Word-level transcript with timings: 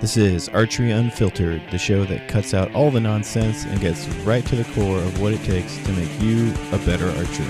This 0.00 0.16
is 0.16 0.48
Archery 0.48 0.92
Unfiltered, 0.92 1.60
the 1.70 1.76
show 1.76 2.06
that 2.06 2.26
cuts 2.26 2.54
out 2.54 2.72
all 2.72 2.90
the 2.90 3.00
nonsense 3.00 3.66
and 3.66 3.78
gets 3.82 4.08
right 4.24 4.42
to 4.46 4.56
the 4.56 4.64
core 4.72 4.96
of 4.96 5.20
what 5.20 5.34
it 5.34 5.44
takes 5.44 5.76
to 5.76 5.92
make 5.92 6.08
you 6.22 6.54
a 6.72 6.78
better 6.86 7.10
archer. 7.18 7.44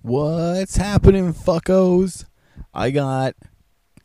What's 0.00 0.78
happening, 0.78 1.34
fuckos? 1.34 2.24
I 2.72 2.92
got 2.92 3.34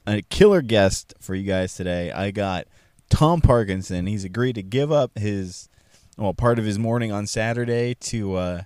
a 0.06 0.22
killer 0.24 0.62
guest 0.62 1.14
for 1.22 1.34
you 1.34 1.46
guys 1.46 1.76
today. 1.76 2.12
I 2.12 2.32
got 2.32 2.68
Tom 3.10 3.40
Parkinson. 3.40 4.06
He's 4.06 4.26
agreed 4.26 4.56
to 4.56 4.64
give 4.64 4.92
up 4.92 5.18
his, 5.18 5.70
well, 6.18 6.34
part 6.34 6.60
of 6.60 6.66
his 6.66 6.78
morning 6.78 7.14
on 7.14 7.26
Saturday 7.26 7.94
to 8.02 8.36
uh, 8.36 8.62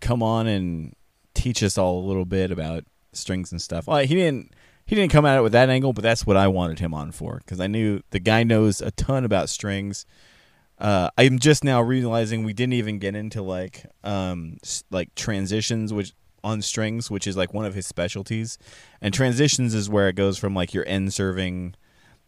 come 0.00 0.22
on 0.22 0.46
and 0.46 0.94
teach 1.34 1.62
us 1.62 1.78
all 1.78 1.98
a 1.98 2.06
little 2.06 2.24
bit 2.24 2.50
about 2.50 2.84
strings 3.12 3.52
and 3.52 3.60
stuff. 3.60 3.86
Well, 3.86 3.98
he 3.98 4.14
didn't 4.14 4.54
he 4.86 4.96
didn't 4.96 5.12
come 5.12 5.24
at 5.24 5.38
it 5.38 5.42
with 5.42 5.52
that 5.52 5.70
angle, 5.70 5.92
but 5.92 6.02
that's 6.02 6.26
what 6.26 6.36
I 6.36 6.48
wanted 6.48 6.80
him 6.80 6.92
on 6.94 7.12
for 7.12 7.38
because 7.38 7.60
I 7.60 7.68
knew 7.68 8.00
the 8.10 8.18
guy 8.18 8.42
knows 8.42 8.80
a 8.80 8.90
ton 8.90 9.24
about 9.24 9.48
strings. 9.48 10.04
Uh, 10.78 11.10
I'm 11.16 11.38
just 11.38 11.62
now 11.62 11.80
realizing 11.80 12.42
we 12.42 12.54
didn't 12.54 12.72
even 12.72 12.98
get 12.98 13.14
into 13.14 13.42
like 13.42 13.84
um, 14.02 14.58
like 14.90 15.14
transitions, 15.14 15.92
which 15.92 16.12
on 16.42 16.62
strings, 16.62 17.10
which 17.10 17.26
is 17.26 17.36
like 17.36 17.52
one 17.54 17.66
of 17.66 17.74
his 17.74 17.86
specialties. 17.86 18.58
And 19.00 19.12
transitions 19.12 19.74
is 19.74 19.88
where 19.88 20.08
it 20.08 20.16
goes 20.16 20.38
from 20.38 20.54
like 20.54 20.74
your 20.74 20.86
end 20.86 21.12
serving 21.12 21.74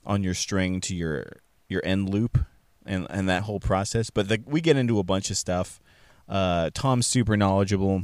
on 0.05 0.23
your 0.23 0.34
string 0.34 0.81
to 0.83 0.95
your 0.95 1.41
your 1.69 1.81
end 1.84 2.11
loop 2.11 2.39
and 2.84 3.07
and 3.11 3.29
that 3.29 3.45
whole 3.45 3.61
process. 3.61 4.11
But 4.11 4.29
the, 4.29 4.42
we 4.47 4.61
get 4.61 4.77
into 4.77 4.98
a 4.98 5.05
bunch 5.05 5.31
of 5.31 5.36
stuff. 5.36 5.81
Uh, 6.28 6.70
Tom's 6.75 7.06
super 7.06 7.37
knowledgeable. 7.37 8.03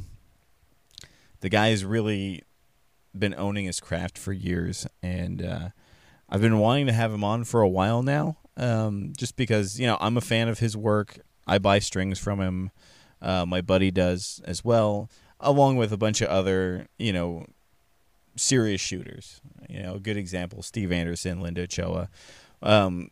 The 1.40 1.48
guy 1.48 1.68
has 1.68 1.84
really 1.84 2.42
been 3.16 3.34
owning 3.36 3.66
his 3.66 3.80
craft 3.80 4.18
for 4.18 4.32
years, 4.32 4.86
and 5.02 5.42
uh, 5.42 5.68
I've 6.28 6.40
been 6.40 6.58
wanting 6.58 6.86
to 6.86 6.92
have 6.92 7.12
him 7.12 7.24
on 7.24 7.44
for 7.44 7.60
a 7.60 7.68
while 7.68 8.02
now. 8.02 8.38
Um, 8.56 9.12
just 9.16 9.36
because 9.36 9.78
you 9.78 9.86
know 9.86 9.96
I'm 10.00 10.16
a 10.16 10.20
fan 10.20 10.48
of 10.48 10.58
his 10.58 10.76
work. 10.76 11.18
I 11.46 11.58
buy 11.58 11.78
strings 11.78 12.18
from 12.18 12.40
him. 12.40 12.70
Uh, 13.22 13.46
my 13.46 13.60
buddy 13.60 13.90
does 13.90 14.40
as 14.44 14.64
well 14.64 15.08
along 15.40 15.76
with 15.76 15.92
a 15.92 15.96
bunch 15.96 16.20
of 16.20 16.28
other, 16.28 16.86
you 16.98 17.12
know, 17.12 17.46
serious 18.36 18.80
shooters. 18.80 19.40
You 19.68 19.82
know, 19.82 19.94
a 19.94 20.00
good 20.00 20.16
example, 20.16 20.62
Steve 20.62 20.92
Anderson, 20.92 21.40
Linda 21.40 21.62
Ochoa. 21.62 22.08
Um, 22.62 23.10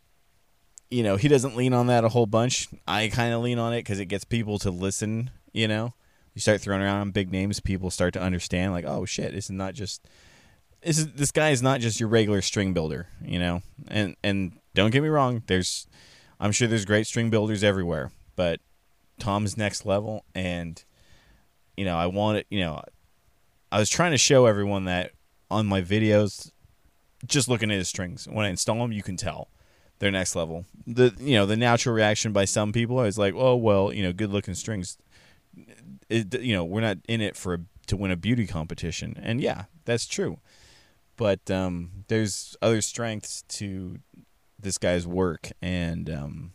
you 0.90 1.02
know, 1.02 1.16
he 1.16 1.28
doesn't 1.28 1.56
lean 1.56 1.72
on 1.72 1.88
that 1.88 2.04
a 2.04 2.08
whole 2.08 2.26
bunch. 2.26 2.68
I 2.86 3.08
kind 3.08 3.34
of 3.34 3.42
lean 3.42 3.58
on 3.58 3.72
it 3.72 3.80
because 3.80 3.98
it 3.98 4.06
gets 4.06 4.24
people 4.24 4.58
to 4.60 4.70
listen. 4.70 5.30
You 5.52 5.68
know, 5.68 5.94
you 6.34 6.40
start 6.40 6.60
throwing 6.60 6.82
around 6.82 7.12
big 7.12 7.32
names, 7.32 7.60
people 7.60 7.90
start 7.90 8.14
to 8.14 8.22
understand. 8.22 8.72
Like, 8.72 8.84
oh 8.86 9.04
shit, 9.04 9.32
this 9.32 9.46
is 9.46 9.50
not 9.50 9.74
just 9.74 10.06
this 10.82 10.98
is 10.98 11.12
this 11.12 11.32
guy 11.32 11.50
is 11.50 11.62
not 11.62 11.80
just 11.80 11.98
your 11.98 12.08
regular 12.08 12.42
string 12.42 12.72
builder. 12.72 13.08
You 13.22 13.38
know, 13.38 13.62
and 13.88 14.16
and 14.22 14.52
don't 14.74 14.90
get 14.90 15.02
me 15.02 15.08
wrong, 15.08 15.42
there's 15.46 15.86
I'm 16.38 16.52
sure 16.52 16.68
there's 16.68 16.84
great 16.84 17.06
string 17.06 17.30
builders 17.30 17.64
everywhere, 17.64 18.12
but 18.36 18.60
Tom's 19.18 19.56
next 19.56 19.86
level, 19.86 20.24
and 20.34 20.82
you 21.76 21.84
know, 21.84 21.96
I 21.96 22.06
wanted, 22.06 22.46
you 22.50 22.60
know, 22.60 22.82
I 23.72 23.78
was 23.78 23.90
trying 23.90 24.12
to 24.12 24.18
show 24.18 24.46
everyone 24.46 24.84
that 24.84 25.12
on 25.50 25.66
my 25.66 25.82
videos, 25.82 26.52
just 27.26 27.48
looking 27.48 27.70
at 27.70 27.78
his 27.78 27.88
strings, 27.88 28.26
when 28.26 28.46
I 28.46 28.50
install 28.50 28.78
them, 28.78 28.92
you 28.92 29.02
can 29.02 29.16
tell 29.16 29.48
they're 29.98 30.10
next 30.10 30.36
level. 30.36 30.64
The 30.86 31.14
you 31.18 31.34
know 31.34 31.46
the 31.46 31.56
natural 31.56 31.94
reaction 31.94 32.32
by 32.32 32.44
some 32.44 32.72
people 32.72 33.00
is 33.02 33.18
like, 33.18 33.34
oh 33.36 33.56
well, 33.56 33.92
you 33.92 34.02
know, 34.02 34.12
good 34.12 34.30
looking 34.30 34.54
strings. 34.54 34.98
It, 36.08 36.40
you 36.40 36.54
know, 36.54 36.64
we're 36.64 36.82
not 36.82 36.98
in 37.08 37.20
it 37.20 37.36
for 37.36 37.54
a, 37.54 37.58
to 37.86 37.96
win 37.96 38.10
a 38.10 38.16
beauty 38.16 38.46
competition, 38.46 39.18
and 39.20 39.40
yeah, 39.40 39.64
that's 39.84 40.06
true. 40.06 40.38
But 41.16 41.50
um, 41.50 42.04
there's 42.08 42.56
other 42.60 42.82
strengths 42.82 43.42
to 43.48 43.98
this 44.58 44.78
guy's 44.78 45.06
work, 45.06 45.50
and 45.62 46.10
um, 46.10 46.52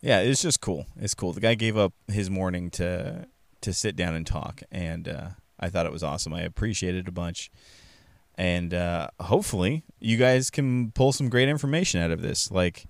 yeah, 0.00 0.20
it's 0.20 0.42
just 0.42 0.60
cool. 0.60 0.86
It's 0.96 1.14
cool. 1.14 1.32
The 1.32 1.40
guy 1.40 1.54
gave 1.54 1.76
up 1.76 1.94
his 2.08 2.28
morning 2.28 2.70
to 2.72 3.26
to 3.62 3.72
sit 3.72 3.96
down 3.96 4.14
and 4.14 4.26
talk, 4.26 4.62
and 4.70 5.08
uh, 5.08 5.28
I 5.58 5.70
thought 5.70 5.86
it 5.86 5.92
was 5.92 6.02
awesome. 6.02 6.34
I 6.34 6.42
appreciated 6.42 7.06
it 7.06 7.08
a 7.08 7.12
bunch, 7.12 7.50
and 8.36 8.72
uh, 8.74 9.08
hopefully 9.20 9.84
you 10.00 10.16
guys 10.16 10.50
can 10.50 10.90
pull 10.92 11.12
some 11.12 11.28
great 11.28 11.48
information 11.48 12.00
out 12.00 12.10
of 12.10 12.22
this. 12.22 12.50
Like, 12.50 12.86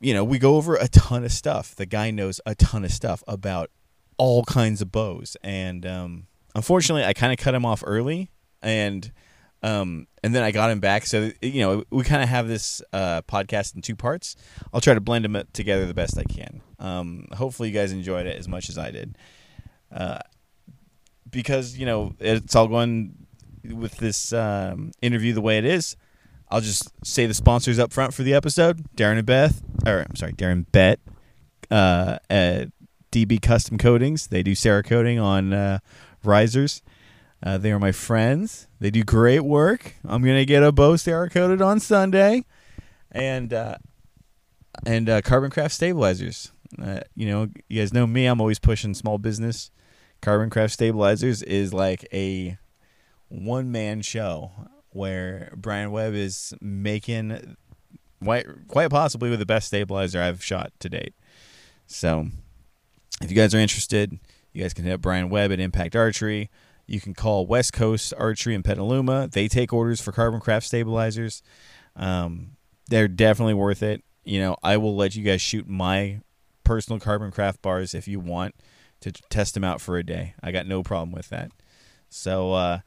you 0.00 0.14
know, 0.14 0.24
we 0.24 0.38
go 0.38 0.56
over 0.56 0.76
a 0.76 0.88
ton 0.88 1.24
of 1.24 1.32
stuff. 1.32 1.74
The 1.74 1.86
guy 1.86 2.10
knows 2.10 2.40
a 2.46 2.54
ton 2.54 2.84
of 2.84 2.92
stuff 2.92 3.22
about 3.26 3.70
all 4.16 4.44
kinds 4.44 4.80
of 4.80 4.92
bows, 4.92 5.36
and 5.42 5.84
um, 5.86 6.26
unfortunately, 6.54 7.04
I 7.04 7.12
kind 7.12 7.32
of 7.32 7.38
cut 7.38 7.54
him 7.54 7.66
off 7.66 7.82
early, 7.84 8.30
and 8.62 9.10
um, 9.62 10.06
and 10.22 10.34
then 10.34 10.42
I 10.42 10.50
got 10.50 10.70
him 10.70 10.78
back. 10.78 11.06
So 11.06 11.30
you 11.42 11.60
know, 11.60 11.84
we 11.90 12.04
kind 12.04 12.22
of 12.22 12.28
have 12.28 12.46
this 12.46 12.82
uh, 12.92 13.22
podcast 13.22 13.74
in 13.74 13.82
two 13.82 13.96
parts. 13.96 14.36
I'll 14.72 14.80
try 14.80 14.94
to 14.94 15.00
blend 15.00 15.24
them 15.24 15.42
together 15.52 15.86
the 15.86 15.94
best 15.94 16.18
I 16.18 16.24
can. 16.24 16.62
Um, 16.78 17.26
hopefully, 17.32 17.70
you 17.70 17.74
guys 17.74 17.90
enjoyed 17.90 18.26
it 18.26 18.38
as 18.38 18.46
much 18.46 18.68
as 18.68 18.78
I 18.78 18.90
did. 18.90 19.16
Uh, 19.90 20.18
because 21.30 21.76
you 21.76 21.86
know 21.86 22.14
it's 22.20 22.54
all 22.54 22.68
going 22.68 23.23
with 23.64 23.96
this 23.98 24.32
um, 24.32 24.92
interview 25.00 25.32
the 25.32 25.40
way 25.40 25.58
it 25.58 25.64
is. 25.64 25.96
I'll 26.50 26.60
just 26.60 26.92
say 27.04 27.26
the 27.26 27.34
sponsors 27.34 27.78
up 27.78 27.92
front 27.92 28.14
for 28.14 28.22
the 28.22 28.34
episode: 28.34 28.84
Darren 28.94 29.18
and 29.18 29.26
Beth, 29.26 29.62
or 29.86 30.06
I'm 30.08 30.16
sorry, 30.16 30.32
Darren 30.32 30.66
Bet 30.70 31.00
uh, 31.70 32.18
at 32.28 32.68
DB 33.10 33.40
Custom 33.40 33.78
Coatings. 33.78 34.28
They 34.28 34.42
do 34.42 34.52
Cerakoting 34.52 35.22
on 35.22 35.52
uh, 35.52 35.78
risers. 36.22 36.82
Uh, 37.42 37.58
they 37.58 37.72
are 37.72 37.78
my 37.78 37.92
friends. 37.92 38.68
They 38.80 38.90
do 38.90 39.04
great 39.04 39.40
work. 39.40 39.94
I'm 40.04 40.22
gonna 40.22 40.44
get 40.44 40.62
a 40.62 40.72
bow 40.72 40.94
Cerakoted 40.94 41.64
on 41.64 41.80
Sunday, 41.80 42.44
and 43.10 43.52
uh, 43.52 43.76
and 44.86 45.08
uh, 45.08 45.22
Carbon 45.22 45.50
Craft 45.50 45.74
stabilizers. 45.74 46.52
Uh, 46.80 47.00
you 47.14 47.26
know, 47.26 47.48
you 47.68 47.80
guys 47.80 47.92
know 47.92 48.06
me. 48.06 48.26
I'm 48.26 48.40
always 48.40 48.58
pushing 48.58 48.94
small 48.94 49.18
business. 49.18 49.70
Carbon 50.20 50.50
Craft 50.50 50.72
stabilizers 50.72 51.42
is 51.42 51.72
like 51.74 52.06
a 52.12 52.58
one 53.34 53.72
man 53.72 54.02
show 54.02 54.52
where 54.90 55.52
Brian 55.56 55.90
Webb 55.90 56.14
is 56.14 56.54
making 56.60 57.56
quite 58.22 58.46
quite 58.68 58.90
possibly 58.90 59.30
with 59.30 59.38
the 59.38 59.46
best 59.46 59.66
stabilizer 59.66 60.20
I've 60.20 60.42
shot 60.42 60.72
to 60.80 60.88
date. 60.88 61.14
So, 61.86 62.28
if 63.20 63.30
you 63.30 63.36
guys 63.36 63.54
are 63.54 63.58
interested, 63.58 64.18
you 64.52 64.62
guys 64.62 64.72
can 64.72 64.84
hit 64.84 64.92
up 64.92 65.00
Brian 65.00 65.28
Webb 65.28 65.52
at 65.52 65.60
Impact 65.60 65.94
Archery. 65.96 66.50
You 66.86 67.00
can 67.00 67.14
call 67.14 67.46
West 67.46 67.72
Coast 67.72 68.14
Archery 68.16 68.54
in 68.54 68.62
Petaluma. 68.62 69.28
They 69.28 69.48
take 69.48 69.72
orders 69.72 70.00
for 70.00 70.12
Carbon 70.12 70.40
Craft 70.40 70.66
stabilizers. 70.66 71.42
Um, 71.96 72.56
they're 72.88 73.08
definitely 73.08 73.54
worth 73.54 73.82
it. 73.82 74.04
You 74.24 74.40
know, 74.40 74.56
I 74.62 74.76
will 74.76 74.96
let 74.96 75.14
you 75.16 75.22
guys 75.22 75.40
shoot 75.40 75.68
my 75.68 76.20
personal 76.62 77.00
Carbon 77.00 77.30
Craft 77.30 77.62
bars 77.62 77.94
if 77.94 78.06
you 78.06 78.20
want 78.20 78.54
to 79.00 79.12
test 79.12 79.54
them 79.54 79.64
out 79.64 79.80
for 79.80 79.98
a 79.98 80.02
day. 80.04 80.34
I 80.42 80.52
got 80.52 80.66
no 80.66 80.82
problem 80.82 81.12
with 81.12 81.28
that. 81.28 81.50
So, 82.08 82.52
uh, 82.52 82.80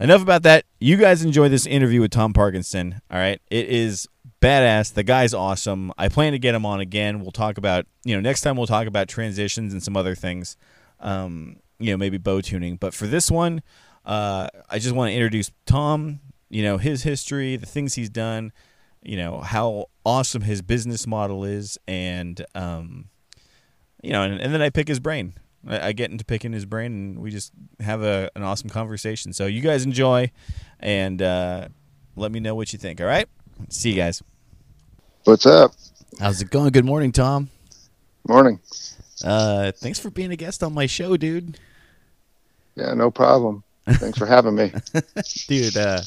enough 0.00 0.22
about 0.22 0.42
that. 0.42 0.64
You 0.80 0.96
guys 0.96 1.22
enjoy 1.22 1.48
this 1.48 1.66
interview 1.66 2.00
with 2.00 2.10
Tom 2.10 2.32
Parkinson. 2.32 3.00
All 3.10 3.18
right. 3.18 3.40
It 3.50 3.68
is 3.68 4.08
badass. 4.40 4.94
The 4.94 5.02
guy's 5.02 5.34
awesome. 5.34 5.92
I 5.98 6.08
plan 6.08 6.32
to 6.32 6.38
get 6.38 6.54
him 6.54 6.64
on 6.66 6.80
again. 6.80 7.20
We'll 7.20 7.30
talk 7.30 7.58
about, 7.58 7.86
you 8.04 8.14
know, 8.14 8.20
next 8.20 8.40
time 8.40 8.56
we'll 8.56 8.66
talk 8.66 8.86
about 8.86 9.08
transitions 9.08 9.72
and 9.72 9.82
some 9.82 9.96
other 9.96 10.14
things. 10.14 10.56
Um, 10.98 11.58
you 11.78 11.90
know, 11.92 11.96
maybe 11.96 12.18
bow 12.18 12.40
tuning. 12.40 12.76
But 12.76 12.94
for 12.94 13.06
this 13.06 13.30
one, 13.30 13.62
uh, 14.04 14.48
I 14.68 14.78
just 14.78 14.94
want 14.94 15.10
to 15.10 15.14
introduce 15.14 15.50
Tom, 15.66 16.20
you 16.48 16.62
know, 16.62 16.78
his 16.78 17.02
history, 17.02 17.56
the 17.56 17.66
things 17.66 17.94
he's 17.94 18.10
done, 18.10 18.52
you 19.02 19.16
know, 19.16 19.40
how 19.40 19.86
awesome 20.04 20.42
his 20.42 20.62
business 20.62 21.06
model 21.06 21.44
is, 21.44 21.78
and, 21.86 22.44
um, 22.54 23.06
you 24.02 24.12
know, 24.12 24.22
and, 24.22 24.40
and 24.40 24.52
then 24.52 24.60
I 24.60 24.68
pick 24.70 24.88
his 24.88 25.00
brain. 25.00 25.34
I, 25.66 25.88
I, 25.88 25.92
get 25.92 26.10
into 26.10 26.24
picking 26.24 26.52
his 26.52 26.64
brain, 26.64 26.92
and 26.92 27.18
we 27.18 27.30
just 27.30 27.52
have 27.80 28.02
a, 28.02 28.30
an 28.34 28.42
awesome 28.42 28.70
conversation. 28.70 29.32
So 29.32 29.46
you 29.46 29.60
guys 29.60 29.84
enjoy, 29.84 30.30
and 30.78 31.20
uh, 31.20 31.68
let 32.16 32.32
me 32.32 32.40
know 32.40 32.54
what 32.54 32.72
you 32.72 32.78
think. 32.78 33.00
All 33.00 33.06
right? 33.06 33.28
See 33.68 33.90
you 33.90 33.96
guys. 33.96 34.22
What's 35.24 35.46
up? 35.46 35.72
How's 36.18 36.40
it 36.40 36.50
going? 36.50 36.70
Good 36.70 36.84
morning, 36.84 37.12
Tom. 37.12 37.50
Morning. 38.26 38.60
Uh, 39.24 39.72
thanks 39.72 39.98
for 39.98 40.10
being 40.10 40.32
a 40.32 40.36
guest 40.36 40.62
on 40.62 40.72
my 40.72 40.86
show, 40.86 41.16
dude. 41.16 41.58
Yeah, 42.74 42.94
no 42.94 43.10
problem. 43.10 43.62
Thanks 43.86 44.18
for 44.18 44.26
having 44.26 44.54
me. 44.54 44.72
dude, 45.48 45.76
uh, 45.76 46.00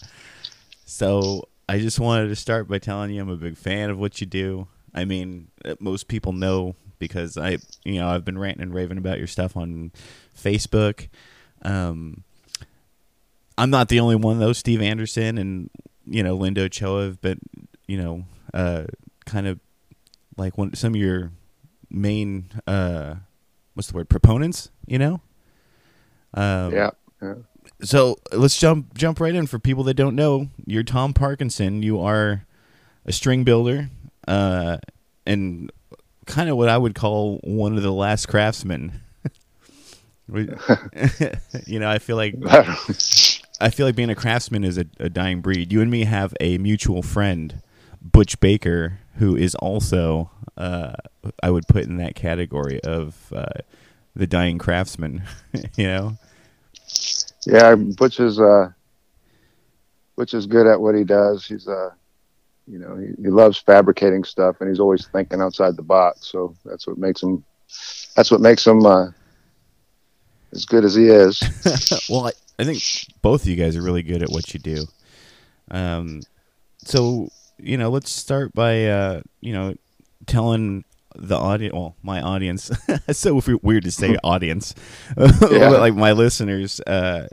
so 0.85 1.47
I 1.67 1.79
just 1.79 1.99
wanted 1.99 2.29
to 2.29 2.35
start 2.35 2.67
by 2.67 2.79
telling 2.79 3.11
you 3.11 3.21
I'm 3.21 3.29
a 3.29 3.35
big 3.35 3.57
fan 3.57 3.89
of 3.89 3.99
what 3.99 4.19
you 4.21 4.27
do. 4.27 4.67
I 4.93 5.05
mean, 5.05 5.47
uh, 5.65 5.75
most 5.79 6.07
people 6.07 6.33
know 6.33 6.75
because 7.07 7.37
I, 7.37 7.57
you 7.83 7.99
know, 7.99 8.07
I've 8.07 8.25
been 8.25 8.37
ranting 8.37 8.63
and 8.63 8.73
raving 8.73 8.97
about 8.97 9.17
your 9.17 9.27
stuff 9.27 9.55
on 9.55 9.91
Facebook. 10.37 11.07
Um, 11.61 12.23
I'm 13.57 13.69
not 13.69 13.89
the 13.89 13.99
only 13.99 14.15
one 14.15 14.39
though. 14.39 14.53
Steve 14.53 14.81
Anderson 14.81 15.37
and 15.37 15.69
you 16.05 16.23
know 16.23 16.35
Linda 16.35 16.63
Ochoa 16.63 17.05
have 17.05 17.21
been, 17.21 17.39
you 17.87 17.97
know, 17.97 18.25
uh, 18.53 18.85
kind 19.25 19.47
of 19.47 19.59
like 20.37 20.57
one 20.57 20.73
some 20.73 20.93
of 20.93 20.99
your 20.99 21.31
main 21.89 22.49
uh, 22.67 23.15
what's 23.73 23.89
the 23.89 23.95
word 23.95 24.09
proponents. 24.09 24.69
You 24.87 24.99
know. 24.99 25.21
Um, 26.33 26.73
yeah. 26.73 26.89
yeah. 27.21 27.33
So 27.83 28.17
let's 28.31 28.57
jump 28.57 28.93
jump 28.95 29.19
right 29.19 29.35
in 29.35 29.47
for 29.47 29.59
people 29.59 29.83
that 29.83 29.93
don't 29.93 30.15
know. 30.15 30.47
You're 30.65 30.83
Tom 30.83 31.13
Parkinson. 31.13 31.83
You 31.83 31.99
are 32.01 32.45
a 33.05 33.11
string 33.11 33.43
builder, 33.43 33.89
uh, 34.27 34.77
and 35.25 35.71
kind 36.25 36.49
of 36.49 36.57
what 36.57 36.69
I 36.69 36.77
would 36.77 36.95
call 36.95 37.39
one 37.43 37.77
of 37.77 37.83
the 37.83 37.91
last 37.91 38.27
craftsmen. 38.27 39.01
you 40.27 41.79
know, 41.79 41.89
I 41.89 41.99
feel 41.99 42.15
like 42.15 42.35
I 43.61 43.69
feel 43.69 43.85
like 43.85 43.95
being 43.95 44.09
a 44.09 44.15
craftsman 44.15 44.63
is 44.63 44.77
a, 44.77 44.85
a, 44.99 45.09
dying 45.09 45.41
breed. 45.41 45.71
You 45.71 45.81
and 45.81 45.91
me 45.91 46.05
have 46.05 46.33
a 46.39 46.57
mutual 46.57 47.01
friend, 47.01 47.61
Butch 48.01 48.39
Baker, 48.39 48.99
who 49.17 49.35
is 49.35 49.53
also 49.55 50.31
uh, 50.57 50.93
I 51.41 51.51
would 51.51 51.67
put 51.67 51.83
in 51.83 51.97
that 51.97 52.15
category 52.15 52.81
of 52.81 53.31
uh, 53.35 53.45
the 54.15 54.27
dying 54.27 54.57
craftsman. 54.57 55.23
you 55.75 55.87
know. 55.87 56.17
Yeah, 57.45 57.75
Butch 57.75 58.19
is 58.19 58.39
uh, 58.39 58.69
Butch 60.15 60.33
is 60.33 60.45
good 60.45 60.67
at 60.67 60.79
what 60.79 60.95
he 60.95 61.03
does. 61.03 61.45
He's 61.45 61.67
uh, 61.67 61.91
you 62.67 62.79
know, 62.79 62.95
he, 62.95 63.07
he 63.21 63.29
loves 63.29 63.57
fabricating 63.57 64.23
stuff, 64.23 64.57
and 64.59 64.69
he's 64.69 64.79
always 64.79 65.07
thinking 65.07 65.41
outside 65.41 65.75
the 65.75 65.83
box. 65.83 66.27
So 66.31 66.55
that's 66.65 66.87
what 66.87 66.97
makes 66.97 67.21
him. 67.21 67.43
That's 68.15 68.31
what 68.31 68.41
makes 68.41 68.65
him 68.65 68.85
uh, 68.85 69.07
as 70.51 70.65
good 70.65 70.85
as 70.85 70.95
he 70.95 71.07
is. 71.07 71.41
well, 72.09 72.27
I, 72.27 72.31
I 72.59 72.63
think 72.63 72.81
both 73.21 73.43
of 73.43 73.47
you 73.47 73.55
guys 73.55 73.75
are 73.75 73.81
really 73.81 74.03
good 74.03 74.21
at 74.21 74.29
what 74.29 74.53
you 74.53 74.59
do. 74.59 74.85
Um, 75.71 76.21
so 76.83 77.29
you 77.57 77.77
know, 77.77 77.89
let's 77.89 78.11
start 78.11 78.53
by 78.53 78.85
uh, 78.85 79.21
you 79.41 79.53
know, 79.53 79.75
telling 80.25 80.85
the 81.15 81.37
audience, 81.37 81.73
well, 81.73 81.95
my 82.01 82.21
audience. 82.21 82.63
so 82.63 82.75
it's 83.07 83.19
so 83.19 83.41
weird 83.61 83.83
to 83.83 83.91
say 83.91 84.15
audience, 84.23 84.73
yeah. 85.17 85.69
like 85.69 85.95
my 85.95 86.11
listeners. 86.11 86.79
Uh, 86.81 87.27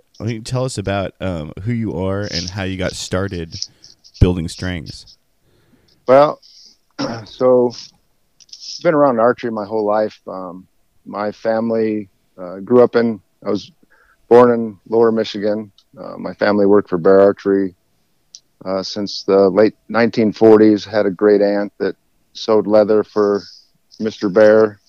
tell 0.44 0.64
us 0.64 0.78
about 0.78 1.14
um, 1.20 1.52
who 1.62 1.72
you 1.72 1.94
are 1.94 2.22
and 2.22 2.50
how 2.50 2.62
you 2.62 2.76
got 2.76 2.92
started 2.92 3.58
building 4.20 4.48
strings. 4.48 5.18
Well, 6.10 6.40
so 7.24 7.70
I've 7.70 8.82
been 8.82 8.94
around 8.94 9.20
archery 9.20 9.52
my 9.52 9.64
whole 9.64 9.86
life. 9.86 10.20
Um, 10.26 10.66
my 11.06 11.30
family 11.30 12.08
uh, 12.36 12.58
grew 12.58 12.82
up 12.82 12.96
in. 12.96 13.20
I 13.46 13.50
was 13.50 13.70
born 14.28 14.50
in 14.50 14.80
Lower 14.88 15.12
Michigan. 15.12 15.70
Uh, 15.96 16.16
my 16.18 16.34
family 16.34 16.66
worked 16.66 16.88
for 16.88 16.98
Bear 16.98 17.20
Archery 17.20 17.76
uh, 18.64 18.82
since 18.82 19.22
the 19.22 19.50
late 19.50 19.76
1940s. 19.88 20.84
Had 20.84 21.06
a 21.06 21.12
great 21.12 21.42
aunt 21.42 21.72
that 21.78 21.94
sewed 22.32 22.66
leather 22.66 23.04
for 23.04 23.42
Mr. 24.00 24.34
Bear. 24.34 24.80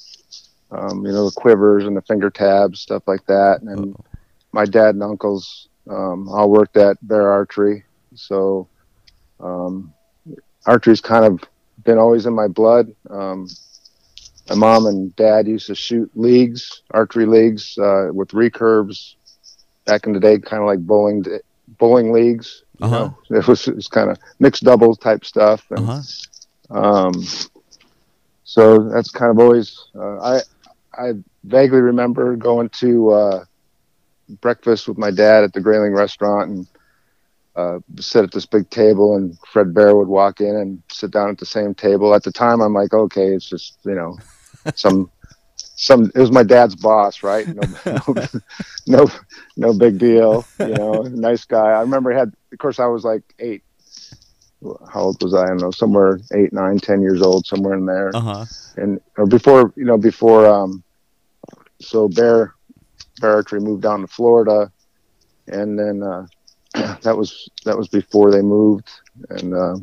Um, 0.71 1.05
you 1.05 1.11
know, 1.11 1.25
the 1.25 1.35
quivers 1.35 1.85
and 1.85 1.95
the 1.95 2.01
finger 2.01 2.31
tabs, 2.31 2.79
stuff 2.79 3.03
like 3.05 3.27
that. 3.27 3.61
And 3.61 3.95
oh. 3.95 4.05
my 4.53 4.65
dad 4.65 4.95
and 4.95 5.03
uncles 5.03 5.69
um, 5.87 6.27
all 6.29 6.49
worked 6.49 6.77
at 6.77 6.97
Bear 7.07 7.31
Archery. 7.31 7.85
So 8.15 8.67
um, 9.39 9.93
archery's 10.65 11.01
kind 11.01 11.25
of 11.25 11.43
been 11.83 11.97
always 11.97 12.25
in 12.25 12.33
my 12.33 12.47
blood. 12.47 12.93
Um, 13.09 13.47
my 14.49 14.55
mom 14.55 14.85
and 14.85 15.15
dad 15.15 15.47
used 15.47 15.67
to 15.67 15.75
shoot 15.75 16.11
leagues, 16.15 16.81
archery 16.91 17.25
leagues 17.25 17.77
uh, 17.77 18.09
with 18.11 18.29
recurves 18.29 19.15
back 19.85 20.05
in 20.05 20.13
the 20.13 20.19
day, 20.19 20.39
kind 20.39 20.61
of 20.61 20.67
like 20.67 20.79
bowling 20.79 21.25
bowling 21.79 22.11
leagues. 22.11 22.63
Uh-huh. 22.81 23.11
Know? 23.29 23.37
It 23.37 23.47
was, 23.47 23.67
it 23.67 23.75
was 23.75 23.87
kind 23.87 24.09
of 24.09 24.17
mixed 24.39 24.63
doubles 24.63 24.97
type 24.97 25.23
stuff. 25.23 25.65
And, 25.69 25.89
uh-huh. 25.89 27.07
um, 27.07 27.23
so 28.43 28.89
that's 28.89 29.09
kind 29.09 29.31
of 29.31 29.39
always 29.39 29.79
uh, 29.95 30.19
I 30.19 30.41
I 30.93 31.13
vaguely 31.43 31.79
remember 31.79 32.35
going 32.35 32.69
to 32.69 33.11
uh, 33.11 33.45
breakfast 34.41 34.87
with 34.87 34.97
my 34.97 35.11
dad 35.11 35.43
at 35.43 35.53
the 35.53 35.61
Grayling 35.61 35.93
restaurant 35.93 36.49
and 36.51 36.67
uh, 37.55 37.79
sit 37.99 38.23
at 38.23 38.31
this 38.31 38.45
big 38.45 38.69
table 38.69 39.15
and 39.15 39.37
Fred 39.51 39.73
Bear 39.73 39.95
would 39.95 40.07
walk 40.07 40.39
in 40.39 40.55
and 40.55 40.81
sit 40.91 41.11
down 41.11 41.29
at 41.29 41.37
the 41.37 41.45
same 41.45 41.73
table. 41.73 42.13
At 42.15 42.23
the 42.23 42.31
time, 42.31 42.61
I'm 42.61 42.73
like, 42.73 42.93
okay, 42.93 43.27
it's 43.27 43.49
just 43.49 43.77
you 43.83 43.95
know 43.95 44.17
some 44.75 45.11
some. 45.55 46.11
It 46.15 46.19
was 46.19 46.31
my 46.31 46.43
dad's 46.43 46.75
boss, 46.75 47.23
right? 47.23 47.47
No, 47.47 47.61
no, 47.85 48.27
no, 48.87 49.07
no 49.57 49.73
big 49.73 49.97
deal. 49.97 50.45
You 50.59 50.69
know, 50.69 51.01
nice 51.03 51.45
guy. 51.45 51.71
I 51.71 51.81
remember 51.81 52.11
he 52.11 52.17
had. 52.17 52.33
Of 52.51 52.59
course, 52.59 52.79
I 52.79 52.85
was 52.87 53.05
like 53.05 53.23
eight 53.39 53.63
how 54.93 55.01
old 55.01 55.21
was 55.23 55.33
I? 55.33 55.43
I 55.43 55.47
don't 55.47 55.61
know, 55.61 55.71
somewhere 55.71 56.19
eight, 56.33 56.53
nine, 56.53 56.77
ten 56.77 57.01
years 57.01 57.21
old, 57.21 57.45
somewhere 57.45 57.73
in 57.73 57.85
there. 57.85 58.15
Uh-huh. 58.15 58.45
And 58.77 59.01
or 59.17 59.25
before, 59.25 59.73
you 59.75 59.85
know, 59.85 59.97
before, 59.97 60.45
um, 60.45 60.83
so 61.79 62.07
Bear, 62.07 62.53
Bear 63.19 63.33
Archery 63.33 63.59
moved 63.59 63.83
down 63.83 64.01
to 64.01 64.07
Florida, 64.07 64.71
and 65.47 65.77
then 65.77 66.03
uh, 66.03 66.27
that 67.01 67.17
was 67.17 67.49
that 67.65 67.77
was 67.77 67.87
before 67.87 68.31
they 68.31 68.41
moved. 68.41 68.89
And 69.29 69.53
uh, 69.53 69.75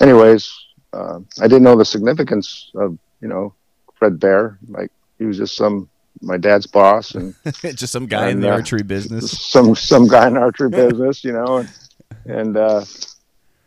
anyways, 0.00 0.52
uh, 0.92 1.20
I 1.40 1.48
didn't 1.48 1.62
know 1.62 1.76
the 1.76 1.84
significance 1.84 2.70
of 2.74 2.98
you 3.20 3.28
know 3.28 3.54
Fred 3.94 4.18
Bear. 4.18 4.58
Like 4.68 4.90
he 5.18 5.24
was 5.24 5.38
just 5.38 5.56
some 5.56 5.88
my 6.20 6.36
dad's 6.36 6.66
boss 6.66 7.14
and 7.14 7.34
just 7.74 7.92
some 7.92 8.06
guy 8.06 8.28
and, 8.28 8.32
in 8.32 8.40
the 8.40 8.50
uh, 8.50 8.56
archery 8.56 8.82
business. 8.82 9.30
Some 9.48 9.74
some 9.74 10.06
guy 10.06 10.28
in 10.28 10.36
archery 10.36 10.70
business, 10.82 11.24
you 11.24 11.32
know, 11.32 11.58
and, 11.58 11.68
and 12.26 12.56
uh, 12.56 12.84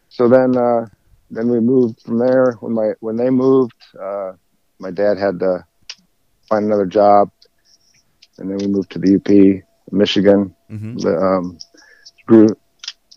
so 0.10 0.28
then 0.28 0.58
uh, 0.58 0.86
then 1.32 1.50
we 1.50 1.60
moved 1.60 2.02
from 2.02 2.18
there. 2.18 2.54
When 2.60 2.74
my 2.74 2.92
when 3.00 3.18
they 3.18 3.30
moved, 3.30 3.76
uh, 4.00 4.34
my 4.80 4.92
dad 4.92 5.18
had 5.18 5.40
to 5.40 5.66
find 6.48 6.66
another 6.66 6.86
job, 6.86 7.32
and 8.38 8.50
then 8.50 8.58
we 8.58 8.68
moved 8.68 8.92
to 8.92 9.00
the 9.00 9.16
UP, 9.16 9.64
Michigan. 9.92 10.56
Mm-hmm. 10.70 11.08
Um, 11.08 11.60
grew 12.26 12.56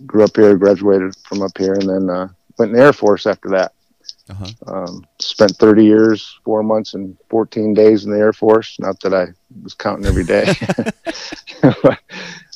grew 0.06 0.24
up 0.24 0.36
here, 0.36 0.56
graduated 0.56 1.16
from 1.16 1.42
up 1.42 1.56
here, 1.58 1.74
and 1.74 1.88
then 1.88 2.10
uh, 2.10 2.28
went 2.58 2.70
in 2.70 2.76
the 2.76 2.82
Air 2.82 2.92
Force 2.92 3.26
after 3.26 3.48
that. 3.50 3.72
Uh-huh. 4.30 4.46
Um, 4.66 5.06
spent 5.18 5.56
30 5.56 5.84
years, 5.84 6.38
four 6.44 6.62
months, 6.62 6.94
and 6.94 7.16
14 7.30 7.72
days 7.72 8.04
in 8.04 8.12
the 8.12 8.18
Air 8.18 8.32
Force. 8.32 8.76
Not 8.78 9.00
that 9.00 9.14
I 9.14 9.28
was 9.62 9.74
counting 9.74 10.06
every 10.06 10.24
day. 10.24 10.54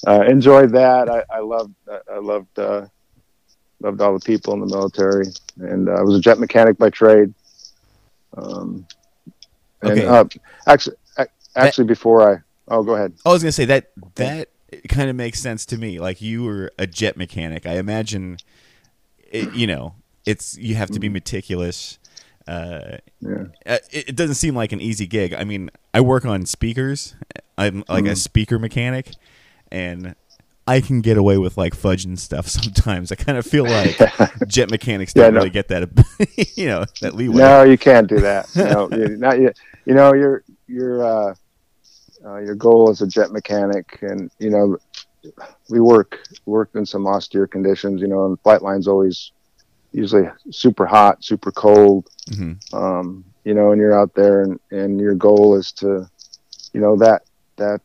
uh, 0.07 0.21
enjoyed 0.23 0.71
that. 0.73 1.09
I, 1.09 1.25
I 1.35 1.41
loved. 1.41 1.75
I 1.89 2.19
loved 2.19 2.59
uh, 2.59 2.87
loved 3.81 4.01
all 4.01 4.15
the 4.15 4.25
people 4.25 4.55
in 4.55 4.61
the 4.61 4.67
military, 4.67 5.27
and 5.59 5.89
uh, 5.89 5.93
I 5.93 6.03
was 6.03 6.17
a 6.17 6.21
jet 6.21 6.39
mechanic 6.39 6.79
by 6.79 6.91
trade. 6.91 7.33
Um, 8.37 8.87
and 9.83 9.93
okay. 9.93 10.07
uh, 10.07 10.25
actually, 10.67 10.97
actually, 11.57 11.85
before 11.85 12.35
I 12.35 12.39
oh, 12.69 12.83
go 12.83 12.95
ahead. 12.95 13.15
I 13.25 13.31
was 13.31 13.43
gonna 13.43 13.53
say 13.53 13.65
that 13.67 13.91
that 14.15 14.49
kind 14.89 15.11
of 15.11 15.17
makes 15.17 15.41
sense 15.41 15.67
to 15.67 15.79
me. 15.79 15.99
Like 16.01 16.21
you 16.21 16.45
were 16.45 16.73
a 16.79 16.87
jet 16.87 17.17
mechanic. 17.17 17.67
I 17.67 17.75
imagine, 17.77 18.39
it, 19.31 19.53
you 19.55 19.67
know, 19.67 19.95
it's 20.27 20.57
you 20.57 20.75
have 20.75 20.91
to 20.91 21.01
be 21.01 21.09
mm-hmm. 21.09 21.15
meticulous. 21.15 21.99
Uh, 22.47 22.99
yeah. 23.21 23.45
Uh, 23.65 23.79
it, 23.91 24.09
it, 24.11 24.17
doesn't 24.17 24.35
seem 24.35 24.55
like 24.55 24.73
an 24.73 24.81
easy 24.81 25.07
gig. 25.07 25.33
I 25.33 25.45
mean, 25.45 25.71
I 25.95 26.01
work 26.01 26.25
on 26.25 26.45
speakers. 26.47 27.15
I'm 27.57 27.85
like 27.89 28.05
mm. 28.05 28.11
a 28.11 28.17
speaker 28.17 28.59
mechanic, 28.59 29.13
and 29.71 30.17
I 30.67 30.81
can 30.81 31.01
get 31.01 31.17
away 31.17 31.39
with 31.39 31.57
like 31.57 31.75
fudge 31.75 32.05
and 32.05 32.19
stuff 32.19 32.49
sometimes. 32.49 33.13
I 33.13 33.17
kind 33.17 33.39
of 33.39 33.47
feel 33.47 33.65
like 33.65 33.97
jet 34.47 34.71
mechanics 34.71 35.13
don't 35.13 35.25
yeah, 35.25 35.31
no. 35.31 35.37
really 35.39 35.51
get 35.51 35.69
that, 35.69 35.89
you 36.57 36.67
know, 36.67 36.85
that 37.01 37.15
leeway. 37.15 37.37
No, 37.37 37.63
you 37.63 37.79
can't 37.79 38.09
do 38.09 38.21
that. 38.21 38.55
No, 38.57 38.87
not 38.87 39.41
yet. 39.41 39.57
You 39.85 39.95
know, 39.95 40.15
your 40.15 40.45
your 40.67 41.05
uh, 41.05 41.35
uh, 42.25 42.39
your 42.39 42.55
goal 42.55 42.91
as 42.91 43.03
a 43.03 43.07
jet 43.07 43.31
mechanic, 43.31 43.99
and 44.03 44.31
you 44.39 44.51
know, 44.51 44.79
we 45.71 45.81
work 45.81 46.21
worked 46.47 46.77
in 46.77 46.87
some 46.87 47.07
austere 47.07 47.47
conditions. 47.47 48.01
You 48.01 48.09
know, 48.09 48.27
and 48.27 48.41
flight 48.41 48.63
line's 48.63 48.89
always 48.89 49.33
usually 49.93 50.29
super 50.51 50.87
hot, 50.87 51.23
super 51.25 51.53
cold. 51.53 52.09
Mm-hmm. 52.31 52.77
Um, 52.77 53.25
you 53.45 53.55
know, 53.55 53.73
and 53.73 53.81
you're 53.81 53.99
out 53.99 54.15
there, 54.15 54.43
and 54.43 54.61
and 54.71 55.01
your 55.01 55.15
goal 55.15 55.57
is 55.57 55.73
to, 55.73 56.09
you 56.73 56.81
know, 56.81 56.97
that 56.97 57.23
that 57.57 57.81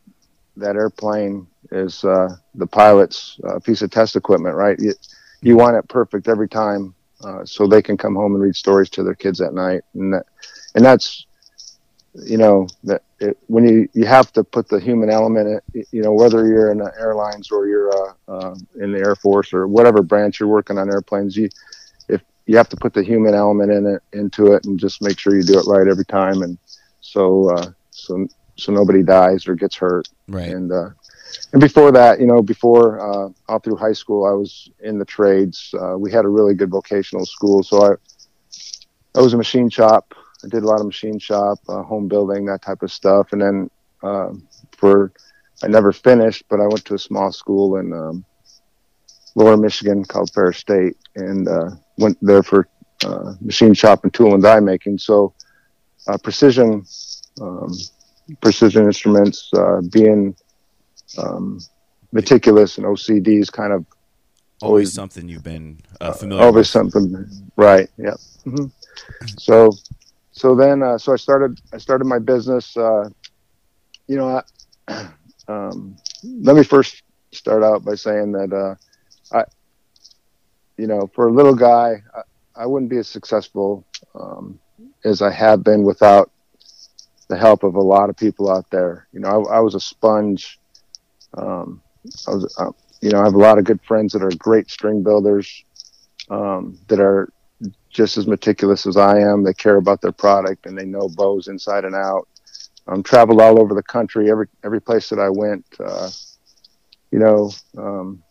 that 0.56 0.76
airplane 0.76 1.46
is 1.70 2.04
uh, 2.04 2.36
the 2.54 2.66
pilot's 2.66 3.38
uh, 3.48 3.58
piece 3.58 3.82
of 3.82 3.90
test 3.90 4.16
equipment, 4.16 4.54
right? 4.54 4.78
You, 4.78 4.94
you 5.40 5.56
want 5.56 5.76
it 5.76 5.88
perfect 5.88 6.28
every 6.28 6.48
time, 6.48 6.94
uh, 7.22 7.44
so 7.44 7.66
they 7.66 7.82
can 7.82 7.96
come 7.96 8.14
home 8.14 8.34
and 8.34 8.42
read 8.42 8.56
stories 8.56 8.90
to 8.90 9.02
their 9.02 9.14
kids 9.14 9.40
at 9.40 9.54
night, 9.54 9.82
and 9.94 10.12
that, 10.12 10.26
and 10.74 10.84
that's 10.84 11.26
you 12.14 12.38
know 12.38 12.66
that 12.84 13.02
it, 13.20 13.36
when 13.46 13.66
you 13.68 13.88
you 13.94 14.04
have 14.06 14.32
to 14.32 14.42
put 14.42 14.68
the 14.68 14.80
human 14.80 15.10
element 15.10 15.62
in, 15.74 15.84
you 15.92 16.02
know 16.02 16.12
whether 16.12 16.46
you're 16.46 16.70
in 16.70 16.78
the 16.78 16.92
airlines 16.98 17.50
or 17.50 17.66
you're 17.66 17.92
uh, 17.92 18.12
uh, 18.28 18.54
in 18.80 18.92
the 18.92 18.98
air 18.98 19.14
force 19.14 19.52
or 19.52 19.68
whatever 19.68 20.02
branch 20.02 20.40
you're 20.40 20.48
working 20.48 20.78
on 20.78 20.88
airplanes 20.88 21.36
you 21.36 21.48
if 22.08 22.22
you 22.46 22.56
have 22.56 22.68
to 22.68 22.76
put 22.76 22.92
the 22.94 23.02
human 23.02 23.34
element 23.34 23.70
in 23.70 23.86
it 23.86 24.02
into 24.12 24.52
it 24.52 24.64
and 24.64 24.78
just 24.78 25.02
make 25.02 25.18
sure 25.18 25.36
you 25.36 25.42
do 25.42 25.58
it 25.58 25.66
right 25.66 25.86
every 25.88 26.04
time 26.04 26.42
and 26.42 26.58
so 27.00 27.50
uh, 27.54 27.70
so 27.90 28.26
so 28.56 28.72
nobody 28.72 29.02
dies 29.02 29.46
or 29.46 29.54
gets 29.54 29.76
hurt 29.76 30.08
Right. 30.28 30.48
and 30.50 30.72
uh, 30.72 30.90
and 31.52 31.60
before 31.60 31.92
that, 31.92 32.20
you 32.20 32.26
know, 32.26 32.40
before 32.42 33.00
uh, 33.00 33.28
all 33.48 33.58
through 33.58 33.76
high 33.76 33.92
school, 33.92 34.24
I 34.24 34.32
was 34.32 34.70
in 34.80 34.98
the 34.98 35.04
trades. 35.04 35.74
Uh, 35.78 35.96
we 35.98 36.10
had 36.10 36.24
a 36.24 36.28
really 36.28 36.54
good 36.54 36.70
vocational 36.70 37.26
school, 37.26 37.62
so 37.62 37.82
I 37.84 39.18
I 39.18 39.20
was 39.20 39.34
a 39.34 39.36
machine 39.36 39.68
shop. 39.68 40.14
I 40.44 40.48
did 40.48 40.62
a 40.62 40.66
lot 40.66 40.80
of 40.80 40.86
machine 40.86 41.18
shop, 41.18 41.58
uh, 41.68 41.82
home 41.82 42.08
building, 42.08 42.44
that 42.46 42.62
type 42.62 42.82
of 42.82 42.92
stuff. 42.92 43.32
And 43.32 43.42
then 43.42 43.70
uh, 44.02 44.30
for 44.76 45.12
I 45.62 45.66
never 45.66 45.92
finished, 45.92 46.44
but 46.48 46.60
I 46.60 46.66
went 46.66 46.84
to 46.86 46.94
a 46.94 46.98
small 46.98 47.32
school 47.32 47.76
in 47.78 47.92
um, 47.92 48.24
Lower 49.34 49.56
Michigan 49.56 50.04
called 50.04 50.30
Ferris 50.32 50.58
State, 50.58 50.96
and 51.16 51.48
uh, 51.48 51.70
went 51.98 52.16
there 52.22 52.42
for 52.42 52.68
uh, 53.04 53.34
machine 53.40 53.74
shop 53.74 54.04
and 54.04 54.14
tool 54.14 54.34
and 54.34 54.42
die 54.42 54.60
making. 54.60 54.98
So 54.98 55.34
uh, 56.06 56.18
precision 56.18 56.84
um, 57.40 57.72
precision 58.40 58.84
instruments, 58.86 59.50
uh, 59.56 59.80
being 59.92 60.34
um, 61.18 61.60
meticulous 62.12 62.78
and 62.78 62.86
OCD 62.86 63.40
is 63.40 63.50
kind 63.50 63.72
of 63.72 63.84
Always 64.60 64.88
always- 64.88 64.92
something 64.94 65.28
you've 65.28 65.44
been 65.44 65.78
uh, 66.00 66.12
familiar 66.12 66.42
always 66.44 66.62
with. 66.74 66.92
something, 66.92 67.26
right? 67.56 67.88
Yeah. 67.96 68.14
hmm 68.44 68.66
So, 69.38 69.70
so 70.38 70.54
then, 70.54 70.82
uh, 70.82 70.98
so 70.98 71.12
I 71.12 71.16
started, 71.16 71.60
I 71.72 71.78
started 71.78 72.04
my 72.04 72.18
business. 72.18 72.76
Uh, 72.76 73.08
you 74.06 74.16
know, 74.16 74.42
I, 74.88 75.08
um, 75.48 75.96
let 76.22 76.56
me 76.56 76.62
first 76.62 77.02
start 77.32 77.62
out 77.62 77.84
by 77.84 77.94
saying 77.94 78.32
that 78.32 78.52
uh, 78.52 78.74
I, 79.36 79.44
you 80.76 80.86
know, 80.86 81.10
for 81.14 81.26
a 81.26 81.32
little 81.32 81.54
guy, 81.54 82.02
I, 82.14 82.62
I 82.62 82.66
wouldn't 82.66 82.90
be 82.90 82.98
as 82.98 83.08
successful 83.08 83.84
um, 84.14 84.58
as 85.04 85.22
I 85.22 85.30
have 85.32 85.64
been 85.64 85.82
without 85.82 86.30
the 87.28 87.36
help 87.36 87.62
of 87.62 87.74
a 87.74 87.80
lot 87.80 88.08
of 88.08 88.16
people 88.16 88.50
out 88.50 88.70
there. 88.70 89.08
You 89.12 89.20
know, 89.20 89.46
I, 89.46 89.56
I 89.56 89.60
was 89.60 89.74
a 89.74 89.80
sponge. 89.80 90.58
Um, 91.36 91.82
I 92.26 92.30
was, 92.30 92.56
uh, 92.58 92.70
you 93.00 93.10
know, 93.10 93.20
I 93.20 93.24
have 93.24 93.34
a 93.34 93.38
lot 93.38 93.58
of 93.58 93.64
good 93.64 93.80
friends 93.82 94.12
that 94.12 94.22
are 94.22 94.30
great 94.38 94.70
string 94.70 95.02
builders 95.02 95.64
um, 96.30 96.78
that 96.88 97.00
are 97.00 97.28
just 97.90 98.16
as 98.16 98.26
meticulous 98.26 98.86
as 98.86 98.96
I 98.96 99.18
am. 99.18 99.42
They 99.42 99.54
care 99.54 99.76
about 99.76 100.00
their 100.00 100.12
product 100.12 100.66
and 100.66 100.76
they 100.76 100.84
know 100.84 101.08
bows 101.08 101.48
inside 101.48 101.84
and 101.84 101.94
out. 101.94 102.28
Um, 102.86 103.02
traveled 103.02 103.40
all 103.40 103.60
over 103.60 103.74
the 103.74 103.82
country, 103.82 104.30
every 104.30 104.46
every 104.64 104.80
place 104.80 105.10
that 105.10 105.18
I 105.18 105.28
went. 105.28 105.64
Uh, 105.78 106.08
you 107.10 107.18
know, 107.18 107.50
um, 107.76 108.22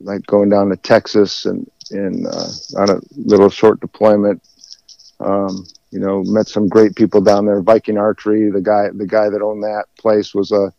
like 0.00 0.26
going 0.26 0.50
down 0.50 0.68
to 0.68 0.76
Texas 0.76 1.46
and 1.46 1.70
in 1.90 2.26
uh, 2.26 2.50
on 2.76 2.90
a 2.90 3.00
little 3.16 3.48
short 3.48 3.80
deployment. 3.80 4.42
Um, 5.20 5.66
you 5.90 5.98
know, 5.98 6.22
met 6.24 6.46
some 6.46 6.68
great 6.68 6.94
people 6.94 7.22
down 7.22 7.46
there. 7.46 7.62
Viking 7.62 7.96
Archery, 7.96 8.50
the 8.50 8.60
guy 8.60 8.88
the 8.92 9.06
guy 9.06 9.30
that 9.30 9.40
owned 9.40 9.62
that 9.62 9.86
place 9.98 10.34
was 10.34 10.52
a, 10.52 10.70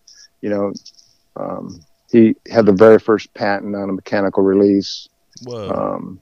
you 0.42 0.50
know, 0.50 0.74
um, 1.36 1.80
he 2.12 2.36
had 2.50 2.66
the 2.66 2.72
very 2.72 3.00
first 3.00 3.34
patent 3.34 3.76
on 3.76 3.90
a 3.90 3.94
mechanical 3.94 4.44
release. 4.44 5.10
Whoa. 5.44 5.70
Um, 5.70 6.22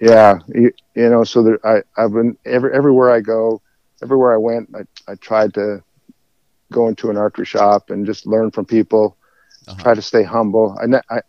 yeah, 0.00 0.38
you, 0.48 0.70
you 0.94 1.08
know, 1.10 1.24
so 1.24 1.42
there, 1.42 1.58
I, 1.66 1.82
I've 1.96 2.12
been 2.12 2.36
every, 2.44 2.74
everywhere 2.74 3.10
I 3.10 3.20
go, 3.20 3.60
everywhere 4.02 4.32
I 4.34 4.38
went, 4.38 4.68
I, 4.74 5.10
I 5.10 5.14
tried 5.16 5.54
to 5.54 5.82
go 6.72 6.88
into 6.88 7.10
an 7.10 7.16
archery 7.16 7.46
shop 7.46 7.90
and 7.90 8.06
just 8.06 8.26
learn 8.26 8.50
from 8.50 8.64
people, 8.66 9.16
Uh-huh. 9.68 9.78
try 9.78 9.94
to 9.94 10.02
stay 10.02 10.22
humble. 10.22 10.76
I, 10.80 11.00
I, 11.14 11.20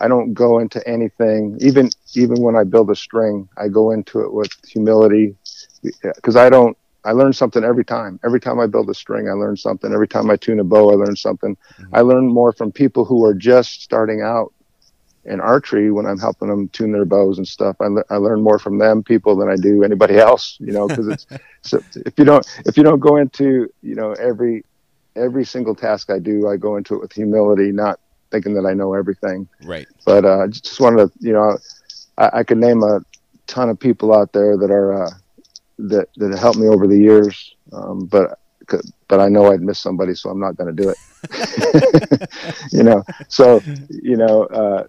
I 0.00 0.08
don't 0.08 0.34
go 0.34 0.58
into 0.58 0.86
anything, 0.88 1.56
even, 1.60 1.88
even 2.14 2.42
when 2.42 2.56
I 2.56 2.64
build 2.64 2.90
a 2.90 2.96
string, 2.96 3.48
I 3.56 3.68
go 3.68 3.90
into 3.92 4.20
it 4.20 4.32
with 4.32 4.50
humility 4.66 5.36
because 5.82 6.36
I 6.36 6.48
don't, 6.50 6.76
I 7.04 7.12
learn 7.12 7.32
something 7.32 7.64
every 7.64 7.84
time. 7.84 8.18
Every 8.24 8.40
time 8.40 8.58
I 8.60 8.66
build 8.66 8.88
a 8.90 8.94
string, 8.94 9.28
I 9.28 9.32
learn 9.32 9.56
something. 9.56 9.92
Every 9.92 10.08
time 10.08 10.30
I 10.30 10.36
tune 10.36 10.60
a 10.60 10.64
bow, 10.64 10.90
I 10.90 10.94
learn 10.94 11.16
something. 11.16 11.56
Mhm. 11.80 11.88
I 11.92 12.00
learn 12.00 12.26
more 12.26 12.52
from 12.52 12.72
people 12.72 13.04
who 13.04 13.24
are 13.24 13.34
just 13.34 13.82
starting 13.82 14.22
out 14.22 14.52
in 15.26 15.40
archery 15.40 15.90
when 15.90 16.06
I'm 16.06 16.18
helping 16.18 16.48
them 16.48 16.68
tune 16.68 16.92
their 16.92 17.04
bows 17.04 17.38
and 17.38 17.48
stuff. 17.48 17.76
I, 17.80 17.86
le- 17.86 18.04
I 18.10 18.16
learn 18.16 18.42
more 18.42 18.58
from 18.58 18.78
them 18.78 19.02
people 19.02 19.36
than 19.36 19.48
I 19.48 19.56
do 19.56 19.82
anybody 19.82 20.18
else, 20.18 20.56
you 20.60 20.72
know, 20.72 20.88
because 20.88 21.08
it's, 21.08 21.26
so 21.62 21.82
if 22.06 22.14
you 22.18 22.24
don't, 22.24 22.46
if 22.66 22.76
you 22.76 22.82
don't 22.82 23.00
go 23.00 23.16
into, 23.16 23.68
you 23.82 23.94
know, 23.94 24.12
every, 24.12 24.64
every 25.16 25.44
single 25.44 25.74
task 25.74 26.10
I 26.10 26.18
do, 26.18 26.48
I 26.48 26.56
go 26.56 26.76
into 26.76 26.94
it 26.94 27.00
with 27.00 27.12
humility, 27.12 27.72
not 27.72 27.98
thinking 28.30 28.54
that 28.54 28.66
I 28.66 28.74
know 28.74 28.94
everything. 28.94 29.48
right. 29.62 29.86
But, 30.04 30.24
uh, 30.24 30.48
just 30.48 30.80
wanted 30.80 31.06
to, 31.06 31.12
you 31.20 31.32
know, 31.32 31.56
I, 32.18 32.30
I 32.34 32.42
could 32.44 32.58
name 32.58 32.82
a 32.82 33.00
ton 33.46 33.70
of 33.70 33.78
people 33.78 34.14
out 34.14 34.32
there 34.32 34.56
that 34.58 34.70
are, 34.70 35.04
uh, 35.04 35.10
that, 35.78 36.08
that 36.16 36.30
have 36.30 36.40
helped 36.40 36.58
me 36.58 36.68
over 36.68 36.86
the 36.86 36.98
years. 36.98 37.54
Um, 37.72 38.06
but, 38.06 38.38
but 39.08 39.20
I 39.20 39.28
know 39.28 39.52
I'd 39.52 39.60
miss 39.60 39.78
somebody, 39.78 40.14
so 40.14 40.30
I'm 40.30 40.40
not 40.40 40.56
going 40.56 40.74
to 40.74 40.82
do 40.82 40.88
it. 40.90 42.28
you 42.72 42.82
know, 42.82 43.02
so, 43.28 43.60
you 43.88 44.16
know, 44.16 44.44
uh, 44.44 44.84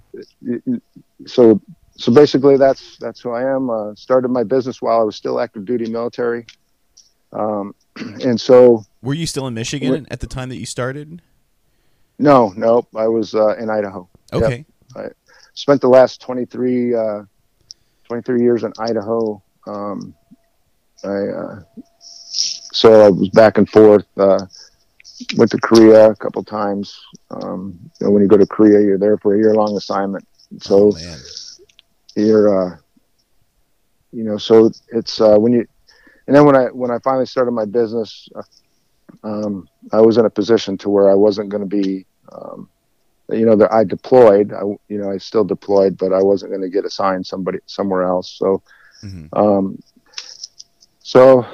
so 1.26 1.62
so 1.98 2.12
basically 2.12 2.58
that's 2.58 2.98
that's 2.98 3.22
who 3.22 3.32
I 3.32 3.44
am. 3.44 3.70
Uh, 3.70 3.96
started 3.96 4.30
my 4.30 4.44
business 4.44 4.82
while 4.82 5.00
I 5.00 5.04
was 5.04 5.16
still 5.16 5.40
active 5.40 5.66
duty 5.66 5.90
military, 5.90 6.46
um, 7.32 7.74
and 7.96 8.40
so 8.40 8.86
Were 9.02 9.14
you 9.14 9.26
still 9.26 9.48
in 9.48 9.54
Michigan 9.54 10.06
at 10.12 10.20
the 10.20 10.28
time 10.28 10.50
that 10.50 10.58
you 10.58 10.66
started? 10.66 11.22
no, 12.18 12.54
no, 12.56 12.88
I 12.96 13.08
was 13.08 13.36
uh, 13.36 13.56
in 13.58 13.70
Idaho. 13.70 14.08
Yep. 14.34 14.44
Okay. 14.44 14.66
Spent 15.54 15.80
the 15.80 15.88
last 15.88 16.22
23, 16.22 16.96
uh, 16.96 17.22
23 18.06 18.42
years 18.42 18.64
in 18.64 18.74
Idaho. 18.78 19.42
Um, 19.68 20.14
I 21.04 21.08
uh, 21.08 21.60
so 22.76 23.06
I 23.06 23.10
was 23.10 23.30
back 23.30 23.58
and 23.58 23.70
forth. 23.70 24.06
Uh, 24.18 24.46
went 25.38 25.52
to 25.52 25.60
Korea 25.60 26.12
a 26.12 26.16
couple 26.16 26.44
times. 26.44 27.00
Um, 27.32 27.80
you 28.00 28.08
know, 28.08 28.12
when 28.14 28.22
you 28.24 28.28
go 28.30 28.38
to 28.38 28.48
Korea, 28.48 28.82
you're 28.82 28.98
there 29.00 29.18
for 29.18 29.36
a 29.36 29.38
year 29.38 29.54
long 29.56 29.76
assignment. 29.78 30.26
So 30.62 30.92
oh, 30.92 30.98
you're 32.16 32.74
uh 32.74 32.78
you 34.12 34.24
know 34.24 34.38
so 34.38 34.70
it's 34.90 35.20
uh 35.22 35.38
when 35.38 35.54
you 35.54 35.66
and 36.28 36.36
then 36.36 36.46
when 36.46 36.56
i 36.56 36.66
when 36.66 36.92
i 36.92 37.00
finally 37.04 37.26
started 37.26 37.52
my 37.52 37.66
business 37.66 38.28
um 39.24 39.68
i 39.94 40.02
was 40.02 40.18
in 40.18 40.26
a 40.26 40.30
position 40.30 40.78
to 40.78 40.90
where 40.90 41.10
i 41.10 41.16
wasn't 41.16 41.50
going 41.50 41.62
to 41.62 41.68
be 41.78 42.06
um 42.34 42.70
you 43.32 43.46
know 43.46 43.56
that 43.56 43.72
i 43.72 43.84
deployed 43.84 44.54
i 44.54 44.62
you 44.90 44.98
know 44.98 45.12
i 45.12 45.18
still 45.18 45.44
deployed 45.44 45.98
but 45.98 46.14
i 46.14 46.22
wasn't 46.22 46.52
going 46.52 46.62
to 46.62 46.70
get 46.70 46.86
assigned 46.86 47.26
somebody 47.26 47.60
somewhere 47.66 48.04
else 48.04 48.36
so 48.38 48.62
Mhm. 49.04 49.30
um 49.36 49.78
so 51.02 51.46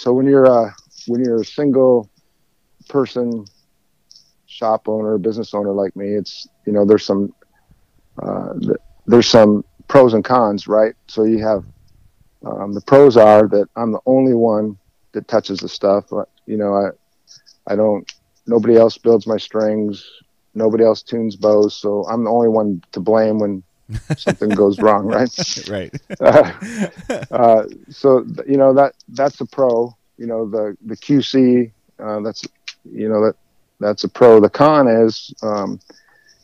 so 0.00 0.14
when 0.14 0.26
you're 0.26 0.46
uh 0.46 0.70
when 1.08 1.22
you're 1.22 1.42
a 1.42 1.44
single 1.44 2.08
person 2.88 3.44
shop 4.46 4.88
owner 4.88 5.18
business 5.18 5.54
owner 5.54 5.72
like 5.72 5.94
me 5.96 6.06
it's 6.14 6.46
you 6.66 6.72
know 6.72 6.86
there's 6.86 7.04
some 7.04 7.30
uh 8.22 8.54
there's 9.06 9.28
some 9.28 9.62
pros 9.88 10.14
and 10.14 10.24
cons 10.24 10.66
right? 10.66 10.94
So 11.08 11.24
you 11.24 11.44
have 11.46 11.64
um, 12.46 12.72
the 12.72 12.80
pros 12.82 13.16
are 13.16 13.48
that 13.48 13.68
i'm 13.76 13.92
the 13.92 14.00
only 14.06 14.34
one 14.34 14.78
that 15.12 15.28
touches 15.28 15.58
the 15.60 15.68
stuff 15.68 16.04
you 16.46 16.56
know 16.56 16.74
i 16.74 17.72
i 17.72 17.76
don't 17.76 18.10
nobody 18.46 18.76
else 18.76 18.96
builds 18.98 19.26
my 19.26 19.36
strings 19.36 20.06
nobody 20.54 20.84
else 20.84 21.02
tunes 21.02 21.36
bows 21.36 21.76
so 21.76 22.06
i'm 22.10 22.24
the 22.24 22.30
only 22.30 22.48
one 22.48 22.80
to 22.92 23.00
blame 23.00 23.38
when 23.38 23.62
something 24.16 24.54
goes 24.54 24.80
wrong 24.80 25.04
right 25.06 25.30
right. 25.68 25.92
uh, 26.20 26.52
uh, 27.30 27.64
so 27.88 28.24
you 28.46 28.56
know 28.56 28.74
that 28.74 28.94
that's 29.08 29.40
a 29.40 29.46
pro. 29.46 29.94
You 30.18 30.26
know 30.26 30.48
the 30.48 30.76
the 30.84 30.96
QC 30.96 31.72
uh, 31.98 32.20
that's 32.20 32.44
you 32.84 33.08
know 33.08 33.24
that 33.24 33.34
that's 33.80 34.04
a 34.04 34.08
pro. 34.08 34.40
The 34.40 34.50
con 34.50 34.88
is 34.88 35.32
um, 35.42 35.80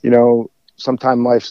you 0.03 0.11
know 0.11 0.51
sometimes 0.77 1.21
life 1.25 1.51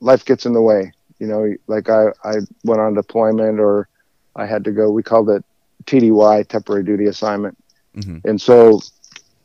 life 0.00 0.24
gets 0.24 0.46
in 0.46 0.52
the 0.52 0.62
way. 0.62 0.92
You 1.18 1.26
know 1.26 1.54
like 1.66 1.88
I 1.88 2.06
I 2.24 2.34
went 2.64 2.80
on 2.80 2.94
deployment 2.94 3.60
or 3.60 3.88
I 4.36 4.46
had 4.46 4.64
to 4.64 4.72
go. 4.72 4.90
We 4.90 5.02
called 5.02 5.30
it 5.30 5.44
TDY 5.86 6.46
temporary 6.48 6.84
duty 6.84 7.06
assignment, 7.06 7.56
hmm 7.94 8.18
and 8.24 8.40
so 8.40 8.80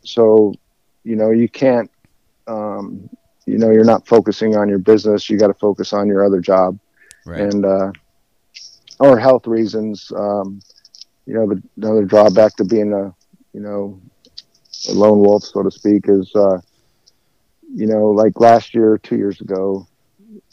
so 0.03 0.53
you 1.03 1.15
know 1.15 1.31
you 1.31 1.47
can't 1.49 1.89
um, 2.47 3.09
you 3.45 3.57
know 3.57 3.71
you're 3.71 3.83
not 3.83 4.07
focusing 4.07 4.55
on 4.55 4.69
your 4.69 4.79
business. 4.79 5.29
You 5.29 5.37
got 5.37 5.47
to 5.47 5.53
focus 5.53 5.93
on 5.93 6.07
your 6.07 6.23
other 6.25 6.39
job 6.39 6.77
Right. 7.25 7.41
and 7.41 7.65
uh, 7.65 7.91
or 8.99 9.17
health 9.17 9.47
reasons. 9.47 10.11
Um, 10.15 10.61
you 11.25 11.33
know, 11.33 11.47
the, 11.47 11.61
another 11.77 12.03
drawback 12.05 12.55
to 12.57 12.63
being 12.65 12.93
a 12.93 13.13
you 13.53 13.61
know 13.61 14.01
a 14.89 14.93
lone 14.93 15.19
wolf, 15.19 15.43
so 15.43 15.63
to 15.63 15.71
speak, 15.71 16.05
is 16.07 16.31
uh, 16.35 16.59
you 17.73 17.87
know 17.87 18.07
like 18.07 18.39
last 18.39 18.73
year, 18.73 18.97
two 18.97 19.17
years 19.17 19.41
ago, 19.41 19.87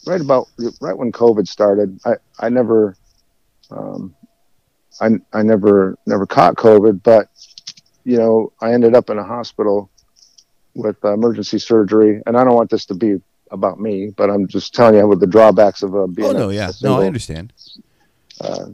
right 0.06 0.20
about 0.20 0.48
right 0.80 0.96
when 0.96 1.12
COVID 1.12 1.46
started. 1.48 1.98
I 2.04 2.14
I 2.38 2.48
never 2.48 2.96
um, 3.70 4.14
I 5.00 5.10
I 5.32 5.42
never 5.42 5.96
never 6.06 6.26
caught 6.26 6.54
COVID, 6.56 7.02
but 7.02 7.28
you 8.04 8.16
know, 8.16 8.52
I 8.60 8.72
ended 8.72 8.94
up 8.94 9.10
in 9.10 9.18
a 9.18 9.24
hospital 9.24 9.90
with 10.74 10.96
uh, 11.04 11.12
emergency 11.12 11.58
surgery, 11.58 12.22
and 12.26 12.36
I 12.36 12.44
don't 12.44 12.54
want 12.54 12.70
this 12.70 12.84
to 12.86 12.94
be 12.94 13.20
about 13.50 13.80
me, 13.80 14.10
but 14.16 14.30
I'm 14.30 14.46
just 14.46 14.74
telling 14.74 14.96
you 14.96 15.06
what 15.06 15.20
the 15.20 15.26
drawbacks 15.26 15.82
of 15.82 15.94
uh, 15.94 16.06
being. 16.06 16.28
Oh 16.28 16.32
no, 16.32 16.50
a, 16.50 16.54
yeah, 16.54 16.68
a 16.68 16.72
single, 16.72 16.96
no, 16.98 17.02
I 17.02 17.06
understand. 17.06 17.52
Uh, 18.40 18.66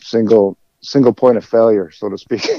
single 0.00 0.56
single 0.80 1.12
point 1.14 1.36
of 1.38 1.44
failure, 1.44 1.90
so 1.90 2.08
to 2.08 2.18
speak. 2.18 2.46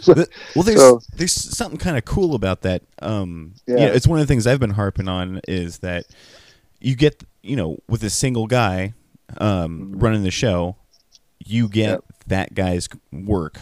So, 0.00 0.14
well, 0.54 0.64
there's 0.64 0.80
so, 0.80 1.00
there's 1.16 1.32
something 1.32 1.78
kind 1.78 1.96
of 1.96 2.04
cool 2.04 2.34
about 2.34 2.62
that. 2.62 2.82
Um, 3.00 3.54
yeah. 3.66 3.74
you 3.74 3.80
know, 3.86 3.92
it's 3.92 4.06
one 4.06 4.18
of 4.18 4.26
the 4.26 4.30
things 4.30 4.46
I've 4.46 4.60
been 4.60 4.70
harping 4.70 5.08
on 5.08 5.40
is 5.48 5.78
that 5.78 6.04
you 6.80 6.94
get 6.94 7.24
you 7.42 7.56
know 7.56 7.78
with 7.88 8.02
a 8.04 8.10
single 8.10 8.46
guy 8.46 8.92
um, 9.38 9.92
running 9.98 10.22
the 10.22 10.30
show, 10.30 10.76
you 11.44 11.68
get 11.68 11.88
Yep. 11.90 12.04
that 12.26 12.54
guy's 12.54 12.88
work 13.12 13.60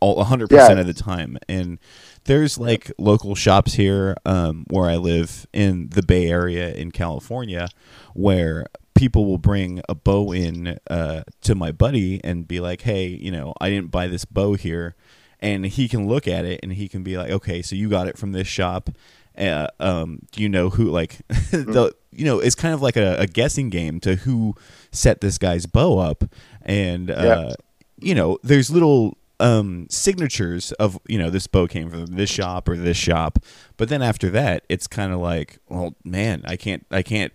all 0.00 0.16
100 0.16 0.50
percent 0.50 0.74
Yeah. 0.74 0.80
of 0.80 0.86
the 0.86 0.94
time, 0.94 1.38
and 1.48 1.78
there's 2.24 2.58
like 2.58 2.90
local 2.98 3.34
shops 3.34 3.74
here 3.74 4.16
um, 4.24 4.64
where 4.68 4.88
I 4.88 4.96
live 4.96 5.46
in 5.52 5.88
the 5.90 6.02
Bay 6.02 6.28
Area 6.28 6.72
in 6.72 6.90
California 6.90 7.68
where 8.14 8.66
people 8.94 9.26
will 9.26 9.38
bring 9.38 9.82
a 9.88 9.94
bow 9.94 10.32
in 10.32 10.78
uh, 10.88 11.24
to 11.42 11.54
my 11.54 11.72
buddy 11.72 12.22
and 12.24 12.48
be 12.48 12.60
like, 12.60 12.82
"Hey, 12.82 13.06
you 13.06 13.30
know, 13.30 13.54
I 13.60 13.70
didn't 13.70 13.90
buy 13.90 14.06
this 14.06 14.24
bow 14.24 14.54
here," 14.54 14.94
and 15.40 15.66
he 15.66 15.88
can 15.88 16.06
look 16.06 16.26
at 16.26 16.44
it 16.44 16.60
and 16.62 16.72
he 16.72 16.88
can 16.88 17.02
be 17.02 17.18
like, 17.18 17.30
"Okay, 17.30 17.62
so 17.62 17.76
you 17.76 17.88
got 17.88 18.08
it 18.08 18.16
from 18.16 18.32
this 18.32 18.48
shop." 18.48 18.90
Uh, 19.36 19.66
um, 19.80 20.20
do 20.30 20.42
you 20.42 20.48
know 20.48 20.70
who? 20.70 20.84
Like, 20.84 21.18
the 21.28 21.94
you 22.12 22.24
know, 22.24 22.38
it's 22.38 22.54
kind 22.54 22.72
of 22.72 22.80
like 22.80 22.96
a, 22.96 23.16
a 23.18 23.26
guessing 23.26 23.68
game 23.68 24.00
to 24.00 24.16
who 24.16 24.54
set 24.92 25.20
this 25.20 25.38
guy's 25.38 25.66
bow 25.66 25.98
up, 25.98 26.24
and 26.62 27.10
uh, 27.10 27.54
you 27.98 28.14
know, 28.14 28.38
there's 28.42 28.70
little 28.70 29.18
um 29.40 29.86
signatures 29.90 30.72
of 30.72 30.98
you 31.08 31.18
know 31.18 31.30
this 31.30 31.46
bow 31.46 31.66
came 31.66 31.90
from 31.90 32.06
this 32.06 32.30
shop 32.30 32.68
or 32.68 32.76
this 32.76 32.96
shop 32.96 33.38
but 33.76 33.88
then 33.88 34.00
after 34.02 34.30
that 34.30 34.64
it's 34.68 34.86
kind 34.86 35.12
of 35.12 35.18
like 35.18 35.58
well 35.68 35.94
man 36.04 36.42
i 36.46 36.56
can't 36.56 36.86
i 36.90 37.02
can't 37.02 37.32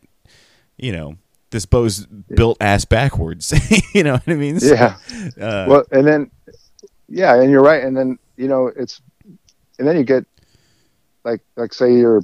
you 0.77 0.91
know 0.91 1.15
this 1.51 1.65
bow's 1.65 2.05
built 2.05 2.57
ass 2.61 2.85
backwards 2.85 3.53
you 3.93 4.03
know 4.03 4.13
what 4.13 4.27
i 4.27 4.33
mean 4.35 4.59
So, 4.59 4.73
yeah. 4.73 4.97
uh, 5.39 5.65
well, 5.67 5.83
and 5.91 6.07
then, 6.07 6.31
yeah, 7.07 7.41
and 7.41 7.49
you're 7.51 7.63
right. 7.63 7.83
And 7.83 7.95
then 7.95 8.19
you 8.37 8.47
know 8.47 8.67
it's, 8.67 9.01
and 9.77 9.87
then 9.87 9.97
you 9.97 10.03
get, 10.03 10.25
like 11.23 11.41
like 11.55 11.73
say 11.73 11.93
you're, 11.93 12.23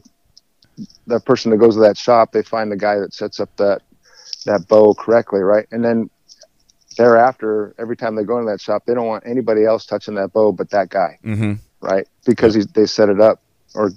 that 1.08 1.25
person 1.25 1.51
that 1.51 1.58
goes 1.58 1.75
to 1.75 1.82
that 1.82 1.98
shop, 1.98 2.32
they 2.32 2.44
find 2.44 2.72
the 2.72 2.75
guy 2.75 2.98
that 3.00 3.13
sets 3.13 3.39
up 3.39 3.55
that, 3.58 3.82
that 4.46 4.67
bow 4.67 4.94
correctly, 4.94 5.41
right? 5.41 5.67
And 5.72 5.84
then 5.84 6.10
thereafter, 6.95 7.75
every 7.77 7.97
time 7.97 8.15
they 8.15 8.23
go 8.23 8.37
into 8.39 8.51
that 8.51 8.61
shop, 8.61 8.83
they 8.85 8.93
don't 8.93 9.07
want 9.07 9.23
anybody 9.25 9.65
else 9.65 9.85
touching 9.85 10.15
that 10.15 10.33
bow 10.33 10.51
but 10.51 10.69
that 10.71 10.89
guy, 10.89 11.17
mhm. 11.23 11.59
right? 11.81 12.07
Because 12.25 12.53
he's, 12.53 12.67
they 12.67 12.85
set 12.85 13.09
it 13.09 13.19
up, 13.19 13.41
or 13.73 13.91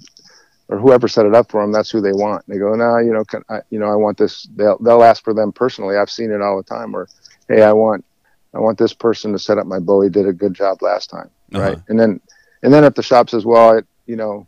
or 0.69 0.77
whoever 0.77 1.07
set 1.07 1.25
it 1.25 1.33
up 1.33 1.49
for 1.49 1.61
them, 1.61 1.71
that's 1.71 1.89
who 1.89 1.99
they 1.99 2.13
want. 2.13 2.45
They 2.47 2.57
go, 2.59 2.75
no, 2.75 2.99
you 2.99 3.11
know, 3.11 3.25
can 3.25 3.43
I, 3.49 3.61
you 3.71 3.79
know, 3.79 3.91
I 3.91 3.95
want 3.95 4.17
this. 4.17 4.47
They'll 4.55 4.77
they'll 4.77 5.03
ask 5.03 5.23
for 5.23 5.33
them 5.33 5.51
personally. 5.51 5.97
I've 5.97 6.11
seen 6.11 6.31
it 6.31 6.41
all 6.41 6.57
the 6.57 6.63
time. 6.63 6.95
Or, 6.95 7.07
hey, 7.47 7.63
I 7.63 7.73
want 7.73 8.05
I 8.53 8.59
want 8.59 8.77
this 8.77 8.93
person 8.93 9.31
to 9.33 9.39
set 9.39 9.57
up 9.57 9.65
my 9.65 9.79
bow. 9.79 10.01
He 10.01 10.09
did 10.09 10.27
a 10.27 10.33
good 10.33 10.53
job 10.53 10.81
last 10.81 11.09
time, 11.09 11.29
right? 11.51 11.73
Uh-huh. 11.73 11.83
And 11.89 11.99
then 11.99 12.21
and 12.61 12.71
then 12.71 12.83
if 12.83 12.93
the 12.93 13.03
shop 13.03 13.29
says, 13.29 13.45
well, 13.45 13.77
it, 13.77 13.87
you 14.05 14.15
know, 14.15 14.47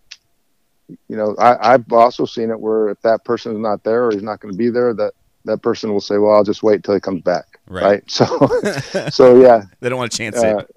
you 1.08 1.16
know, 1.16 1.36
I, 1.40 1.74
I've 1.74 1.92
also 1.92 2.26
seen 2.26 2.52
it 2.52 2.60
where 2.60 2.90
if 2.90 3.02
that 3.02 3.26
person 3.26 3.54
is 3.54 3.60
not 3.60 3.84
there 3.84 4.06
or 4.06 4.12
he's 4.12 4.24
not 4.24 4.40
going 4.40 4.54
to 4.54 4.58
be 4.58 4.70
there, 4.70 4.94
that 4.94 5.14
that 5.46 5.62
person 5.62 5.92
will 5.92 6.02
say, 6.02 6.18
well, 6.18 6.34
I'll 6.36 6.44
just 6.44 6.64
wait 6.64 6.84
till 6.84 6.94
he 6.94 7.00
comes 7.00 7.22
back, 7.22 7.60
Right. 7.68 7.84
right? 7.84 8.12
So, 8.12 8.26
so 9.10 9.42
yeah, 9.42 9.64
they 9.80 9.90
don't 9.90 9.98
want 9.98 10.12
to 10.12 10.18
chance 10.18 10.38
uh, 10.38 10.58
it 10.60 10.72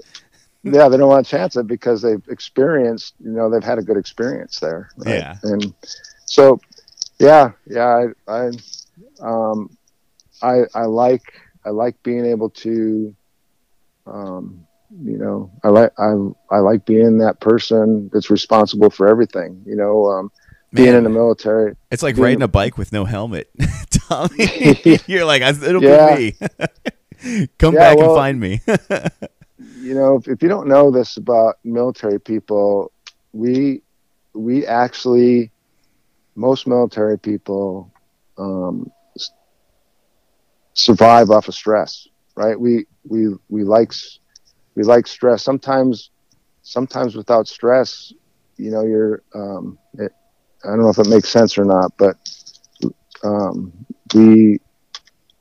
yeah, 0.65 0.89
they 0.89 0.97
don't 0.97 1.09
want 1.09 1.27
to 1.27 1.31
chance 1.31 1.57
it 1.57 1.67
because 1.67 2.01
they've 2.01 2.27
experienced, 2.29 3.15
you 3.23 3.31
know, 3.31 3.51
they've 3.51 3.63
had 3.63 3.79
a 3.79 3.83
good 3.83 3.99
experience 3.99 4.59
there. 4.61 4.91
Right? 4.97 5.19
Yeah. 5.19 5.37
And 5.43 5.75
so, 6.25 6.59
yeah, 7.19 7.53
yeah, 7.67 8.07
I, 8.27 8.33
I, 8.33 8.51
um, 9.21 9.77
I, 10.43 10.63
I 10.75 10.85
like, 10.87 11.23
I 11.67 11.71
like 11.71 12.03
being 12.03 12.25
able 12.25 12.49
to, 12.51 13.15
um, 14.07 14.67
you 15.03 15.19
know, 15.19 15.51
I 15.63 15.69
like, 15.69 15.93
I, 15.99 16.15
I 16.51 16.59
like 16.59 16.87
being 16.87 17.19
that 17.19 17.41
person 17.41 18.09
that's 18.13 18.31
responsible 18.31 18.89
for 18.89 19.07
everything, 19.07 19.63
you 19.67 19.77
know, 19.77 20.07
um, 20.07 20.33
being 20.75 20.95
in 20.95 21.05
the 21.05 21.11
military. 21.11 21.75
it's 21.91 22.03
like 22.03 22.17
being- 22.17 22.25
riding 22.25 22.43
a 22.43 22.49
bike 22.49 22.77
with 22.77 22.93
no 22.93 23.05
helmet 23.05 23.49
tommy 23.91 24.49
you're 25.07 25.25
like 25.25 25.43
it'll 25.43 25.83
Yeah. 25.83 26.17
be 26.17 26.37
me 26.41 27.47
come 27.59 27.75
Yeah, 27.75 27.81
back 27.81 27.97
well- 27.99 28.11
and 28.11 28.17
find 28.17 28.41
me 28.41 28.61
you 29.81 29.95
know, 29.95 30.17
if, 30.17 30.29
if 30.29 30.43
you 30.43 30.49
don't 30.49 30.67
know 30.67 30.91
this 30.91 31.17
about 31.17 31.57
military 31.63 32.19
people, 32.21 32.91
we 33.33 33.83
we 34.35 34.67
actually 34.67 35.51
most 36.35 36.67
military 36.67 37.19
people 37.19 37.93
um, 38.37 38.91
survive 40.73 41.31
off 41.31 41.49
of 41.49 41.55
stress, 41.55 42.09
right? 42.35 42.59
We 42.59 42.87
we 43.07 43.29
we 43.49 43.63
like 43.65 43.93
we 44.75 44.83
like 44.83 45.07
stress. 45.07 45.43
Sometimes 45.43 46.11
sometimes 46.63 47.15
without 47.15 47.47
stress, 47.47 48.13
you 48.57 48.71
know, 48.71 48.83
you're 48.85 49.23
um, 49.35 49.79
it, 49.99 50.13
I 50.65 50.69
don't 50.69 50.83
know 50.83 50.89
if 50.89 50.99
it 50.99 51.09
makes 51.09 51.29
sense 51.29 51.59
or 51.59 51.65
not, 51.65 51.93
but 51.99 52.17
um, 53.23 53.73
we 54.15 54.61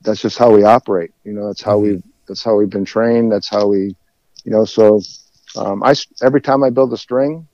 that's 0.01 0.21
just 0.21 0.37
how 0.37 0.51
we 0.51 0.63
operate. 0.63 1.11
You 1.23 1.33
know, 1.33 1.47
that's 1.47 1.61
how 1.61 1.77
we 1.77 2.01
that's 2.27 2.43
how 2.43 2.55
we've 2.55 2.69
been 2.69 2.85
trained. 2.85 3.31
That's 3.31 3.49
how 3.49 3.67
we 3.67 3.95
you 4.43 4.51
know 4.51 4.65
so 4.65 5.01
um, 5.57 5.83
I 5.83 5.93
every 6.21 6.41
time 6.41 6.63
I 6.63 6.69
build 6.69 6.91
a 6.93 6.97
string 6.97 7.47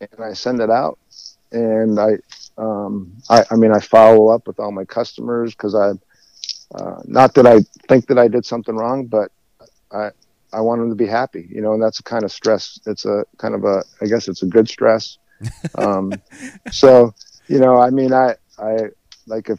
and 0.00 0.24
I 0.24 0.32
send 0.32 0.60
it 0.60 0.70
out 0.70 0.98
and 1.52 1.98
I 1.98 2.18
um, 2.58 3.12
I, 3.30 3.44
I 3.50 3.56
mean 3.56 3.72
I 3.72 3.80
follow 3.80 4.28
up 4.28 4.46
with 4.46 4.58
all 4.58 4.72
my 4.72 4.84
customers 4.84 5.54
because 5.54 5.74
I 5.74 5.92
uh, 6.74 7.00
not 7.04 7.34
that 7.34 7.46
I 7.46 7.60
think 7.88 8.06
that 8.06 8.18
I 8.18 8.28
did 8.28 8.44
something 8.44 8.74
wrong 8.74 9.06
but 9.06 9.30
I 9.92 10.10
I 10.52 10.60
want 10.60 10.80
them 10.80 10.90
to 10.90 10.96
be 10.96 11.06
happy 11.06 11.46
you 11.50 11.60
know 11.62 11.74
and 11.74 11.82
that's 11.82 12.00
a 12.00 12.02
kind 12.02 12.24
of 12.24 12.32
stress 12.32 12.78
it's 12.86 13.04
a 13.04 13.24
kind 13.38 13.54
of 13.54 13.64
a 13.64 13.82
I 14.00 14.06
guess 14.06 14.28
it's 14.28 14.42
a 14.42 14.46
good 14.46 14.68
stress 14.68 15.18
um, 15.76 16.20
so 16.70 17.14
you 17.48 17.58
know 17.58 17.76
I 17.80 17.90
mean 17.90 18.12
I 18.12 18.36
I 18.58 18.90
like 19.26 19.50
if 19.50 19.58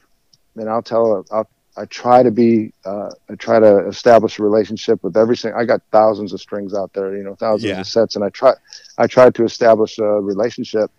and 0.56 0.69
I'll 0.69 0.84
tell 0.84 1.26
I'll 1.32 1.48
I 1.76 1.86
try 1.86 2.22
to 2.22 2.30
be, 2.30 2.72
uh, 2.86 3.10
I 3.32 3.34
try 3.34 3.60
to 3.60 3.88
establish 3.88 4.38
a 4.38 4.43
relationship 4.43 5.04
with 5.04 5.17
every 5.17 5.36
single. 5.36 5.60
I 5.60 5.65
got 5.65 5.82
thousands 5.91 6.32
of 6.32 6.39
strings 6.39 6.76
out 6.76 6.93
there, 6.93 7.17
you 7.17 7.24
know, 7.24 7.34
thousands 7.34 7.72
Yeah. 7.72 7.80
of 7.80 7.88
sets, 7.88 8.15
and 8.15 8.24
I 8.24 8.30
try, 8.30 8.54
I 9.00 9.08
try 9.08 9.32
to 9.32 9.43
establish 9.43 9.98
a 9.98 10.06
relationship 10.06 10.91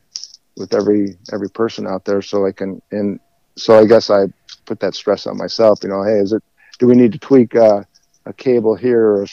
with 0.57 0.75
every 0.75 1.16
every 1.33 1.49
person 1.49 1.87
out 1.87 2.05
there, 2.05 2.20
so 2.23 2.44
I 2.44 2.51
can. 2.51 2.83
And 2.90 3.20
so 3.57 3.79
I 3.79 3.87
guess 3.87 4.11
I 4.11 4.27
put 4.66 4.81
that 4.81 4.97
stress 4.97 5.29
on 5.29 5.38
myself. 5.38 5.79
You 5.85 5.90
know, 5.90 6.03
hey, 6.03 6.18
is 6.18 6.33
it? 6.33 6.42
Do 6.81 6.88
we 6.88 6.97
need 6.97 7.12
to 7.12 7.18
tweak 7.18 7.55
uh, 7.55 7.85
a 8.27 8.33
cable 8.33 8.75
here 8.75 9.07
or 9.11 9.27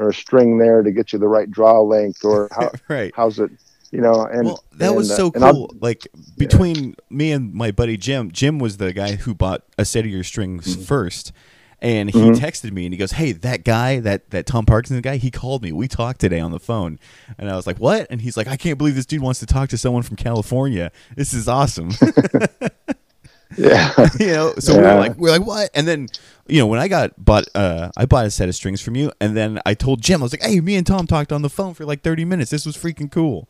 or 0.00 0.08
a 0.08 0.14
string 0.14 0.58
there 0.58 0.82
to 0.82 0.90
get 0.90 1.12
you 1.12 1.20
the 1.20 1.28
right 1.28 1.48
draw 1.48 1.80
length, 1.80 2.24
or 2.24 2.48
how, 2.50 2.72
right 2.88 3.12
how's 3.14 3.38
it? 3.38 3.52
You 3.90 4.02
know, 4.02 4.26
and 4.30 4.44
well, 4.46 4.64
that 4.76 4.94
was 4.94 5.10
and, 5.10 5.14
uh, 5.14 5.38
so 5.38 5.44
I'll- 5.46 5.52
cool. 5.54 5.74
Like 5.80 6.06
between 6.36 6.94
me 7.08 7.32
and 7.32 7.54
my 7.54 7.70
buddy 7.70 7.96
Jim, 7.96 8.30
Jim 8.30 8.58
was 8.58 8.76
the 8.76 8.92
guy 8.92 9.16
who 9.16 9.34
bought 9.34 9.62
a 9.78 9.84
set 9.84 10.04
of 10.04 10.10
your 10.10 10.24
strings 10.24 10.66
Mm-hmm. 10.76 10.82
first, 10.82 11.32
and 11.80 12.10
he 12.10 12.20
texted 12.32 12.72
me 12.72 12.84
and 12.84 12.92
he 12.92 12.98
goes, 12.98 13.12
"Hey, 13.12 13.32
that 13.32 13.64
guy, 13.64 13.98
that 14.00 14.28
that 14.30 14.44
Tom 14.44 14.66
Parkinson 14.66 15.00
guy, 15.00 15.16
he 15.16 15.30
called 15.30 15.62
me. 15.62 15.72
We 15.72 15.88
talked 15.88 16.20
today 16.20 16.38
on 16.40 16.50
the 16.50 16.60
phone." 16.60 16.98
And 17.38 17.48
I 17.50 17.56
was 17.56 17.66
like, 17.66 17.78
"What?" 17.78 18.06
And 18.10 18.20
he's 18.20 18.36
like, 18.36 18.46
"I 18.46 18.56
can't 18.58 18.76
believe 18.76 18.94
this 18.94 19.06
dude 19.06 19.22
wants 19.22 19.40
to 19.40 19.46
talk 19.46 19.70
to 19.70 19.78
someone 19.78 20.02
from 20.02 20.16
California. 20.16 20.92
This 21.16 21.32
is 21.32 21.48
awesome." 21.48 21.90
yeah, 23.56 23.94
you 24.20 24.26
know, 24.26 24.54
so 24.58 24.76
we 24.76 24.82
Yeah. 24.82 24.94
were 24.94 25.00
like, 25.00 25.16
we 25.18 25.28
are 25.30 25.38
like, 25.38 25.46
what? 25.46 25.70
And 25.74 25.88
then, 25.88 26.08
you 26.46 26.58
know, 26.58 26.66
when 26.66 26.78
I 26.78 26.88
got 26.88 27.12
bought, 27.24 27.44
uh, 27.54 27.90
I 27.96 28.04
bought 28.04 28.26
a 28.26 28.30
set 28.30 28.48
of 28.48 28.54
strings 28.54 28.80
from 28.82 28.94
you, 28.94 29.10
and 29.20 29.36
then 29.36 29.58
I 29.64 29.72
told 29.74 30.02
Jim, 30.02 30.20
I 30.22 30.24
was 30.24 30.32
like, 30.32 30.42
hey, 30.42 30.60
me 30.60 30.76
and 30.76 30.86
Tom 30.86 31.06
talked 31.06 31.32
on 31.32 31.40
the 31.42 31.48
phone 31.48 31.72
for 31.74 31.84
like 31.86 32.02
thirty 32.02 32.24
minutes. 32.26 32.50
This 32.50 32.66
was 32.66 32.76
freaking 32.76 33.10
cool. 33.10 33.48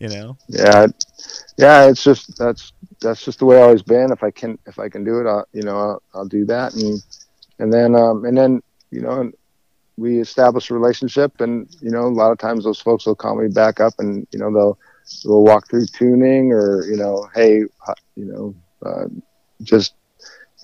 You 0.00 0.08
know, 0.08 0.36
yeah 0.48 0.86
yeah 1.56 1.88
it's 1.88 2.02
just 2.02 2.36
that's 2.38 2.72
that's 3.00 3.24
just 3.24 3.38
the 3.38 3.44
way 3.46 3.58
i 3.58 3.62
always 3.62 3.82
been. 3.82 4.12
If 4.12 4.22
i 4.22 4.30
can 4.30 4.58
if 4.66 4.78
i 4.78 4.88
can 4.88 5.04
do 5.04 5.20
it 5.20 5.26
i'll 5.26 5.46
you 5.52 5.62
know 5.62 5.76
i'll, 5.76 6.02
I'll 6.14 6.28
do 6.28 6.44
that. 6.46 6.74
And 6.74 7.00
and 7.58 7.72
then 7.72 7.94
um 7.94 8.24
and 8.24 8.36
then 8.36 8.62
you 8.90 9.00
know 9.00 9.30
we 9.96 10.18
establish 10.20 10.70
a 10.70 10.74
relationship 10.74 11.40
and 11.40 11.68
you 11.80 11.90
know 11.90 12.06
a 12.06 12.08
lot 12.08 12.32
of 12.32 12.38
times 12.38 12.64
those 12.64 12.80
folks 12.80 13.06
will 13.06 13.14
call 13.14 13.36
me 13.36 13.48
back 13.48 13.80
up 13.80 13.94
and 13.98 14.26
you 14.32 14.38
know 14.38 14.52
they'll 14.52 14.78
they'll 15.24 15.44
walk 15.44 15.68
through 15.68 15.86
tuning 15.86 16.52
or 16.52 16.84
you 16.86 16.96
know 16.96 17.28
hey 17.34 17.62
uh, 17.86 17.94
you 18.16 18.24
know 18.24 18.54
uh, 18.84 19.06
just 19.62 19.94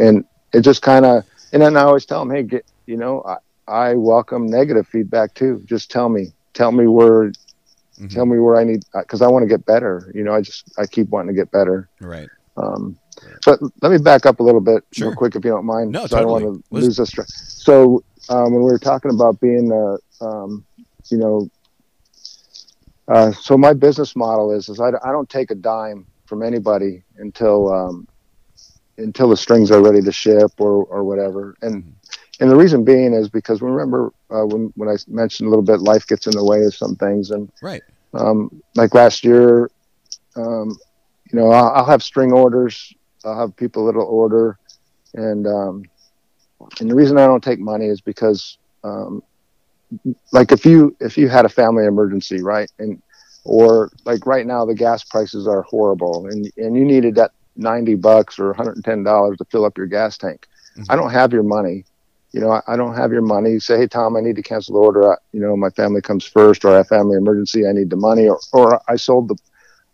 and 0.01 0.25
it 0.53 0.63
just 0.63 0.83
kind 0.83 1.07
of 1.07 1.25
and 1.53 1.63
then 1.63 1.77
i 1.77 1.83
always 1.83 2.05
tell 2.05 2.21
them 2.21 2.35
hey 2.35 2.43
get 2.43 2.65
you 2.87 2.97
know 2.97 3.23
i 3.23 3.37
i 3.71 3.95
welcome 3.95 4.47
negative 4.47 4.87
feedback 4.89 5.33
too. 5.35 5.63
Just 5.65 5.91
tell 5.91 6.09
me 6.09 6.33
tell 6.55 6.73
me 6.73 6.87
where 6.87 7.33
Mhm. 8.01 8.11
tell 8.11 8.27
me 8.27 8.39
where 8.39 8.57
I 8.57 8.65
need 8.65 8.83
because 8.99 9.23
I 9.23 9.29
want 9.29 9.43
to 9.43 9.49
get 9.49 9.65
better. 9.67 10.11
You 10.15 10.25
know, 10.25 10.33
I 10.35 10.41
just 10.41 10.65
I 10.79 10.87
keep 10.87 11.09
wanting 11.11 11.35
to 11.35 11.41
get 11.41 11.51
better. 11.51 11.89
right? 12.01 12.29
Um, 12.57 12.97
but 13.47 13.61
let 13.83 13.93
me 13.93 13.99
back 13.99 14.27
up 14.27 14.41
a 14.41 14.43
little 14.43 14.61
bit 14.61 14.83
Sure. 14.93 15.09
real 15.09 15.17
quick 15.17 15.35
if 15.37 15.45
you 15.45 15.51
don't 15.51 15.67
mind. 15.67 15.93
No, 15.93 16.07
so 16.07 16.17
I 16.17 16.23
don't 16.23 16.31
totally. 16.31 16.45
want 16.45 16.63
to 16.71 16.77
lose 16.77 16.97
this. 16.97 17.11
Tra- 17.11 17.27
so 17.27 18.03
um, 18.29 18.53
when 18.53 18.63
we 18.63 18.71
were 18.71 18.79
talking 18.79 19.11
about 19.11 19.41
being, 19.41 19.71
uh, 19.73 20.25
um, 20.25 20.65
you 21.11 21.19
know, 21.19 21.49
Uh, 23.09 23.33
so 23.33 23.59
my 23.59 23.73
business 23.73 24.15
model 24.15 24.53
is 24.53 24.69
is 24.69 24.79
I, 24.81 24.89
I 25.03 25.11
don't 25.11 25.29
take 25.29 25.51
a 25.51 25.55
dime 25.57 26.07
from 26.27 26.43
anybody 26.43 27.03
until 27.17 27.73
um, 27.73 28.07
until 28.99 29.29
the 29.29 29.37
strings 29.37 29.71
are 29.71 29.83
ready 29.83 30.01
to 30.01 30.13
ship 30.13 30.53
or 30.59 30.85
or 30.85 31.03
whatever. 31.05 31.57
And 31.63 31.83
and 32.41 32.51
the 32.51 32.57
reason 32.57 32.85
being 32.85 33.13
is 33.15 33.29
because 33.29 33.63
remember 33.63 34.11
uh, 34.31 34.45
when 34.47 34.73
when 34.77 34.89
I 34.89 34.97
mentioned 35.09 35.47
a 35.47 35.51
little 35.51 35.65
bit, 35.65 35.81
life 35.81 36.07
gets 36.07 36.27
in 36.27 36.33
the 36.33 36.45
way 36.45 36.65
of 36.65 36.75
some 36.75 36.97
things, 36.97 37.31
and 37.31 37.51
Right. 37.63 37.83
um, 38.15 38.51
like 38.77 38.95
last 38.95 39.25
year, 39.25 39.71
um, 40.37 40.77
you 41.33 41.39
know, 41.39 41.51
I'll, 41.51 41.71
I'll 41.71 41.85
have 41.87 42.03
string 42.03 42.33
orders. 42.33 42.93
I'll 43.25 43.39
have 43.39 43.57
people 43.57 43.87
that'll 43.87 44.05
order, 44.05 44.59
and 45.15 45.47
um, 45.47 45.83
and 46.81 46.91
the 46.91 46.95
reason 46.95 47.19
I 47.19 47.27
don't 47.27 47.43
take 47.43 47.61
money 47.61 47.87
is 47.87 48.01
because, 48.01 48.59
um, 48.85 49.23
like 50.33 50.53
if 50.53 50.65
you 50.65 50.97
if 51.01 51.17
you 51.17 51.29
had 51.29 51.45
a 51.45 51.49
family 51.49 51.85
emergency, 51.87 52.43
right, 52.43 52.71
and 52.79 53.01
or 53.45 53.91
like 54.05 54.27
right 54.27 54.47
now 54.47 54.65
the 54.65 54.75
gas 54.75 55.05
prices 55.05 55.47
are 55.47 55.63
horrible, 55.63 56.27
and 56.27 56.51
and 56.57 56.77
you 56.77 56.85
needed 56.85 57.15
that 57.17 57.33
ninety 57.57 57.95
bucks 57.95 58.39
or 58.39 58.49
one 58.49 58.57
hundred 58.57 58.77
and 58.77 58.85
ten 58.85 59.03
dollars 59.03 59.37
to 59.39 59.45
fill 59.51 59.65
up 59.65 59.77
your 59.77 59.87
gas 59.87 60.17
tank. 60.17 60.47
Mhm. 60.79 60.87
I 60.89 60.97
don't 60.97 61.11
have 61.11 61.33
your 61.33 61.43
money. 61.43 61.85
You 62.33 62.41
know, 62.41 62.51
I, 62.51 62.63
I 62.69 62.77
don't 62.77 62.95
have 62.95 63.13
your 63.13 63.23
money. 63.23 63.51
You 63.53 63.61
say, 63.61 63.79
hey 63.79 63.87
Tom, 63.87 64.17
I 64.17 64.21
need 64.21 64.37
to 64.37 64.43
cancel 64.43 64.75
the 64.75 64.81
order. 64.81 65.13
I, 65.13 65.17
you 65.33 65.41
know, 65.41 65.57
my 65.57 65.71
family 65.71 66.01
comes 66.01 66.25
first, 66.25 66.65
or 66.65 66.73
I 66.75 66.79
have 66.79 66.89
family 66.89 67.17
emergency. 67.17 67.67
I 67.67 67.73
need 67.73 67.91
the 67.91 67.97
money, 67.97 68.29
or 68.29 68.39
or 68.53 68.81
I 68.89 68.97
sold 68.97 69.29
the 69.29 69.37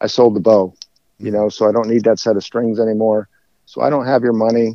I 0.00 0.06
sold 0.06 0.36
the 0.36 0.40
bow. 0.40 0.74
You 1.18 1.30
know, 1.30 1.48
so 1.48 1.68
I 1.68 1.72
don't 1.72 1.88
need 1.88 2.04
that 2.04 2.18
set 2.18 2.36
of 2.36 2.44
strings 2.44 2.78
anymore. 2.78 3.28
So 3.66 3.80
I 3.82 3.90
don't 3.90 4.06
have 4.06 4.22
your 4.22 4.32
money. 4.34 4.74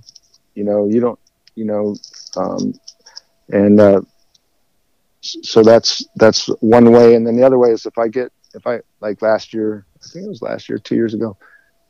You 0.55 0.63
know, 0.63 0.87
you 0.87 0.99
don't. 0.99 1.19
You 1.55 1.65
know, 1.65 1.95
um, 2.37 2.73
and 3.49 3.79
uh, 3.79 4.01
so 5.21 5.63
that's 5.63 6.05
that's 6.15 6.47
one 6.61 6.91
way. 6.91 7.15
And 7.15 7.25
then 7.25 7.35
the 7.35 7.43
other 7.43 7.57
way 7.57 7.69
is 7.71 7.85
if 7.85 7.97
I 7.97 8.07
get 8.07 8.31
if 8.53 8.65
I 8.65 8.79
like 9.01 9.21
last 9.21 9.53
year, 9.53 9.85
I 9.95 10.07
think 10.11 10.25
it 10.25 10.29
was 10.29 10.41
last 10.41 10.69
year, 10.69 10.77
two 10.77 10.95
years 10.95 11.13
ago, 11.13 11.37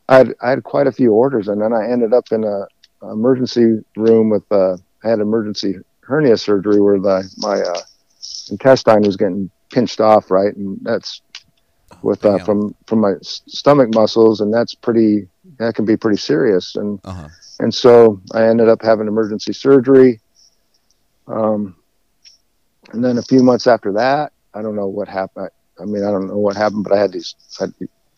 I 0.10 0.18
had 0.18 0.36
I 0.42 0.50
had 0.50 0.64
quite 0.64 0.88
a 0.88 0.92
few 0.92 1.14
orders, 1.14 1.48
and 1.48 1.62
then 1.62 1.74
I 1.74 1.88
ended 1.90 2.14
up 2.14 2.26
in 2.32 2.44
a, 2.44 2.66
a 3.04 3.12
emergency 3.12 3.80
room 3.96 4.30
with 4.30 4.44
uh, 4.52 4.78
I 5.04 5.10
had 5.10 5.20
emergency 5.20 5.76
hernia 6.02 6.38
surgery 6.38 6.80
where 6.82 7.00
the 7.00 7.30
my 7.38 7.62
uh, 7.62 7.82
intestine 8.50 9.02
was 9.02 9.18
getting 9.18 9.50
pinched 9.72 10.00
off, 10.02 10.30
right, 10.32 10.56
and 10.56 10.78
that's 10.82 11.22
with 12.02 12.26
uh, 12.26 12.38
from 12.46 12.76
from 12.88 13.00
my 13.02 13.14
stomach 13.22 13.94
muscles, 13.94 14.42
and 14.42 14.54
that's 14.54 14.74
pretty 14.76 15.28
that 15.58 15.76
can 15.76 15.86
be 15.86 15.98
pretty 15.98 16.18
serious, 16.18 16.76
and 16.76 17.00
Uh-huh. 17.04 17.28
and 17.60 17.74
so 17.74 18.22
I 18.34 18.46
ended 18.48 18.70
up 18.70 18.82
having 18.82 19.08
emergency 19.08 19.54
surgery. 19.54 20.20
Um, 21.28 21.76
and 22.92 23.04
then 23.04 23.18
a 23.18 23.22
few 23.22 23.42
months 23.44 23.68
after 23.68 23.94
that, 23.94 24.34
I 24.54 24.62
don't 24.62 24.76
know 24.76 24.88
what 24.88 25.08
happened. 25.08 25.50
I, 25.80 25.84
I 25.84 25.86
mean, 25.86 26.04
I 26.04 26.12
don't 26.12 26.28
know 26.28 26.38
what 26.38 26.56
happened, 26.56 26.84
but 26.84 26.94
I 26.94 27.00
had 27.00 27.12
these. 27.14 27.36
I, 27.60 27.66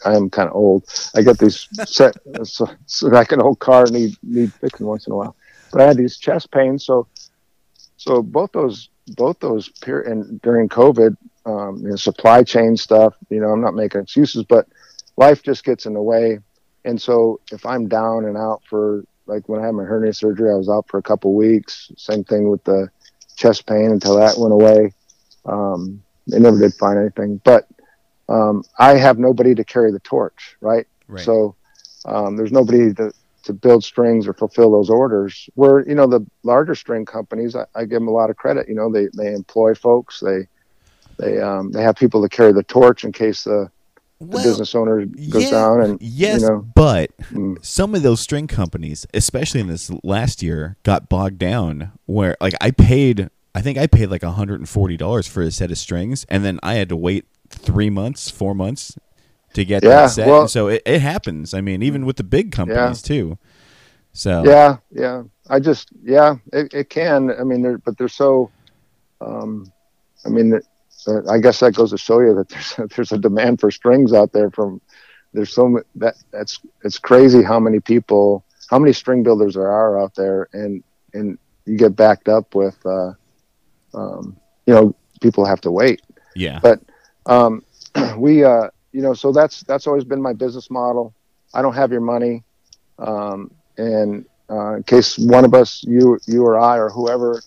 I 0.05 0.15
am 0.15 0.29
kind 0.29 0.49
of 0.49 0.55
old. 0.55 0.83
I 1.15 1.21
get 1.21 1.37
these 1.37 1.67
set, 1.85 2.15
so, 2.43 2.67
so 2.85 3.07
like 3.07 3.31
an 3.31 3.41
old 3.41 3.59
car 3.59 3.85
need 3.85 4.15
need 4.23 4.51
fixing 4.53 4.87
once 4.87 5.05
in 5.07 5.13
a 5.13 5.15
while. 5.15 5.35
But 5.73 5.81
I 5.81 5.87
had 5.87 5.97
these 5.97 6.17
chest 6.17 6.51
pains, 6.51 6.85
so 6.85 7.07
so 7.97 8.21
both 8.21 8.51
those 8.51 8.89
both 9.17 9.39
those 9.39 9.69
period 9.69 10.11
and 10.11 10.39
during 10.41 10.69
COVID, 10.69 11.17
um, 11.47 11.79
you 11.81 11.89
know, 11.89 11.95
supply 11.95 12.43
chain 12.43 12.77
stuff. 12.77 13.15
You 13.29 13.41
know, 13.41 13.47
I'm 13.47 13.59
not 13.59 13.73
making 13.73 14.01
excuses, 14.01 14.43
but 14.43 14.67
life 15.17 15.41
just 15.41 15.65
gets 15.65 15.87
in 15.87 15.93
the 15.93 16.01
way. 16.01 16.39
And 16.85 17.01
so 17.01 17.39
if 17.51 17.65
I'm 17.65 17.87
down 17.87 18.25
and 18.25 18.37
out 18.37 18.61
for 18.69 19.03
like 19.25 19.49
when 19.49 19.61
I 19.61 19.65
had 19.65 19.73
my 19.73 19.83
hernia 19.83 20.13
surgery, 20.13 20.51
I 20.51 20.55
was 20.55 20.69
out 20.69 20.87
for 20.87 20.99
a 20.99 21.03
couple 21.03 21.33
weeks. 21.33 21.91
Same 21.97 22.23
thing 22.23 22.49
with 22.49 22.63
the 22.65 22.89
chest 23.35 23.65
pain 23.65 23.89
until 23.91 24.17
that 24.17 24.37
went 24.37 24.53
away. 24.53 24.93
Um, 25.45 26.03
they 26.27 26.39
never 26.39 26.59
did 26.59 26.75
find 26.75 26.99
anything, 26.99 27.41
but 27.43 27.67
um, 28.29 28.63
I 28.77 28.95
have 28.97 29.17
nobody 29.17 29.55
to 29.55 29.63
carry 29.63 29.91
the 29.91 29.99
torch, 29.99 30.55
right? 30.61 30.85
Right. 31.07 31.25
So 31.25 31.55
um, 32.05 32.37
there's 32.37 32.51
nobody 32.51 32.93
to, 32.93 33.11
to 33.43 33.53
build 33.53 33.83
strings 33.83 34.27
or 34.27 34.33
fulfill 34.33 34.71
those 34.71 34.89
orders. 34.89 35.49
Where 35.55 35.87
you 35.87 35.95
know 35.95 36.07
the 36.07 36.25
larger 36.43 36.75
string 36.75 37.05
companies, 37.05 37.55
I, 37.55 37.65
I 37.75 37.81
give 37.81 37.99
them 37.99 38.07
a 38.07 38.11
lot 38.11 38.29
of 38.29 38.37
credit. 38.37 38.67
You 38.67 38.75
know, 38.75 38.91
they 38.91 39.07
they 39.15 39.33
employ 39.33 39.75
folks. 39.75 40.19
They 40.19 40.47
they 41.17 41.39
um, 41.39 41.71
they 41.71 41.83
have 41.83 41.95
people 41.95 42.21
to 42.21 42.29
carry 42.29 42.53
the 42.53 42.63
torch 42.63 43.03
in 43.03 43.11
case 43.11 43.43
the, 43.43 43.69
the 44.19 44.25
Well, 44.25 44.43
business 44.43 44.73
owner 44.75 45.05
goes 45.05 45.43
yeah, 45.43 45.51
down. 45.51 45.81
And 45.81 46.01
yes, 46.01 46.41
you 46.41 46.47
know, 46.47 46.67
but 46.75 47.15
mm, 47.17 47.63
some 47.63 47.95
of 47.95 48.01
those 48.01 48.21
string 48.21 48.47
companies, 48.47 49.05
especially 49.13 49.61
in 49.61 49.67
this 49.67 49.91
last 50.03 50.41
year, 50.41 50.77
got 50.83 51.09
bogged 51.09 51.39
down 51.39 51.91
where 52.05 52.35
like 52.41 52.55
I 52.61 52.71
paid 52.71 53.29
I 53.55 53.61
think 53.61 53.77
I 53.77 53.85
paid 53.85 54.07
like 54.07 54.21
$140 54.21 55.29
for 55.29 55.41
a 55.43 55.51
set 55.51 55.69
of 55.69 55.77
strings 55.77 56.25
and 56.27 56.43
then 56.43 56.59
I 56.63 56.73
had 56.75 56.89
to 56.89 56.95
wait 56.95 57.25
3 57.49 57.91
months, 57.91 58.31
4 58.31 58.55
months 58.55 58.97
to 59.53 59.65
get 59.65 59.83
Yeah, 59.83 59.89
that 59.89 60.07
set. 60.11 60.27
well- 60.27 60.47
so 60.47 60.67
it, 60.67 60.81
it 60.85 61.01
happens. 61.01 61.53
I 61.53 61.61
mean, 61.61 61.81
even 61.83 62.05
with 62.05 62.17
the 62.17 62.23
big 62.23 62.51
companies 62.51 63.01
too. 63.01 63.37
So 64.13 64.43
yeah, 64.45 64.77
yeah. 64.91 65.23
I 65.49 65.59
just 65.59 65.89
yeah, 66.03 66.35
it, 66.51 66.73
it 66.73 66.89
can. 66.89 67.31
I 67.31 67.43
mean, 67.43 67.61
they're 67.61 67.77
but 67.79 67.97
they're 67.97 68.07
so. 68.07 68.51
Um, 69.21 69.71
I 70.25 70.29
mean, 70.29 70.59
I 71.29 71.37
guess 71.39 71.59
that 71.59 71.73
goes 71.75 71.91
to 71.91 71.97
show 71.97 72.19
you 72.19 72.33
that 72.35 72.49
there's 72.49 72.75
there's 72.95 73.11
a 73.11 73.17
demand 73.17 73.59
for 73.59 73.71
strings 73.71 74.13
out 74.13 74.31
there. 74.31 74.51
From 74.51 74.81
there's 75.33 75.51
so 75.51 75.81
that 75.95 76.15
that's 76.31 76.59
it's 76.83 76.99
crazy 76.99 77.41
how 77.41 77.59
many 77.59 77.79
people, 77.79 78.45
how 78.69 78.77
many 78.79 78.93
string 78.93 79.23
builders 79.23 79.55
there 79.55 79.71
are 79.71 79.99
out 79.99 80.13
there, 80.15 80.47
and 80.53 80.83
and 81.13 81.37
you 81.65 81.77
get 81.77 81.95
backed 81.95 82.27
up 82.27 82.55
with, 82.55 82.77
uh, 82.85 83.13
um, 83.93 84.35
you 84.65 84.73
know, 84.73 84.93
people 85.21 85.45
have 85.45 85.61
to 85.61 85.71
wait. 85.71 86.01
yeah. 86.35 86.59
But 86.61 86.81
um, 87.25 87.63
we, 88.17 88.43
uh, 88.43 88.69
you 88.93 89.01
know, 89.01 89.13
so 89.13 89.31
that's 89.33 89.61
that's 89.63 89.87
always 89.87 90.05
been 90.05 90.21
my 90.21 90.33
business 90.33 90.69
model. 90.71 91.13
I 91.53 91.61
don't 91.61 91.73
have 91.73 91.91
your 91.91 92.01
money, 92.01 92.43
um, 92.99 93.51
and 93.77 94.25
uh, 94.49 94.75
in 94.75 94.83
case 94.83 95.17
one 95.17 95.45
of 95.45 95.53
us, 95.53 95.83
you, 95.83 96.19
you 96.27 96.43
or 96.45 96.59
I, 96.59 96.77
or 96.77 96.89
whoever, 96.89 97.41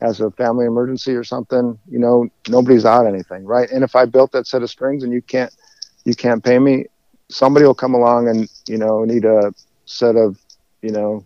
has 0.00 0.20
a 0.20 0.30
family 0.32 0.66
emergency 0.66 1.14
or 1.14 1.24
something, 1.24 1.78
you 1.88 1.98
know, 1.98 2.28
nobody's 2.48 2.84
out 2.84 3.06
anything, 3.06 3.44
right? 3.44 3.70
And 3.70 3.82
if 3.82 3.96
I 3.96 4.04
built 4.04 4.32
that 4.32 4.46
set 4.46 4.62
of 4.62 4.70
strings 4.70 5.04
and 5.04 5.12
you 5.12 5.22
can't, 5.22 5.54
you 6.04 6.14
can't 6.14 6.42
pay 6.42 6.58
me, 6.58 6.86
somebody 7.28 7.64
will 7.64 7.74
come 7.74 7.94
along 7.94 8.28
and 8.28 8.48
you 8.68 8.78
know 8.78 9.04
need 9.04 9.24
a 9.24 9.52
set 9.86 10.16
of, 10.16 10.38
you 10.82 10.90
know, 10.90 11.24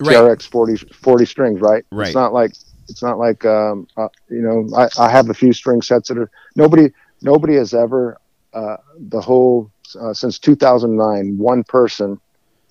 Right. 0.00 0.16
TRX 0.16 0.42
40, 0.48 0.76
40 0.92 1.24
strings, 1.24 1.60
right? 1.60 1.84
Right. 1.92 2.06
It's 2.08 2.14
not 2.14 2.32
like 2.32 2.52
it's 2.88 3.02
not 3.02 3.18
like 3.18 3.44
um, 3.44 3.86
uh, 3.96 4.08
you 4.28 4.42
know 4.42 4.68
I, 4.76 4.88
I 4.98 5.08
have 5.08 5.30
a 5.30 5.34
few 5.34 5.52
string 5.52 5.82
sets 5.82 6.08
that 6.08 6.18
are 6.18 6.30
nobody 6.56 6.90
nobody 7.22 7.54
has 7.54 7.74
ever 7.74 8.18
uh, 8.54 8.76
the 9.08 9.20
whole 9.20 9.70
uh, 10.00 10.14
since 10.14 10.38
2009 10.38 11.36
one 11.36 11.64
person 11.64 12.20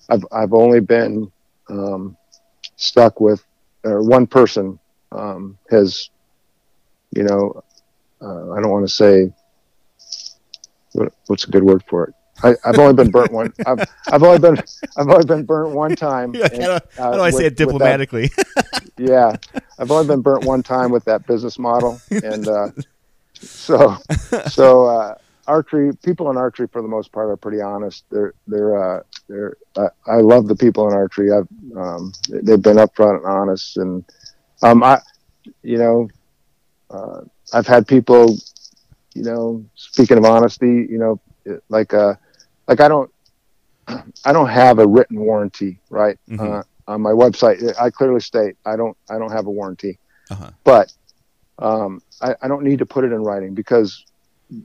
I've 0.08 0.24
I've 0.32 0.52
only 0.52 0.80
been 0.80 1.30
um, 1.68 2.16
stuck 2.76 3.20
with 3.20 3.44
or 3.84 4.02
one 4.02 4.26
person 4.26 4.78
um, 5.12 5.58
has 5.70 6.10
you 7.12 7.22
know 7.22 7.62
uh, 8.20 8.52
I 8.52 8.60
don't 8.60 8.70
want 8.70 8.88
to 8.88 8.92
say 8.92 9.32
what, 10.92 11.12
what's 11.26 11.44
a 11.44 11.50
good 11.50 11.64
word 11.64 11.82
for 11.88 12.04
it. 12.04 12.14
I, 12.42 12.54
I've 12.64 12.78
only 12.78 12.94
been 12.94 13.10
burnt 13.10 13.32
one. 13.32 13.52
I've, 13.64 13.86
I've 14.10 14.22
only 14.22 14.38
been 14.38 14.58
I've 14.96 15.08
only 15.08 15.24
been 15.24 15.44
burnt 15.44 15.74
one 15.74 15.94
time. 15.94 16.32
Like, 16.32 16.52
how, 16.52 16.58
do, 16.58 16.72
and, 16.72 16.82
how 16.96 17.10
uh, 17.10 17.16
do 17.16 17.20
I 17.22 17.30
say 17.30 17.36
it 17.36 17.44
with 17.44 17.56
that- 17.56 17.56
diplomatically? 17.56 18.30
yeah, 18.98 19.36
I've 19.78 19.90
only 19.90 20.06
been 20.06 20.20
burnt 20.20 20.44
one 20.44 20.62
time 20.62 20.90
with 20.90 21.04
that 21.04 21.26
business 21.26 21.58
model, 21.58 22.00
and 22.10 22.48
uh, 22.48 22.70
so 23.34 23.96
so 24.48 24.86
uh, 24.86 25.14
archery 25.46 25.92
people 26.04 26.30
in 26.30 26.36
archery 26.36 26.66
for 26.72 26.82
the 26.82 26.88
most 26.88 27.12
part 27.12 27.30
are 27.30 27.36
pretty 27.36 27.60
honest. 27.60 28.04
They're 28.10 28.34
they're 28.46 28.76
uh, 28.98 29.02
they're 29.28 29.56
uh, 29.76 29.88
I 30.06 30.16
love 30.16 30.46
the 30.48 30.56
people 30.56 30.88
in 30.88 30.94
archery. 30.94 31.30
I've 31.32 31.48
um, 31.76 32.12
they've 32.28 32.60
been 32.62 32.76
upfront 32.76 33.18
and 33.18 33.26
honest, 33.26 33.76
and 33.76 34.04
um, 34.62 34.82
I 34.82 35.00
you 35.62 35.78
know 35.78 36.08
uh, 36.90 37.20
I've 37.52 37.66
had 37.66 37.86
people 37.86 38.36
you 39.14 39.22
know 39.24 39.64
speaking 39.74 40.18
of 40.18 40.24
honesty, 40.24 40.86
you 40.88 40.98
know 40.98 41.20
like 41.68 41.92
uh 41.94 42.14
like 42.68 42.80
I 42.80 42.88
don't 42.88 43.10
I 44.24 44.32
don't 44.32 44.48
have 44.48 44.78
a 44.78 44.86
written 44.86 45.20
warranty, 45.20 45.80
right? 45.90 46.18
Mhm. 46.28 46.60
Uh, 46.60 46.62
on 46.86 47.00
my 47.00 47.10
website, 47.12 47.62
I 47.80 47.90
clearly 47.90 48.20
state 48.20 48.56
I 48.64 48.76
don't 48.76 48.96
I 49.10 49.18
don't 49.18 49.32
have 49.32 49.46
a 49.46 49.50
warranty, 49.50 49.98
Uh-huh. 50.30 50.50
but 50.64 50.92
um, 51.58 52.00
I, 52.20 52.34
I 52.42 52.48
don't 52.48 52.64
need 52.64 52.78
to 52.80 52.86
put 52.86 53.04
it 53.04 53.12
in 53.12 53.22
writing 53.22 53.54
because 53.54 54.04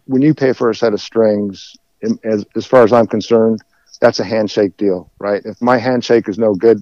when 0.05 0.21
you 0.21 0.33
pay 0.33 0.53
for 0.53 0.69
a 0.69 0.75
set 0.75 0.93
of 0.93 1.01
strings, 1.01 1.75
as 2.23 2.45
as 2.55 2.65
far 2.65 2.83
as 2.83 2.93
I'm 2.93 3.07
concerned, 3.07 3.59
that's 4.01 4.19
a 4.19 4.23
handshake 4.23 4.77
deal, 4.77 5.11
right? 5.19 5.41
If 5.45 5.61
my 5.61 5.77
handshake 5.77 6.29
is 6.29 6.37
no 6.37 6.53
good, 6.53 6.81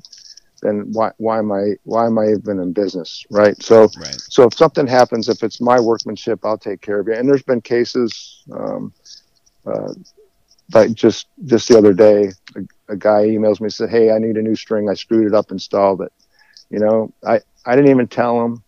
then 0.61 0.89
why 0.91 1.11
why 1.17 1.39
am 1.39 1.51
I 1.51 1.73
why 1.83 2.05
am 2.05 2.17
I 2.17 2.27
even 2.31 2.59
in 2.59 2.73
business, 2.73 3.23
right? 3.29 3.61
So 3.61 3.89
right. 3.99 4.21
so 4.29 4.43
if 4.43 4.53
something 4.53 4.87
happens, 4.87 5.29
if 5.29 5.43
it's 5.43 5.61
my 5.61 5.79
workmanship, 5.79 6.39
I'll 6.43 6.57
take 6.57 6.81
care 6.81 6.99
of 6.99 7.07
you. 7.07 7.13
And 7.13 7.27
there's 7.27 7.43
been 7.43 7.61
cases, 7.61 8.43
um, 8.51 8.93
uh, 9.65 9.93
like 10.73 10.93
just 10.93 11.27
just 11.45 11.67
the 11.67 11.77
other 11.77 11.93
day, 11.93 12.31
a, 12.55 12.93
a 12.93 12.95
guy 12.97 13.25
emails 13.25 13.59
me 13.59 13.65
and 13.65 13.73
said, 13.73 13.89
"Hey, 13.89 14.11
I 14.11 14.19
need 14.19 14.37
a 14.37 14.41
new 14.41 14.55
string. 14.55 14.89
I 14.89 14.93
screwed 14.93 15.27
it 15.27 15.33
up, 15.35 15.51
installed 15.51 16.01
it." 16.01 16.11
You 16.69 16.79
know, 16.79 17.13
I 17.25 17.39
I 17.65 17.75
didn't 17.75 17.91
even 17.91 18.07
tell 18.07 18.43
him. 18.43 18.63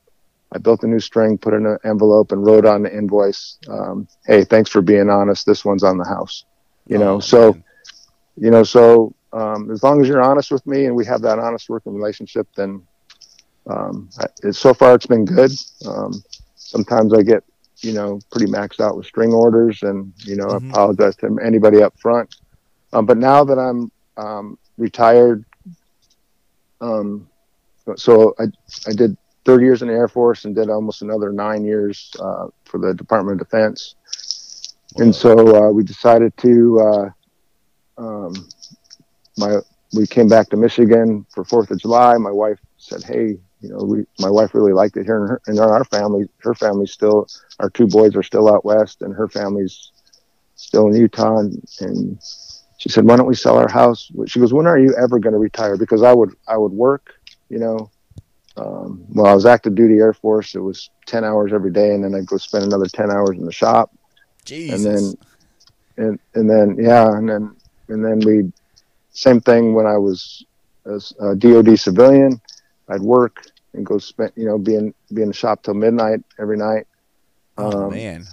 I 0.51 0.57
built 0.57 0.83
a 0.83 0.87
new 0.87 0.99
string, 0.99 1.37
put 1.37 1.53
it 1.53 1.57
in 1.57 1.65
an 1.67 1.77
envelope, 1.83 2.31
and 2.31 2.45
wrote 2.45 2.65
on 2.65 2.83
the 2.83 2.95
invoice, 2.95 3.57
um, 3.69 4.07
"Hey, 4.25 4.43
thanks 4.43 4.69
for 4.69 4.81
being 4.81 5.09
honest. 5.09 5.45
This 5.45 5.63
one's 5.63 5.83
on 5.83 5.97
the 5.97 6.05
house." 6.05 6.45
You 6.87 6.97
know, 6.97 7.15
Oh, 7.15 7.19
so 7.19 7.55
you 8.35 8.49
know, 8.49 8.63
so 8.63 9.13
um, 9.33 9.69
as 9.69 9.83
long 9.83 10.01
as 10.01 10.07
you're 10.07 10.21
honest 10.21 10.51
with 10.51 10.65
me 10.65 10.85
and 10.85 10.95
we 10.95 11.05
have 11.05 11.21
that 11.21 11.39
honest 11.39 11.69
working 11.69 11.93
relationship, 11.93 12.47
then 12.55 12.81
um, 13.69 14.09
I, 14.19 14.25
it's, 14.43 14.57
so 14.57 14.73
far 14.73 14.95
it's 14.95 15.05
been 15.05 15.25
good. 15.25 15.51
Um, 15.85 16.23
sometimes 16.55 17.13
I 17.13 17.21
get, 17.21 17.43
you 17.81 17.93
know, 17.93 18.19
pretty 18.31 18.51
maxed 18.51 18.79
out 18.79 18.97
with 18.97 19.05
string 19.05 19.33
orders, 19.33 19.83
and 19.83 20.11
you 20.25 20.35
know, 20.35 20.47
Mhm. 20.47 20.65
I 20.65 20.69
apologize 20.69 21.15
to 21.17 21.37
anybody 21.43 21.83
up 21.83 21.93
front. 21.99 22.33
Um, 22.93 23.05
but 23.05 23.17
now 23.17 23.43
that 23.43 23.59
I'm 23.59 23.91
um, 24.17 24.57
retired, 24.77 25.45
um, 26.81 27.27
so 27.95 28.33
I 28.39 28.45
I 28.87 28.91
did 28.93 29.15
30 29.45 29.63
years 29.63 29.81
in 29.81 29.87
the 29.87 29.93
Air 29.93 30.07
Force 30.07 30.45
and 30.45 30.55
did 30.55 30.69
almost 30.69 31.01
another 31.01 31.31
nine 31.31 31.63
years 31.63 32.11
uh, 32.19 32.47
for 32.65 32.77
the 32.77 32.93
Department 32.93 33.41
of 33.41 33.47
Defense. 33.47 33.95
And 34.97 35.13
so 35.13 35.55
uh, 35.55 35.71
we 35.71 35.83
decided 35.83 36.35
to, 36.37 36.79
uh, 36.79 37.09
um, 38.01 38.33
my 39.37 39.59
we 39.93 40.05
came 40.05 40.27
back 40.27 40.49
to 40.49 40.57
Michigan 40.57 41.25
for 41.29 41.43
Fourth 41.43 41.71
of 41.71 41.79
July. 41.79 42.17
My 42.17 42.31
wife 42.31 42.59
said, 42.77 43.03
"Hey, 43.03 43.37
you 43.61 43.69
know, 43.69 43.77
we 43.77 44.05
my 44.19 44.29
wife 44.29 44.53
really 44.53 44.73
liked 44.73 44.97
it 44.97 45.05
here, 45.05 45.41
and, 45.47 45.57
her, 45.57 45.63
our 45.63 45.83
family, 45.85 46.29
her 46.39 46.53
family's 46.53 46.91
still, 46.91 47.27
our 47.59 47.69
two 47.69 47.87
boys 47.87 48.15
are 48.15 48.23
still 48.23 48.53
out 48.53 48.65
west, 48.65 49.01
and 49.01 49.13
her 49.13 49.27
family's 49.27 49.91
still 50.55 50.87
in 50.87 50.95
Utah." 50.95 51.39
And, 51.39 51.63
and 51.79 52.19
she 52.77 52.89
said, 52.89 53.05
"Why 53.05 53.15
don't 53.15 53.27
we 53.27 53.35
sell 53.35 53.57
our 53.57 53.69
house?" 53.69 54.11
She 54.27 54.39
goes, 54.39 54.53
"When 54.53 54.67
are 54.67 54.79
you 54.79 54.95
ever 54.95 55.19
going 55.19 55.33
to 55.33 55.39
retire?" 55.39 55.77
Because 55.77 56.03
I 56.03 56.13
would 56.13 56.35
I 56.47 56.57
would 56.57 56.71
work, 56.71 57.13
you 57.49 57.59
know. 57.59 57.89
Um, 58.59 59.05
well, 59.09 59.27
I 59.27 59.33
was 59.33 59.45
active 59.45 59.75
duty 59.75 59.95
Air 59.95 60.13
Force. 60.13 60.53
It 60.53 60.59
was 60.59 60.89
ten 61.05 61.23
hours 61.23 61.53
every 61.53 61.71
day, 61.71 61.93
and 61.93 62.03
then 62.03 62.13
I'd 62.13 62.25
go 62.25 62.37
spend 62.37 62.65
another 62.65 62.87
ten 62.87 63.09
hours 63.09 63.37
in 63.37 63.45
the 63.45 63.51
shop 63.51 63.91
Jesus. 64.49 64.85
and 64.85 64.95
then 64.95 65.17
and 65.97 66.19
and 66.33 66.49
then 66.49 66.75
yeah 66.83 67.07
and 67.15 67.29
then 67.29 67.55
and 67.89 68.03
then 68.03 68.19
we 68.19 68.51
same 69.11 69.39
thing 69.39 69.73
when 69.73 69.85
i 69.85 69.97
was 69.97 70.43
a 70.85 71.35
dod 71.35 71.77
civilian 71.77 72.41
i'd 72.89 73.01
work 73.01 73.45
and 73.73 73.85
go 73.85 73.99
spend 73.99 74.31
you 74.35 74.45
know 74.45 74.57
be 74.57 74.75
in 74.75 74.93
be 75.13 75.21
in 75.21 75.27
the 75.27 75.33
shop 75.33 75.61
till 75.61 75.73
midnight 75.75 76.19
every 76.39 76.57
night 76.57 76.87
oh 77.57 77.83
um, 77.83 77.91
man. 77.91 78.25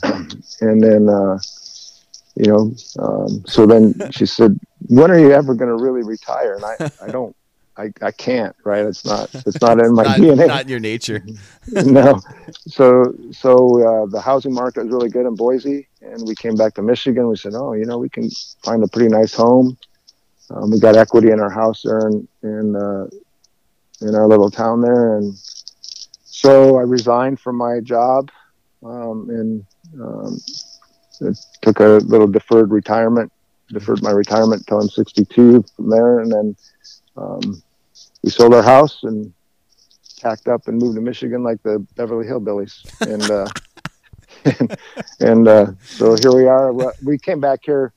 and 0.63 0.83
then 0.83 1.09
uh 1.09 1.39
you 2.37 2.51
know 2.51 2.75
um 3.01 3.45
so 3.47 3.67
then 3.67 3.95
she 4.11 4.25
said 4.25 4.59
when 4.89 5.11
are 5.11 5.19
you 5.19 5.33
ever 5.33 5.55
going 5.55 5.69
to 5.69 5.83
really 5.83 6.03
retire 6.03 6.55
and 6.55 6.65
i 6.65 6.77
i 7.03 7.11
don't 7.11 7.37
I, 7.79 7.93
I 8.01 8.11
can't 8.11 8.57
right 8.65 8.85
it's 8.85 9.05
not 9.05 9.35
it's 9.35 9.61
not 9.61 9.79
in 9.79 9.95
my 9.95 10.05
not, 10.05 10.19
dna 10.19 10.47
not 10.47 10.63
in 10.63 10.69
your 10.69 10.81
nature. 10.81 11.25
no. 11.69 12.21
So 12.67 13.15
so 13.33 13.55
uh, 13.55 14.07
the 14.07 14.21
housing 14.21 14.53
market 14.53 14.85
was 14.85 14.93
really 14.93 15.11
good 15.11 15.27
in 15.27 15.35
Boise, 15.35 15.89
and 16.01 16.27
we 16.27 16.35
came 16.35 16.55
back 16.57 16.75
to 16.75 16.83
Michigan. 16.83 17.29
We 17.29 17.37
said, 17.37 17.53
oh, 17.55 17.73
you 17.75 17.85
know, 17.85 17.99
we 17.99 18.09
can 18.09 18.31
find 18.65 18.83
a 18.83 18.89
pretty 18.89 19.09
nice 19.09 19.35
home. 19.35 19.77
Um, 20.51 20.71
we 20.71 20.79
got 20.79 20.97
equity 20.97 21.31
in 21.31 21.41
our 21.41 21.51
house 21.51 21.83
there 21.83 22.09
in 22.09 22.29
in, 22.43 22.77
uh, 22.77 23.07
in 24.01 24.15
our 24.15 24.27
little 24.27 24.51
town 24.51 24.81
there, 24.81 25.19
and 25.19 25.37
so 26.25 26.77
I 26.77 26.83
resigned 26.83 27.41
from 27.41 27.57
my 27.57 27.81
job, 27.81 28.31
um, 28.85 29.29
and 29.29 29.67
um, 30.01 30.39
took 31.63 31.81
a 31.81 31.99
little 32.05 32.29
deferred 32.29 32.71
retirement, 32.71 33.33
deferred 33.69 34.03
my 34.03 34.11
retirement 34.11 34.61
until 34.63 34.81
I'm 34.81 34.89
62 34.89 35.65
from 35.75 35.91
there, 35.91 36.21
and 36.21 36.31
then 36.31 36.57
um, 37.17 37.63
we 38.23 38.31
sold 38.31 38.55
our 38.55 38.63
house 38.63 39.03
and 39.03 39.33
packed 40.21 40.49
up 40.49 40.69
and 40.69 40.79
moved 40.79 40.97
to 40.97 41.01
Michigan 41.01 41.43
like 41.43 41.63
the 41.63 41.79
Beverly 41.97 42.27
Hillbillies, 42.27 42.85
and 43.01 43.31
uh, 43.31 43.47
and, 44.45 44.77
and 45.21 45.49
uh, 45.49 45.67
so 45.85 46.17
here 46.17 46.35
we 46.35 46.47
are. 46.47 46.73
We- 47.03 47.19
came 47.19 47.41
back 47.41 47.61
here. 47.63 47.93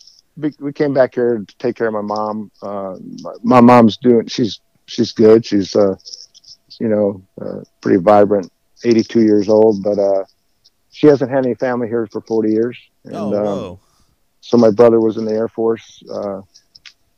We 0.59 0.71
came 0.71 0.93
back 0.93 1.15
here 1.15 1.43
to 1.45 1.57
take 1.57 1.75
care 1.75 1.87
of 1.87 1.93
my 1.93 2.01
mom. 2.01 2.49
Uh, 2.61 2.95
my, 3.21 3.33
my 3.43 3.61
mom's 3.61 3.97
doing. 3.97 4.27
She's 4.27 4.61
she's 4.85 5.11
good. 5.11 5.45
She's 5.45 5.75
uh, 5.75 5.95
you 6.79 6.87
know, 6.87 7.21
uh, 7.41 7.63
pretty 7.81 8.01
vibrant. 8.01 8.51
82 8.83 9.21
years 9.21 9.49
old, 9.49 9.83
but 9.83 9.99
uh, 9.99 10.23
she 10.91 11.07
hasn't 11.07 11.29
had 11.29 11.45
any 11.45 11.55
family 11.55 11.87
here 11.87 12.07
for 12.07 12.21
40 12.21 12.51
years. 12.51 12.77
And, 13.03 13.15
oh 13.15 13.73
um, 13.73 13.79
so 14.41 14.57
my 14.57 14.71
brother 14.71 15.01
was 15.01 15.17
in 15.17 15.25
the 15.25 15.33
Air 15.33 15.49
Force. 15.49 16.01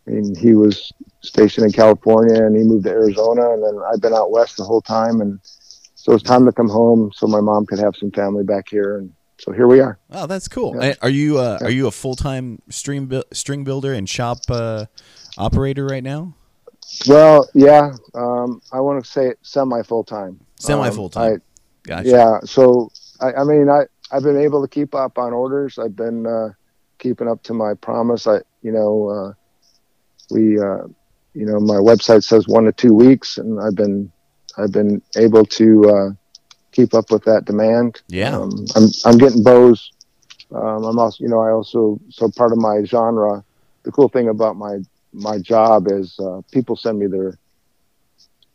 Uh, 0.07 0.11
mean, 0.11 0.35
he 0.35 0.53
was 0.53 0.91
stationed 1.21 1.65
in 1.65 1.71
California, 1.71 2.43
and 2.43 2.55
he 2.55 2.63
moved 2.63 2.85
to 2.85 2.91
Arizona, 2.91 3.51
and 3.53 3.63
then 3.63 3.79
I've 3.91 4.01
been 4.01 4.13
out 4.13 4.31
west 4.31 4.57
the 4.57 4.63
whole 4.63 4.81
time, 4.81 5.21
and 5.21 5.39
so 5.95 6.13
it's 6.13 6.23
time 6.23 6.45
to 6.45 6.51
come 6.51 6.69
home 6.69 7.11
so 7.13 7.27
my 7.27 7.41
mom 7.41 7.65
could 7.65 7.79
have 7.79 7.95
some 7.95 8.11
family 8.11 8.43
back 8.43 8.69
here, 8.69 8.97
and 8.97 9.13
so 9.39 9.51
here 9.51 9.67
we 9.67 9.79
are. 9.79 9.99
Oh, 10.11 10.27
that's 10.27 10.47
cool. 10.47 10.75
Yeah. 10.81 10.95
Are 11.01 11.09
you 11.09 11.39
uh, 11.39 11.57
Yeah. 11.61 11.67
are 11.67 11.71
you 11.71 11.87
a 11.87 11.91
full 11.91 12.15
time 12.15 12.61
string 12.69 13.05
bu- 13.05 13.23
string 13.33 13.63
builder 13.63 13.93
and 13.93 14.07
shop 14.09 14.39
uh, 14.49 14.85
operator 15.37 15.85
right 15.85 16.03
now? 16.03 16.33
Well, 17.07 17.47
yeah, 17.53 17.93
um, 18.15 18.61
I 18.71 18.79
want 18.81 19.03
to 19.03 19.09
say 19.09 19.33
semi 19.43 19.81
full 19.83 20.03
time. 20.03 20.39
Semi 20.59 20.89
full 20.91 21.09
time. 21.09 21.41
Gotcha. 21.83 22.09
Yeah, 22.09 22.39
so 22.43 22.91
I, 23.19 23.33
I 23.33 23.43
mean, 23.43 23.69
I 23.69 23.85
I've 24.11 24.23
been 24.23 24.37
able 24.39 24.61
to 24.61 24.67
keep 24.67 24.93
up 24.93 25.17
on 25.17 25.33
orders. 25.33 25.79
I've 25.79 25.95
been 25.95 26.25
uh, 26.25 26.49
keeping 26.99 27.27
up 27.27 27.41
to 27.43 27.53
my 27.53 27.73
promise. 27.75 28.27
I 28.27 28.41
you 28.61 28.71
know 28.71 29.09
uh, 29.09 29.33
we 30.31 30.59
uh, 30.59 30.87
you 31.33 31.45
know 31.45 31.59
my 31.59 31.75
website 31.75 32.23
says 32.23 32.47
one 32.47 32.65
to 32.65 32.71
two 32.71 32.93
weeks, 32.93 33.37
and 33.37 33.59
I've 33.59 33.75
been 33.75 34.11
I've 34.57 34.71
been 34.71 35.01
able 35.17 35.45
to 35.45 35.89
uh, 35.89 36.09
keep 36.71 36.93
up 36.93 37.11
with 37.11 37.23
that 37.25 37.45
demand. 37.45 38.01
Yeah. 38.07 38.37
um, 38.37 38.65
I'm 38.75 38.87
I'm 39.05 39.17
getting 39.17 39.43
bows. 39.43 39.91
Um, 40.53 40.83
I'm 40.83 40.99
also 40.99 41.23
you 41.23 41.29
know 41.29 41.39
I 41.39 41.51
also 41.51 41.99
so 42.09 42.29
part 42.29 42.51
of 42.51 42.57
my 42.57 42.83
genre. 42.83 43.43
The 43.83 43.91
cool 43.91 44.09
thing 44.09 44.29
about 44.29 44.57
my 44.57 44.79
my 45.13 45.39
job 45.39 45.87
is 45.91 46.17
uh, 46.19 46.41
people 46.51 46.75
send 46.75 46.99
me 46.99 47.07
their 47.07 47.37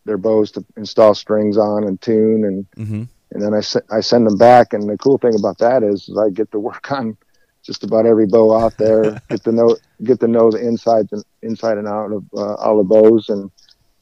their 0.04 0.18
bows 0.18 0.52
to 0.52 0.64
install 0.76 1.14
strings 1.14 1.58
on 1.58 1.84
and 1.84 2.00
tune 2.00 2.44
and 2.44 2.66
Mm-hmm. 2.76 3.02
and 3.32 3.42
then 3.42 3.54
I, 3.54 3.96
I 3.96 4.00
send 4.00 4.26
them 4.26 4.38
back. 4.38 4.72
And 4.72 4.88
the 4.88 4.96
cool 4.98 5.18
thing 5.18 5.34
about 5.34 5.58
that 5.58 5.82
is, 5.82 6.08
is 6.08 6.16
I 6.16 6.30
get 6.30 6.50
to 6.52 6.60
work 6.60 6.90
on 6.98 7.16
just 7.64 7.82
about 7.82 8.06
every 8.06 8.26
bow 8.26 8.56
out 8.64 8.76
there, 8.78 9.20
get 9.28 9.42
to 9.44 9.52
know 9.52 9.76
get 10.04 10.20
to 10.20 10.28
know 10.28 10.50
the 10.50 10.58
insides 10.58 11.12
and 11.12 11.24
inside 11.46 11.78
and 11.78 11.88
out 11.88 12.12
of 12.12 12.24
uh, 12.37 12.54
all 12.54 12.80
of 12.80 12.88
those 12.88 13.28
And 13.28 13.50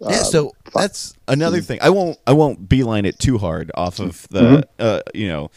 Yeah, 0.00 0.09
uh, 0.09 0.24
so 0.24 0.52
that's 0.74 1.14
another 1.28 1.61
thing. 1.61 1.78
I 1.83 1.90
won't 1.90 2.18
I 2.26 2.33
won't 2.33 2.68
beeline 2.68 3.04
it 3.04 3.18
too 3.18 3.38
hard 3.38 3.70
off 3.74 4.00
of 4.00 4.26
the 4.30 4.40
Mhm. 4.40 4.64
uh, 4.78 5.00
you 5.14 5.28
know 5.28 5.50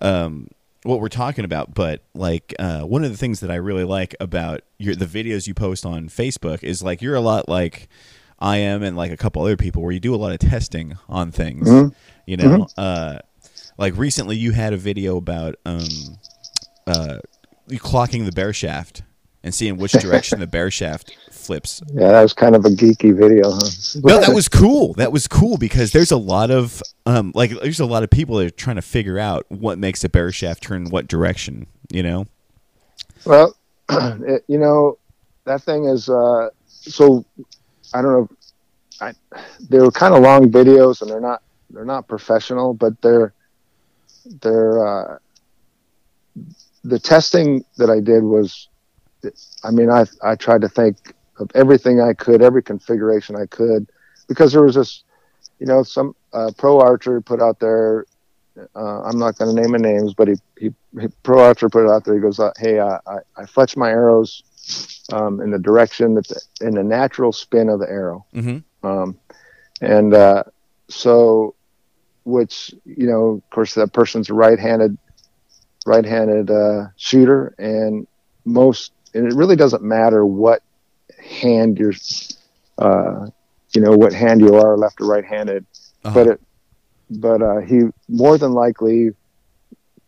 um, 0.00 0.48
what 0.82 1.00
we're 1.00 1.08
talking 1.08 1.44
about, 1.44 1.72
but 1.74 2.02
like 2.14 2.54
uh, 2.58 2.82
one 2.82 3.04
of 3.04 3.10
the 3.10 3.16
things 3.16 3.40
that 3.40 3.50
I 3.50 3.54
really 3.56 3.84
like 3.84 4.14
about 4.20 4.60
your 4.78 4.94
the 4.94 5.06
videos 5.06 5.46
you 5.46 5.54
post 5.54 5.86
on 5.86 6.08
Facebook 6.08 6.62
is 6.62 6.82
like 6.82 7.00
you're 7.00 7.14
a 7.14 7.20
lot 7.20 7.48
like 7.48 7.88
I 8.38 8.58
am 8.58 8.82
and 8.82 8.96
like 8.96 9.12
a 9.12 9.16
couple 9.16 9.42
other 9.42 9.56
people 9.56 9.82
where 9.82 9.92
you 9.92 10.00
do 10.00 10.14
a 10.14 10.16
lot 10.16 10.32
of 10.32 10.38
testing 10.40 10.98
on 11.08 11.30
things. 11.30 11.68
Mhm. 11.68 11.94
You 12.26 12.36
know, 12.36 12.66
uh, 12.76 13.18
like 13.78 13.96
recently 13.96 14.36
you 14.36 14.52
had 14.52 14.72
a 14.72 14.76
video 14.76 15.16
about 15.16 15.54
um, 15.64 15.86
uh, 16.86 17.18
clocking 17.70 18.26
the 18.26 18.32
bare 18.32 18.52
shaft 18.52 19.02
and 19.42 19.54
seeing 19.54 19.76
which 19.78 19.92
direction 19.92 20.40
the 20.40 20.46
bare 20.46 20.70
shaft 20.70 21.16
flips 21.44 21.82
yeah, 21.92 22.08
that 22.08 22.22
was 22.22 22.32
kind 22.32 22.56
of 22.56 22.64
a 22.64 22.68
geeky 22.68 23.16
video. 23.16 23.50
Huh? 23.50 24.00
no, 24.02 24.20
that 24.20 24.34
was 24.34 24.48
cool. 24.48 24.94
That 24.94 25.12
was 25.12 25.28
cool 25.28 25.56
because 25.56 25.92
there's 25.92 26.10
a 26.10 26.16
lot 26.16 26.50
of 26.50 26.82
um 27.06 27.32
like 27.34 27.50
there's 27.50 27.80
a 27.80 27.86
lot 27.86 28.02
of 28.02 28.10
people 28.10 28.36
that 28.36 28.46
are 28.46 28.50
trying 28.50 28.76
to 28.76 28.82
figure 28.82 29.18
out 29.18 29.46
what 29.48 29.78
makes 29.78 30.04
a 30.04 30.08
bare 30.08 30.32
shaft 30.32 30.62
turn 30.62 30.90
what 30.90 31.08
direction, 31.08 31.66
you 31.92 32.02
know? 32.02 32.26
Well, 33.24 33.56
it, 33.90 34.44
you 34.48 34.58
know, 34.58 34.98
that 35.44 35.62
thing 35.62 35.84
is 35.84 36.08
uh, 36.08 36.50
so. 36.66 37.24
I 37.92 38.02
don't 38.02 38.12
know. 38.12 38.28
I 39.00 39.12
they 39.68 39.78
were 39.78 39.92
kind 39.92 40.14
of 40.14 40.22
long 40.22 40.50
videos, 40.50 41.00
and 41.00 41.08
they're 41.10 41.20
not 41.20 41.42
they're 41.70 41.84
not 41.84 42.08
professional, 42.08 42.74
but 42.74 43.00
they're 43.02 43.32
they're 44.42 44.86
uh, 44.86 45.18
the 46.82 46.98
testing 46.98 47.64
that 47.76 47.90
I 47.90 48.00
did 48.00 48.22
was. 48.22 48.68
I 49.62 49.70
mean, 49.70 49.90
I 49.90 50.06
I 50.22 50.34
tried 50.34 50.62
to 50.62 50.68
think 50.68 51.14
of 51.38 51.50
everything 51.54 52.00
I 52.00 52.12
could, 52.12 52.42
every 52.42 52.62
configuration 52.62 53.36
I 53.36 53.46
could, 53.46 53.86
because 54.28 54.52
there 54.52 54.62
was 54.62 54.74
this, 54.74 55.04
you 55.58 55.66
know, 55.66 55.82
some 55.82 56.14
uh, 56.32 56.50
pro 56.56 56.80
archer 56.80 57.20
put 57.20 57.40
out 57.40 57.58
there 57.60 58.06
uh, 58.76 59.02
I'm 59.02 59.18
not 59.18 59.36
going 59.36 59.54
to 59.54 59.60
name 59.60 59.74
any 59.74 59.94
names, 59.94 60.14
but 60.14 60.28
he, 60.28 60.34
he, 60.58 60.72
he 61.00 61.08
pro 61.22 61.42
archer 61.42 61.68
put 61.68 61.84
it 61.84 61.90
out 61.90 62.04
there. 62.04 62.14
He 62.14 62.20
goes, 62.20 62.38
"Hey, 62.56 62.78
I, 62.78 62.98
I, 63.06 63.18
I 63.36 63.46
fletch 63.46 63.76
my 63.76 63.90
arrows 63.90 64.42
um, 65.12 65.40
in 65.40 65.50
the 65.50 65.58
direction 65.58 66.14
that 66.14 66.28
the, 66.28 66.40
in 66.66 66.74
the 66.74 66.84
natural 66.84 67.32
spin 67.32 67.68
of 67.68 67.80
the 67.80 67.88
arrow, 67.88 68.24
Mm-hmm. 68.34 68.86
um, 68.86 69.18
and 69.80 70.14
uh, 70.14 70.44
so, 70.88 71.54
which 72.24 72.74
you 72.84 73.06
know, 73.06 73.42
of 73.44 73.50
course, 73.50 73.74
that 73.74 73.92
person's 73.92 74.30
right-handed, 74.30 74.96
right-handed 75.84 76.50
uh, 76.50 76.86
shooter, 76.96 77.54
and 77.58 78.06
most, 78.44 78.92
and 79.14 79.26
it 79.26 79.34
really 79.34 79.56
doesn't 79.56 79.82
matter 79.82 80.24
what 80.24 80.62
hand 81.24 81.78
you're, 81.78 81.92
uh, 82.78 83.26
you 83.74 83.80
know, 83.80 83.92
what 83.96 84.12
hand 84.12 84.40
you 84.40 84.54
are, 84.54 84.76
left 84.76 85.00
or 85.00 85.06
right-handed, 85.06 85.66
Uh-huh. 86.04 86.14
but 86.14 86.26
it 86.28 86.40
but 87.10 87.42
uh, 87.42 87.58
he 87.58 87.82
more 88.08 88.38
than 88.38 88.52
likely 88.52 89.10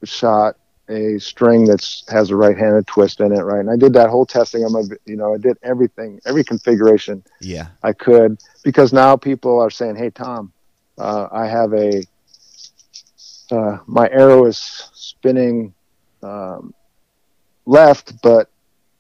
shot 0.04 0.56
a 0.88 1.18
string 1.18 1.64
that's 1.64 2.04
has 2.08 2.30
a 2.30 2.36
right-handed 2.36 2.86
twist 2.86 3.20
in 3.20 3.32
it, 3.32 3.40
right? 3.40 3.60
And 3.60 3.70
I 3.70 3.76
did 3.76 3.92
that 3.94 4.08
whole 4.10 4.26
testing 4.26 4.64
on 4.64 4.72
my, 4.72 4.82
you 5.06 5.16
know, 5.16 5.34
I 5.34 5.38
did 5.38 5.56
everything, 5.62 6.20
every 6.26 6.44
configuration 6.44 7.22
Yeah. 7.40 7.68
I 7.82 7.92
could 7.92 8.38
because 8.64 8.92
now 8.92 9.16
people 9.16 9.60
are 9.60 9.70
saying, 9.70 9.96
"Hey, 9.96 10.10
Tom, 10.10 10.52
uh, 10.98 11.28
I 11.32 11.46
have 11.46 11.72
a 11.74 12.02
uh, 13.50 13.78
my 13.86 14.08
arrow 14.10 14.46
is 14.46 14.58
spinning 14.94 15.74
um, 16.22 16.74
left, 17.66 18.14
but 18.22 18.48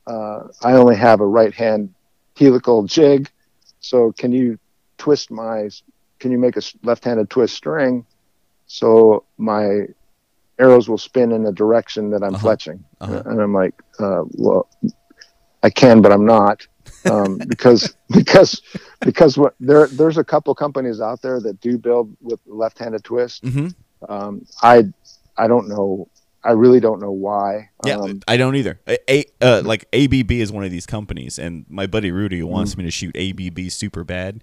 uh, 0.06 0.40
I 0.62 0.72
only 0.74 0.96
have 0.96 1.20
a 1.20 1.26
right 1.26 1.54
hand 1.54 1.94
helical 2.36 2.84
jig. 2.84 3.30
So 3.80 4.12
can 4.12 4.32
you 4.32 4.58
twist 4.98 5.30
my? 5.30 5.68
Can 6.18 6.32
you 6.32 6.38
make 6.38 6.56
a 6.56 6.62
left-handed 6.82 7.28
twist 7.30 7.54
string 7.54 8.06
so 8.66 9.24
my 9.38 9.86
arrows 10.58 10.88
will 10.88 10.98
spin 10.98 11.30
in 11.32 11.42
the 11.44 11.52
direction 11.52 12.10
that 12.10 12.22
I'm 12.22 12.34
Uh-huh. 12.34 12.46
fletching?" 12.48 12.80
Uh-huh. 13.00 13.22
And 13.26 13.40
I'm 13.40 13.52
like, 13.52 13.74
uh, 13.98 14.22
"Well, 14.32 14.68
I 15.62 15.70
can, 15.70 16.00
but 16.02 16.12
I'm 16.12 16.24
not." 16.26 16.66
um, 17.04 17.38
because 17.48 17.94
because 18.10 18.60
because 19.00 19.36
what 19.38 19.54
there 19.60 19.86
there's 19.88 20.18
a 20.18 20.24
couple 20.24 20.54
companies 20.54 21.00
out 21.00 21.22
there 21.22 21.40
that 21.40 21.60
do 21.60 21.78
build 21.78 22.16
with 22.20 22.40
left-handed 22.46 23.04
twist. 23.04 23.44
Mm-hmm. 23.44 23.68
Um, 24.12 24.44
I 24.62 24.84
I 25.36 25.46
don't 25.48 25.68
know. 25.68 26.08
I 26.46 26.52
really 26.52 26.80
don't 26.80 27.00
know 27.00 27.10
why. 27.10 27.70
Yeah, 27.84 27.96
Um, 27.96 28.20
I 28.28 28.36
don't 28.36 28.54
either. 28.56 28.78
A, 28.88 29.24
uh, 29.40 29.62
like 29.64 29.86
ABB 29.92 30.30
is 30.32 30.52
one 30.52 30.64
of 30.64 30.70
these 30.70 30.86
companies, 30.86 31.38
and 31.38 31.66
my 31.68 31.86
buddy 31.86 32.10
Rudy 32.10 32.42
wants 32.42 32.72
Mm-hmm. 32.72 32.78
me 32.80 32.84
to 32.84 32.90
shoot 32.90 33.16
ABB 33.16 33.70
super 33.70 34.04
bad, 34.04 34.42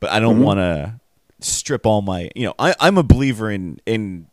but 0.00 0.10
I 0.10 0.20
don't 0.20 0.38
Mhm. 0.38 0.44
want 0.44 0.58
to 0.58 1.00
strip 1.40 1.84
all 1.86 2.02
my. 2.02 2.30
You 2.36 2.46
know, 2.46 2.54
I, 2.58 2.74
I'm 2.80 2.96
a 2.98 3.02
believer 3.02 3.50
in 3.50 3.80
in 3.86 4.26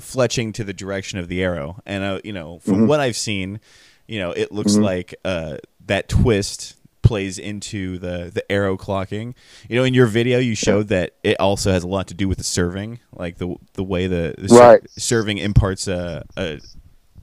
fletching 0.00 0.52
to 0.54 0.64
the 0.64 0.72
direction 0.74 1.18
of 1.18 1.28
the 1.28 1.42
arrow, 1.42 1.80
and 1.86 2.04
uh, 2.04 2.20
you 2.24 2.32
know, 2.32 2.58
from 2.60 2.80
Mhm. 2.82 2.86
what 2.88 3.00
I've 3.00 3.16
seen, 3.16 3.60
you 4.06 4.18
know, 4.18 4.32
it 4.32 4.52
looks 4.52 4.72
Mhm. 4.74 4.82
like 4.82 5.14
uh, 5.24 5.56
that 5.86 6.08
twist 6.08 6.75
plays 7.06 7.38
into 7.38 7.98
the 7.98 8.30
the 8.34 8.50
arrow 8.50 8.76
clocking. 8.76 9.34
You 9.68 9.76
know, 9.76 9.84
in 9.84 9.94
your 9.94 10.06
video, 10.06 10.38
you 10.38 10.54
showed 10.54 10.88
that 10.88 11.14
it 11.22 11.38
also 11.40 11.72
has 11.72 11.84
a 11.84 11.88
lot 11.88 12.08
to 12.08 12.14
do 12.14 12.28
with 12.28 12.38
the 12.38 12.44
serving, 12.44 13.00
like 13.12 13.38
the 13.38 13.54
the 13.74 13.84
way 13.84 14.06
the, 14.06 14.34
the 14.36 14.48
ser- 14.48 14.82
serving 14.88 15.38
imparts 15.38 15.86
a, 15.88 16.24
a 16.36 16.60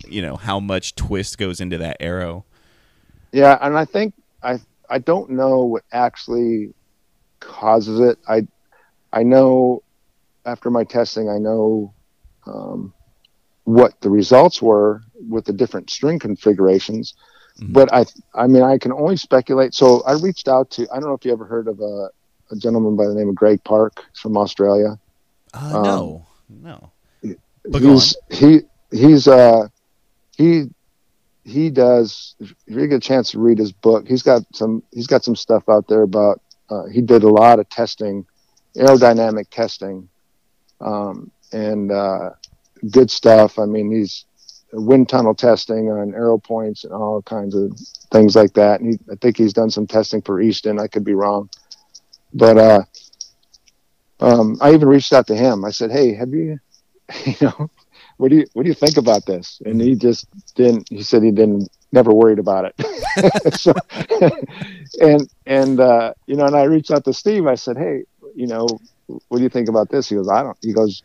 you 0.08 0.22
know 0.22 0.38
how 0.38 0.60
much 0.60 0.96
twist 0.96 1.38
goes 1.38 1.60
into 1.60 1.78
that 1.78 1.98
arrow. 2.00 2.46
Yeah, 3.32 3.58
and 3.62 3.78
I 3.78 3.86
think 3.86 4.14
I 4.42 4.60
I 4.90 5.00
don't 5.00 5.32
know 5.32 5.66
what 5.66 5.84
actually 5.92 6.74
causes 7.40 8.00
it. 8.00 8.18
I 8.28 8.48
I 9.12 9.24
know 9.24 9.84
after 10.46 10.70
my 10.70 10.84
testing, 10.84 11.30
I 11.30 11.38
know 11.38 11.94
um, 12.46 12.94
what 13.66 14.00
the 14.02 14.10
results 14.10 14.62
were 14.62 15.02
with 15.30 15.46
the 15.46 15.54
different 15.54 15.90
string 15.90 16.20
configurations. 16.20 17.14
Mhm. 17.60 17.74
But 17.74 17.94
I 17.94 18.06
I 18.34 18.48
mean 18.48 18.64
I 18.64 18.78
can 18.78 18.92
only 18.92 19.16
speculate. 19.18 19.74
So 19.74 20.02
I 20.04 20.14
reached 20.14 20.48
out 20.48 20.70
to 20.72 20.88
I 20.92 21.00
don't 21.00 21.10
know 21.10 21.14
if 21.14 21.26
you 21.26 21.32
ever 21.32 21.46
heard 21.46 21.68
of 21.68 21.80
a, 21.80 22.10
a 22.52 22.56
gentleman 22.56 22.96
by 22.96 23.08
the 23.08 23.14
name 23.14 23.30
of 23.30 23.36
Greg 23.36 23.64
Park 23.64 24.04
from 24.16 24.38
Australia. 24.38 25.00
Uh, 25.54 25.78
Um, 25.78 25.84
no, 25.84 26.26
no. 26.50 26.92
But 27.70 27.82
he's 27.82 28.16
he 28.30 28.62
he's 28.92 29.28
uh 29.28 29.68
he 30.36 30.70
he 31.44 31.70
does 31.70 32.36
if 32.40 32.54
you 32.68 32.88
get 32.88 32.96
a 32.96 33.00
chance 33.00 33.32
to 33.32 33.40
read 33.40 33.58
his 33.58 33.72
book 33.72 34.08
he's 34.08 34.24
got 34.24 34.42
some 34.54 34.82
he's 34.92 35.08
got 35.08 35.24
some 35.24 35.36
stuff 35.36 35.68
out 35.70 35.88
there 35.88 36.02
about 36.04 36.42
uh, 36.70 36.86
he 36.86 37.02
did 37.02 37.24
a 37.24 37.30
lot 37.30 37.60
of 37.60 37.70
testing 37.70 38.26
aerodynamic 38.76 39.50
testing 39.50 40.08
um, 40.82 41.30
and 41.52 41.92
uh, 41.92 42.30
good 42.92 43.10
stuff 43.12 43.60
i 43.60 43.66
mean 43.66 43.92
he's 43.92 44.26
wind 44.82 45.08
tunnel 45.08 45.36
testing 45.36 45.90
on 45.90 46.14
arrow 46.14 46.38
points 46.38 46.84
and 46.84 46.94
all 46.94 47.22
kinds 47.22 47.56
of 47.56 47.72
things 48.12 48.36
like 48.36 48.54
that 48.54 48.82
and 48.82 48.94
he, 48.94 49.00
i 49.12 49.16
think 49.16 49.38
he's 49.38 49.54
done 49.54 49.70
some 49.70 49.88
testing 49.88 50.22
for 50.22 50.42
easton 50.42 50.80
i 50.80 50.88
could 50.88 51.04
be 51.04 51.14
wrong 51.14 51.50
but 52.34 52.58
uh 52.58 52.84
um, 54.24 54.58
I 54.62 54.74
even 54.74 54.88
reached 54.88 55.14
out 55.14 55.28
to 55.28 55.36
him. 55.36 55.66
I 55.66 55.72
said, 55.72 55.92
"Hey, 55.92 56.14
have 56.14 56.30
you, 56.30 56.58
you 57.26 57.36
know, 57.42 57.70
what 58.18 58.30
do 58.30 58.38
you 58.38 58.46
what 58.54 58.64
do 58.64 58.70
you 58.70 58.76
think 58.76 58.98
about 58.98 59.26
this?" 59.26 59.62
And 59.66 59.82
he 59.82 59.96
just 59.96 60.28
didn't. 60.56 60.88
He 60.90 61.04
said 61.04 61.24
he 61.24 61.32
didn't, 61.32 61.70
never 61.92 62.14
worried 62.14 62.40
about 62.40 62.66
it. 62.66 63.54
so, 63.60 63.74
and 65.02 65.30
and 65.46 65.80
uh, 65.80 66.14
you 66.26 66.36
know, 66.36 66.46
and 66.46 66.56
I 66.56 66.64
reached 66.64 66.92
out 66.92 67.04
to 67.06 67.14
Steve. 67.14 67.48
I 67.48 67.56
said, 67.56 67.78
"Hey, 67.78 68.04
you 68.34 68.48
know, 68.48 68.66
what 69.08 69.38
do 69.38 69.44
you 69.44 69.50
think 69.50 69.68
about 69.68 69.90
this?" 69.90 70.08
He 70.08 70.16
goes, 70.16 70.30
"I 70.30 70.42
don't." 70.42 70.58
He 70.62 70.74
goes, 70.74 71.04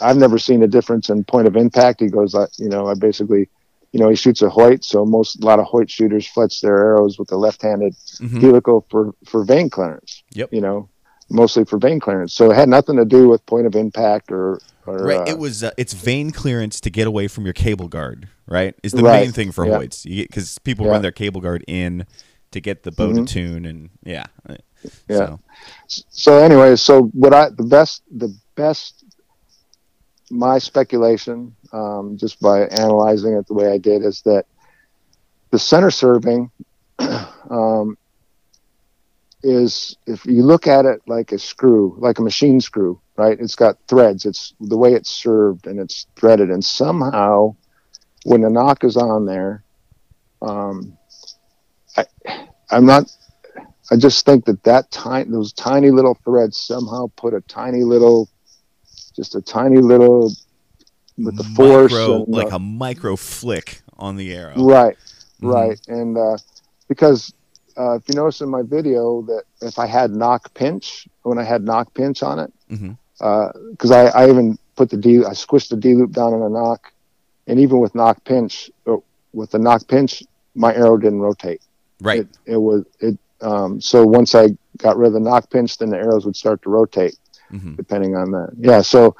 "I've 0.00 0.16
never 0.16 0.38
seen 0.38 0.62
a 0.62 0.68
difference 0.68 1.08
in 1.10 1.24
point 1.24 1.46
of 1.46 1.56
impact." 1.56 2.00
He 2.00 2.08
goes, 2.08 2.34
"You 2.58 2.68
know, 2.68 2.86
I 2.88 2.94
basically." 2.94 3.48
You 3.94 4.00
know, 4.00 4.08
he 4.08 4.16
shoots 4.16 4.40
a 4.40 4.48
Hoyt, 4.48 4.82
so 4.84 5.04
most 5.04 5.42
a 5.42 5.44
lot 5.44 5.58
of 5.58 5.66
Hoyt 5.66 5.90
shooters 5.90 6.26
fletch 6.26 6.62
their 6.62 6.78
arrows 6.78 7.18
with 7.18 7.28
the 7.28 7.36
left-handed 7.36 7.94
Mhm. 8.22 8.40
helical 8.40 8.86
for 8.90 9.12
for 9.26 9.44
vane 9.44 9.68
clearance. 9.68 10.22
Yep. 10.32 10.48
You 10.50 10.62
know, 10.62 10.88
mostly 11.28 11.64
for 11.66 11.76
vane 11.78 12.00
clearance. 12.00 12.32
So 12.32 12.50
it 12.50 12.54
had 12.54 12.70
nothing 12.70 12.96
to 12.96 13.04
do 13.04 13.28
with 13.28 13.44
point 13.44 13.66
of 13.66 13.76
impact 13.76 14.32
or 14.32 14.60
or 14.86 15.04
Right, 15.04 15.18
uh, 15.18 15.24
it 15.26 15.38
was 15.38 15.62
uh, 15.62 15.72
it's 15.76 15.92
vane 15.92 16.30
clearance 16.30 16.80
to 16.80 16.88
get 16.88 17.06
away 17.06 17.28
from 17.28 17.44
your 17.44 17.52
cable 17.52 17.88
guard. 17.88 18.28
Right, 18.46 18.74
is 18.82 18.92
the 18.92 19.02
Right, 19.02 19.20
main 19.24 19.32
thing 19.32 19.52
for 19.52 19.66
yeah. 19.66 19.76
Hoyts 19.76 20.04
because 20.04 20.58
people 20.60 20.86
Yeah. 20.86 20.92
run 20.92 21.02
their 21.02 21.12
cable 21.12 21.42
guard 21.42 21.62
in 21.68 22.06
to 22.52 22.60
get 22.62 22.84
the 22.84 22.92
bow 22.92 23.10
Mhm. 23.12 23.26
to 23.26 23.32
tune, 23.34 23.66
and 23.66 23.90
yeah, 24.04 24.24
uh, 24.48 24.54
Yeah. 25.06 25.16
So, 25.18 25.40
so 26.08 26.38
anyway, 26.38 26.76
so 26.76 27.02
what 27.12 27.34
I 27.34 27.50
the 27.50 27.62
best 27.64 28.02
the 28.10 28.34
best 28.56 29.01
my 30.32 30.58
speculation, 30.58 31.54
um, 31.72 32.16
just 32.18 32.40
by 32.40 32.62
analyzing 32.62 33.34
it 33.34 33.46
the 33.46 33.54
way 33.54 33.70
I 33.70 33.78
did, 33.78 34.02
is 34.02 34.22
that 34.22 34.46
the 35.50 35.58
center 35.58 35.90
serving 35.90 36.50
um, 37.50 37.96
is 39.42 39.96
if 40.06 40.24
you 40.24 40.42
look 40.42 40.66
at 40.66 40.86
it 40.86 41.02
like 41.06 41.32
a 41.32 41.38
screw, 41.38 41.94
like 41.98 42.18
a 42.18 42.22
machine 42.22 42.60
screw, 42.60 43.00
right? 43.16 43.38
It's 43.38 43.54
got 43.54 43.76
threads. 43.88 44.24
It's 44.24 44.54
the 44.60 44.76
way 44.76 44.94
it's 44.94 45.10
served 45.10 45.66
and 45.66 45.78
it's 45.78 46.06
threaded, 46.16 46.50
and 46.50 46.64
somehow 46.64 47.54
when 48.24 48.40
the 48.40 48.50
nock 48.50 48.84
is 48.84 48.96
on 48.96 49.26
there, 49.26 49.64
um, 50.40 50.96
I, 51.96 52.04
I'm 52.70 52.86
not. 52.86 53.10
I 53.90 53.96
just 53.96 54.24
think 54.24 54.46
that 54.46 54.62
that 54.62 54.90
tiny, 54.90 55.30
those 55.30 55.52
tiny 55.52 55.90
little 55.90 56.16
threads 56.24 56.56
somehow 56.56 57.10
put 57.16 57.34
a 57.34 57.42
tiny 57.42 57.82
little, 57.82 58.30
just 59.14 59.34
a 59.34 59.40
tiny 59.40 59.78
little, 59.78 60.32
with 61.18 61.36
the 61.36 61.44
force, 61.44 61.92
micro, 61.92 62.24
and, 62.24 62.28
like 62.34 62.52
uh, 62.52 62.56
a 62.56 62.58
micro 62.58 63.16
flick 63.16 63.82
on 63.98 64.16
the 64.16 64.34
arrow. 64.34 64.64
right, 64.64 64.96
Mhm. 65.40 65.52
right, 65.52 65.80
and 65.88 66.16
uh, 66.16 66.36
because 66.88 67.32
uh, 67.78 67.94
if 67.94 68.08
you 68.08 68.14
notice 68.14 68.40
in 68.40 68.48
my 68.48 68.62
video 68.62 69.22
that 69.22 69.44
if 69.60 69.78
I 69.78 69.86
had 69.86 70.10
nock 70.10 70.52
pinch, 70.54 71.08
when 71.22 71.38
I 71.38 71.42
had 71.44 71.62
nock 71.64 71.94
pinch 71.94 72.22
on 72.22 72.38
it, 72.38 72.52
because 72.68 73.90
I, 73.90 74.06
I 74.08 74.28
even 74.28 74.58
put 74.76 74.90
the 74.90 74.96
D, 74.96 75.18
I 75.24 75.30
squished 75.30 75.68
the 75.70 75.76
D 75.76 75.94
loop 75.94 76.12
down 76.12 76.34
in 76.34 76.42
a 76.42 76.48
nock, 76.48 76.92
and 77.46 77.58
even 77.60 77.78
with 77.78 77.94
nock 77.94 78.24
pinch, 78.24 78.70
uh, 78.86 78.96
with 79.32 79.50
the 79.50 79.58
nock 79.58 79.86
pinch, 79.88 80.22
my 80.54 80.74
arrow 80.74 80.96
didn't 80.98 81.20
rotate. 81.20 81.62
Right. 82.00 82.20
It, 82.20 82.28
it 82.46 82.56
was 82.56 82.84
it. 83.00 83.18
Um, 83.40 83.80
so 83.80 84.04
once 84.06 84.34
I 84.34 84.50
got 84.78 84.96
rid 84.96 85.08
of 85.08 85.12
the 85.14 85.20
nock 85.20 85.50
pinch, 85.50 85.78
then 85.78 85.90
the 85.90 85.96
arrows 85.96 86.24
would 86.26 86.36
start 86.36 86.62
to 86.62 86.70
rotate, 86.70 87.16
hmm 87.52 87.74
depending 87.74 88.16
on 88.16 88.30
that. 88.32 88.50
Yeah. 88.58 88.80
So, 88.82 89.14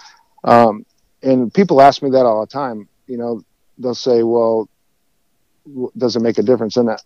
um, 0.45 0.85
and 1.23 1.53
people 1.53 1.81
ask 1.81 2.03
me 2.03 2.11
that 2.11 2.27
all 2.27 2.41
the 2.41 2.47
time. 2.47 2.89
You 3.07 3.19
know, 3.19 3.43
they'll 3.79 3.95
say, 3.95 4.23
"Well, 4.23 4.69
w- 5.67 5.93
does 5.97 6.17
it 6.17 6.21
make 6.23 6.39
a 6.39 6.43
difference?" 6.43 6.77
And 6.77 6.91
I, 6.91 6.97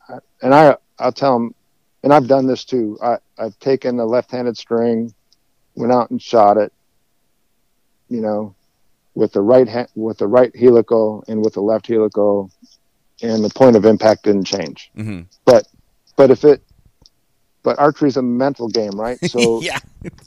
and 0.43 0.55
I, 0.55 0.77
I'll 0.99 1.13
tell 1.13 1.35
them, 1.35 1.55
and 2.03 2.13
I've 2.13 2.29
done 2.29 2.47
this 2.47 2.65
too. 2.65 2.99
I, 3.03 3.19
I've 3.39 3.59
taken 3.59 3.99
a 3.99 4.07
left-handed 4.07 4.57
string, 4.57 5.13
went 5.75 5.93
out 5.93 6.11
and 6.11 6.23
shot 6.23 6.57
it. 6.57 6.73
You 8.09 8.21
know, 8.21 8.55
with 9.15 9.33
the 9.33 9.43
right 9.43 9.69
hand, 9.69 9.89
with 9.97 10.19
the 10.19 10.29
right 10.29 10.55
helical 10.55 11.25
and 11.27 11.43
with 11.45 11.55
the 11.55 11.61
left 11.61 11.89
helical, 11.89 12.51
and 13.23 13.45
the 13.45 13.51
point 13.51 13.77
of 13.77 13.85
impact 13.85 14.25
didn't 14.25 14.45
change 14.45 14.91
Mm-hmm. 14.97 15.23
But 15.45 15.67
but 16.17 16.31
if 16.31 16.45
it 16.45 16.63
but 17.67 17.77
archery 17.81 18.09
is 18.09 18.17
a 18.17 18.23
mental 18.23 18.69
game 18.69 18.93
right 18.93 19.19
so 19.35 19.61
yeah. 19.61 19.81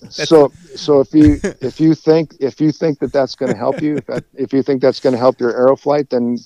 so 0.09 0.51
so 0.75 0.99
if 0.99 1.13
you 1.13 1.39
if 1.61 1.79
you 1.79 1.95
think 1.95 2.35
if 2.41 2.59
you 2.59 2.71
think 2.71 2.99
that 2.99 3.13
that's 3.13 3.33
going 3.33 3.49
to 3.51 3.57
help 3.57 3.81
you 3.81 3.97
if, 3.97 4.05
that, 4.07 4.23
if 4.35 4.51
you 4.51 4.61
think 4.61 4.81
that's 4.81 4.99
going 4.99 5.13
to 5.13 5.17
help 5.17 5.39
your 5.39 5.55
arrow 5.55 5.77
flight 5.77 6.09
then 6.09 6.37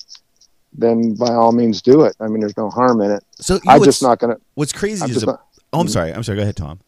then 0.72 1.16
by 1.16 1.34
all 1.34 1.52
means 1.52 1.82
do 1.82 2.04
it 2.04 2.16
i 2.20 2.28
mean 2.28 2.40
there's 2.40 2.56
no 2.58 2.70
harm 2.70 3.02
in 3.02 3.10
it 3.10 3.24
So 3.42 3.60
i'm 3.68 3.84
just 3.84 4.04
not 4.04 4.20
going 4.20 4.36
to 4.36 4.42
what's 4.54 4.72
crazy 4.72 5.04
i'm 5.04 5.10
is 5.10 5.24
a, 5.24 5.26
not 5.26 5.46
oh, 5.74 5.80
I'm 5.80 5.88
sorry. 5.88 6.14
I'm 6.14 6.22
sorry. 6.22 6.36
Go 6.38 6.44
ahead, 6.44 6.56
Tom. 6.56 6.80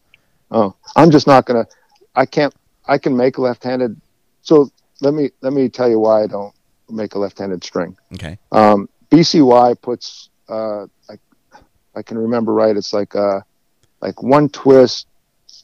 oh 0.52 0.74
i'm 0.94 1.10
just 1.10 1.26
not 1.26 1.44
going 1.46 1.64
to 1.64 1.70
i 2.14 2.24
can't 2.24 2.54
i 2.86 2.96
can 2.96 3.16
make 3.16 3.38
left-handed 3.38 4.00
so 4.42 4.70
let 5.00 5.14
me 5.14 5.30
let 5.40 5.52
me 5.52 5.68
tell 5.68 5.90
you 5.90 5.98
why 5.98 6.22
i 6.22 6.26
don't 6.28 6.54
make 6.88 7.16
a 7.16 7.18
left-handed 7.18 7.64
string 7.64 7.96
Okay. 8.14 8.38
um, 8.52 8.88
BCY 9.10 9.80
puts 9.80 10.30
uh, 10.48 10.86
I, 11.10 11.14
I 11.96 12.02
can 12.02 12.18
remember 12.18 12.52
right. 12.52 12.76
It's 12.76 12.92
like 12.92 13.16
uh, 13.16 13.40
like 14.00 14.22
one 14.22 14.48
twist 14.48 15.06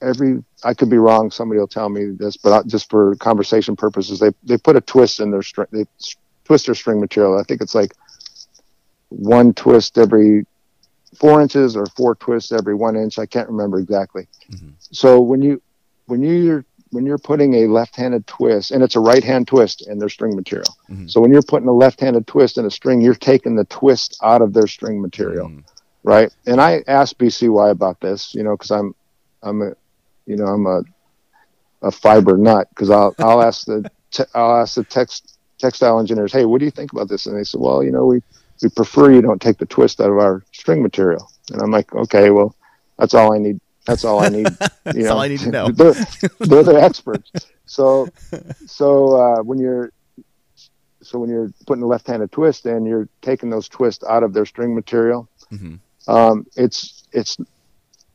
every 0.01 0.43
I 0.65 0.75
could 0.75 0.91
be 0.91 0.99
wrong. 0.99 1.31
Somebody 1.31 1.59
will 1.61 1.69
tell 1.69 1.89
me 1.89 2.11
this, 2.19 2.37
but 2.37 2.53
I, 2.53 2.63
just 2.67 2.91
for 2.91 3.15
conversation 3.17 3.77
purposes, 3.77 4.19
they 4.19 4.31
they 4.43 4.59
put 4.59 4.77
a 4.77 4.81
twist 4.81 5.21
in 5.21 5.31
their 5.31 5.43
string. 5.43 5.69
They 5.73 5.85
twist 6.45 6.67
their 6.67 6.75
string 6.75 7.01
material. 7.01 7.39
I 7.39 7.43
think 7.45 7.61
it's 7.61 7.75
like 7.75 7.93
one 9.09 9.53
twist 9.55 9.99
every 9.99 10.47
four 11.15 11.41
inches 11.43 11.77
or 11.77 11.87
four 11.87 12.15
twists 12.15 12.53
every 12.53 12.75
one 12.75 12.97
inch. 12.97 13.19
I 13.19 13.27
can't 13.27 13.49
remember 13.49 13.79
exactly. 13.79 14.27
Mhm. 14.51 14.73
So 14.81 15.21
when 15.21 15.43
you 15.43 15.61
when 16.07 16.23
you're 16.23 16.65
when 16.91 17.07
you're 17.07 17.19
putting 17.19 17.55
a 17.55 17.67
left-handed 17.69 18.27
twist, 18.27 18.71
and 18.71 18.83
it's 18.83 18.97
a 18.97 19.01
right-hand 19.01 19.49
twist 19.49 19.87
in 19.89 19.99
their 19.99 20.11
string 20.11 20.37
material. 20.37 20.69
Mhm. 20.91 21.11
So 21.11 21.23
when 21.23 21.33
you're 21.33 21.41
putting 21.41 21.67
a 21.67 21.73
left-handed 21.73 22.27
twist 22.27 22.59
in 22.59 22.67
a 22.67 22.71
string, 22.71 23.01
you're 23.01 23.15
taking 23.15 23.57
the 23.57 23.65
twist 23.65 24.19
out 24.23 24.43
of 24.43 24.53
their 24.53 24.67
string 24.67 25.01
material 25.01 25.49
Mm. 25.49 25.65
Right? 26.03 26.33
And 26.47 26.61
I 26.61 26.83
asked 26.87 27.19
BCY 27.19 27.71
about 27.71 28.01
this, 28.01 28.35
you 28.35 28.43
know, 28.43 28.57
because 28.57 28.71
I'm, 28.71 28.95
I'm 29.43 29.63
a, 29.63 29.73
you 30.27 30.37
know, 30.37 30.47
I'm 30.47 30.67
a, 30.67 30.83
a 31.83 31.91
fiber 31.91 32.37
nut 32.37 32.69
because 32.71 32.91
I'll, 32.91 33.15
I'll 33.19 33.43
ask 33.43 33.67
the, 33.67 33.91
te- 34.11 34.25
I'll 34.35 34.57
ask 34.61 34.75
the 34.75 34.85
text 34.85 35.39
textile 35.59 36.01
engineers, 36.01 36.33
hey, 36.33 36.45
what 36.45 36.59
do 36.59 36.65
you 36.65 36.71
think 36.71 36.93
about 36.93 37.09
this? 37.09 37.27
And 37.27 37.37
they 37.37 37.45
said, 37.45 37.61
well, 37.61 37.83
you 37.83 37.93
know, 37.93 38.07
we, 38.07 38.21
we 38.63 38.69
prefer 38.69 39.13
you 39.13 39.23
don't 39.23 39.41
take 39.41 39.59
the 39.59 39.67
twist 39.67 40.01
out 40.01 40.11
of 40.11 40.19
our 40.19 40.43
string 40.53 40.83
material. 40.83 41.31
And 41.53 41.63
I'm 41.63 41.71
like, 41.71 41.95
okay, 41.95 42.31
well, 42.31 42.55
that's 42.99 43.15
all 43.15 43.35
I 43.35 43.39
need. 43.39 43.61
That's 43.87 44.05
all 44.05 44.21
I 44.21 44.29
need. 44.29 44.57
You 44.85 44.95
That's 44.95 45.05
know, 45.07 45.15
all 45.15 45.21
I 45.21 45.29
need 45.29 45.39
to 45.41 45.51
know. 45.51 45.69
they're, 45.73 45.95
they're 46.41 46.65
the 46.65 46.83
experts. 46.83 47.31
So, 47.67 48.09
so 48.67 49.17
uh, 49.17 49.43
when 49.43 49.59
you're, 49.59 49.93
so 51.03 51.21
when 51.21 51.31
you're 51.31 51.51
putting 51.67 51.85
a 51.85 51.87
left-handed 51.87 52.33
twist 52.33 52.67
in, 52.67 52.85
you're 52.85 53.09
taking 53.23 53.49
those 53.49 53.69
twists 53.69 54.05
out 54.05 54.23
of 54.25 54.35
their 54.35 54.45
string 54.45 54.75
material 54.75 55.29
Mm 55.53 55.59
Mhm. 55.59 55.79
Um, 56.09 56.47
it's 56.57 57.05
it's 57.13 57.37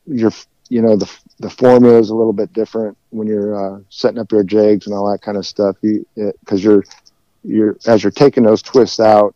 your 0.06 0.32
you 0.68 0.82
know 0.82 0.96
the 0.96 1.10
the 1.38 1.50
formula 1.50 1.98
is 1.98 2.10
a 2.10 2.14
little 2.14 2.32
bit 2.32 2.52
different 2.52 2.96
when 3.10 3.26
you're 3.26 3.76
uh, 3.76 3.80
setting 3.88 4.18
up 4.18 4.32
your 4.32 4.42
jigs 4.42 4.86
and 4.86 4.94
all 4.94 5.10
that 5.10 5.22
kind 5.22 5.36
of 5.36 5.46
stuff. 5.46 5.76
You 5.82 6.04
because 6.14 6.62
you're 6.62 6.84
you're 7.44 7.76
as 7.86 8.02
you're 8.02 8.10
taking 8.10 8.42
those 8.42 8.62
twists 8.62 9.00
out, 9.00 9.34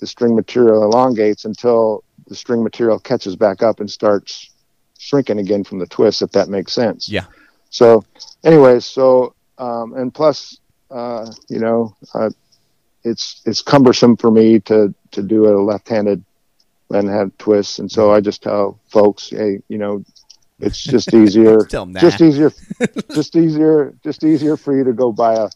the 0.00 0.06
string 0.06 0.34
material 0.34 0.82
elongates 0.82 1.44
until 1.44 2.04
the 2.28 2.34
string 2.34 2.62
material 2.62 2.98
catches 2.98 3.36
back 3.36 3.62
up 3.62 3.80
and 3.80 3.90
starts 3.90 4.50
shrinking 4.98 5.38
again 5.38 5.64
from 5.64 5.78
the 5.78 5.86
twist. 5.86 6.22
If 6.22 6.32
that 6.32 6.48
makes 6.48 6.72
sense. 6.72 7.08
Yeah. 7.08 7.26
So, 7.70 8.04
anyways, 8.44 8.84
so 8.84 9.34
um, 9.58 9.94
and 9.94 10.12
plus, 10.12 10.58
uh, 10.90 11.30
you 11.48 11.60
know, 11.60 11.94
uh, 12.14 12.30
it's 13.04 13.42
it's 13.44 13.62
cumbersome 13.62 14.16
for 14.16 14.30
me 14.30 14.60
to 14.60 14.94
to 15.12 15.22
do 15.22 15.46
a 15.46 15.54
left-handed 15.60 16.24
and 16.92 17.08
have 17.08 17.36
twists. 17.38 17.78
And 17.78 17.90
so 17.90 18.12
I 18.12 18.20
just 18.20 18.42
tell 18.42 18.78
folks, 18.90 19.30
hey, 19.30 19.60
you 19.68 19.78
know, 19.78 20.04
it's 20.60 20.82
just 20.82 21.12
easier, 21.22 21.64
Tell 21.64 21.82
'em 21.82 21.92
that. 21.94 22.00
just 22.00 22.20
easier, 22.20 22.52
just 23.14 23.34
easier, 23.36 23.94
just 24.04 24.22
easier 24.24 24.56
for 24.56 24.76
you 24.76 24.84
to 24.84 24.92
go 24.92 25.12
buy 25.12 25.34
a, 25.34 25.48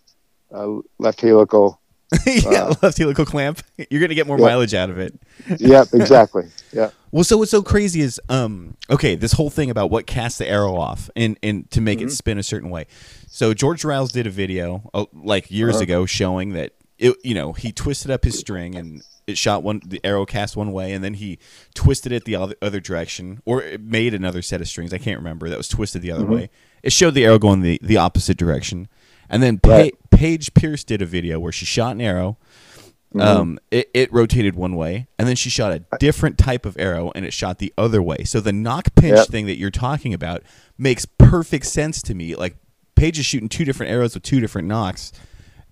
a 0.57 0.81
left 0.99 1.21
helical. 1.21 1.81
yeah, 2.27 2.73
left 2.83 2.99
helical 2.99 3.25
clamp. 3.25 3.61
You're 3.91 4.01
gonna 4.01 4.15
get 4.15 4.27
more 4.29 4.39
Yeah. 4.39 4.47
mileage 4.47 4.75
out 4.75 4.91
of 4.91 4.99
it. 4.99 5.13
Yep, 5.59 5.89
exactly. 5.93 6.45
Yeah. 6.73 6.91
Well, 7.11 7.25
so 7.25 7.37
what's 7.39 7.51
so 7.51 7.63
crazy 7.63 8.01
is, 8.01 8.21
um, 8.29 8.77
okay, 8.91 9.17
this 9.17 9.33
whole 9.33 9.51
thing 9.51 9.71
about 9.71 9.91
what 9.91 10.07
casts 10.07 10.39
the 10.39 10.49
arrow 10.49 10.77
off 10.77 11.11
and 11.17 11.37
and 11.43 11.69
to 11.73 11.81
make 11.81 11.99
Mm-hmm. 11.99 12.09
it 12.09 12.13
spin 12.13 12.39
a 12.39 12.43
certain 12.45 12.71
way. 12.71 12.87
So 13.29 13.55
George 13.55 13.83
Ryals 13.83 14.13
did 14.13 14.27
a 14.27 14.31
video 14.31 14.89
uh, 14.95 15.07
like 15.13 15.51
years 15.51 15.77
Uh-huh. 15.77 15.83
ago 15.83 16.07
showing 16.07 16.53
that 16.53 16.73
it, 16.99 17.17
you 17.25 17.35
know, 17.35 17.53
he 17.53 17.73
twisted 17.73 18.11
up 18.11 18.25
his 18.25 18.39
string 18.39 18.77
and 18.77 19.03
it 19.27 19.37
shot 19.37 19.63
one, 19.63 19.81
the 19.85 20.01
arrow 20.05 20.25
cast 20.27 20.57
one 20.57 20.73
way, 20.73 20.93
and 20.93 21.03
then 21.03 21.15
he 21.15 21.39
twisted 21.75 22.13
it 22.13 22.25
the 22.25 22.37
other, 22.37 22.81
direction, 22.81 23.41
or 23.45 23.63
it 23.63 23.81
made 23.81 24.15
another 24.15 24.41
set 24.43 24.61
of 24.61 24.69
strings. 24.69 24.93
I 24.93 24.99
can't 24.99 25.19
remember 25.19 25.49
that 25.49 25.59
was 25.59 25.69
twisted 25.69 26.03
the 26.03 26.13
other 26.13 26.25
Mm-hmm. 26.25 26.33
way. 26.35 26.51
It 26.83 26.93
showed 26.93 27.15
the 27.15 27.25
arrow 27.25 27.39
going 27.39 27.63
the 27.63 27.81
the 27.83 27.97
opposite 27.97 28.37
direction, 28.37 28.89
and 29.29 29.43
then 29.43 29.59
pa- 29.59 29.71
Right. 29.71 29.95
Paige 30.11 30.55
Pearce 30.55 30.85
did 30.85 31.03
a 31.03 31.07
video 31.07 31.41
where 31.41 31.53
she 31.53 31.65
shot 31.65 31.93
an 31.93 32.01
arrow. 32.01 32.39
Mm-hmm. 33.15 33.21
Um, 33.21 33.59
it, 33.71 33.89
it 33.95 34.13
rotated 34.13 34.55
one 34.57 34.77
way, 34.77 35.07
and 35.19 35.27
then 35.27 35.37
she 35.37 35.49
shot 35.51 35.73
a 35.73 35.83
different 35.99 36.39
type 36.39 36.67
of 36.67 36.77
arrow, 36.79 37.11
and 37.15 37.25
it 37.25 37.33
shot 37.33 37.59
the 37.59 37.73
other 37.79 38.03
way. 38.03 38.25
So 38.25 38.41
the 38.41 38.53
nock 38.53 38.95
pinch 38.95 39.17
Yep. 39.17 39.29
thing 39.29 39.47
that 39.47 39.57
you're 39.59 39.71
talking 39.71 40.13
about 40.15 40.43
makes 40.77 41.07
perfect 41.07 41.67
sense 41.67 42.03
to 42.03 42.15
me. 42.15 42.35
Like 42.37 42.57
Paige 42.95 43.19
is 43.19 43.27
shooting 43.27 43.49
two 43.49 43.65
different 43.65 43.91
arrows 43.93 44.15
with 44.15 44.23
two 44.23 44.41
different 44.41 44.69
nocks. 44.69 45.13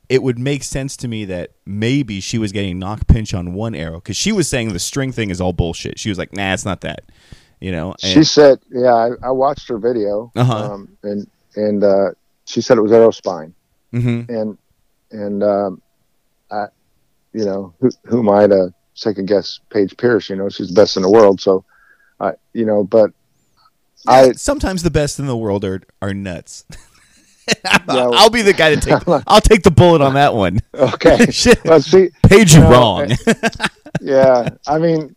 It 0.09 0.22
would 0.22 0.38
make 0.38 0.62
sense 0.62 0.96
to 0.98 1.09
me 1.09 1.24
that 1.26 1.52
maybe 1.64 2.20
she 2.20 2.38
was 2.38 2.52
getting 2.52 2.78
nock 2.78 3.07
pinch 3.07 3.32
on 3.32 3.55
one 3.55 3.74
arrow 3.74 3.96
because 3.96 4.16
she 4.16 4.32
was 4.32 4.48
saying 4.48 4.72
the 4.72 4.78
string 4.78 5.12
thing 5.12 5.30
is 5.30 5.40
all 5.40 5.52
bullshit. 5.52 5.98
She 5.98 6.09
was 6.11 6.18
like, 6.18 6.34
"Nah, 6.34 6.52
it's 6.52 6.64
not 6.64 6.82
that," 6.82 7.05
you 7.61 7.72
know. 7.72 7.94
She 7.98 8.22
said, 8.24 8.61
yeah, 8.70 8.94
I, 8.94 9.11
I 9.22 9.30
watched 9.30 9.68
her 9.68 9.78
video, 9.78 10.30
Uh-huh. 10.36 10.55
um, 10.55 10.96
and 11.02 11.26
and 11.57 11.82
uh, 11.84 12.11
she 12.44 12.61
said 12.61 12.76
it 12.76 12.82
was 12.82 12.92
arrow 12.92 13.11
spine, 13.11 13.55
hmm 13.92 14.22
and 14.28 14.59
and 15.11 15.42
um, 15.42 15.80
I, 16.50 16.66
you 17.32 17.44
know, 17.46 17.74
who 17.80 17.90
who 18.05 18.18
am 18.20 18.28
I 18.28 18.46
to 18.46 18.74
second 18.94 19.26
guess 19.26 19.61
Paige 19.70 19.96
Pearce? 19.96 20.28
You 20.28 20.36
know, 20.36 20.48
she's 20.50 20.68
the 20.68 20.74
best 20.74 20.96
in 20.96 21.02
the 21.02 21.11
world, 21.11 21.40
so, 21.40 21.64
I, 22.20 22.32
you 22.52 22.66
know, 22.66 22.84
but 22.84 23.11
I 24.07 24.32
sometimes 24.32 24.82
the 24.82 24.90
best 24.90 25.18
in 25.18 25.26
the 25.26 25.36
world 25.36 25.64
are 25.64 25.80
are 26.02 26.12
nuts. 26.12 26.64
Yeah. 27.64 28.09
I'll 28.14 28.30
be 28.30 28.42
the 28.42 28.53
guy 28.55 28.74
to 28.74 28.80
take. 28.80 29.03
I'll 29.26 29.40
take 29.40 29.62
the 29.62 29.70
bullet 29.70 30.01
on 30.01 30.14
that 30.14 30.34
one. 30.34 30.61
okay. 30.74 31.26
Shit. 31.30 31.62
well, 31.64 31.80
see, 31.80 32.11
Paige, 32.26 32.55
you 32.55 32.61
No, 32.61 32.70
wrong. 32.70 33.11
yeah 34.01 34.49
i 34.66 34.76
mean 34.78 35.14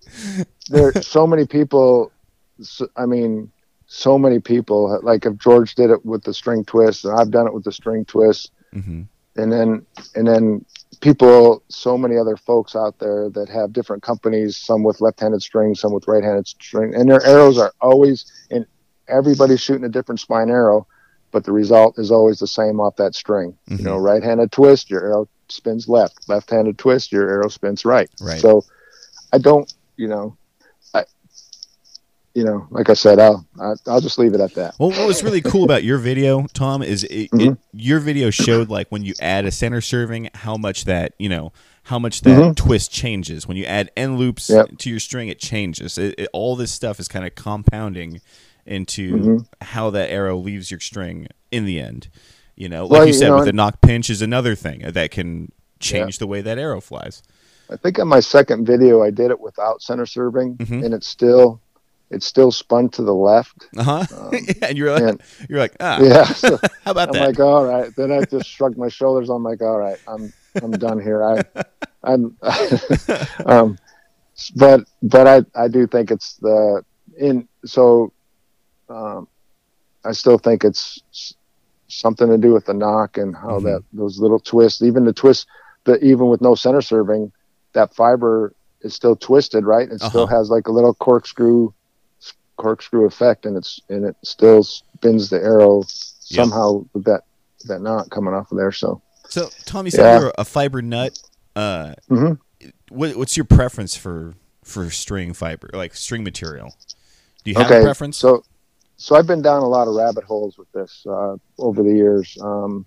there 0.69 0.93
so 1.01 1.25
many 1.25 1.45
people 1.47 2.11
so, 2.61 2.87
i 2.95 3.05
mean 3.07 3.51
so 3.87 4.17
many 4.19 4.39
people 4.39 4.99
like 5.01 5.25
if 5.25 5.35
george 5.37 5.73
did 5.75 5.89
it 5.89 6.05
with 6.05 6.23
the 6.23 6.33
string 6.33 6.63
twist 6.63 7.03
and 7.05 7.19
i've 7.19 7.31
done 7.31 7.47
it 7.47 7.53
with 7.53 7.63
the 7.63 7.71
string 7.71 8.05
twist 8.05 8.51
hmm 8.73 9.01
and 9.35 9.51
then 9.51 9.85
and 10.15 10.27
then 10.27 10.65
people 10.99 11.63
so 11.69 11.97
many 11.97 12.17
other 12.17 12.35
folks 12.37 12.75
out 12.75 12.97
there 12.99 13.29
that 13.29 13.47
have 13.49 13.71
different 13.73 14.01
companies 14.03 14.57
some 14.57 14.83
with 14.83 14.99
left-handed 15.01 15.41
strings 15.41 15.79
some 15.79 15.93
with 15.93 16.07
right-handed 16.07 16.47
string 16.47 16.93
and 16.95 17.09
their 17.09 17.23
arrows 17.25 17.57
are 17.57 17.73
always 17.81 18.31
and 18.51 18.65
everybody's 19.07 19.61
shooting 19.61 19.85
a 19.85 19.89
different 19.89 20.19
spine 20.19 20.49
arrow 20.49 20.85
but 21.31 21.43
the 21.43 21.51
result 21.51 21.97
is 21.99 22.11
always 22.11 22.39
the 22.39 22.47
same 22.47 22.79
off 22.79 22.95
that 22.95 23.13
string 23.15 23.57
you 23.67 23.83
know 23.83 23.97
right-handed 23.97 24.51
twist 24.51 24.89
your 24.89 25.01
arrow 25.03 25.27
spins 25.49 25.87
left 25.87 26.27
left-handed 26.29 26.77
twist 26.77 27.11
your 27.11 27.29
arrow 27.29 27.47
spins 27.49 27.85
right 27.85 28.09
Right. 28.21 28.39
so 28.39 28.63
i 29.33 29.37
don't 29.37 29.71
you 29.97 30.07
know 30.07 30.35
i 30.93 31.03
you 32.33 32.43
know 32.43 32.67
like 32.69 32.89
i 32.89 32.93
said 32.93 33.19
i'll 33.19 33.45
I- 33.59 33.73
i'll 33.87 34.01
just 34.01 34.17
leave 34.19 34.33
it 34.33 34.41
at 34.41 34.53
that 34.55 34.75
Well, 34.79 34.89
what 34.91 35.07
was 35.07 35.23
really 35.23 35.41
cool 35.41 35.63
about 35.63 35.83
your 35.83 35.97
video, 35.97 36.45
Tom, 36.53 36.81
is 36.83 37.03
it, 37.05 37.13
it, 37.13 37.31
Mhm. 37.31 37.57
your 37.73 37.99
video 37.99 38.29
showed 38.29 38.69
like 38.69 38.87
when 38.89 39.03
you 39.03 39.13
add 39.19 39.45
a 39.45 39.51
center 39.51 39.81
serving, 39.81 40.29
how 40.33 40.55
much 40.57 40.85
that 40.85 41.13
you 41.17 41.29
know, 41.29 41.51
how 41.83 41.97
much 41.97 42.21
that 42.21 42.37
Mhm. 42.37 42.55
twist 42.55 42.91
changes. 42.91 43.47
When 43.47 43.57
you 43.57 43.65
add 43.65 43.89
end 43.97 44.17
loops 44.19 44.49
Yep. 44.49 44.77
to 44.79 44.89
your 44.89 44.99
string, 44.99 45.29
it 45.29 45.39
changes. 45.39 45.97
It, 45.97 46.15
it- 46.17 46.29
all 46.33 46.55
this 46.55 46.71
stuff 46.71 46.99
is 46.99 47.07
kind 47.07 47.25
of 47.25 47.33
compounding 47.35 48.21
into 48.67 49.15
Mhm. 49.17 49.45
how 49.61 49.89
that 49.91 50.09
arrow 50.11 50.37
leaves 50.37 50.69
your 50.71 50.79
string 50.79 51.27
in 51.51 51.65
the 51.65 51.79
end. 51.79 52.09
You 52.55 52.69
know, 52.69 52.83
like 52.83 52.91
Well, 52.91 53.01
you 53.01 53.07
you 53.07 53.13
said, 53.13 53.27
know, 53.29 53.35
with 53.37 53.45
the 53.45 53.53
nock 53.53 53.81
pinch 53.81 54.09
is 54.09 54.21
another 54.21 54.55
thing 54.55 54.79
that 54.91 55.11
can 55.11 55.51
change 55.79 56.17
the 56.17 56.25
way 56.27 56.41
that 56.41 56.57
arrow 56.57 56.81
flies. 56.81 57.21
I 57.69 57.75
think 57.75 57.99
on 57.99 58.07
my 58.07 58.19
second 58.21 58.65
video 58.65 59.03
I 59.03 59.11
did 59.11 59.29
it 59.29 59.39
without 59.39 59.81
center 59.81 60.05
serving, 60.05 60.57
Mhm. 60.57 60.83
and 60.85 60.93
it's 60.93 61.07
still 61.07 61.61
it 62.09 62.23
still 62.23 62.51
spun 62.53 62.87
to 62.87 63.03
the 63.03 63.13
left. 63.13 63.67
Uh 63.75 63.83
huh. 63.83 64.29
yeah, 64.31 64.67
and 64.69 64.77
you're 64.77 64.93
like, 64.93 65.03
and- 65.03 65.21
you're 65.49 65.59
like, 65.59 65.75
ah, 65.81 65.97
Um, 65.97 66.05
Yeah, 66.05 66.23
so 66.43 66.57
how 66.85 66.91
about 66.91 67.09
I'm 67.09 67.13
that? 67.15 67.27
like, 67.27 67.39
all 67.41 67.65
right. 67.65 67.93
Then 67.97 68.13
I 68.13 68.21
just 68.23 68.47
shrugged 68.47 68.77
my 68.77 68.87
shoulders. 68.87 69.29
I'm 69.29 69.43
like, 69.43 69.61
all 69.61 69.77
right, 69.77 69.97
I'm 70.07 70.31
I'm 70.63 70.71
done 70.71 71.01
here. 71.01 71.21
I 71.23 71.43
I'm 72.03 72.37
um, 73.45 73.77
but 74.55 74.81
but 75.03 75.27
I 75.27 75.43
I 75.63 75.67
do 75.67 75.85
think 75.87 76.09
it's 76.11 76.35
the 76.37 76.81
in 77.17 77.47
so 77.65 78.13
um, 78.89 79.27
I 80.05 80.11
still 80.11 80.37
think 80.37 80.63
it's 80.63 81.01
something 81.87 82.27
to 82.27 82.37
do 82.37 82.53
with 82.53 82.65
the 82.65 82.73
nock 82.73 83.17
and 83.17 83.35
how 83.35 83.59
Mhm. 83.59 83.63
that 83.63 83.83
those 83.93 84.19
little 84.19 84.39
twists, 84.39 84.81
even 84.81 85.05
the 85.05 85.13
twist, 85.13 85.47
that 85.85 86.03
even 86.03 86.27
with 86.27 86.41
no 86.41 86.55
center 86.55 86.81
serving, 86.81 87.31
that 87.73 87.93
fiber 87.95 88.53
is 88.81 88.93
still 88.93 89.15
twisted, 89.15 89.65
right? 89.65 89.89
It 89.91 89.99
still 90.01 90.25
Uh-huh. 90.25 90.37
has 90.37 90.49
like 90.49 90.67
a 90.67 90.71
little 90.71 90.93
corkscrew 90.93 91.71
corkscrew 92.57 93.05
effect, 93.05 93.45
and 93.45 93.55
it's 93.55 93.79
and 93.89 94.03
it 94.03 94.15
still 94.23 94.63
spins 94.63 95.29
the 95.29 95.37
arrow 95.37 95.83
Yeah. 96.27 96.43
somehow 96.43 96.83
with 96.93 97.03
that 97.05 97.23
that 97.65 97.81
knot 97.81 98.09
coming 98.09 98.33
off 98.33 98.51
of 98.51 98.57
there. 98.57 98.71
So 98.71 99.01
So, 99.29 99.49
Tommy, 99.65 99.89
said 99.89 100.05
Yeah. 100.05 100.19
you're 100.19 100.33
a 100.37 100.45
fiber 100.45 100.81
nut. 100.81 101.19
Uh, 101.55 101.93
Mhm. 102.09 102.39
what, 102.89 103.15
what's 103.17 103.35
your 103.35 103.43
preference 103.45 103.95
for 103.95 104.35
for 104.63 104.89
string 104.89 105.33
fiber, 105.33 105.69
like 105.73 105.95
string 105.95 106.23
material? 106.23 106.73
Do 107.43 107.51
you 107.51 107.57
have 107.57 107.67
okay, 107.67 107.79
a 107.79 107.83
preference? 107.83 108.17
so 108.17 108.43
so 108.97 109.15
I've 109.15 109.27
been 109.27 109.43
down 109.43 109.61
a 109.61 109.67
lot 109.67 109.87
of 109.87 109.95
rabbit 109.95 110.23
holes 110.23 110.57
with 110.57 110.71
this 110.71 111.05
uh, 111.07 111.37
over 111.59 111.83
the 111.83 111.93
years. 111.93 112.37
Um, 112.41 112.85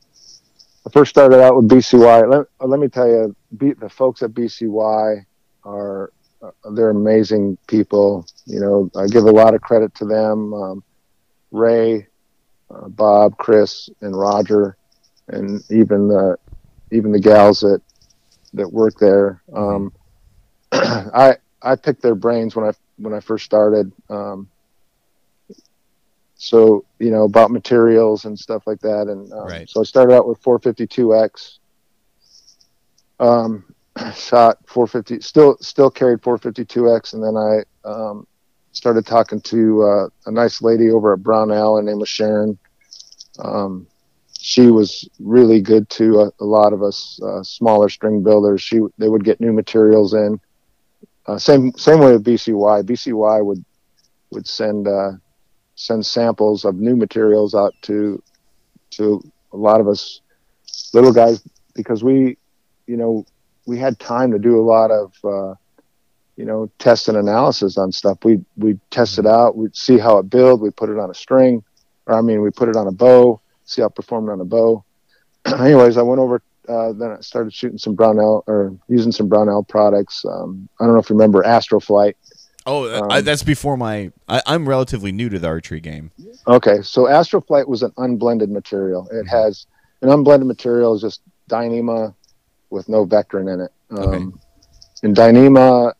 I 0.87 0.91
first 0.91 1.11
started 1.11 1.41
out 1.41 1.57
with 1.57 1.69
BCY. 1.69 2.29
Let, 2.29 2.69
let 2.69 2.81
me 2.81 2.89
tell 2.89 3.07
you, 3.07 3.35
B, 3.57 3.73
the 3.73 3.89
folks 3.89 4.23
at 4.23 4.31
BCY 4.31 5.25
are 5.65 6.13
uh, 6.43 6.51
they're 6.73 6.91
amazing 6.91 7.59
people. 7.69 8.27
You 8.47 8.61
know, 8.61 8.91
I 8.97 9.07
give 9.07 9.25
a 9.25 9.31
lot 9.31 9.55
of 9.55 9.61
credit 9.61 9.95
to 9.97 10.05
them. 10.05 10.53
Um, 10.53 10.85
Ray, 11.53 12.09
uh, 12.71 12.89
Bob, 12.89 13.37
Chris, 13.37 13.89
and 14.01 14.17
Roger, 14.17 14.77
and 15.29 15.63
even 15.71 16.09
the 16.09 16.37
even 16.91 17.13
the 17.13 17.21
gals 17.21 17.61
that 17.61 17.83
that 18.55 18.73
work 18.73 18.99
there. 18.99 19.43
Um, 19.53 19.93
I 20.73 21.37
I 21.63 21.77
picked 21.77 22.03
their 22.03 22.15
brains 22.15 22.57
when 22.57 22.67
I 22.67 22.73
when 22.97 23.15
I 23.15 23.21
first 23.21 23.45
started. 23.45 23.93
Um, 24.09 24.49
so 26.43 26.87
you 26.99 27.11
know 27.11 27.25
about 27.25 27.51
materials 27.51 28.25
and 28.25 28.37
stuff 28.39 28.63
like 28.67 28.81
that, 28.81 29.09
and 29.09 29.31
um, 29.31 29.47
Right. 29.47 29.69
so 29.69 29.83
I 29.83 29.85
started 29.85 30.15
out 30.15 30.27
with 30.27 30.43
452x. 30.43 31.59
Um, 33.21 33.75
shot 34.15 34.57
450, 34.67 35.21
still 35.21 35.59
still 35.61 35.91
carried 35.91 36.23
452x, 36.23 37.13
and 37.13 37.23
then 37.23 37.37
I 37.37 37.63
um, 37.87 38.27
started 38.73 39.05
talking 39.05 39.43
to 39.43 39.83
uh, 39.83 40.09
a 40.25 40.31
nice 40.31 40.63
lady 40.63 40.89
over 40.91 41.13
at 41.13 41.23
Brownell. 41.23 41.77
Her 41.77 41.83
name 41.83 41.99
was 41.99 42.09
Sharon. 42.09 42.59
Um, 43.39 43.87
she 44.39 44.71
was 44.71 45.07
really 45.19 45.61
good 45.61 45.91
to 45.91 46.21
a, 46.23 46.31
a 46.43 46.45
lot 46.47 46.73
of 46.73 46.83
us 46.83 47.21
uh, 47.23 47.43
smaller 47.43 47.91
string 47.91 48.23
builders. 48.23 48.63
She 48.63 48.81
they 48.97 49.11
would 49.11 49.25
get 49.25 49.43
new 49.43 49.53
materials 49.53 50.15
in. 50.15 50.41
Uh, 51.27 51.37
same 51.37 51.75
same 51.75 51.99
way 52.01 52.13
with 52.13 52.25
BCY. 52.25 52.83
BCY 52.85 53.45
would 53.45 53.63
would 54.31 54.47
send 54.47 54.89
uh, 54.89 55.13
send 55.81 56.05
samples 56.05 56.67
of 56.67 56.77
new 56.77 56.95
materials 56.95 57.55
out 57.55 57.75
to 57.81 58.23
to 58.91 59.23
a 59.53 59.57
lot 59.57 59.81
of 59.81 59.89
us 59.89 60.21
little 60.93 61.13
guys 61.13 61.43
because 61.75 62.05
we 62.05 62.37
you 62.87 62.97
know 62.99 63.25
we 63.67 63.79
had 63.79 63.99
time 63.99 64.31
to 64.31 64.39
do 64.39 64.61
a 64.61 64.65
lot 64.65 64.91
of 64.91 65.15
uh, 65.25 65.55
you 66.37 66.45
know 66.45 66.71
test 66.79 67.09
and 67.09 67.17
analysis 67.17 67.79
on 67.79 67.93
stuff. 67.93 68.19
We 68.25 68.45
we 68.59 68.79
test 68.91 69.19
it 69.19 69.27
out. 69.27 69.57
We'd 69.57 69.75
see 69.75 69.99
how 69.99 70.19
it 70.19 70.29
build. 70.29 70.61
We 70.61 70.71
put 70.71 70.91
it 70.91 70.99
on 70.99 71.11
a 71.11 71.15
string, 71.15 71.65
or 72.07 72.19
I 72.19 72.21
mean 72.21 72.43
we 72.43 72.51
put 72.51 72.69
it 72.69 72.77
on 72.77 72.87
a 72.87 72.93
bow. 72.93 73.41
See 73.65 73.81
how 73.81 73.89
it 73.89 73.95
performed 73.95 74.29
on 74.29 74.41
a 74.41 74.45
bow. 74.45 74.85
Anyways, 75.47 75.97
I 75.97 76.03
went 76.03 76.21
over. 76.21 76.43
Uh, 76.69 76.93
then 76.93 77.11
I 77.11 77.21
started 77.21 77.55
shooting 77.55 77.79
some 77.79 77.95
Brownell 77.95 78.45
or 78.47 78.77
using 78.87 79.13
some 79.13 79.29
Brownell 79.29 79.63
products. 79.63 80.25
Um, 80.27 80.69
I 80.79 80.85
don't 80.85 80.93
know 80.93 81.01
if 81.01 81.09
you 81.09 81.17
remember 81.17 81.43
Astroflight. 81.43 82.15
Oh, 82.71 82.85
uh, 82.85 83.07
I, 83.11 83.19
Um, 83.19 83.25
that's 83.25 83.43
before 83.43 83.77
my. 83.77 84.13
I, 84.29 84.41
I'm 84.47 84.69
relatively 84.69 85.11
new 85.13 85.29
to 85.29 85.39
the 85.39 85.49
archery 85.49 85.81
game. 85.81 86.13
Okay, 86.47 86.83
so 86.83 87.05
Astroflight 87.05 87.67
was 87.67 87.83
an 87.83 87.93
unblended 87.97 88.51
material. 88.51 89.09
It 89.11 89.27
has 89.27 89.67
an 90.03 90.09
unblended 90.09 90.47
material 90.47 90.95
is 90.95 91.01
just 91.03 91.21
Dyneema 91.51 92.15
with 92.71 92.89
no 92.89 93.05
Vectran 93.05 93.53
in 93.53 93.61
it. 93.61 93.73
Um, 93.91 93.99
Okay. 93.99 94.25
And 95.03 95.17
Dyneema, 95.17 95.95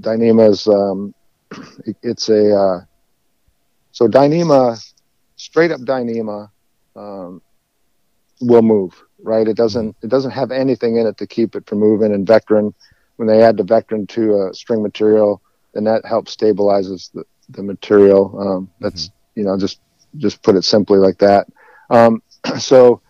Dyneema 0.00 0.50
is 0.50 0.66
um, 0.68 1.14
it- 1.86 1.96
it's 2.02 2.28
a 2.28 2.54
uh, 2.54 2.80
so 3.92 4.06
Dyneema, 4.06 4.78
straight 5.36 5.72
up 5.72 5.80
Dyneema, 5.80 6.50
um, 6.94 7.42
will 8.40 8.62
move. 8.62 8.92
Right, 9.20 9.48
it 9.48 9.56
doesn't 9.56 9.96
it 10.02 10.10
doesn't 10.10 10.30
have 10.30 10.52
anything 10.52 10.96
in 10.98 11.06
it 11.08 11.16
to 11.18 11.26
keep 11.26 11.56
it 11.56 11.66
from 11.66 11.78
moving. 11.80 12.14
And 12.14 12.24
Vectran, 12.24 12.72
when 13.16 13.26
they 13.26 13.42
add 13.42 13.56
the 13.56 13.64
Vectran 13.64 14.08
to 14.10 14.42
a 14.46 14.54
string 14.54 14.80
material, 14.80 15.42
then 15.78 15.84
that 15.84 16.04
helps 16.04 16.34
stabilizes 16.34 17.12
the, 17.12 17.24
the 17.50 17.62
material. 17.62 18.36
Um, 18.40 18.70
that's 18.80 19.10
you 19.36 19.44
know 19.44 19.56
just 19.56 19.80
just 20.16 20.42
put 20.42 20.56
it 20.56 20.64
simply 20.64 20.98
like 20.98 21.18
that. 21.18 21.46
Um, 21.88 22.20
so, 22.58 23.00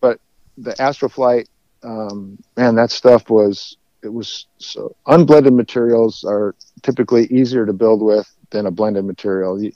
but 0.00 0.20
the 0.58 0.72
Astroflight, 0.72 1.46
um, 1.82 2.38
man, 2.56 2.74
that 2.74 2.90
stuff 2.90 3.30
was 3.30 3.78
it 4.02 4.12
was 4.12 4.46
so 4.58 4.94
unblended 5.06 5.54
materials 5.54 6.22
are 6.22 6.54
typically 6.82 7.26
easier 7.26 7.64
to 7.64 7.72
build 7.72 8.02
with 8.02 8.30
than 8.50 8.66
a 8.66 8.70
blended 8.70 9.06
material. 9.06 9.60
You, 9.60 9.72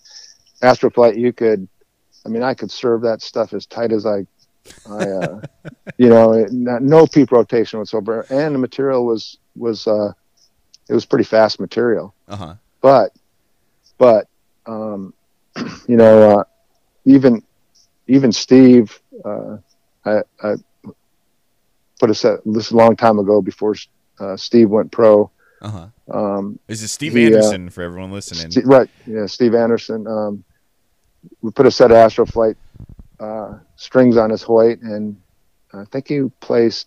Astroflight, 0.63 1.19
you 1.19 1.33
could, 1.33 1.67
I 2.25 2.29
mean, 2.29 2.43
I 2.43 2.55
could 2.55 2.71
serve 2.71 3.03
that 3.03 3.23
stuff 3.23 3.53
as 3.53 3.67
tight 3.67 3.93
as 3.93 4.07
I, 4.07 4.27
I, 4.89 5.05
uh, 5.09 5.41
you 5.99 6.11
know, 6.11 6.47
not, 6.51 6.83
no 6.83 7.07
peep 7.07 7.33
rotation 7.33 7.79
whatsoever, 7.79 8.27
and 8.29 8.55
the 8.55 8.59
material 8.59 9.07
was 9.07 9.39
was 9.57 9.87
uh, 9.87 10.13
it 10.89 10.95
was 10.95 11.05
pretty 11.07 11.25
fast 11.25 11.61
material 11.61 12.15
Uh 12.29 12.37
huh. 12.37 12.55
but 12.81 13.13
but 13.99 14.27
um, 14.67 15.15
you 15.89 15.97
know 15.97 16.39
uh, 16.41 16.45
even 17.05 17.43
even 18.07 18.33
Steve 18.33 19.01
uh, 19.25 19.57
I, 20.05 20.23
I 20.43 20.55
put 22.01 22.11
a 22.11 22.15
set 22.15 22.41
this 22.45 22.71
a 22.71 22.77
long 22.77 22.97
time 22.97 23.19
ago 23.19 23.41
before 23.41 23.75
uh, 24.21 24.37
Steve 24.37 24.71
went 24.71 24.91
pro 24.93 25.31
Uh 25.61 25.71
huh. 25.71 25.89
um, 26.13 26.59
This 26.67 26.83
is 26.83 26.93
Steve 26.93 27.15
He, 27.15 27.25
uh, 27.25 27.27
Anderson 27.27 27.71
for 27.71 27.83
everyone 27.83 28.11
listening. 28.13 28.51
Ste- 28.51 28.67
right 28.67 28.89
yeah 29.07 29.27
Steve 29.27 29.55
Anderson 29.55 30.07
um, 30.07 30.45
we 31.41 31.51
put 31.53 31.67
a 31.67 31.71
set 31.71 31.91
of 31.93 31.97
Astroflight 31.97 32.57
uh, 33.21 33.59
strings 33.77 34.17
on 34.17 34.31
his 34.31 34.43
Hoyt 34.43 34.81
and 34.83 35.17
I 35.73 35.85
think 35.91 36.09
he 36.09 36.23
placed 36.41 36.87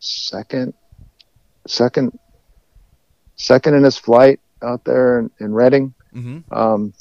second 0.00 0.74
second 1.68 2.18
second 3.42 3.74
in 3.74 3.82
his 3.82 3.98
flight 3.98 4.38
out 4.62 4.84
there 4.84 5.18
in, 5.20 5.30
in 5.40 5.52
Reading 5.52 5.94
hmm 6.12 6.38
um, 6.50 6.92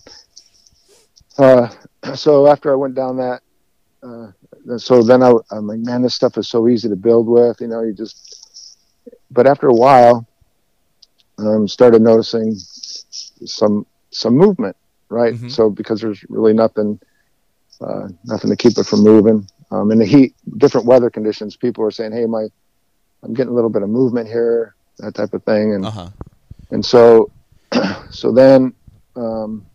uh, 1.38 1.68
so 2.16 2.48
after 2.48 2.72
I 2.72 2.76
went 2.76 2.96
down 2.96 3.18
that, 3.18 3.42
uh, 4.04 4.78
so 4.78 5.04
then 5.04 5.22
I, 5.24 5.32
I'm 5.52 5.68
like, 5.68 5.80
man, 5.80 6.02
this 6.02 6.16
stuff 6.16 6.38
is 6.38 6.48
so 6.48 6.68
easy 6.68 6.90
to 6.90 6.96
build 6.96 7.28
with, 7.28 7.62
you 7.62 7.68
know, 7.68 7.82
you 7.82 7.94
just, 7.94 8.16
but 9.30 9.48
after 9.48 9.68
a 9.68 9.74
while, 9.74 10.26
um, 11.38 11.68
started 11.68 12.02
noticing 12.02 12.54
some, 12.56 13.86
some 14.12 14.36
movement, 14.36 14.76
right? 15.10 15.34
Mhm. 15.34 15.52
So 15.52 15.70
because 15.70 16.02
there's 16.02 16.24
really 16.30 16.54
nothing, 16.54 17.00
uh, 17.82 18.08
nothing 18.26 18.50
to 18.50 18.56
keep 18.56 18.78
it 18.78 18.86
from 18.86 19.04
moving. 19.04 19.48
Um, 19.72 19.92
in 19.92 20.00
the 20.00 20.06
heat, 20.06 20.36
different 20.58 20.86
weather 20.88 21.10
conditions, 21.10 21.56
people 21.58 21.84
were 21.84 21.92
saying, 21.92 22.12
Hey, 22.12 22.26
my, 22.26 22.48
I'm 23.24 23.34
getting 23.34 23.52
a 23.52 23.56
little 23.56 23.70
bit 23.70 23.84
of 23.84 23.90
movement 23.90 24.28
here, 24.28 24.76
that 25.00 25.16
type 25.16 25.34
of 25.34 25.44
thing. 25.44 25.74
And, 25.76 25.86
Uh 25.86 25.92
huh. 25.92 26.10
And 26.72 26.86
so 26.86 27.32
so 28.10 28.32
then 28.32 28.74
um 29.16 29.66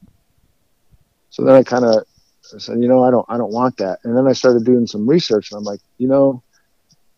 so 1.31 1.45
then 1.45 1.55
i 1.55 1.63
kind 1.63 1.85
of 1.85 2.05
said 2.43 2.81
you 2.81 2.89
know 2.89 3.03
i 3.03 3.11
don't 3.11 3.27
i 3.29 3.37
don't 3.37 3.53
want 3.53 3.77
that. 3.79 3.99
And 4.05 4.17
then 4.17 4.27
i 4.27 4.33
started 4.33 4.65
doing 4.65 4.87
some 4.87 5.09
research 5.09 5.51
and 5.51 5.59
i'm 5.59 5.65
like 5.65 5.81
you 5.99 6.09
know 6.09 6.43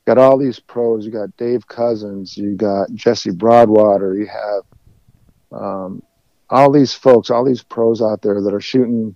got 0.07 0.19
all 0.19 0.39
these 0.39 0.59
pros. 0.59 1.05
You 1.05 1.13
got 1.13 1.37
dave 1.37 1.67
cousins 1.67 2.37
you 2.37 2.57
got 2.57 2.93
jesse 2.95 3.31
broadwater 3.31 4.15
you 4.15 4.27
have 4.27 5.61
um 5.61 6.03
all 6.51 6.73
these 6.73 6.95
folks 6.95 7.31
all 7.31 7.45
these 7.45 7.63
pros 7.63 8.01
out 8.03 8.23
there 8.23 8.41
that 8.43 8.55
are 8.55 8.61
shooting 8.61 9.15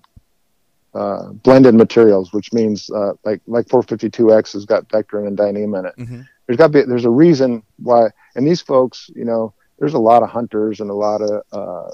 uh, 0.95 1.33
blended 1.33 1.75
materials, 1.75 2.35
which 2.35 2.53
means 2.53 2.91
uh, 2.91 3.15
like 3.25 3.41
like 3.47 3.65
452X 3.69 4.53
has 4.53 4.67
got 4.67 4.87
Vectran 4.91 5.27
and 5.27 5.39
Dyneema 5.39 5.79
in 5.79 5.87
it. 5.87 5.95
Hmm 5.97 6.21
there's 6.47 6.57
got 6.57 6.67
to 6.67 6.73
be 6.73 6.83
there's 6.83 7.05
a 7.05 7.11
reason 7.11 7.63
why 7.79 8.09
and 8.35 8.47
these 8.47 8.61
folks 8.61 9.11
you 9.15 9.25
know 9.25 9.55
there's 9.83 9.95
a 9.95 9.99
lot 9.99 10.23
of 10.23 10.31
hunters 10.31 10.79
and 10.79 10.91
a 10.91 10.95
lot 10.95 11.21
of 11.21 11.43
uh, 11.53 11.91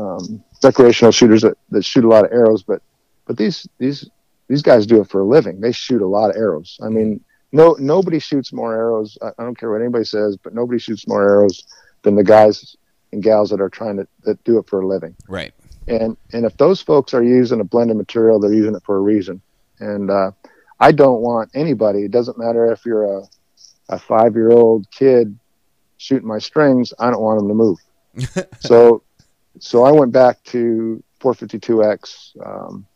um, 0.00 0.42
recreational 0.64 1.12
shooters 1.12 1.42
that, 1.42 1.58
that 1.68 1.84
shoot 1.84 2.02
a 2.02 2.08
lot 2.08 2.24
of 2.24 2.32
arrows 2.32 2.62
but 2.62 2.80
but 3.26 3.36
these 3.36 3.68
these 3.76 4.08
these 4.48 4.62
guys 4.62 4.86
do 4.86 5.02
it 5.02 5.10
for 5.10 5.20
a 5.20 5.24
living. 5.24 5.60
They 5.60 5.72
shoot 5.72 6.00
a 6.00 6.06
lot 6.06 6.30
of 6.30 6.36
arrows. 6.36 6.80
I 6.82 6.88
mean 6.88 7.22
no 7.52 7.76
nobody 7.78 8.18
shoots 8.18 8.50
more 8.50 8.74
arrows. 8.74 9.18
I, 9.20 9.28
I 9.38 9.44
don't 9.44 9.58
care 9.58 9.70
what 9.70 9.82
anybody 9.82 10.04
says 10.06 10.38
but 10.38 10.54
nobody 10.54 10.78
shoots 10.78 11.06
more 11.06 11.22
arrows 11.22 11.66
than 12.00 12.16
the 12.16 12.24
guys 12.24 12.74
and 13.12 13.22
gals 13.22 13.50
that 13.50 13.60
are 13.60 13.68
trying 13.68 13.98
to 13.98 14.08
that 14.22 14.42
do 14.44 14.56
it 14.56 14.66
for 14.66 14.80
a 14.80 14.86
living. 14.86 15.14
Right. 15.28 15.52
and 15.86 16.16
and 16.32 16.46
if 16.46 16.56
those 16.56 16.80
folks 16.80 17.12
are 17.12 17.22
using 17.22 17.60
a 17.60 17.64
blended 17.64 17.98
material 17.98 18.40
they're 18.40 18.54
using 18.54 18.74
it 18.74 18.82
for 18.84 18.96
a 18.96 19.02
reason. 19.02 19.42
And 19.80 20.10
uh, 20.10 20.30
i 20.80 20.92
don't 20.92 21.20
want 21.20 21.50
anybody 21.52 22.04
it 22.04 22.10
doesn't 22.10 22.38
matter 22.38 22.72
if 22.72 22.86
you're 22.86 23.18
a, 23.18 23.22
a 23.90 23.98
five 23.98 24.34
year 24.34 24.50
old 24.50 24.90
kid 24.90 25.38
shooting 25.98 26.26
my 26.28 26.38
strings 26.38 26.92
i 26.98 27.10
don't 27.10 27.20
want 27.22 27.38
them 27.38 27.48
to 27.48 27.54
move. 27.54 27.78
So 28.60 29.02
so 29.60 29.84
i 29.84 29.90
went 29.90 30.12
back 30.12 30.42
to 30.44 31.02
452x 31.20 32.36
um, 32.46 32.86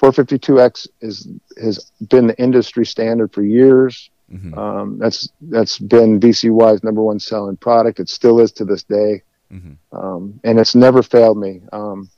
452x 0.00 0.88
is 1.00 1.28
has 1.62 1.90
been 2.08 2.26
the 2.26 2.38
industry 2.40 2.84
standard 2.86 3.32
for 3.32 3.42
years. 3.42 4.10
Hmm 4.30 4.58
um, 4.58 4.98
that's 4.98 5.28
that's 5.42 5.78
been 5.78 6.18
bcy's 6.18 6.82
number 6.82 7.02
one 7.02 7.18
selling 7.20 7.56
product. 7.58 8.00
It 8.00 8.08
still 8.08 8.40
is 8.40 8.52
to 8.52 8.64
this 8.64 8.82
day. 8.84 9.22
Hmm 9.50 9.72
um, 9.92 10.40
and 10.44 10.58
it's 10.58 10.74
never 10.74 11.02
failed 11.02 11.38
me. 11.38 11.60
Um, 11.72 12.08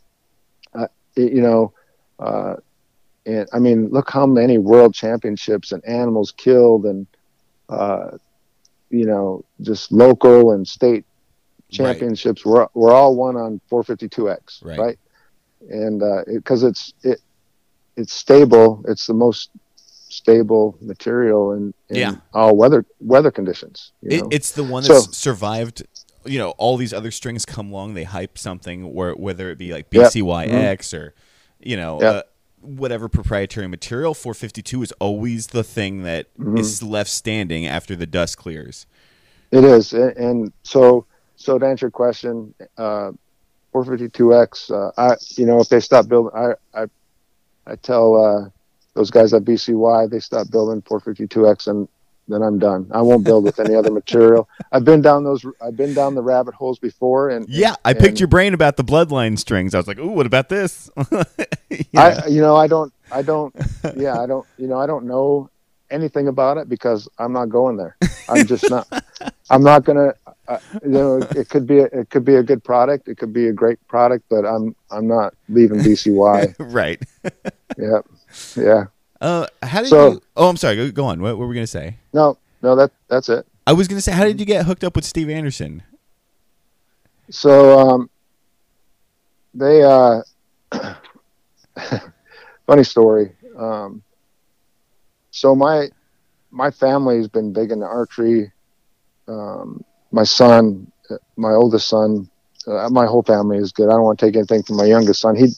I, 0.75 0.85
it- 1.17 1.33
you 1.33 1.43
know, 1.43 1.73
uh, 2.19 2.55
and 3.27 3.49
I 3.53 3.59
mean, 3.59 3.89
look 3.91 4.09
how 4.11 4.25
many 4.27 4.57
world 4.59 4.95
championships 4.95 5.73
and 5.73 5.85
animals 5.85 6.33
killed, 6.33 6.87
and 6.87 7.07
uh, 7.69 8.17
you 8.91 9.05
know, 9.07 9.45
just 9.61 9.93
local 9.93 10.53
and 10.53 10.67
state 10.67 11.05
championships 11.71 12.45
were 12.45 12.69
were 12.75 12.93
all 12.93 13.17
won 13.17 13.37
on 13.37 13.61
452x, 13.71 14.65
Right. 14.65 14.79
right? 14.79 14.99
And 15.69 16.03
uh, 16.03 16.23
because 16.27 16.63
it's 16.63 16.95
it 17.03 17.21
it's 17.97 18.13
stable, 18.13 18.85
it's 18.87 19.07
the 19.07 19.15
most 19.15 19.51
stable 20.09 20.77
material 20.81 21.53
in, 21.53 21.75
in 21.89 21.97
Yeah. 21.97 22.17
all 22.33 22.57
weather 22.57 22.85
weather 23.01 23.31
conditions. 23.31 23.93
You 24.03 24.09
It, 24.11 24.23
know? 24.23 24.29
it's 24.31 24.53
the 24.53 24.65
one 24.65 24.83
So- 24.83 24.95
that's 24.95 25.17
survived. 25.17 25.85
You 26.25 26.41
know, 26.41 26.51
all 26.59 26.77
these 26.77 26.93
other 26.93 27.13
strings 27.13 27.45
come 27.45 27.71
along. 27.71 27.95
They 27.95 28.03
hype 28.03 28.37
something, 28.37 28.93
where 28.93 29.13
whether 29.15 29.49
it 29.51 29.59
be 29.59 29.73
like 29.73 29.87
Yep. 29.93 30.13
BCYX 30.13 30.49
mm-hmm. 30.49 30.97
or, 30.97 31.15
you 31.61 31.77
know, 31.77 32.01
Yep. 32.01 32.15
Uh, 32.15 32.23
whatever 32.67 33.09
proprietary 33.09 33.67
material, 33.67 34.15
452 34.15 34.83
is 34.83 34.93
always 34.93 35.49
the 35.49 35.65
thing 35.65 36.03
that 36.03 36.27
is 36.57 36.83
left 36.83 37.11
standing 37.11 37.67
after 37.67 37.97
the 37.97 38.07
dust 38.07 38.37
clears. 38.39 38.87
It 39.51 39.65
is, 39.65 39.93
and, 39.93 40.17
and 40.17 40.53
so 40.63 41.07
so 41.37 41.59
to 41.59 41.67
answer 41.67 41.87
your 41.87 41.91
question, 41.91 42.55
uh, 42.77 43.13
452X. 43.73 44.71
Uh, 44.71 44.93
I 44.97 45.17
you 45.37 45.47
know 45.47 45.61
if 45.61 45.69
they 45.69 45.81
stop 45.81 46.09
building, 46.09 46.33
I 46.35 46.55
I 46.75 46.87
I 47.67 47.77
tell 47.77 48.17
uh, 48.17 48.49
those 48.95 49.11
guys 49.11 49.33
at 49.33 49.45
BCY 49.45 50.11
they 50.11 50.21
stop 50.21 50.51
building 50.51 50.83
452X 50.83 51.69
and 51.69 51.89
then 52.29 52.43
I'm 52.43 52.59
done. 52.59 52.89
I 52.91 53.03
won't 53.03 53.25
build 53.25 53.45
with 53.45 53.59
any 53.61 53.75
other 53.75 53.91
material. 54.01 54.49
I've 54.73 54.85
been 54.85 55.01
down 55.03 55.25
those. 55.25 55.45
I've 55.61 55.77
been 55.77 55.95
down 55.95 56.15
the 56.15 56.23
rabbit 56.23 56.55
holes 56.55 56.79
before, 56.79 57.31
and 57.31 57.49
Yeah, 57.49 57.75
I 57.85 57.91
and 57.91 57.99
picked 58.01 58.19
your 58.21 58.29
brain 58.29 58.55
about 58.55 58.77
the 58.77 58.85
bloodline 58.85 59.39
strings. 59.39 59.75
I 59.75 59.79
was 59.79 59.87
like, 59.87 59.99
"Ooh, 59.99 60.09
what 60.09 60.27
about 60.27 60.49
this?" 60.49 60.91
Yeah. 61.93 62.23
I 62.25 62.27
you 62.29 62.41
know 62.41 62.57
I 62.57 62.67
don't 62.69 62.93
I 63.13 63.23
don't 63.23 63.55
yeah 63.97 64.19
I 64.19 64.27
don't 64.27 64.47
you 64.57 64.67
know 64.69 64.79
I 64.79 64.87
don't 64.87 65.05
know 65.07 65.51
anything 65.91 66.27
about 66.29 66.59
it 66.59 66.69
because 66.69 67.09
I'm 67.19 67.33
not 67.33 67.49
going 67.49 67.77
there. 67.77 67.97
I'm 68.29 68.47
just 68.47 68.69
not. 68.71 68.89
I'm 69.51 69.63
not 69.63 69.85
gonna. 69.85 70.15
Uh, 70.49 70.59
you 70.85 70.91
know, 70.91 71.17
it 71.35 71.49
could 71.49 71.67
be 71.67 71.81
a, 71.81 71.85
it 71.87 72.09
could 72.11 72.25
be 72.25 72.37
a 72.37 72.43
good 72.43 72.63
product. 72.63 73.09
It 73.09 73.19
could 73.19 73.33
be 73.33 73.49
a 73.49 73.53
great 73.53 73.85
product, 73.89 74.25
but 74.31 74.45
I'm 74.47 74.75
I'm 74.91 75.07
not 75.09 75.35
leaving 75.49 75.81
BCY. 75.81 76.55
right. 76.73 77.03
yeah, 77.77 78.01
yeah. 78.57 78.85
Uh, 79.21 79.47
how 79.63 79.81
did 79.83 79.89
So- 79.89 80.13
you? 80.13 80.23
Oh, 80.37 80.49
I'm 80.49 80.57
sorry. 80.57 80.77
Go, 80.77 80.91
go 80.93 81.05
on. 81.07 81.21
What, 81.21 81.31
what 81.37 81.39
were 81.39 81.49
we 81.49 81.55
gonna 81.55 81.67
say? 81.67 81.97
No, 82.17 82.39
no. 82.63 82.75
That 82.75 82.93
that's 83.09 83.29
it. 83.29 83.47
I 83.67 83.75
was 83.75 83.89
gonna 83.89 84.01
say, 84.01 84.13
how 84.13 84.25
did 84.25 84.41
you 84.41 84.47
get 84.47 84.65
hooked 84.65 84.83
up 84.83 84.97
with 84.97 85.05
Steve 85.05 85.29
Anderson? 85.29 85.83
So 87.29 87.79
um, 87.79 88.11
they 89.53 89.83
uh, 89.83 90.23
funny 92.67 92.85
story. 92.85 93.33
Um, 93.55 94.03
so 95.31 95.55
my 95.55 95.89
my 96.51 96.71
family's 96.71 97.29
been 97.29 97.53
big 97.53 97.71
into 97.71 97.85
archery. 97.85 98.51
Um, 99.29 99.85
my 100.11 100.25
son, 100.25 100.91
my 101.37 101.51
oldest 101.51 101.87
son, 101.87 102.31
uh, 102.67 102.89
my 102.89 103.05
whole 103.05 103.25
family 103.25 103.59
is 103.59 103.73
good. 103.73 103.91
I 103.91 103.93
don't 103.93 104.05
want 104.05 104.19
to 104.21 104.27
take 104.27 104.37
anything 104.37 104.63
from 104.63 104.79
my 104.79 104.87
youngest 104.87 105.21
son. 105.21 105.37
He 105.37 105.53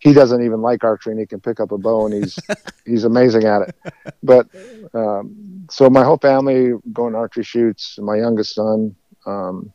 he 0.00 0.14
doesn't 0.14 0.42
even 0.42 0.62
like 0.62 0.82
archery, 0.82 1.12
and 1.12 1.20
he 1.20 1.26
can 1.26 1.40
pick 1.40 1.60
up 1.60 1.72
a 1.72 1.78
bow, 1.78 2.06
and 2.06 2.14
he's 2.14 2.38
he's 2.86 3.04
amazing 3.04 3.44
at 3.44 3.62
it. 3.62 3.76
But 4.22 4.48
um, 4.94 5.66
so 5.70 5.88
my 5.88 6.02
whole 6.02 6.16
family 6.16 6.72
going 6.92 7.12
to 7.12 7.18
archery 7.18 7.44
shoots. 7.44 7.98
My 8.00 8.16
youngest 8.16 8.54
son 8.54 8.96
um, 9.26 9.72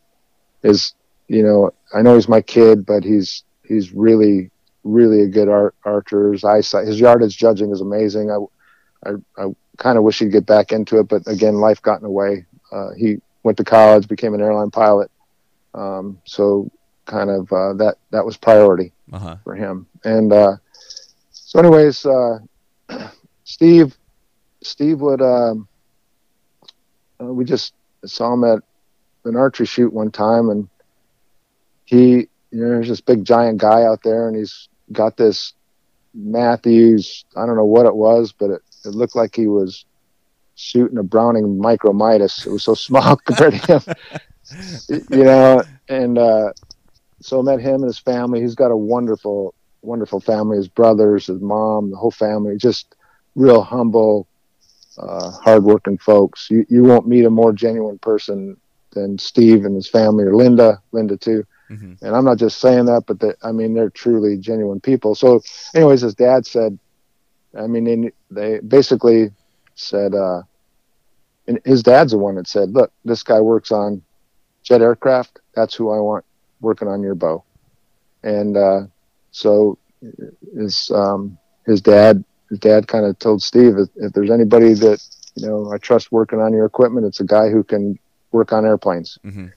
is 0.63 0.93
you 1.27 1.43
know, 1.43 1.71
I 1.93 2.01
know 2.01 2.15
he's 2.15 2.27
my 2.27 2.41
kid, 2.41 2.85
but 2.85 3.03
he's 3.03 3.43
he's 3.63 3.93
really 3.93 4.51
really 4.83 5.21
a 5.21 5.27
good 5.27 5.47
archer. 5.85 6.33
His 6.33 6.43
eyesight, 6.43 6.87
his 6.87 6.99
yardage 6.99 7.37
judging 7.37 7.71
is 7.71 7.81
amazing. 7.81 8.31
I 8.31 9.09
I, 9.09 9.11
I 9.37 9.55
kind 9.77 9.97
of 9.97 10.03
wish 10.03 10.19
he'd 10.19 10.31
get 10.31 10.47
back 10.47 10.71
into 10.71 10.99
it, 10.99 11.07
but 11.07 11.27
again, 11.27 11.55
life 11.55 11.81
got 11.81 11.97
in 11.97 12.03
the 12.03 12.09
way. 12.09 12.45
Uh, 12.71 12.89
he 12.97 13.17
went 13.43 13.57
to 13.57 13.63
college, 13.63 14.07
became 14.07 14.33
an 14.33 14.41
airline 14.41 14.71
pilot, 14.71 15.11
um, 15.75 16.19
so 16.25 16.71
kind 17.05 17.29
of 17.29 17.51
uh, 17.51 17.73
that 17.75 17.95
that 18.11 18.25
was 18.25 18.37
priority 18.37 18.93
Uh 19.11 19.19
huh. 19.19 19.37
for 19.43 19.55
him. 19.55 19.87
And 20.03 20.31
uh, 20.33 20.57
so, 21.31 21.59
anyways, 21.59 22.05
uh, 22.05 22.39
Steve, 23.43 23.97
Steve 24.63 25.01
would. 25.01 25.21
Um, 25.21 25.67
uh, 27.21 27.25
we 27.33 27.45
just 27.45 27.73
saw 28.05 28.33
him 28.33 28.43
at 28.43 28.59
an 29.25 29.35
archery 29.35 29.65
shoot 29.65 29.93
one 29.93 30.11
time, 30.11 30.49
and 30.49 30.69
he, 31.85 32.27
you 32.51 32.59
know, 32.61 32.69
there's 32.69 32.87
this 32.89 33.01
big 33.01 33.23
giant 33.25 33.59
guy 33.59 33.83
out 33.83 34.01
there, 34.03 34.27
and 34.27 34.35
he's 34.37 34.67
got 34.91 35.17
this 35.17 35.53
Mathews. 36.13 37.25
I 37.35 37.45
don't 37.45 37.55
know 37.55 37.65
what 37.65 37.85
it 37.85 37.95
was, 37.95 38.33
but 38.33 38.49
it, 38.49 38.61
it 38.85 38.89
looked 38.95 39.15
like 39.15 39.35
he 39.35 39.47
was 39.47 39.85
shooting 40.55 40.97
a 40.97 41.03
Browning 41.03 41.57
Micro 41.59 41.93
Midas. 41.93 42.45
It 42.45 42.49
was 42.51 42.63
so 42.63 42.73
small 42.75 43.17
compared 43.17 43.53
to 43.53 43.79
him, 43.79 43.81
you 45.09 45.23
know. 45.23 45.63
And 45.87 46.17
uh, 46.17 46.51
so 47.25 47.39
I 47.39 47.43
met 47.43 47.61
him 47.61 47.75
and 47.75 47.85
his 47.85 47.99
family. 47.99 48.41
He's 48.41 48.55
got 48.55 48.71
a 48.71 48.77
wonderful, 48.77 49.55
wonderful 49.81 50.19
family. 50.21 50.57
His 50.57 50.69
brothers, 50.69 51.27
his 51.27 51.41
mom, 51.41 51.91
the 51.91 51.97
whole 51.97 52.11
family. 52.11 52.57
Just 52.57 52.95
real 53.35 53.61
humble, 53.61 54.27
uh, 54.97 55.31
hardworking 55.43 55.97
folks. 55.97 56.49
You 56.49 56.65
you 56.69 56.83
won't 56.83 57.07
meet 57.07 57.25
a 57.25 57.29
more 57.29 57.53
genuine 57.53 57.99
person 57.99 58.57
than 58.93 59.17
Steve 59.17 59.65
and 59.65 59.75
his 59.75 59.89
family, 59.89 60.23
or 60.25 60.35
Linda, 60.35 60.81
Linda 60.91 61.17
too. 61.17 61.43
hmm 61.69 61.93
And 62.01 62.15
I'm 62.15 62.25
not 62.25 62.37
just 62.37 62.59
saying 62.59 62.85
that, 62.85 63.03
but 63.07 63.19
that 63.19 63.37
I 63.43 63.51
mean 63.51 63.73
they're 63.73 63.89
truly 63.89 64.37
genuine 64.37 64.79
people. 64.81 65.15
So, 65.15 65.41
anyways, 65.75 66.01
his 66.01 66.15
dad 66.15 66.45
said, 66.45 66.77
I 67.57 67.67
mean 67.67 67.85
they, 67.85 68.11
they 68.29 68.59
basically 68.59 69.31
said, 69.75 70.13
uh, 70.15 70.41
and 71.47 71.59
his 71.65 71.83
dad's 71.83 72.11
the 72.11 72.17
one 72.17 72.35
that 72.35 72.47
said, 72.47 72.71
look, 72.71 72.91
this 73.03 73.23
guy 73.23 73.39
works 73.41 73.71
on 73.71 74.01
jet 74.63 74.81
aircraft. 74.81 75.39
That's 75.55 75.75
who 75.75 75.91
I 75.91 75.99
want 75.99 76.25
working 76.61 76.87
on 76.87 77.01
your 77.01 77.15
bow. 77.15 77.43
And 78.23 78.57
uh, 78.57 78.81
so 79.31 79.77
his 80.55 80.91
um, 80.91 81.37
his 81.65 81.81
dad 81.81 82.23
his 82.49 82.59
dad 82.59 82.87
kind 82.87 83.05
of 83.05 83.17
told 83.19 83.41
Steve 83.41 83.77
if, 83.77 83.89
if 83.95 84.13
there's 84.13 84.31
anybody 84.31 84.73
that 84.73 85.01
you 85.35 85.47
know 85.47 85.71
I 85.71 85.77
trust 85.77 86.11
working 86.11 86.39
on 86.39 86.53
your 86.53 86.65
equipment, 86.65 87.05
it's 87.05 87.19
a 87.19 87.25
guy 87.25 87.49
who 87.49 87.63
can 87.63 87.97
work 88.31 88.51
on 88.53 88.65
airplanes. 88.65 89.17
hmm 89.23 89.47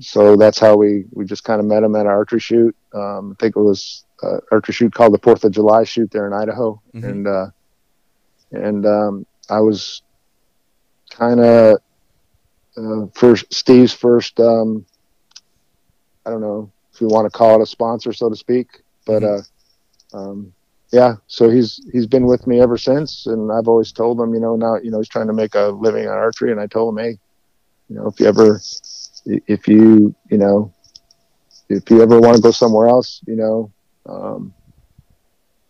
So 0.00 0.36
that's 0.36 0.58
how 0.58 0.76
we 0.76 1.04
we 1.12 1.24
just 1.24 1.44
kind 1.44 1.60
of 1.60 1.66
met 1.66 1.82
him 1.82 1.94
at 1.96 2.02
an 2.02 2.06
archery 2.08 2.40
shoot. 2.40 2.74
Um, 2.94 3.32
I 3.32 3.34
think 3.42 3.56
it 3.56 3.60
was 3.60 4.04
uh, 4.22 4.38
archery 4.52 4.74
shoot 4.74 4.92
called 4.92 5.14
the 5.14 5.18
Fourth 5.18 5.44
of 5.44 5.52
July 5.52 5.84
shoot 5.84 6.10
there 6.10 6.26
in 6.26 6.32
Idaho, 6.32 6.80
Mhm. 6.94 7.04
and 7.10 7.26
uh, 7.26 7.46
and 8.52 8.86
um, 8.86 9.26
I 9.48 9.60
was 9.60 10.02
kind 11.10 11.40
of 11.40 11.78
uh, 12.76 13.06
first 13.14 13.52
Steve's 13.52 13.92
first. 13.92 14.38
Um, 14.40 14.84
I 16.26 16.30
don't 16.30 16.40
know 16.40 16.72
if 16.92 17.00
you 17.00 17.08
want 17.08 17.30
to 17.30 17.36
call 17.36 17.58
it 17.60 17.62
a 17.62 17.66
sponsor, 17.66 18.12
so 18.12 18.28
to 18.28 18.36
speak, 18.36 18.68
but 19.06 19.22
uh, 19.22 19.40
um, 20.12 20.52
yeah. 20.92 21.14
So 21.26 21.48
he's 21.48 21.80
he's 21.92 22.06
been 22.06 22.26
with 22.26 22.46
me 22.46 22.60
ever 22.60 22.76
since, 22.76 23.26
and 23.26 23.50
I've 23.52 23.68
always 23.68 23.92
told 23.92 24.20
him, 24.20 24.34
you 24.34 24.40
know, 24.40 24.56
now 24.56 24.76
you 24.82 24.90
know 24.90 24.98
he's 24.98 25.08
trying 25.08 25.28
to 25.28 25.32
make 25.32 25.54
a 25.54 25.68
living 25.68 26.06
on 26.06 26.16
archery, 26.16 26.50
and 26.52 26.60
I 26.60 26.66
told 26.66 26.96
him, 26.96 27.04
hey, 27.04 27.18
you 27.88 27.96
know, 27.96 28.06
if 28.08 28.20
you 28.20 28.26
ever, 28.26 28.60
if 29.26 29.68
you 29.68 30.14
you 30.30 30.38
know, 30.38 30.72
if 31.68 31.90
you 31.90 32.02
ever 32.02 32.18
want 32.20 32.36
to 32.36 32.42
go 32.42 32.50
somewhere 32.50 32.88
else, 32.88 33.20
you 33.26 33.36
know. 33.36 33.72
Um, 34.08 34.54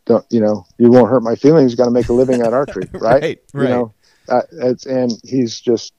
don't 0.06 0.24
you 0.30 0.40
know? 0.40 0.64
You 0.78 0.90
won't 0.90 1.10
hurt 1.10 1.22
my 1.22 1.34
feelings. 1.34 1.74
Got 1.74 1.86
to 1.86 1.90
make 1.90 2.08
a 2.08 2.12
living 2.12 2.40
at 2.40 2.52
archery, 2.52 2.88
right? 3.00 3.22
Right. 3.22 3.38
you 3.56 3.68
Right. 3.68 3.68
know 3.68 3.94
uh, 4.28 4.42
it's 4.52 4.86
and 4.86 5.12
he's 5.24 5.60
just 5.60 5.92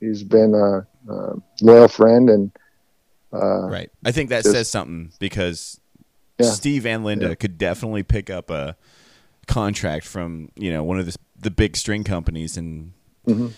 he's 0.00 0.22
been 0.22 0.54
a, 0.54 1.12
a 1.12 1.34
loyal 1.62 1.88
friend 1.88 2.30
and 2.30 2.50
uh, 3.32 3.68
Right. 3.68 3.90
I 4.04 4.12
think 4.12 4.30
that 4.30 4.44
says 4.44 4.68
something 4.68 5.12
because 5.18 5.80
Yeah. 6.38 6.50
Steve 6.50 6.86
and 6.86 7.04
Linda 7.04 7.28
Yeah. 7.28 7.34
could 7.34 7.58
definitely 7.58 8.02
pick 8.02 8.30
up 8.30 8.50
a 8.50 8.76
contract 9.46 10.06
from 10.06 10.50
you 10.56 10.72
know 10.72 10.84
one 10.84 10.98
of 10.98 11.06
the 11.06 11.16
the 11.38 11.50
big 11.50 11.76
string 11.76 12.04
companies 12.04 12.56
and 12.56 12.92
Mhm. 13.28 13.52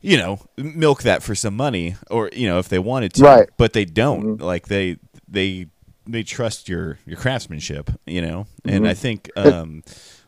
you 0.00 0.16
know 0.16 0.40
milk 0.56 1.02
that 1.02 1.22
for 1.22 1.34
some 1.34 1.54
money 1.54 1.96
or 2.10 2.30
you 2.32 2.46
know 2.48 2.58
if 2.58 2.68
they 2.68 2.78
wanted 2.78 3.12
to 3.14 3.22
Right. 3.24 3.48
but 3.58 3.72
they 3.74 3.84
don't 3.84 4.38
Mhm. 4.38 4.42
like 4.42 4.68
they 4.68 4.96
they 5.28 5.66
they 6.06 6.22
trust 6.22 6.68
your 6.68 6.98
your 7.06 7.16
craftsmanship 7.18 7.90
you 8.06 8.22
know 8.22 8.46
and 8.64 8.84
Mhm. 8.84 8.88
I 8.88 8.94
think 8.94 9.30
um 9.36 9.82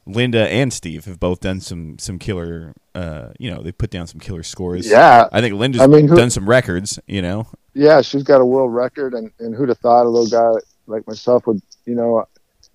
Linda 0.06 0.48
and 0.48 0.72
Steve 0.72 1.04
have 1.06 1.18
both 1.20 1.40
done 1.40 1.60
some 1.60 1.98
some 1.98 2.18
killer 2.18 2.74
uh 2.94 3.28
you 3.38 3.50
know 3.50 3.62
they 3.62 3.72
put 3.72 3.90
down 3.90 4.06
some 4.06 4.20
killer 4.20 4.42
scores 4.42 4.86
yeah, 4.88 5.28
I 5.32 5.40
think 5.40 5.54
Linda's 5.54 5.80
I 5.80 5.86
mean, 5.86 6.08
who- 6.08 6.16
done 6.16 6.30
some 6.30 6.48
records 6.48 6.98
you 7.06 7.22
know 7.22 7.46
yeah, 7.74 8.00
she's 8.02 8.22
got 8.22 8.40
a 8.40 8.44
world 8.44 8.72
record, 8.74 9.14
and, 9.14 9.30
and 9.38 9.54
who'd 9.54 9.68
have 9.68 9.78
thought 9.78 10.06
a 10.06 10.08
little 10.08 10.28
guy 10.28 10.50
like 10.86 11.06
myself 11.06 11.46
would, 11.46 11.60
you 11.86 11.94
know, 11.94 12.24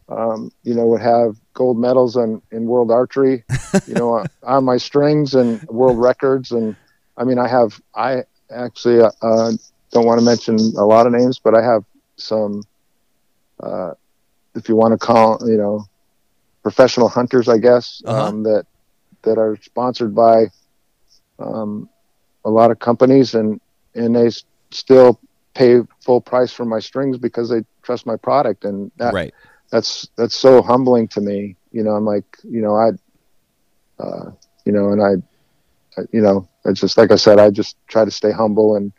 um, 0.09 0.51
you 0.63 0.73
know, 0.73 0.87
would 0.87 1.01
have 1.01 1.35
gold 1.53 1.77
medals 1.79 2.15
in, 2.17 2.41
in 2.51 2.65
world 2.65 2.91
archery, 2.91 3.43
you 3.85 3.95
know, 3.95 4.25
on 4.43 4.63
my 4.65 4.77
strings 4.77 5.33
and 5.35 5.61
world 5.67 5.99
records, 5.99 6.51
and 6.51 6.75
I 7.17 7.23
mean, 7.23 7.37
I 7.39 7.47
have, 7.47 7.79
I 7.95 8.23
actually 8.51 9.01
uh, 9.01 9.11
uh, 9.21 9.51
don't 9.91 10.05
want 10.05 10.19
to 10.19 10.25
mention 10.25 10.73
a 10.77 10.85
lot 10.85 11.05
of 11.07 11.13
names, 11.13 11.39
but 11.43 11.55
I 11.55 11.63
have 11.63 11.83
some, 12.17 12.63
uh, 13.61 13.91
if 14.55 14.67
you 14.69 14.75
want 14.75 14.93
to 14.93 14.97
call, 14.97 15.37
you 15.47 15.57
know, 15.57 15.85
professional 16.63 17.07
hunters, 17.09 17.47
I 17.49 17.57
guess, 17.57 18.01
Uh-huh. 18.05 18.31
um, 18.31 18.43
that 18.43 18.65
that 19.23 19.37
are 19.37 19.57
sponsored 19.61 20.15
by 20.15 20.47
um, 21.39 21.89
a 22.45 22.49
lot 22.49 22.71
of 22.71 22.79
companies, 22.79 23.33
and 23.35 23.59
and 23.95 24.15
they 24.15 24.29
still 24.72 25.20
pay 25.53 25.80
full 26.03 26.22
price 26.22 26.51
for 26.51 26.65
my 26.65 26.80
strings 26.80 27.18
because 27.18 27.49
they 27.49 27.63
trust 27.84 28.05
my 28.05 28.15
product, 28.18 28.65
and 28.65 28.91
that 28.97 29.13
right 29.13 29.34
that's 29.72 30.07
that's 30.15 30.36
so 30.36 30.61
humbling 30.61 31.07
to 31.09 31.22
me. 31.22 31.55
You 31.72 31.84
know, 31.84 31.91
I'm 31.91 32.05
like, 32.05 32.24
you 32.43 32.61
know, 32.61 32.76
I, 32.76 32.91
uh, 33.99 34.32
you 34.65 34.72
know, 34.72 34.91
and 34.91 35.01
I, 35.01 35.11
I, 35.99 36.05
you 36.11 36.22
know, 36.22 36.47
it's 36.65 36.80
just 36.80 36.97
like 36.97 37.11
I 37.11 37.15
said, 37.15 37.39
I 37.39 37.49
just 37.49 37.76
try 37.88 38.05
to 38.05 38.11
stay 38.11 38.32
humble, 38.32 38.76
and 38.76 38.91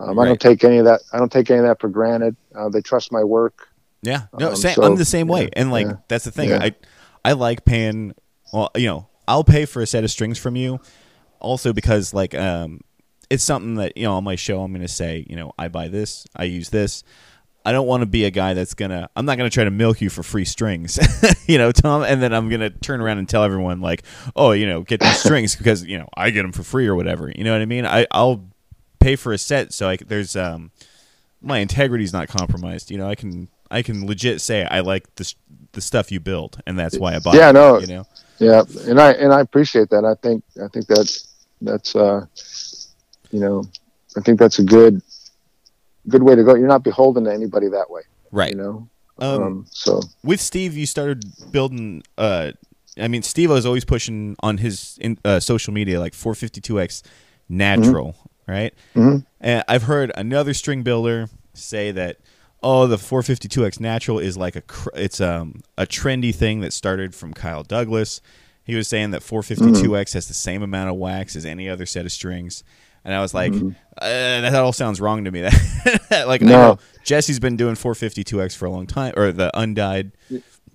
um, 0.00 0.18
I 0.18 0.24
don't 0.26 0.40
take 0.40 0.64
any 0.64 0.78
of 0.78 0.84
that. 0.84 1.00
I 1.12 1.18
don't 1.18 1.30
take 1.32 1.50
any 1.50 1.60
of 1.60 1.64
that 1.66 1.80
for 1.80 1.88
granted. 1.88 2.36
Uh, 2.54 2.68
they 2.68 2.80
trust 2.82 3.12
my 3.12 3.22
work. 3.24 3.68
Yeah. 4.02 4.22
No, 4.38 4.50
Um, 4.50 4.56
same, 4.56 4.74
so- 4.74 4.82
I'm 4.82 4.96
the 4.96 5.04
same 5.04 5.28
way. 5.28 5.42
yeah, 5.44 5.48
And 5.56 5.70
like 5.70 5.86
yeah, 5.86 5.96
that's 6.08 6.24
the 6.24 6.30
thing. 6.32 6.48
yeah. 6.50 6.58
I 6.62 6.74
I 7.24 7.32
like 7.32 7.64
paying. 7.64 8.14
Well, 8.52 8.70
you 8.76 8.86
know, 8.88 9.08
I'll 9.28 9.44
pay 9.44 9.64
for 9.64 9.80
a 9.80 9.86
set 9.86 10.04
of 10.04 10.10
strings 10.10 10.38
from 10.38 10.56
you. 10.56 10.80
Also, 11.40 11.72
because 11.72 12.12
like 12.12 12.34
um, 12.34 12.80
it's 13.32 13.42
something 13.42 13.76
that 13.76 13.96
you 13.96 14.04
know 14.04 14.14
on 14.14 14.24
my 14.24 14.36
show 14.36 14.62
I'm 14.62 14.72
going 14.72 14.82
to 14.82 14.88
say, 14.88 15.26
you 15.28 15.36
know, 15.36 15.52
I 15.58 15.68
buy 15.68 15.88
this, 15.88 16.26
I 16.36 16.44
use 16.44 16.68
this. 16.68 17.02
I 17.64 17.70
don't 17.70 17.86
want 17.86 18.02
to 18.02 18.06
be 18.06 18.24
a 18.24 18.30
guy 18.30 18.54
that's 18.54 18.74
gonna. 18.74 19.08
I'm 19.14 19.24
not 19.24 19.38
gonna 19.38 19.48
try 19.48 19.62
to 19.62 19.70
milk 19.70 20.00
you 20.00 20.10
for 20.10 20.24
free 20.24 20.44
strings, 20.44 20.98
you 21.46 21.58
know, 21.58 21.70
Tom. 21.70 22.02
And 22.02 22.20
then 22.20 22.34
I'm 22.34 22.48
gonna 22.48 22.70
turn 22.70 23.00
around 23.00 23.18
and 23.18 23.28
tell 23.28 23.44
everyone 23.44 23.80
like, 23.80 24.02
oh, 24.34 24.50
you 24.50 24.66
know, 24.66 24.82
get 24.82 24.98
these 24.98 25.20
strings 25.20 25.54
because 25.54 25.84
you 25.84 25.96
know 25.96 26.08
I 26.16 26.30
get 26.30 26.42
them 26.42 26.50
for 26.50 26.64
free 26.64 26.88
or 26.88 26.96
whatever. 26.96 27.30
You 27.32 27.44
know 27.44 27.52
what 27.52 27.62
I 27.62 27.66
mean? 27.66 27.86
I 27.86 28.04
I'll 28.10 28.44
pay 28.98 29.14
for 29.14 29.32
a 29.32 29.38
set 29.38 29.72
so 29.72 29.88
I 29.88 29.96
there's 29.96 30.34
um 30.34 30.72
my 31.40 31.60
integrity's 31.60 32.12
not 32.12 32.26
compromised. 32.26 32.90
You 32.90 32.98
know, 32.98 33.08
I 33.08 33.14
can 33.14 33.48
I 33.70 33.82
can 33.82 34.08
legit 34.08 34.40
say 34.40 34.64
I 34.64 34.80
like 34.80 35.14
the 35.14 35.32
the 35.70 35.80
stuff 35.80 36.10
you 36.10 36.18
build, 36.18 36.60
and 36.66 36.76
that's 36.76 36.98
why 36.98 37.14
I 37.14 37.20
buy. 37.20 37.34
Yeah, 37.34 37.50
it, 37.50 37.52
no. 37.52 37.78
you 37.78 37.86
know. 37.86 38.06
Yeah, 38.40 38.64
and 38.88 39.00
I 39.00 39.12
and 39.12 39.32
I 39.32 39.40
appreciate 39.40 39.90
that. 39.90 40.04
I 40.04 40.14
think 40.14 40.42
I 40.62 40.66
think 40.66 40.88
that 40.88 41.16
that's 41.60 41.94
uh, 41.94 42.26
you 43.32 43.40
know, 43.40 43.64
I 44.16 44.20
think 44.20 44.38
that's 44.38 44.58
a 44.58 44.62
good 44.64 45.02
good 46.08 46.22
way 46.22 46.34
to 46.34 46.42
go. 46.44 46.54
You're 46.54 46.68
not 46.68 46.82
beholden 46.84 47.24
to 47.24 47.32
anybody 47.32 47.68
that 47.68 47.88
way, 47.90 48.02
Right. 48.30 48.50
you 48.50 48.56
know. 48.56 48.88
Um, 49.18 49.42
Um, 49.42 49.66
so 49.70 50.00
with 50.24 50.40
Steve, 50.40 50.76
you 50.76 50.86
started 50.86 51.24
building. 51.50 52.02
Uh, 52.18 52.52
I 52.98 53.08
mean, 53.08 53.22
Steve 53.22 53.50
was 53.50 53.64
always 53.64 53.84
pushing 53.84 54.36
on 54.40 54.58
his 54.58 54.98
in, 55.00 55.16
uh, 55.24 55.40
social 55.40 55.72
media 55.72 55.98
like 56.00 56.12
452x 56.14 57.02
natural, 57.48 58.16
right? 58.48 58.74
Mhm. 58.94 59.24
And 59.40 59.64
I've 59.68 59.84
heard 59.84 60.12
another 60.16 60.54
string 60.54 60.82
builder 60.82 61.28
say 61.54 61.90
that 61.92 62.18
oh, 62.64 62.86
the 62.86 62.96
452x 62.96 63.80
natural 63.80 64.20
is 64.20 64.36
like 64.36 64.54
a 64.54 64.60
cr- 64.60 64.88
it's 64.94 65.20
um 65.20 65.62
a 65.76 65.84
trendy 65.86 66.32
thing 66.34 66.60
that 66.60 66.72
started 66.72 67.12
from 67.14 67.32
Kyle 67.34 67.62
Douglas. 67.64 68.20
He 68.64 68.74
was 68.76 68.86
saying 68.86 69.10
that 69.10 69.22
452x 69.22 70.12
has 70.14 70.28
the 70.28 70.34
same 70.34 70.62
amount 70.62 70.88
of 70.90 70.96
wax 70.96 71.34
as 71.34 71.44
any 71.44 71.68
other 71.68 71.86
set 71.86 72.04
of 72.06 72.12
strings. 72.12 72.62
And 73.04 73.14
I 73.14 73.20
was 73.20 73.34
like, 73.34 73.52
uh, 73.52 73.60
that 74.00 74.54
all 74.54 74.72
sounds 74.72 75.00
wrong 75.00 75.24
to 75.24 75.30
me. 75.30 75.42
like, 76.10 76.42
I 76.42 76.46
No. 76.46 76.48
know 76.48 76.78
Jesse's 77.04 77.40
been 77.40 77.56
doing 77.56 77.74
452x 77.74 78.56
for 78.56 78.66
a 78.66 78.70
long 78.70 78.86
time, 78.86 79.14
or 79.16 79.32
the 79.32 79.50
undyed. 79.58 80.12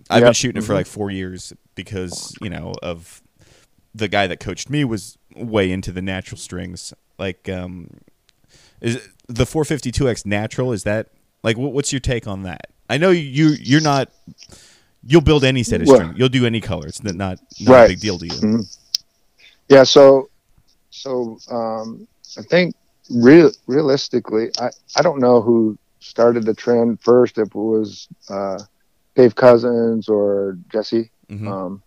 I've 0.10 0.20
been 0.22 0.28
Yep. 0.28 0.36
shooting 0.36 0.62
it 0.62 0.66
for 0.66 0.74
like 0.74 0.88
four 0.88 1.10
years 1.12 1.54
because 1.76 2.36
you 2.42 2.50
know 2.50 2.74
of 2.84 3.22
the 3.96 4.08
guy 4.08 4.28
that 4.28 4.40
coached 4.40 4.70
me 4.70 4.84
was 4.84 5.18
way 5.36 5.72
into 5.72 5.92
the 5.92 6.02
natural 6.02 6.38
strings. 6.38 6.94
Like, 7.18 7.48
um, 7.50 7.90
is 8.82 9.08
the 9.28 9.46
452x 9.46 10.26
natural? 10.26 10.72
Is 10.74 10.84
that 10.84 11.08
like 11.44 11.58
what's 11.58 11.92
your 11.94 12.00
take 12.02 12.28
on 12.28 12.44
that? 12.44 12.68
I 12.90 12.98
know 12.98 13.10
you 13.12 13.56
you're 13.60 13.82
not. 13.82 14.10
You'll 15.06 15.22
build 15.22 15.44
any 15.46 15.64
set 15.64 15.82
of 15.82 15.88
Well- 15.88 15.98
string. 15.98 16.14
You'll 16.18 16.30
do 16.30 16.46
any 16.46 16.60
color. 16.62 16.88
It's 16.88 17.04
not 17.04 17.16
not, 17.16 17.40
not 17.62 17.86
a 17.86 17.88
big 17.90 18.00
deal 18.02 18.20
to 18.20 18.26
you. 18.26 18.32
Mhm. 18.34 18.78
yeah, 19.70 19.84
so 19.84 20.30
so 20.90 21.38
um, 21.50 22.08
I 22.38 22.42
think 22.44 22.76
real 23.10 23.52
realistically, 23.68 24.50
I 24.60 24.70
I 24.96 25.02
don't 25.02 25.20
know 25.20 25.42
who 25.42 25.78
started 26.00 26.46
the 26.46 26.54
trend 26.54 27.00
first. 27.02 27.38
If 27.38 27.48
it 27.50 27.56
was 27.56 28.08
uh, 28.30 28.60
Dave 29.16 29.36
Cousins 29.36 30.08
or 30.10 30.58
Jesse 30.72 31.12
Mhm. 31.30 31.48
um, 31.48 31.84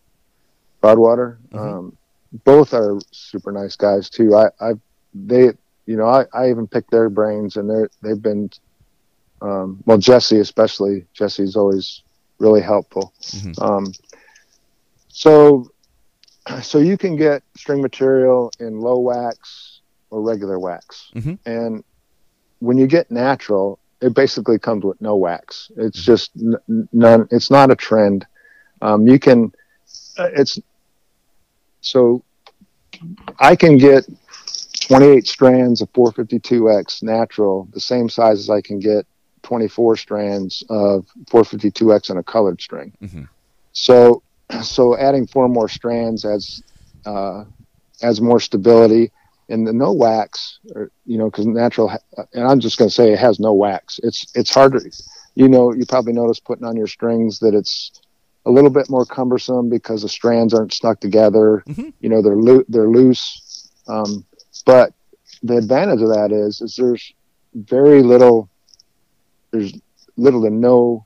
Broadwater. 0.80 1.38
Mhm. 1.52 1.58
Um, 1.58 1.96
both 2.44 2.74
are 2.74 2.98
super 3.10 3.52
nice 3.52 3.76
guys 3.76 4.08
too. 4.10 4.34
I, 4.36 4.50
I, 4.60 4.72
they, 5.14 5.52
you 5.86 5.96
know, 5.96 6.06
I, 6.06 6.24
I 6.32 6.50
even 6.50 6.66
picked 6.66 6.90
their 6.90 7.08
brains, 7.08 7.56
and 7.56 7.68
they're 7.68 7.90
they've 8.02 8.20
been, 8.22 8.50
um, 9.42 9.82
well, 9.86 9.98
Jesse 9.98 10.38
especially. 10.38 11.06
Jesse's 11.12 11.56
always 11.56 12.02
really 12.38 12.60
helpful. 12.62 13.12
Mhm. 13.20 13.60
Um, 13.62 13.92
so, 15.08 15.70
so 16.62 16.78
you 16.78 16.96
can 16.96 17.16
get 17.16 17.42
string 17.56 17.82
material 17.82 18.50
in 18.60 18.80
low 18.80 18.98
wax 18.98 19.79
or 20.10 20.20
regular 20.22 20.58
wax, 20.58 21.10
Mhm. 21.14 21.38
and 21.46 21.84
when 22.60 22.76
you 22.78 22.86
get 22.86 23.10
natural, 23.10 23.78
it 24.00 24.14
basically 24.14 24.58
comes 24.58 24.84
with 24.84 25.00
no 25.00 25.16
wax. 25.16 25.70
It's 25.76 26.02
just 26.02 26.30
n- 26.36 26.88
none. 26.92 27.28
It's 27.30 27.50
not 27.50 27.70
a 27.70 27.76
trend. 27.76 28.26
Um, 28.82 29.06
you 29.06 29.18
can. 29.18 29.52
uh, 30.18 30.28
It's 30.34 30.58
so 31.80 32.22
I 33.38 33.56
can 33.56 33.78
get 33.78 34.04
28 34.80 35.26
strands 35.26 35.80
of 35.80 35.88
452x 35.92 37.02
natural, 37.02 37.68
the 37.72 37.80
same 37.80 38.08
size 38.08 38.38
as 38.40 38.50
I 38.50 38.60
can 38.60 38.78
get 38.80 39.06
24 39.42 39.96
strands 39.96 40.62
of 40.68 41.06
452x 41.30 42.10
in 42.10 42.18
a 42.18 42.22
colored 42.22 42.60
string. 42.60 42.92
Mhm. 43.02 43.28
So, 43.72 44.22
so 44.62 44.96
adding 44.96 45.26
four 45.26 45.48
more 45.48 45.68
strands 45.68 46.24
adds 46.24 46.62
uh, 47.06 47.44
adds 48.02 48.20
more 48.20 48.40
stability. 48.40 49.10
And 49.50 49.66
the 49.66 49.72
no 49.72 49.92
wax, 49.92 50.58
or, 50.74 50.90
you 51.06 51.18
know, 51.18 51.26
because 51.30 51.46
natural, 51.46 51.90
and 52.32 52.46
I'm 52.46 52.60
just 52.60 52.78
going 52.78 52.88
to 52.88 52.94
say 52.94 53.12
it 53.12 53.18
has 53.18 53.38
no 53.40 53.52
wax. 53.52 53.98
It's 54.02 54.26
it's 54.34 54.54
harder. 54.54 54.80
you 55.34 55.48
know, 55.48 55.72
you 55.72 55.84
probably 55.86 56.12
notice 56.12 56.40
putting 56.40 56.64
on 56.64 56.76
your 56.76 56.86
strings 56.86 57.40
that 57.40 57.54
it's 57.54 58.00
a 58.46 58.50
little 58.50 58.70
bit 58.70 58.88
more 58.88 59.04
cumbersome 59.04 59.68
because 59.68 60.02
the 60.02 60.08
strands 60.08 60.54
aren't 60.54 60.72
stuck 60.72 61.00
together. 61.00 61.62
Mhm. 61.68 61.92
You 62.00 62.08
know, 62.08 62.22
they're 62.22 62.36
loo- 62.36 62.64
they're 62.68 62.88
loose. 62.88 63.68
Um, 63.88 64.24
but 64.64 64.94
the 65.42 65.56
advantage 65.56 66.00
of 66.02 66.08
that 66.10 66.30
is 66.32 66.60
is 66.60 66.76
there's 66.76 67.12
very 67.54 68.02
little 68.02 68.48
there's 69.50 69.72
little 70.16 70.42
to 70.42 70.50
no 70.50 71.04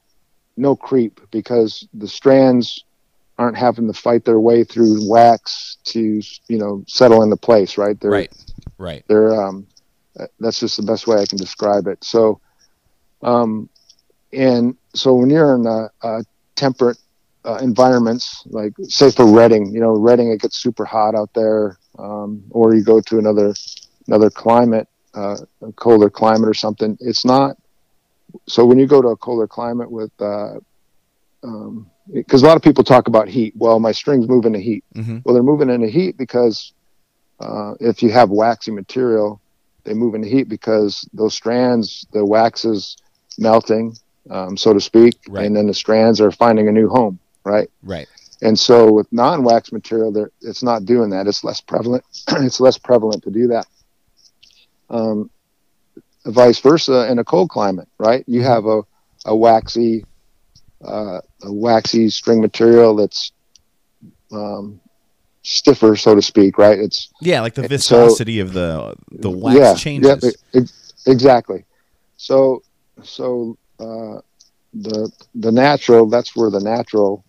no 0.56 0.76
creep 0.76 1.20
because 1.30 1.86
the 1.94 2.08
strands 2.08 2.84
aren't 3.38 3.56
having 3.56 3.86
to 3.86 3.92
fight 3.92 4.24
their 4.24 4.40
way 4.40 4.64
through 4.64 5.08
wax 5.08 5.78
to 5.84 6.20
you 6.48 6.58
know 6.58 6.84
settle 6.86 7.22
into 7.22 7.36
place 7.36 7.76
right 7.76 7.98
they're 8.00 8.10
Right. 8.10 8.32
Right. 8.78 9.04
they're 9.08 9.34
um 9.34 9.66
that's 10.38 10.60
just 10.60 10.76
the 10.76 10.82
best 10.84 11.06
way 11.06 11.16
i 11.20 11.26
can 11.26 11.38
describe 11.38 11.86
it 11.86 12.02
so 12.04 12.40
um 13.22 13.68
and 14.32 14.76
so 14.94 15.14
when 15.14 15.30
you're 15.30 15.54
in 15.56 15.66
a, 15.66 15.88
a 16.06 16.22
temperate 16.56 16.98
uh, 17.44 17.58
environments 17.60 18.42
like 18.46 18.72
say 18.84 19.10
for 19.10 19.26
reading 19.26 19.72
you 19.74 19.80
know 19.80 19.90
reading 19.90 20.30
it 20.30 20.40
gets 20.40 20.56
super 20.62 20.84
hot 20.84 21.14
out 21.14 21.30
there 21.34 21.78
um, 21.98 22.42
or 22.50 22.74
you 22.74 22.82
go 22.82 23.00
to 23.00 23.18
another 23.18 23.52
another 24.06 24.30
climate 24.30 24.88
uh, 25.14 25.36
a 25.62 25.72
colder 25.72 26.08
climate 26.08 26.48
or 26.48 26.54
something 26.54 26.96
it's 27.00 27.24
not 27.24 27.56
so 28.48 28.64
when 28.64 28.78
you 28.78 28.86
go 28.86 29.02
to 29.02 29.08
a 29.08 29.16
colder 29.16 29.46
climate 29.46 29.90
with 29.90 30.10
uh, 30.20 30.54
um, 31.42 31.90
because 32.12 32.42
a 32.42 32.46
lot 32.46 32.56
of 32.56 32.62
people 32.62 32.84
talk 32.84 33.08
about 33.08 33.28
heat 33.28 33.54
well 33.56 33.78
my 33.80 33.92
strings 33.92 34.28
move 34.28 34.44
into 34.44 34.58
heat 34.58 34.84
hmm 34.94 35.18
well, 35.24 35.34
they're 35.34 35.42
moving 35.42 35.70
into 35.70 35.88
heat 35.88 36.16
because 36.18 36.72
uh, 37.40 37.74
if 37.80 38.02
you 38.02 38.10
have 38.10 38.30
waxy 38.30 38.70
material, 38.70 39.40
they 39.84 39.92
move 39.94 40.14
into 40.14 40.28
heat 40.28 40.48
because 40.48 41.06
those 41.12 41.34
strands, 41.34 42.06
the 42.12 42.24
wax 42.24 42.64
is 42.64 42.96
melting, 43.38 43.94
um, 44.30 44.56
so 44.56 44.72
to 44.72 44.80
speak, 44.80 45.18
Right. 45.28 45.44
and 45.46 45.56
then 45.56 45.66
the 45.66 45.74
strands 45.74 46.20
are 46.20 46.30
finding 46.30 46.68
a 46.68 46.72
new 46.72 46.88
home, 46.88 47.18
right? 47.44 47.68
Right. 47.82 48.06
And 48.42 48.58
so 48.58 48.92
with 48.92 49.12
non-wax 49.12 49.72
material, 49.72 50.12
there 50.12 50.30
it's 50.42 50.62
not 50.62 50.84
doing 50.84 51.10
that. 51.10 51.26
It's 51.26 51.42
less 51.42 51.60
prevalent. 51.60 52.04
it's 52.28 52.60
less 52.60 52.78
prevalent 52.78 53.22
to 53.24 53.30
do 53.30 53.48
that. 53.48 53.66
Um, 54.90 55.30
vice 56.26 56.60
versa 56.60 57.10
in 57.10 57.18
a 57.18 57.24
cold 57.24 57.50
climate, 57.50 57.88
right? 57.98 58.24
You 58.26 58.42
have 58.42 58.66
a, 58.66 58.82
a 59.26 59.34
waxy, 59.34 60.04
uh, 60.84 61.20
a 61.42 61.52
waxy 61.52 62.08
string 62.10 62.40
material 62.40 62.94
that's 62.96 63.32
um, 64.32 64.80
stiffer, 65.42 65.96
so 65.96 66.14
to 66.14 66.22
speak, 66.22 66.58
right? 66.58 66.78
It's 66.78 67.10
Yeah, 67.20 67.40
like 67.40 67.54
the 67.54 67.62
So- 67.62 67.68
viscosity 67.68 68.40
of 68.40 68.52
the 68.52 68.94
the 69.10 69.30
wax 69.30 69.56
yeah, 69.58 69.74
changes. 69.74 70.24
Yeah, 70.52 70.60
ex- 70.60 70.92
exactly. 71.06 71.64
So, 72.16 72.62
so 73.02 73.56
uh, 73.78 74.18
the 74.72 75.10
the 75.34 75.52
natural 75.52 76.06
that's 76.06 76.34
where 76.34 76.50
the 76.50 76.60
natural 76.60 77.24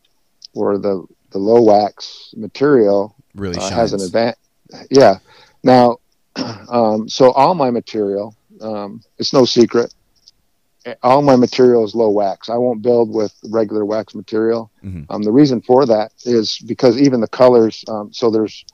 or 0.53 0.78
the 0.78 1.06
the 1.32 1.38
low 1.39 1.62
wax 1.62 2.34
material 2.36 3.16
really 3.36 3.58
uh, 3.58 3.62
shines. 3.62 3.74
has 3.74 3.93
an 3.93 4.01
advantage. 4.01 4.38
Yeah. 4.89 5.20
Now, 5.64 5.97
um, 6.70 7.10
so 7.10 7.32
all 7.32 7.56
my 7.56 7.72
material, 7.72 8.36
um, 8.62 9.01
it's 9.18 9.34
no 9.34 9.45
secret. 9.45 9.93
All 11.01 11.21
my 11.21 11.36
material 11.36 11.83
is 11.83 11.95
low 11.95 12.09
wax. 12.09 12.49
I 12.49 12.57
won't 12.57 12.81
build 12.81 13.13
with 13.13 13.33
regular 13.49 13.86
wax 13.86 14.13
material. 14.13 14.69
Mhm. 14.83 15.05
Um, 15.09 15.23
the 15.23 15.31
reason 15.31 15.61
for 15.61 15.86
that 15.86 16.11
is 16.25 16.59
because 16.59 17.01
even 17.01 17.21
the 17.21 17.27
colors. 17.27 17.83
Um, 17.88 18.13
so 18.13 18.29
there's, 18.29 18.65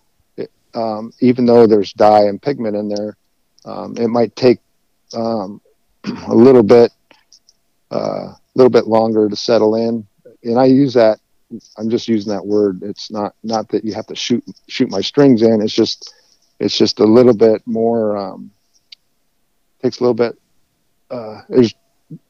um, 0.74 1.14
even 1.22 1.46
though 1.46 1.68
there's 1.68 1.94
dye 1.94 2.24
and 2.24 2.42
pigment 2.42 2.76
in 2.76 2.90
there, 2.90 3.16
um, 3.66 3.96
it 3.98 4.10
might 4.10 4.36
take 4.36 4.60
um, 5.14 5.62
a 6.28 6.36
little 6.36 6.64
bit, 6.64 6.92
a 7.92 7.96
uh, 7.96 8.36
little 8.56 8.70
bit 8.70 8.88
longer 8.88 9.30
to 9.30 9.36
settle 9.36 9.76
in. 9.76 10.06
And 10.44 10.60
I 10.60 10.66
use 10.66 10.94
that 10.96 11.20
I'm 11.78 11.90
just 11.90 12.08
using 12.08 12.32
that 12.32 12.46
word. 12.46 12.82
It's 12.84 13.12
not 13.12 13.36
not 13.44 13.70
that 13.70 13.84
you 13.84 13.94
have 13.94 14.08
to 14.08 14.16
shoot 14.16 14.44
shoot 14.68 14.90
my 14.90 15.02
strings 15.02 15.42
in. 15.42 15.62
It's 15.62 15.74
just 15.74 16.14
it's 16.60 16.78
just 16.78 17.00
a 17.00 17.06
little 17.06 17.34
bit 17.34 17.62
more. 17.66 18.18
Um, 18.18 18.52
takes 19.82 20.00
a 20.00 20.04
little 20.04 20.14
bit. 20.14 20.38
Uh, 21.10 21.42
there's 21.50 21.74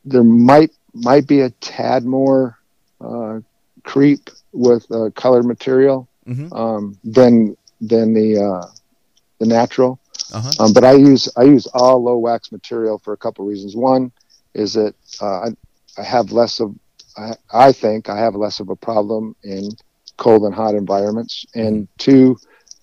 there 0.05 0.23
might 0.23 0.71
might 0.93 1.27
be 1.27 1.41
a 1.41 1.49
tad 1.61 2.05
more 2.05 2.57
uh, 2.99 3.39
creep 3.84 4.29
with 4.53 4.89
uh, 4.91 5.09
colored 5.15 5.45
material 5.45 6.07
Mm-hmm. 6.27 6.53
um, 6.53 6.97
than 7.03 7.57
than 7.82 8.13
the 8.13 8.39
uh, 8.39 8.67
the 9.39 9.45
natural. 9.47 9.99
Uh-huh. 10.32 10.65
Um, 10.65 10.73
but 10.73 10.84
I 10.84 10.93
use 10.93 11.27
I 11.36 11.43
use 11.43 11.65
all 11.73 12.01
low 12.01 12.17
wax 12.17 12.51
material 12.51 12.99
for 12.99 13.11
a 13.13 13.17
couple 13.17 13.43
reasons. 13.43 13.75
One 13.75 14.11
is 14.53 14.73
that 14.73 14.93
uh, 15.19 15.47
I, 15.47 15.47
I 15.97 16.03
have 16.03 16.32
less 16.32 16.59
of 16.59 16.75
I, 17.17 17.34
I 17.51 17.71
think 17.71 18.07
I 18.07 18.19
have 18.19 18.36
less 18.36 18.59
of 18.59 18.69
a 18.69 18.75
problem 18.75 19.36
in 19.43 19.71
cold 20.17 20.43
and 20.43 20.53
hot 20.53 20.75
environments, 20.75 21.43
and 21.55 21.88
two, 21.97 22.38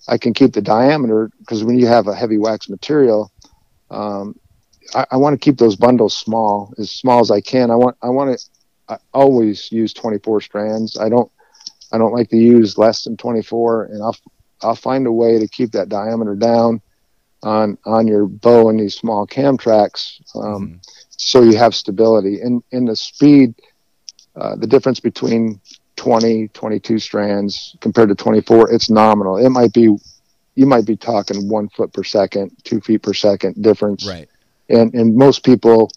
I 0.09 0.19
can 0.19 0.35
keep 0.35 0.53
the 0.53 0.61
diameter 0.61 1.31
because 1.39 1.63
when 1.63 1.79
you 1.79 1.87
have 1.87 2.09
a 2.09 2.15
heavy 2.15 2.39
wax 2.39 2.69
material, 2.69 3.31
um, 3.91 4.37
I, 4.95 5.05
I 5.13 5.17
want 5.17 5.35
to 5.35 5.39
keep 5.45 5.59
those 5.59 5.77
bundles 5.77 6.17
small 6.17 6.73
as 6.79 6.91
small 6.91 7.21
as 7.21 7.31
I 7.31 7.41
can. 7.41 7.71
I 7.71 7.77
want 7.77 7.97
I 8.03 8.09
want 8.09 8.39
to 8.39 8.47
I 8.89 8.97
always 9.13 9.71
use 9.71 9.93
24 9.93 10.41
strands. 10.41 10.97
I 10.99 11.09
don't 11.09 11.31
I 11.93 11.99
don't 11.99 12.13
like 12.15 12.29
to 12.31 12.37
use 12.37 12.79
less 12.79 13.05
than 13.05 13.17
24, 13.17 13.85
and 13.87 14.03
I'll 14.03 14.17
I'll 14.63 14.75
find 14.77 15.07
a 15.07 15.13
way 15.13 15.39
to 15.39 15.49
keep 15.49 15.73
that 15.73 15.89
diameter 15.89 16.35
down 16.35 16.81
on 17.43 17.79
on 17.87 18.07
your 18.07 18.27
bow 18.27 18.69
and 18.69 18.79
these 18.81 18.95
small 18.95 19.27
cam 19.27 19.57
tracks, 19.57 20.21
um, 20.35 20.73
Mhm. 20.73 20.81
so 21.11 21.43
you 21.43 21.57
have 21.57 21.75
stability. 21.75 22.41
And 22.41 22.63
in 22.73 22.87
the 22.87 22.97
speed, 22.97 23.55
uh, 24.37 24.57
the 24.57 24.67
difference 24.67 25.01
between 25.01 25.61
20, 25.97 26.49
22 26.49 26.99
strands 26.99 27.77
compared 27.81 28.09
to 28.09 28.15
24, 28.15 28.71
it's 28.73 28.91
nominal. 28.91 29.37
It 29.37 29.51
might 29.51 29.73
be 29.73 29.89
you 30.57 30.67
might 30.67 30.85
be 30.87 30.97
talking 30.97 31.49
one 31.49 31.69
foot 31.69 31.93
per 31.93 32.03
second, 32.03 32.51
two 32.65 32.81
feet 32.81 33.03
per 33.03 33.15
second 33.15 33.63
difference 33.63 34.07
Right. 34.07 34.29
And 34.69 34.95
and 34.95 35.17
most 35.17 35.45
people 35.45 35.91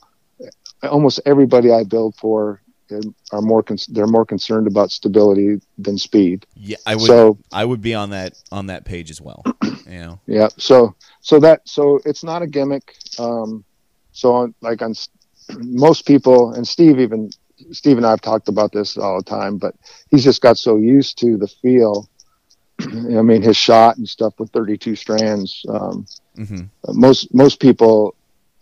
almost 0.84 1.20
everybody 1.26 1.72
i 1.72 1.84
build 1.84 2.16
for 2.16 2.62
um, 2.92 3.16
are 3.32 3.42
more 3.42 3.64
con- 3.64 3.78
they're 3.90 4.08
more 4.08 4.26
concerned 4.26 4.68
about 4.68 4.92
stability 4.92 5.62
than 5.78 5.98
speed 5.98 6.46
Yeah, 6.56 6.78
I 6.86 6.96
would. 6.96 7.06
so 7.08 7.38
I 7.54 7.64
would 7.64 7.82
be 7.82 7.94
on 7.96 8.10
that 8.10 8.34
on 8.52 8.68
that 8.68 8.84
page 8.86 9.10
as 9.12 9.22
well. 9.22 9.44
You 9.88 10.00
know. 10.00 10.20
yeah 10.28 10.48
so 10.58 10.96
so 11.22 11.40
that 11.40 11.62
so 11.68 12.00
it's 12.06 12.24
not 12.24 12.42
a 12.44 12.48
gimmick 12.48 12.96
um 13.20 13.66
so 14.12 14.34
on 14.34 14.54
like 14.62 14.82
on 14.82 14.94
most 15.58 16.06
people 16.06 16.54
and 16.54 16.66
steve 16.68 17.00
even 17.00 17.30
steve 17.72 17.98
and 17.98 18.06
i've 18.06 18.22
talked 18.22 18.48
about 18.48 18.72
this 18.72 18.96
all 18.98 19.18
the 19.18 19.24
time 19.24 19.58
but 19.58 19.74
he's 20.10 20.24
just 20.24 20.42
got 20.42 20.58
so 20.58 20.78
used 20.78 21.18
to 21.18 21.36
the 21.36 21.48
feel 21.48 22.08
i 22.82 23.22
mean 23.22 23.42
his 23.42 23.58
shot 23.58 23.98
and 23.98 24.08
stuff 24.08 24.34
with 24.40 24.50
32 24.52 24.96
strands 24.96 25.66
um 25.70 26.06
hmm 26.36 26.62
most 26.90 27.34
most 27.34 27.60
people 27.60 28.16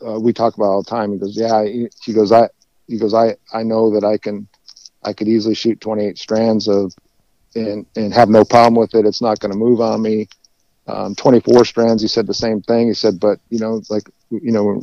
uh, 0.05 0.19
we 0.19 0.33
talk 0.33 0.55
about 0.55 0.65
all 0.65 0.83
the 0.83 0.89
time. 0.89 1.11
He 1.11 1.17
goes, 1.17 1.37
yeah. 1.37 1.63
He, 1.63 2.13
goes, 2.13 2.31
I. 2.31 2.49
He 2.87 2.97
goes, 2.97 3.13
I. 3.13 3.35
I 3.53 3.63
know 3.63 3.91
that 3.91 4.03
I 4.03 4.17
can. 4.17 4.47
I 5.03 5.13
could 5.13 5.27
easily 5.27 5.55
shoot 5.55 5.79
28 5.79 6.17
strands 6.17 6.67
of, 6.67 6.93
and 7.55 7.85
and 7.95 8.13
have 8.13 8.29
no 8.29 8.43
problem 8.43 8.75
with 8.75 8.95
it. 8.95 9.05
It's 9.05 9.21
not 9.21 9.39
going 9.39 9.51
to 9.51 9.57
move 9.57 9.81
on 9.81 10.01
me. 10.01 10.27
Um, 10.87 11.15
24 11.15 11.65
strands. 11.65 12.01
He 12.01 12.07
said 12.07 12.27
the 12.27 12.33
same 12.33 12.61
thing. 12.61 12.87
He 12.87 12.93
said, 12.93 13.19
but 13.19 13.39
you 13.49 13.59
know, 13.59 13.81
like 13.89 14.09
you 14.29 14.51
know, 14.51 14.81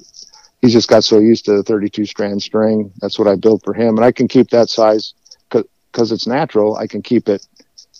he's 0.61 0.73
just 0.73 0.89
got 0.89 1.05
so 1.05 1.19
used 1.19 1.45
to 1.47 1.57
the 1.57 1.63
32 1.63 2.07
strand 2.07 2.43
string. 2.43 2.93
That's 3.01 3.19
what 3.19 3.29
I 3.29 3.35
built 3.35 3.65
for 3.65 3.75
him, 3.75 3.97
and 3.97 4.05
I 4.05 4.13
can 4.13 4.29
keep 4.29 4.51
that 4.51 4.69
size 4.69 5.15
because 5.51 6.13
it's 6.13 6.27
natural. 6.27 6.77
I 6.77 6.87
can 6.87 7.03
keep 7.03 7.29
it, 7.29 7.47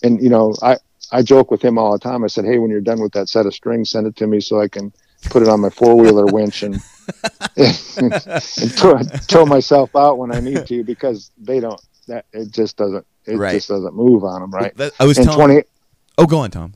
and 0.03 0.21
you 0.21 0.29
know, 0.29 0.55
I. 0.61 0.77
I 1.09 1.21
joke 1.21 1.51
with 1.51 1.61
him 1.61 1.77
all 1.77 1.93
the 1.93 1.99
time. 1.99 2.25
I 2.25 2.27
said, 2.27 2.43
"Hey, 2.43 2.57
when 2.57 2.69
you're 2.69 2.81
done 2.81 2.99
with 2.99 3.13
that 3.13 3.29
set 3.29 3.45
of 3.45 3.53
strings, 3.53 3.91
send 3.91 4.07
it 4.07 4.17
to 4.17 4.27
me 4.27 4.41
so 4.41 4.59
I 4.59 4.67
can 4.67 4.91
put 5.29 5.41
it 5.41 5.47
on 5.47 5.61
my 5.61 5.69
four 5.69 5.95
wheeler 5.95 6.25
winch 6.25 6.63
and 6.63 6.81
and 7.57 7.73
throw, 8.73 8.99
throw 8.99 9.45
myself 9.45 9.95
out 9.95 10.17
when 10.17 10.33
I 10.33 10.39
need 10.39 10.65
to 10.67 10.83
because 10.83 11.31
they 11.37 11.59
don't. 11.59 11.79
That 12.07 12.25
it 12.31 12.51
just 12.51 12.77
doesn't. 12.77 13.05
It 13.25 13.37
Right. 13.37 13.53
just 13.55 13.67
doesn't 13.67 13.93
move 13.93 14.23
on 14.23 14.41
them, 14.41 14.51
right? 14.51 14.75
That, 14.77 14.93
I 14.99 15.05
was 15.05 15.17
twenty 15.17 15.63
oh, 16.17 16.25
go 16.25 16.39
on, 16.39 16.51
Tom. 16.51 16.73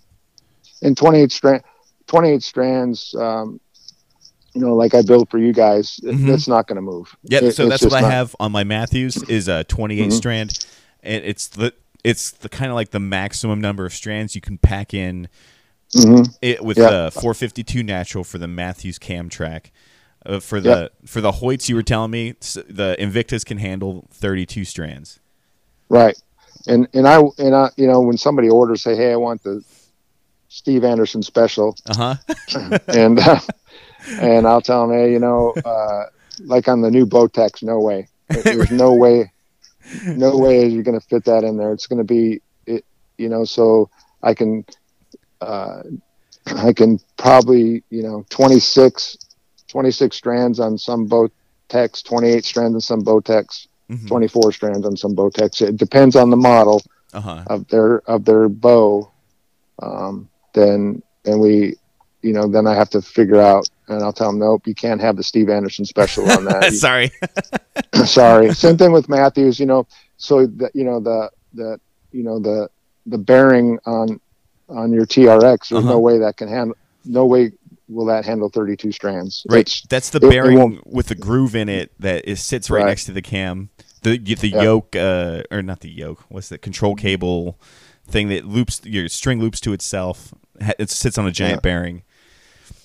and 0.81 0.97
twenty 0.97 1.19
eight 1.21 1.31
strand, 1.31 1.63
twenty 2.07 2.29
eight 2.29 2.43
strands. 2.43 3.15
Um, 3.15 3.61
you 4.53 4.59
know, 4.59 4.75
like 4.75 4.93
I 4.93 5.01
built 5.01 5.29
for 5.31 5.37
you 5.37 5.53
guys, 5.53 5.97
Mhm. 6.03 6.27
it's 6.33 6.49
not 6.49 6.67
going 6.67 6.75
to 6.75 6.81
move. 6.81 7.15
Yeah, 7.23 7.39
It- 7.45 7.55
so 7.55 7.69
that's 7.69 7.83
what 7.83 7.93
I 7.93 8.01
not- 8.01 8.11
have 8.11 8.35
on 8.37 8.51
my 8.51 8.65
Mathews 8.65 9.15
is 9.29 9.47
a 9.47 9.63
28 9.63 10.09
Mhm. 10.09 10.13
strand, 10.13 10.65
and 11.01 11.23
it's 11.23 11.47
the 11.47 11.73
it's 12.03 12.31
the 12.31 12.49
kind 12.49 12.69
of 12.71 12.75
like 12.75 12.89
the 12.91 12.99
maximum 12.99 13.61
number 13.61 13.85
of 13.85 13.93
strands 13.93 14.35
you 14.35 14.41
can 14.41 14.57
pack 14.57 14.93
in 14.93 15.29
Mhm. 15.95 16.35
it 16.41 16.65
with 16.65 16.75
the 16.77 17.11
452 17.13 17.83
natural 17.83 18.23
for 18.25 18.37
the 18.39 18.47
Mathews 18.47 18.97
cam 18.99 19.29
track. 19.29 19.71
Uh, 20.25 20.39
for 20.39 20.59
the 20.59 20.91
for 21.05 21.19
the 21.19 21.31
Hoyts, 21.31 21.67
you 21.67 21.75
were 21.75 21.83
telling 21.83 22.11
me 22.11 22.35
the 22.69 22.95
Invictus 22.99 23.43
can 23.43 23.57
handle 23.57 24.07
32 24.11 24.65
strands. 24.65 25.19
Right. 25.89 26.15
And 26.67 26.87
and 26.93 27.07
I 27.07 27.21
and 27.39 27.55
I 27.55 27.69
you 27.75 27.87
know 27.87 28.01
when 28.01 28.17
somebody 28.17 28.49
orders 28.49 28.81
say 28.83 28.95
hey 28.95 29.11
I 29.11 29.15
want 29.15 29.41
the 29.43 29.63
Steve 30.49 30.83
Anderson 30.83 31.23
special 31.23 31.75
Uh 31.89 32.15
huh. 32.15 32.77
and 32.87 33.17
uh, 33.19 33.39
and 34.19 34.45
I'll 34.45 34.61
tell 34.61 34.87
them 34.87 34.95
hey 34.95 35.11
you 35.11 35.19
know 35.19 35.53
uh, 35.65 36.05
like 36.41 36.67
on 36.67 36.81
the 36.81 36.91
new 36.91 37.05
Bowtechs 37.07 37.63
no 37.63 37.79
way 37.79 38.07
there's 38.29 38.69
no 38.69 38.93
way 39.03 39.31
no 40.05 40.37
way 40.37 40.67
you're 40.67 40.83
going 40.83 40.99
to 40.99 41.05
fit 41.05 41.25
that 41.25 41.43
in 41.43 41.57
there 41.57 41.73
it's 41.73 41.87
going 41.87 41.97
to 41.97 42.03
be 42.03 42.41
it 42.67 42.85
you 43.17 43.27
know 43.27 43.43
so 43.43 43.89
I 44.21 44.35
can 44.35 44.65
uh, 45.41 45.81
I 46.45 46.73
can 46.73 46.99
probably 47.17 47.83
you 47.89 48.03
know 48.03 48.23
26 48.29 49.17
26 49.71 50.15
strands 50.15 50.59
on 50.59 50.77
some 50.77 51.07
Bowtechs 51.07 52.03
28 52.03 52.45
strands 52.45 52.75
on 52.75 52.81
some 52.81 53.01
Bowtechs 53.03 53.67
Mhm. 53.89 54.07
24 54.07 54.51
strands 54.51 54.85
on 54.85 54.95
some 54.95 55.15
Bowtechs. 55.15 55.61
It 55.61 55.77
depends 55.77 56.15
on 56.15 56.29
the 56.29 56.37
model 56.37 56.81
Uh 57.13 57.19
huh. 57.21 57.43
of 57.47 57.67
their 57.67 57.99
of 58.09 58.23
their 58.25 58.47
bow. 58.49 59.09
Um, 59.81 60.29
then 60.53 61.01
then 61.23 61.39
we, 61.39 61.75
you 62.21 62.33
know, 62.33 62.47
then 62.47 62.67
I 62.67 62.73
have 62.75 62.89
to 62.91 63.01
figure 63.01 63.39
out, 63.41 63.67
and 63.87 64.01
I'll 64.03 64.13
tell 64.13 64.27
them, 64.31 64.39
nope, 64.39 64.65
you 64.67 64.75
can't 64.75 65.01
have 65.01 65.15
the 65.17 65.23
Steve 65.23 65.49
Anderson 65.49 65.85
special 65.85 66.29
on 66.31 66.45
that. 66.45 66.73
Sorry. 66.87 67.11
Sorry. 68.05 68.53
Same 68.63 68.77
thing 68.77 68.91
with 68.91 69.09
Mathews. 69.09 69.59
You 69.59 69.65
know, 69.65 69.87
so 70.17 70.45
that 70.47 70.75
you 70.75 70.83
know 70.83 70.99
the 70.99 71.29
the 71.53 71.79
you 72.11 72.23
know 72.23 72.39
the 72.39 72.69
the 73.05 73.17
bearing 73.17 73.77
on 73.85 74.19
on 74.69 74.91
your 74.93 75.05
TRX. 75.05 75.69
There's 75.69 75.71
Uh-huh. 75.83 75.89
no 75.93 75.99
way 75.99 76.17
that 76.19 76.37
can 76.37 76.47
handle. 76.47 76.75
No 77.05 77.25
way 77.25 77.51
will 77.91 78.05
that 78.05 78.25
handle 78.25 78.49
32 78.49 78.91
strands. 78.91 79.45
Right. 79.49 79.59
It's- 79.61 79.83
That's 79.89 80.09
the 80.09 80.19
it- 80.19 80.23
it 80.25 80.29
bearing 80.29 80.57
won't- 80.57 80.87
with 80.87 81.07
the 81.07 81.15
groove 81.15 81.55
in 81.55 81.69
it 81.69 81.91
that 81.99 82.23
it 82.29 82.37
sits 82.37 82.69
right, 82.69 82.79
Right. 82.83 82.87
next 82.89 83.05
to 83.05 83.11
the 83.11 83.21
cam. 83.21 83.69
The 84.03 84.17
the 84.17 84.49
Yeah. 84.49 84.61
yoke, 84.63 84.95
uh, 84.95 85.43
or 85.51 85.61
not 85.61 85.81
the 85.81 85.89
yoke. 85.89 86.23
What's 86.29 86.49
the 86.49 86.57
control 86.57 86.95
cable 86.95 87.59
thing 88.07 88.29
that 88.29 88.45
loops 88.47 88.81
your 88.83 89.07
string 89.09 89.39
loops 89.39 89.59
to 89.61 89.73
itself? 89.73 90.33
It 90.79 90.89
sits 90.89 91.17
on 91.17 91.27
a 91.27 91.31
giant 91.31 91.57
Yeah. 91.57 91.61
bearing. 91.61 92.01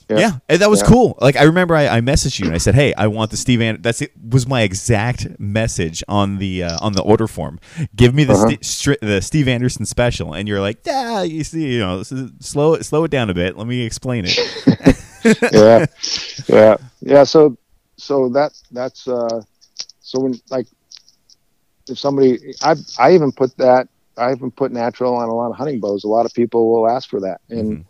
Yeah. 0.09 0.19
Yeah. 0.19 0.33
and 0.49 0.61
that 0.63 0.71
was 0.71 0.83
Yeah. 0.83 0.87
cool. 0.87 1.19
Like 1.21 1.35
I 1.37 1.43
remember, 1.43 1.75
I, 1.75 1.97
I 1.97 2.01
messaged 2.01 2.39
you 2.39 2.47
and 2.47 2.55
I 2.55 2.59
said, 2.59 2.77
"Hey, 2.77 2.95
I 2.95 3.09
want 3.09 3.33
the 3.33 3.37
Steve 3.37 3.61
An-. 3.61 3.79
That's 3.83 4.01
it. 4.01 4.13
Was 4.31 4.47
my 4.47 4.63
exact 4.63 5.27
message 5.41 6.05
on 6.07 6.39
the 6.39 6.63
uh, 6.63 6.79
on 6.81 6.93
the 6.93 7.03
order 7.03 7.27
form. 7.27 7.59
Give 7.97 8.15
me 8.15 8.23
the 8.23 8.35
Uh-huh. 8.35 8.51
Sti- 8.63 8.93
stri- 8.95 9.01
the 9.01 9.21
Steve 9.21 9.49
Anderson 9.49 9.85
special." 9.85 10.33
And 10.33 10.47
you're 10.47 10.61
like, 10.61 10.79
"Yeah, 10.87 11.23
you 11.25 11.43
see, 11.43 11.73
you 11.73 11.81
know, 11.81 11.99
is- 12.01 12.13
slow 12.39 12.75
it 12.75 12.85
slow 12.85 13.03
it 13.03 13.11
down 13.11 13.31
a 13.31 13.35
bit. 13.35 13.57
Let 13.59 13.67
me 13.67 13.83
explain 13.83 14.27
it." 14.29 14.39
yeah. 15.53 15.87
Yeah. 16.49 16.77
Yeah 17.01 17.25
so 17.25 17.57
so 17.99 18.29
that 18.31 18.53
that's 18.71 19.09
uh 19.09 19.41
so 20.01 20.21
when 20.21 20.35
like 20.51 20.67
if 21.89 21.99
somebody 21.99 22.39
i 22.63 22.75
i 22.99 23.13
even 23.15 23.33
put 23.33 23.57
that 23.59 23.89
i 24.17 24.33
even 24.33 24.51
put 24.51 24.73
natural 24.73 25.15
on 25.15 25.29
a 25.29 25.35
lot 25.35 25.51
of 25.51 25.57
hunting 25.57 25.81
bows. 25.81 26.05
A 26.05 26.09
lot 26.09 26.27
of 26.27 26.33
people 26.35 26.71
will 26.71 26.89
ask 26.89 27.09
for 27.09 27.21
that. 27.21 27.41
And 27.49 27.79
Mhm. 27.79 27.85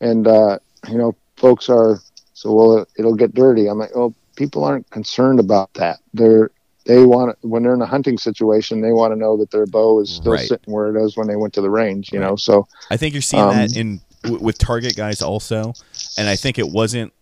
and 0.00 0.26
uh 0.26 0.58
you 0.88 0.98
know 0.98 1.14
folks 1.36 1.68
are 1.68 2.00
so 2.34 2.52
well 2.52 2.86
it'll 2.98 3.14
get 3.14 3.34
dirty. 3.34 3.66
I'm 3.68 3.78
like 3.78 3.94
oh 3.94 4.14
people 4.36 4.64
aren't 4.64 4.88
concerned 4.90 5.38
about 5.40 5.72
that. 5.74 5.98
They're 6.14 6.50
they 6.86 7.04
want 7.04 7.36
when 7.42 7.62
they're 7.62 7.74
in 7.74 7.82
a 7.82 7.86
hunting 7.86 8.18
situation 8.18 8.80
they 8.80 8.92
want 8.92 9.12
to 9.12 9.16
know 9.18 9.36
that 9.36 9.50
their 9.50 9.66
bow 9.66 10.00
is 10.00 10.10
still 10.10 10.32
Right. 10.32 10.48
sitting 10.48 10.72
where 10.74 10.94
it 10.94 11.00
is 11.04 11.16
when 11.16 11.28
they 11.28 11.36
went 11.36 11.54
to 11.54 11.60
the 11.60 11.70
range 11.70 12.10
you 12.12 12.18
Right. 12.20 12.28
know 12.28 12.36
so 12.36 12.66
I 12.90 12.96
think 12.96 13.14
you're 13.14 13.22
seeing 13.22 13.42
Um, 13.44 13.50
that 13.50 13.76
in 13.76 14.00
w- 14.24 14.42
with 14.42 14.58
Target 14.58 14.96
guys 14.96 15.20
also, 15.22 15.74
and 16.16 16.28
I 16.28 16.36
think 16.36 16.58
it 16.58 16.68
wasn't. 16.68 17.12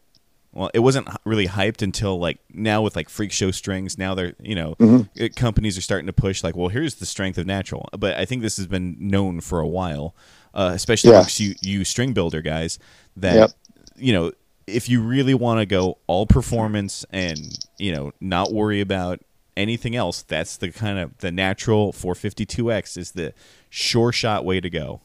Well, 0.52 0.68
it 0.74 0.80
wasn't 0.80 1.06
really 1.24 1.46
hyped 1.46 1.80
until 1.80 2.18
like 2.18 2.38
now 2.52 2.82
with 2.82 2.96
like 2.96 3.08
freak 3.08 3.30
show 3.30 3.52
strings. 3.52 3.96
Now 3.96 4.14
they're 4.16 4.34
you 4.42 4.56
know 4.56 4.74
Mhm. 4.80 5.08
it- 5.14 5.36
companies 5.36 5.78
are 5.78 5.80
starting 5.82 6.06
to 6.08 6.12
push 6.12 6.42
like, 6.42 6.56
well, 6.56 6.68
here's 6.68 6.96
the 6.96 7.06
strength 7.06 7.38
of 7.38 7.46
natural. 7.46 7.88
But 7.96 8.16
I 8.16 8.24
think 8.24 8.42
this 8.42 8.56
has 8.56 8.66
been 8.66 8.96
known 8.98 9.40
for 9.40 9.60
a 9.60 9.66
while, 9.68 10.14
uh, 10.52 10.72
especially 10.74 11.12
Yeah. 11.12 11.24
you 11.36 11.54
you 11.62 11.84
string 11.84 12.12
builder 12.12 12.42
guys 12.42 12.78
that 13.16 13.36
Yep. 13.36 13.50
you 13.96 14.12
know 14.12 14.32
if 14.66 14.88
you 14.88 15.00
really 15.00 15.34
want 15.34 15.60
to 15.60 15.66
go 15.66 15.98
all 16.08 16.26
performance 16.26 17.04
and 17.10 17.56
you 17.78 17.92
know 17.92 18.12
not 18.20 18.52
worry 18.52 18.80
about 18.80 19.20
anything 19.56 19.94
else, 19.94 20.22
that's 20.22 20.56
the 20.56 20.70
kind 20.70 20.98
of 20.98 21.16
the 21.18 21.30
natural 21.30 21.92
452x 21.92 22.96
is 22.96 23.12
the 23.12 23.34
sure 23.68 24.10
shot 24.10 24.44
way 24.44 24.60
to 24.60 24.70
go. 24.70 25.00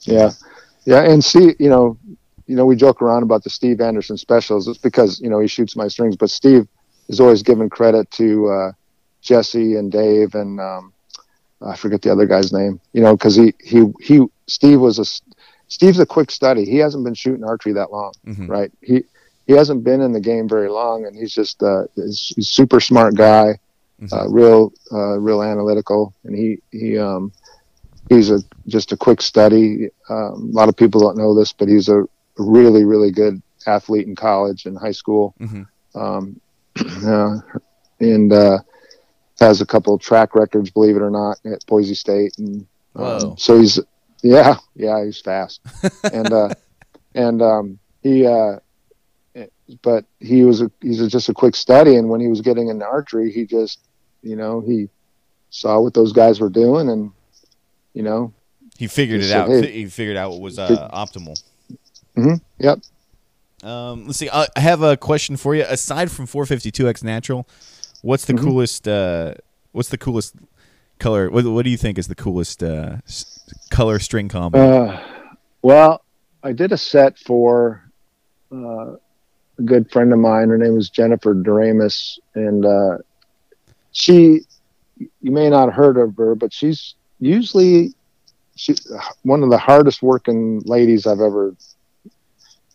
Yeah, 0.00 0.30
yeah, 0.84 1.02
and 1.02 1.24
see, 1.24 1.54
you 1.58 1.68
know, 1.68 1.96
you 2.50 2.56
know, 2.56 2.66
we 2.66 2.74
joke 2.76 3.00
around 3.00 3.22
about 3.22 3.44
the 3.44 3.50
Steve 3.50 3.80
Anderson 3.80 4.16
specials. 4.16 4.66
It's 4.68 4.78
because 4.90 5.20
you 5.20 5.30
know 5.30 5.38
he 5.38 5.46
shoots 5.46 5.76
my 5.76 5.88
strings, 5.88 6.16
but 6.16 6.30
Steve 6.30 6.66
is 7.08 7.20
always 7.20 7.42
giving 7.42 7.68
credit 7.70 8.10
to 8.12 8.48
uh, 8.48 8.72
Jesse 9.22 9.76
and 9.76 9.90
Dave 9.92 10.34
and 10.34 10.60
um, 10.60 10.92
I 11.62 11.76
forget 11.76 12.02
the 12.02 12.10
other 12.10 12.26
guy's 12.26 12.52
name. 12.52 12.80
You 12.92 13.02
know, 13.02 13.16
because 13.16 13.36
he 13.36 13.54
he 13.62 13.84
he 14.00 14.24
Steve 14.48 14.80
was 14.80 14.98
a 14.98 15.04
Steve's 15.68 16.00
a 16.00 16.06
quick 16.06 16.30
study. 16.30 16.64
He 16.64 16.78
hasn't 16.78 17.04
been 17.04 17.14
shooting 17.14 17.44
archery 17.44 17.72
that 17.74 17.92
long, 17.92 18.12
Mhm. 18.26 18.48
right? 18.48 18.72
He 18.82 19.04
he 19.46 19.52
hasn't 19.52 19.84
been 19.84 20.00
in 20.00 20.12
the 20.12 20.20
game 20.20 20.48
very 20.48 20.68
long, 20.68 21.06
and 21.06 21.14
he's 21.16 21.32
just 21.32 21.62
uh, 21.62 21.84
he's, 21.94 22.32
he's 22.34 22.48
a 22.48 22.54
super 22.60 22.80
smart 22.80 23.14
guy, 23.14 23.58
Mhm. 24.02 24.12
uh, 24.12 24.28
real 24.28 24.72
uh, 24.92 25.16
real 25.20 25.42
analytical, 25.42 26.14
and 26.24 26.34
he 26.34 26.48
he 26.72 26.98
um 26.98 27.32
he's 28.08 28.30
a 28.30 28.40
just 28.66 28.92
a 28.92 28.96
quick 28.96 29.20
study. 29.22 29.88
Um, 30.08 30.50
a 30.52 30.56
lot 30.60 30.68
of 30.68 30.76
people 30.76 31.00
don't 31.00 31.16
know 31.16 31.32
this, 31.34 31.52
but 31.52 31.68
he's 31.68 31.88
a 31.88 32.04
really 32.40 32.84
really 32.84 33.10
good 33.10 33.40
athlete 33.66 34.06
in 34.06 34.16
college 34.16 34.66
and 34.66 34.76
high 34.78 34.92
school, 34.92 35.34
Mhm. 35.40 35.66
um, 35.94 36.40
uh, 37.06 37.36
and 38.00 38.32
uh, 38.32 38.58
has 39.38 39.60
a 39.60 39.66
couple 39.66 39.94
of 39.94 40.00
track 40.00 40.34
records, 40.34 40.70
believe 40.70 40.96
it 40.96 41.02
or 41.02 41.10
not, 41.10 41.38
at 41.44 41.64
Boise 41.66 41.94
State, 41.94 42.32
and 42.38 42.66
um, 42.96 43.36
so 43.36 43.60
he's 43.60 43.78
yeah 44.22 44.56
yeah 44.74 45.04
he's 45.04 45.20
fast, 45.20 45.60
and 46.12 46.32
uh, 46.32 46.54
and 47.14 47.42
um, 47.42 47.78
he 48.02 48.26
uh, 48.26 48.56
but 49.82 50.04
he 50.18 50.42
was 50.44 50.60
a, 50.62 50.70
he's 50.80 51.00
a, 51.00 51.08
just 51.08 51.28
a 51.28 51.34
quick 51.34 51.54
study, 51.54 51.96
and 51.96 52.08
when 52.08 52.20
he 52.20 52.28
was 52.28 52.40
getting 52.40 52.68
into 52.68 52.84
archery, 52.84 53.30
he 53.30 53.44
just 53.46 53.78
you 54.22 54.36
know 54.36 54.60
he 54.60 54.88
saw 55.50 55.80
what 55.80 55.94
those 55.94 56.12
guys 56.12 56.40
were 56.40 56.48
doing, 56.50 56.88
and 56.88 57.10
you 57.94 58.02
know 58.02 58.32
He 58.78 58.86
figured 58.86 59.20
He 59.20 59.26
it 59.26 59.30
said, 59.30 59.38
out. 59.40 59.48
"Hey." 59.48 59.72
He 59.72 59.86
figured 59.86 60.16
out 60.16 60.30
what 60.32 60.40
was 60.40 60.58
uh, 60.58 60.88
optimal. 60.92 61.40
Mhm, 62.20 62.40
yep. 62.58 62.78
Um, 63.62 64.06
let's 64.06 64.18
see. 64.18 64.28
I 64.32 64.46
have 64.56 64.82
a 64.82 64.96
question 64.96 65.36
for 65.36 65.54
you. 65.54 65.64
Aside 65.68 66.10
from 66.10 66.26
452x 66.26 67.02
natural, 67.04 67.46
what's 68.02 68.24
the 68.24 68.32
Mhm. 68.34 68.40
coolest? 68.42 68.88
Uh, 68.88 69.34
what's 69.72 69.88
the 69.90 69.98
coolest 69.98 70.34
color? 70.98 71.30
What, 71.30 71.44
what 71.46 71.64
do 71.64 71.70
you 71.70 71.76
think 71.76 71.98
is 71.98 72.08
the 72.08 72.14
coolest 72.14 72.62
uh, 72.62 72.96
s- 73.06 73.40
color 73.70 73.98
string 73.98 74.28
combo? 74.28 74.58
Uh, 74.58 75.00
well, 75.62 76.02
I 76.42 76.52
did 76.52 76.72
a 76.72 76.78
set 76.78 77.18
for 77.18 77.82
uh, 78.52 78.96
a 79.58 79.62
good 79.64 79.90
friend 79.90 80.12
of 80.12 80.18
mine. 80.18 80.48
Her 80.48 80.58
name 80.58 80.76
is 80.78 80.88
Jennifer 80.90 81.34
Doremus, 81.34 82.18
and 82.34 82.64
uh, 82.66 82.98
she, 83.92 84.40
you 84.98 85.30
may 85.30 85.48
not 85.50 85.66
have 85.66 85.74
heard 85.74 85.96
of 85.98 86.16
her, 86.16 86.34
but 86.34 86.52
she's 86.52 86.94
usually 87.20 87.94
she's 88.56 88.80
one 89.22 89.42
of 89.42 89.50
the 89.50 89.58
hardest 89.58 90.02
working 90.02 90.60
ladies 90.64 91.06
I've 91.06 91.20
ever 91.20 91.54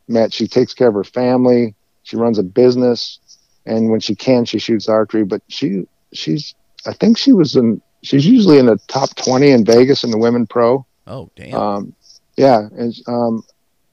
met. 0.07 0.33
She 0.33 0.47
takes 0.47 0.73
care 0.73 0.87
of 0.89 0.93
her 0.93 1.03
family. 1.03 1.75
She 2.03 2.17
runs 2.17 2.37
a 2.37 2.43
business, 2.43 3.19
and 3.65 3.89
when 3.89 3.99
she 3.99 4.15
can, 4.15 4.45
she 4.45 4.59
shoots 4.59 4.87
archery. 4.89 5.23
But 5.23 5.41
she, 5.47 5.87
she's, 6.13 6.53
I 6.85 6.93
think 6.93 7.17
she 7.17 7.33
was 7.33 7.55
in. 7.55 7.81
She's 8.03 8.25
usually 8.27 8.59
in 8.59 8.67
the 8.67 8.77
top 8.87 9.15
twenty 9.15 9.49
in 9.51 9.65
Vegas 9.65 10.03
in 10.03 10.11
the 10.11 10.17
women 10.17 10.45
pro. 10.45 10.85
oh, 11.07 11.29
damn. 11.35 11.53
Um, 11.55 11.95
yeah, 12.37 12.67
and 12.77 12.93
um, 13.07 13.43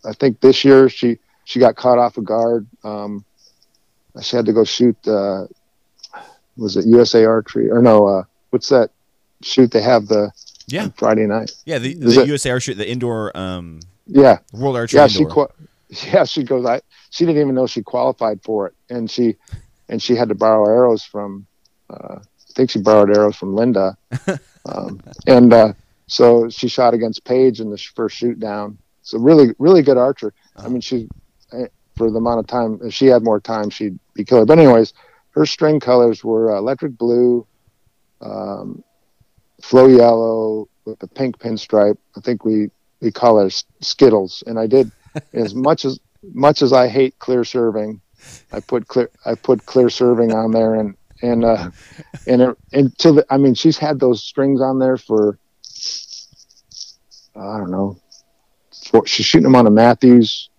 I 0.05 0.13
think 0.13 0.41
this 0.41 0.65
year 0.65 0.89
she 0.89 1.19
she 1.45 1.59
got 1.61 1.77
caught 1.77 1.99
off 1.99 2.19
a 2.19 2.23
guard. 2.23 2.67
Um, 2.85 3.25
she 4.21 4.37
had 4.37 4.45
to 4.47 4.53
go 4.53 4.65
shoot. 4.65 4.97
Uh, 5.09 5.47
was 6.59 6.77
it 6.77 6.85
USA 6.87 7.25
Archery 7.25 7.71
or 7.71 7.81
no? 7.81 8.07
Uh, 8.07 8.25
what's 8.51 8.69
that 8.69 8.91
shoot 9.41 9.71
they 9.71 9.81
have 9.81 10.07
the 10.09 10.31
Yeah. 10.67 10.89
Friday 10.97 11.27
night? 11.27 11.53
yeah, 11.65 11.79
the, 11.79 11.95
the 11.95 12.27
USA 12.27 12.51
archery, 12.51 12.75
the 12.75 12.89
indoor 12.89 13.35
um, 13.37 13.81
Yeah, 14.07 14.39
World 14.53 14.77
Archery 14.77 14.99
yeah. 15.01 15.07
She 15.07 15.21
Indoor. 15.23 15.33
qua- 15.47 15.55
yeah 16.12 16.24
she 16.24 16.43
goes. 16.43 16.64
I 16.64 16.80
she 17.11 17.26
didn't 17.26 17.40
even 17.43 17.55
know 17.55 17.66
she 17.66 17.82
qualified 17.82 18.43
for 18.43 18.68
it, 18.68 18.74
and 18.88 19.11
she 19.11 19.36
and 19.88 20.03
she 20.03 20.14
had 20.14 20.28
to 20.30 20.34
borrow 20.34 20.66
arrows 20.66 21.03
from. 21.05 21.47
Uh, 21.90 22.16
I 22.18 22.55
think 22.55 22.70
she 22.70 22.80
borrowed 22.80 23.14
arrows 23.14 23.36
from 23.36 23.55
Linda, 23.55 23.97
um, 24.66 25.01
and 25.26 25.53
uh, 25.53 25.72
so 26.07 26.49
she 26.49 26.68
shot 26.68 26.95
against 26.95 27.24
Paige 27.24 27.61
in 27.61 27.70
the 27.70 27.76
sh- 27.76 27.93
first 27.95 28.16
shoot 28.16 28.38
down. 28.38 28.78
So 29.03 29.18
really, 29.18 29.55
really 29.59 29.82
good 29.82 29.99
archer. 29.99 30.32
I 30.57 30.68
mean, 30.68 30.80
she 30.80 31.09
eh, 31.53 31.66
for 31.97 32.11
the 32.11 32.18
amount 32.18 32.40
of 32.40 32.47
time 32.47 32.78
if 32.82 32.95
she 32.95 33.07
had 33.07 33.22
more 33.22 33.40
time, 33.40 33.68
she'd 33.68 33.99
be 34.14 34.24
killer. 34.24 34.47
But 34.47 34.59
anyways, 34.59 34.95
her 35.30 35.45
string 35.45 35.80
colors 35.80 36.24
were 36.24 36.55
uh, 36.55 36.59
electric 36.59 36.97
blue, 36.97 37.47
um, 38.20 38.82
flow 39.62 39.88
yellow 39.88 40.68
with 40.86 41.03
a 41.03 41.09
pink 41.09 41.38
pinstripe. 41.38 41.99
I 42.16 42.20
think 42.20 42.45
we 42.45 42.70
we 43.01 43.11
call 43.11 43.38
her 43.40 43.51
Skittles. 43.80 44.43
And 44.47 44.59
I 44.59 44.66
did 44.66 44.90
as 45.33 45.55
much 45.55 45.85
as 45.85 45.99
much 46.23 46.63
as 46.63 46.73
I 46.73 46.89
hate 46.89 47.19
clear 47.19 47.45
serving, 47.45 48.01
I 48.53 48.61
put 48.61 48.89
clear 48.89 49.11
I 49.25 49.35
put 49.35 49.67
clear 49.67 49.91
serving 49.91 50.33
on 50.33 50.53
there 50.53 50.75
and 50.75 50.97
and 51.23 51.45
uh 51.45 51.71
and 52.27 52.43
it, 52.43 52.59
until 52.73 53.15
the, 53.15 53.27
I 53.31 53.39
mean 53.39 53.55
she's 53.55 53.79
had 53.79 54.01
those 54.01 54.23
strings 54.23 54.61
on 54.61 54.79
there 54.79 54.97
for 54.97 55.39
I 57.37 57.59
don't 57.59 57.71
know. 57.71 57.99
For, 58.91 59.07
she's 59.07 59.27
shooting 59.27 59.45
them 59.45 59.57
on 59.57 59.67
a 59.67 59.71
Mathews, 59.71 60.51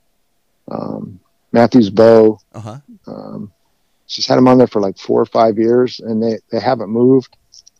um, 0.71 1.19
Mathews 1.51 1.89
bow. 1.89 2.39
Uh 2.53 2.59
huh. 2.59 2.77
Um, 3.05 3.51
she's 4.07 4.25
had 4.25 4.37
them 4.37 4.47
on 4.47 4.57
there 4.57 4.67
for 4.67 4.81
like 4.81 4.97
four 4.97 5.21
or 5.21 5.25
five 5.25 5.57
years, 5.57 5.99
and 5.99 6.21
they 6.21 6.39
they 6.51 6.59
haven't 6.59 6.89
moved. 6.89 7.35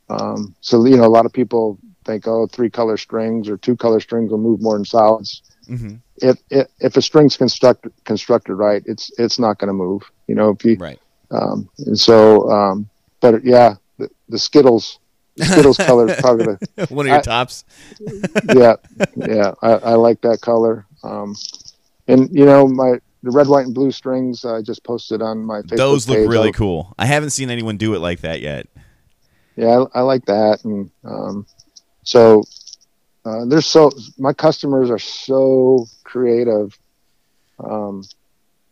Um, 0.09 0.55
so 0.61 0.85
you 0.85 0.97
know, 0.97 1.05
a 1.05 1.07
lot 1.07 1.25
of 1.25 1.33
people 1.33 1.79
think, 2.05 2.27
oh, 2.27 2.47
three 2.47 2.69
color 2.69 2.97
strings 2.97 3.49
or 3.49 3.57
two 3.57 3.75
color 3.75 3.99
strings 3.99 4.29
will 4.31 4.37
move 4.37 4.61
more 4.61 4.75
than 4.75 4.85
solids. 4.85 5.41
hmm 5.67 5.95
If 6.23 6.37
if, 6.49 6.67
if 6.79 6.97
a 6.97 7.01
string's 7.01 7.35
constructed 7.37 7.91
constructed 8.05 8.55
right, 8.55 8.81
it's 8.85 9.11
it's 9.19 9.37
not 9.37 9.57
going 9.59 9.67
to 9.67 9.73
move. 9.73 10.01
You 10.27 10.35
know, 10.35 10.49
if 10.51 10.63
you 10.65 10.77
Right. 10.77 10.99
um, 11.31 11.69
and 11.85 11.99
so, 11.99 12.49
um, 12.49 12.89
but 13.19 13.43
yeah, 13.43 13.75
the, 13.97 14.09
the 14.29 14.39
Skittles, 14.39 14.99
Skittles 15.39 15.77
color 15.77 16.09
is 16.09 16.15
probably 16.21 16.45
the 16.75 16.85
One 16.89 17.05
of 17.05 17.09
your 17.09 17.17
I- 17.19 17.21
tops. 17.21 17.65
yeah, 18.55 18.75
yeah, 19.17 19.53
I, 19.61 19.71
I 19.73 19.93
like 19.95 20.21
that 20.21 20.39
color. 20.41 20.85
Um, 21.03 21.35
and 22.07 22.29
you 22.33 22.45
know, 22.45 22.67
my 22.67 22.99
the 23.23 23.31
red, 23.31 23.47
white, 23.47 23.65
and 23.65 23.73
blue 23.75 23.91
strings 23.91 24.43
I 24.45 24.61
just 24.61 24.83
posted 24.83 25.21
on 25.21 25.43
my 25.45 25.61
Facebook 25.61 25.77
Those 25.77 26.07
look 26.09 26.17
page. 26.19 26.27
really 26.29 26.47
I'll- 26.47 26.53
cool. 26.53 26.93
I 26.97 27.05
haven't 27.05 27.31
seen 27.31 27.49
anyone 27.49 27.77
do 27.77 27.93
it 27.95 27.99
like 27.99 28.21
that 28.21 28.41
yet. 28.41 28.67
Yeah, 29.55 29.83
I, 29.93 29.99
I 29.99 30.01
like 30.01 30.25
that, 30.25 30.63
and 30.63 30.89
um, 31.03 31.45
so 32.03 32.43
uh, 33.25 33.45
there's 33.45 33.65
so 33.65 33.91
my 34.17 34.33
customers 34.33 34.89
are 34.89 34.99
so 34.99 35.85
creative 36.03 36.77
um, 37.63 38.03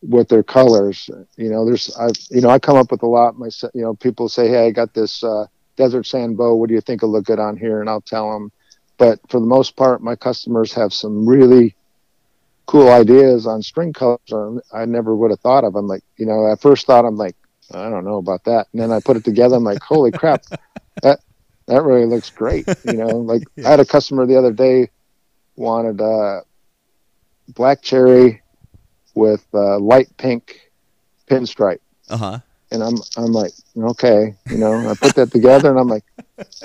with 0.02 0.28
their 0.28 0.44
colors. 0.44 1.10
You 1.38 1.50
know, 1.50 1.66
there's 1.66 1.96
I 1.98 2.10
you 2.30 2.42
know 2.42 2.50
I 2.50 2.60
come 2.60 2.78
up 2.78 2.92
with 2.92 3.04
a 3.04 3.08
lot. 3.08 3.38
My 3.38 3.50
you 3.74 3.82
know 3.82 3.94
people 3.96 4.28
say, 4.30 4.50
hey, 4.50 4.68
I 4.68 4.72
got 4.72 4.94
this 4.94 5.24
uh, 5.24 5.46
desert 5.78 6.06
sand 6.06 6.38
bow. 6.38 6.56
What 6.56 6.70
do 6.70 6.76
you 6.76 6.82
think 6.82 7.02
will 7.02 7.12
look 7.12 7.26
good 7.26 7.40
on 7.40 7.58
here? 7.58 7.82
And 7.82 7.90
I'll 7.90 8.02
tell 8.02 8.32
them. 8.32 8.52
But 8.98 9.20
for 9.30 9.40
the 9.40 9.48
most 9.48 9.76
part, 9.76 10.04
my 10.04 10.16
customers 10.16 10.74
have 10.74 10.94
some 10.94 11.28
really 11.28 11.76
cool 12.68 12.90
ideas 12.90 13.48
on 13.48 13.62
string 13.62 13.92
colors 13.92 14.20
or 14.32 14.62
I 14.72 14.86
never 14.86 15.16
would 15.16 15.32
have 15.32 15.40
thought 15.40 15.64
of. 15.64 15.76
I'm 15.76 15.88
like, 15.88 16.04
you 16.18 16.26
know, 16.26 16.52
at 16.52 16.62
first 16.62 16.86
thought 16.86 17.04
I'm 17.04 17.18
like, 17.18 17.36
I 17.74 17.90
don't 17.90 18.06
know 18.06 18.18
about 18.18 18.44
that. 18.46 18.68
And 18.72 18.82
then 18.82 18.92
I 18.92 19.00
put 19.00 19.18
it 19.18 19.26
together. 19.26 19.56
I'm 19.56 19.64
like, 19.64 19.82
holy 19.82 20.12
crap, 20.12 20.44
that 21.02 21.20
that 21.72 21.84
really 21.84 22.06
looks 22.06 22.30
great. 22.30 22.68
You 22.84 22.98
know, 22.98 23.18
like 23.32 23.44
I 23.66 23.72
had 23.72 23.80
a 23.80 23.86
customer 23.86 24.26
the 24.28 24.38
other 24.38 24.54
day 24.54 24.90
wanted 25.56 26.02
uh, 26.02 26.42
black 27.50 27.82
cherry 27.82 28.42
with 29.16 29.46
uh, 29.54 29.80
light 29.80 30.08
pink 30.18 30.60
pinstripe, 31.30 31.80
Uh 32.10 32.18
huh. 32.18 32.40
and 32.72 32.84
I'm 32.84 32.98
I'm 33.18 33.34
like, 33.34 33.52
okay, 33.78 34.36
you 34.50 34.58
know, 34.58 34.88
I 34.88 34.94
put 34.96 35.16
that 35.16 35.32
together, 35.32 35.70
and 35.70 35.80
I'm 35.80 35.90
like, 35.90 36.04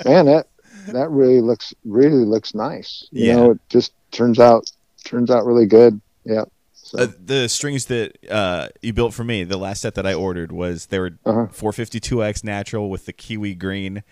man, 0.05 0.25
that 0.25 0.47
that 0.93 1.09
really 1.09 1.41
looks 1.41 1.73
really 1.85 2.25
looks 2.25 2.53
nice. 2.53 3.07
You 3.11 3.25
Yeah. 3.27 3.35
know, 3.35 3.51
it 3.51 3.59
just 3.69 3.93
turns 4.11 4.39
out 4.39 4.69
turns 5.05 5.29
out 5.29 5.45
really 5.45 5.65
good. 5.67 5.99
Yeah. 6.25 6.45
So, 6.73 6.99
Uh, 6.99 7.07
the 7.25 7.49
strings 7.49 7.87
that 7.87 8.17
uh, 8.31 8.69
you 8.81 8.93
built 8.93 9.13
for 9.13 9.25
me, 9.25 9.43
the 9.43 9.57
last 9.57 9.81
set 9.81 9.95
that 9.95 10.05
I 10.07 10.13
ordered 10.13 10.51
was 10.53 10.85
they 10.87 10.99
were 10.99 11.19
Uh-huh. 11.25 11.47
452x 11.51 12.43
natural 12.45 12.89
with 12.89 13.05
the 13.05 13.13
kiwi 13.13 13.55
green 13.55 14.03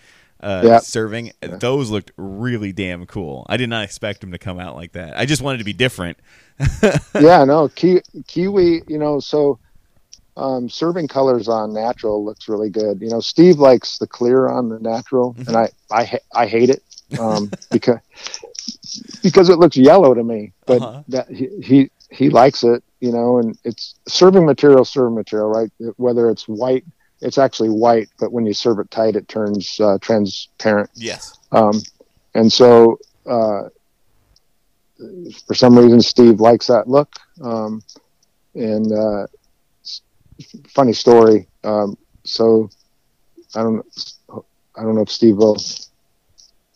uh, 0.41 0.61
Yeah. 0.63 0.79
serving. 0.79 1.31
Those 1.41 1.89
looked 1.91 2.11
really 2.17 2.71
damn 2.71 3.05
cool. 3.05 3.45
I 3.49 3.57
did 3.57 3.69
not 3.69 3.83
expect 3.83 4.21
them 4.21 4.31
to 4.31 4.37
come 4.37 4.59
out 4.59 4.75
like 4.75 4.93
that. 4.93 5.17
I 5.17 5.25
just 5.25 5.41
wanted 5.41 5.59
to 5.59 5.63
be 5.63 5.73
different. 5.73 6.17
yeah, 7.19 7.43
no, 7.43 7.67
ki- 7.69 8.01
kiwi, 8.27 8.83
you 8.87 8.97
know, 8.97 9.19
so 9.19 9.59
um, 10.37 10.67
serving 10.69 11.07
colors 11.07 11.47
on 11.47 11.73
natural 11.73 12.23
looks 12.23 12.47
really 12.49 12.69
good. 12.69 13.01
You 13.01 13.09
know, 13.09 13.19
Steve 13.21 13.57
likes 13.57 13.97
the 13.97 14.07
clear 14.07 14.47
on 14.47 14.69
the 14.69 14.79
natural, 14.79 15.33
Mm-hmm. 15.33 15.47
and 15.49 15.57
I 15.57 15.69
I 15.91 16.03
ha- 16.05 16.25
I 16.33 16.45
hate 16.47 16.69
it 16.69 16.83
um, 17.19 17.51
because 17.71 17.99
because 19.23 19.49
it 19.49 19.57
looks 19.59 19.77
yellow 19.77 20.13
to 20.13 20.23
me. 20.23 20.51
But 20.65 20.81
Uh-huh. 20.81 21.03
that 21.09 21.29
he, 21.29 21.49
he 21.63 21.91
he 22.11 22.29
likes 22.29 22.63
it, 22.63 22.83
you 22.99 23.11
know, 23.11 23.37
and 23.39 23.57
it's 23.63 23.95
serving 24.07 24.45
material, 24.45 24.85
serving 24.85 25.15
material, 25.15 25.49
right? 25.49 25.71
Whether 25.97 26.29
it's 26.29 26.47
white, 26.47 26.85
it's 27.21 27.37
actually 27.37 27.69
white, 27.69 28.09
but 28.19 28.31
when 28.31 28.45
you 28.45 28.53
serve 28.53 28.79
it 28.79 28.91
tight, 28.91 29.15
it 29.15 29.27
turns 29.27 29.79
uh, 29.79 29.97
transparent. 30.01 30.89
Yes. 30.95 31.37
Um, 31.51 31.81
and 32.33 32.51
so, 32.51 32.99
uh, 33.25 33.69
for 35.47 35.53
some 35.53 35.77
reason, 35.77 36.01
Steve 36.01 36.39
likes 36.39 36.67
that 36.67 36.87
look. 36.87 37.13
Um, 37.41 37.81
and 38.53 38.91
uh, 38.91 39.27
funny 40.67 40.93
story. 40.93 41.47
Um, 41.63 41.97
so 42.23 42.69
I 43.55 43.63
don't, 43.63 43.85
I 44.75 44.81
don't 44.83 44.95
know 44.95 45.01
if 45.01 45.09
Steve 45.09 45.37
will 45.37 45.57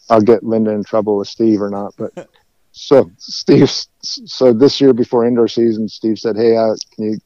I'll 0.09 0.21
get 0.21 0.43
Linda 0.43 0.71
in 0.71 0.83
trouble 0.83 1.17
with 1.17 1.27
Steve 1.27 1.61
or 1.61 1.69
not. 1.69 1.93
But 1.97 2.29
so 2.71 3.11
Steve, 3.17 3.69
so 4.01 4.53
this 4.53 4.81
year 4.81 4.93
before 4.93 5.25
indoor 5.25 5.47
season, 5.47 5.87
Steve 5.87 6.19
said, 6.19 6.35
"Hey, 6.35 6.57
uh, 6.57 6.75
can 6.95 7.05
you, 7.05 7.19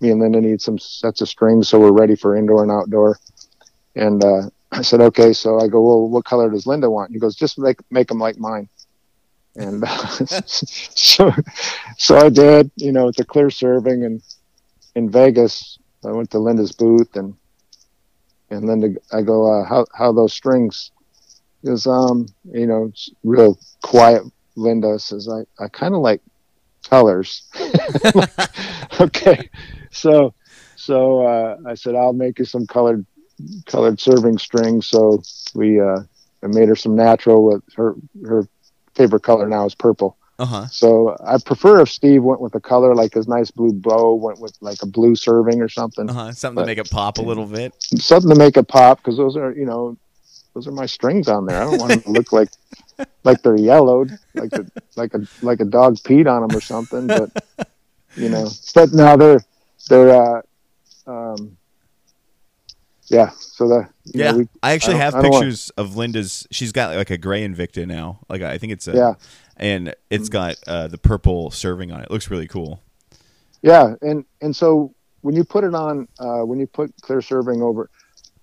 and 0.00 0.20
Linda 0.20 0.40
need 0.40 0.60
some 0.60 0.78
sets 0.78 1.20
of 1.20 1.28
strings 1.28 1.68
so 1.68 1.80
we're 1.80 1.92
ready 1.92 2.16
for 2.16 2.36
indoor 2.36 2.62
and 2.62 2.72
outdoor." 2.72 3.18
And 3.94 4.22
uh, 4.24 4.50
I 4.72 4.82
said, 4.82 5.00
"Okay." 5.00 5.32
So 5.32 5.60
I 5.60 5.68
go, 5.68 5.80
"Well, 5.82 6.08
what 6.08 6.24
color 6.24 6.50
does 6.50 6.66
Linda 6.66 6.90
want?" 6.90 7.12
He 7.12 7.18
goes, 7.18 7.34
"Just 7.34 7.58
make 7.58 7.78
make 7.90 8.08
them 8.08 8.18
like 8.18 8.38
mine." 8.38 8.68
And 9.56 9.84
uh, 9.84 10.06
so, 10.46 11.32
so 11.96 12.18
I 12.18 12.28
did. 12.28 12.70
You 12.76 12.92
know, 12.92 13.08
it's 13.08 13.20
a 13.20 13.24
clear 13.24 13.50
serving, 13.50 14.04
and 14.04 14.22
in 14.94 15.10
Vegas, 15.10 15.78
I 16.04 16.10
went 16.12 16.30
to 16.32 16.38
Linda's 16.38 16.72
booth 16.72 17.16
and 17.16 17.34
and 18.50 18.66
Linda, 18.66 18.98
I 19.12 19.22
go, 19.22 19.46
uh, 19.46 19.64
how 19.64 19.86
how 19.94 20.12
those 20.12 20.32
strings? 20.32 20.92
Is 21.62 21.86
um, 21.86 22.26
you 22.44 22.66
know, 22.66 22.92
real 23.24 23.58
quiet. 23.82 24.22
Linda 24.54 24.98
says, 24.98 25.28
I 25.28 25.44
I 25.62 25.68
kind 25.68 25.94
of 25.94 26.00
like 26.00 26.22
colors. 26.88 27.42
okay, 29.00 29.50
so 29.96 30.34
so 30.76 31.26
uh, 31.26 31.56
I 31.66 31.74
said 31.74 31.94
I'll 31.94 32.12
make 32.12 32.38
you 32.38 32.44
some 32.44 32.66
colored 32.66 33.04
colored 33.66 34.00
serving 34.00 34.38
strings. 34.38 34.86
So 34.86 35.22
we 35.54 35.80
uh, 35.80 36.00
I 36.42 36.46
made 36.46 36.68
her 36.68 36.76
some 36.76 36.94
natural 36.94 37.44
with 37.44 37.62
her 37.74 37.94
her 38.24 38.46
favorite 38.94 39.22
color 39.22 39.48
now 39.48 39.66
is 39.66 39.74
purple. 39.74 40.16
Uh-huh. 40.38 40.66
So 40.66 41.16
I 41.24 41.38
prefer 41.38 41.80
if 41.80 41.88
Steve 41.88 42.22
went 42.22 42.42
with 42.42 42.54
a 42.54 42.60
color 42.60 42.94
like 42.94 43.14
his 43.14 43.26
nice 43.26 43.50
blue 43.50 43.72
bow 43.72 44.14
went 44.14 44.38
with 44.38 44.54
like 44.60 44.82
a 44.82 44.86
blue 44.86 45.16
serving 45.16 45.62
or 45.62 45.68
something. 45.68 46.10
Uh-huh. 46.10 46.32
Something 46.32 46.56
But- 46.56 46.62
to 46.62 46.66
make 46.66 46.78
it 46.78 46.90
pop 46.90 47.18
a 47.18 47.22
little 47.22 47.46
bit. 47.46 47.72
Something 47.80 48.30
to 48.30 48.36
make 48.36 48.56
it 48.56 48.68
pop 48.68 48.98
because 48.98 49.16
those 49.16 49.36
are 49.36 49.52
you 49.52 49.64
know 49.64 49.96
those 50.54 50.66
are 50.66 50.72
my 50.72 50.86
strings 50.86 51.28
on 51.28 51.46
there. 51.46 51.60
I 51.60 51.64
don't 51.64 51.78
want 51.78 51.90
them 51.90 52.00
to 52.02 52.10
look 52.10 52.32
like 52.32 52.48
like 53.24 53.42
they're 53.42 53.58
yellowed 53.58 54.18
like 54.34 54.52
a, 54.52 54.66
like 54.96 55.14
a 55.14 55.20
like 55.42 55.60
a 55.60 55.64
dog 55.64 55.96
peed 55.96 56.30
on 56.30 56.46
them 56.46 56.56
or 56.56 56.60
something. 56.60 57.06
But 57.06 57.30
you 58.14 58.28
know, 58.28 58.48
but 58.74 58.92
now 58.92 59.16
they're 59.16 59.40
they're 59.88 60.10
uh, 60.10 60.42
um, 61.06 61.56
yeah. 63.08 63.30
So 63.38 63.68
the 63.68 63.88
you 64.04 64.12
Yeah. 64.24 64.32
know, 64.32 64.38
we, 64.38 64.48
I 64.62 64.72
actually 64.72 64.94
I 64.94 64.98
have 64.98 65.14
I 65.14 65.22
don't 65.22 65.30
want- 65.30 65.42
pictures 65.44 65.70
of 65.76 65.96
Linda's. 65.96 66.46
She's 66.50 66.72
got 66.72 66.96
like 66.96 67.10
a 67.10 67.18
gray 67.18 67.46
Invicta 67.46 67.86
now. 67.86 68.20
Like 68.28 68.42
I 68.42 68.58
think 68.58 68.72
it's 68.72 68.88
a 68.88 68.92
Yeah. 68.92 69.14
and 69.56 69.94
it's 70.10 70.28
got 70.28 70.56
uh, 70.66 70.88
the 70.88 70.98
purple 70.98 71.50
serving 71.50 71.92
on 71.92 72.00
it. 72.00 72.10
Looks 72.10 72.30
really 72.30 72.48
cool. 72.48 72.80
Yeah, 73.62 73.94
and 74.02 74.24
and 74.40 74.54
so 74.54 74.92
when 75.22 75.34
you 75.34 75.44
put 75.44 75.64
it 75.64 75.74
on, 75.74 76.08
uh, 76.18 76.40
when 76.42 76.58
you 76.60 76.66
put 76.66 76.92
clear 77.00 77.20
serving 77.22 77.62
over 77.62 77.90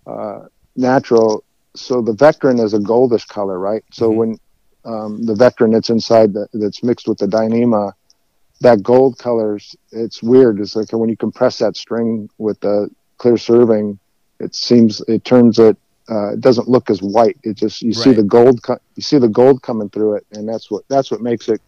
uh, 0.05 0.47
natural, 0.75 1.43
so 1.75 2.01
the 2.01 2.11
Vectran 2.13 2.61
is 2.61 2.73
a 2.73 2.79
goldish 2.79 3.27
color, 3.27 3.57
right? 3.59 3.83
So 3.91 4.09
Mhm. 4.11 4.15
when 4.15 4.39
um, 4.85 5.23
the 5.23 5.33
Vectran 5.33 5.71
that's 5.71 5.89
inside 5.89 6.33
the, 6.33 6.45
that's 6.53 6.83
mixed 6.83 7.07
with 7.07 7.17
the 7.19 7.25
Dyneema, 7.25 7.93
that 8.63 8.83
gold 8.83 9.19
colors, 9.19 9.75
it's 9.91 10.23
weird. 10.23 10.59
It's 10.61 10.75
like 10.75 10.91
when 10.93 11.09
you 11.09 11.17
compress 11.17 11.59
that 11.59 11.77
string 11.77 12.29
with 12.39 12.59
the 12.61 12.89
clear 13.19 13.37
serving, 13.37 13.99
it 14.39 14.55
seems 14.55 15.01
it 15.07 15.25
turns 15.25 15.59
it. 15.59 15.77
Uh, 16.11 16.33
it 16.33 16.41
doesn't 16.41 16.69
look 16.69 16.89
as 16.89 17.01
white. 17.01 17.37
It 17.43 17.57
just 17.57 17.81
you 17.81 17.93
see 17.93 18.13
the 18.13 18.23
gold. 18.23 18.63
Co- 18.63 18.79
you 18.95 19.03
see 19.03 19.19
the 19.19 19.29
gold 19.29 19.61
coming 19.63 19.89
through 19.89 20.15
it, 20.15 20.25
and 20.33 20.47
that's 20.49 20.71
what 20.71 20.83
that's 20.89 21.11
what 21.11 21.21
makes 21.21 21.49
it 21.49 21.61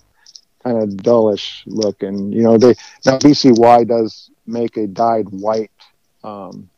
kind 0.64 0.82
of 0.82 0.98
dullish 0.98 1.64
look. 1.68 2.04
And 2.04 2.34
you 2.34 2.44
know 2.44 2.58
they 2.58 2.76
now 3.06 3.18
BCY 3.20 3.84
does 3.86 4.32
make 4.48 4.78
a 4.78 4.88
dyed 4.88 5.28
white 5.30 5.72
um, 6.24 6.70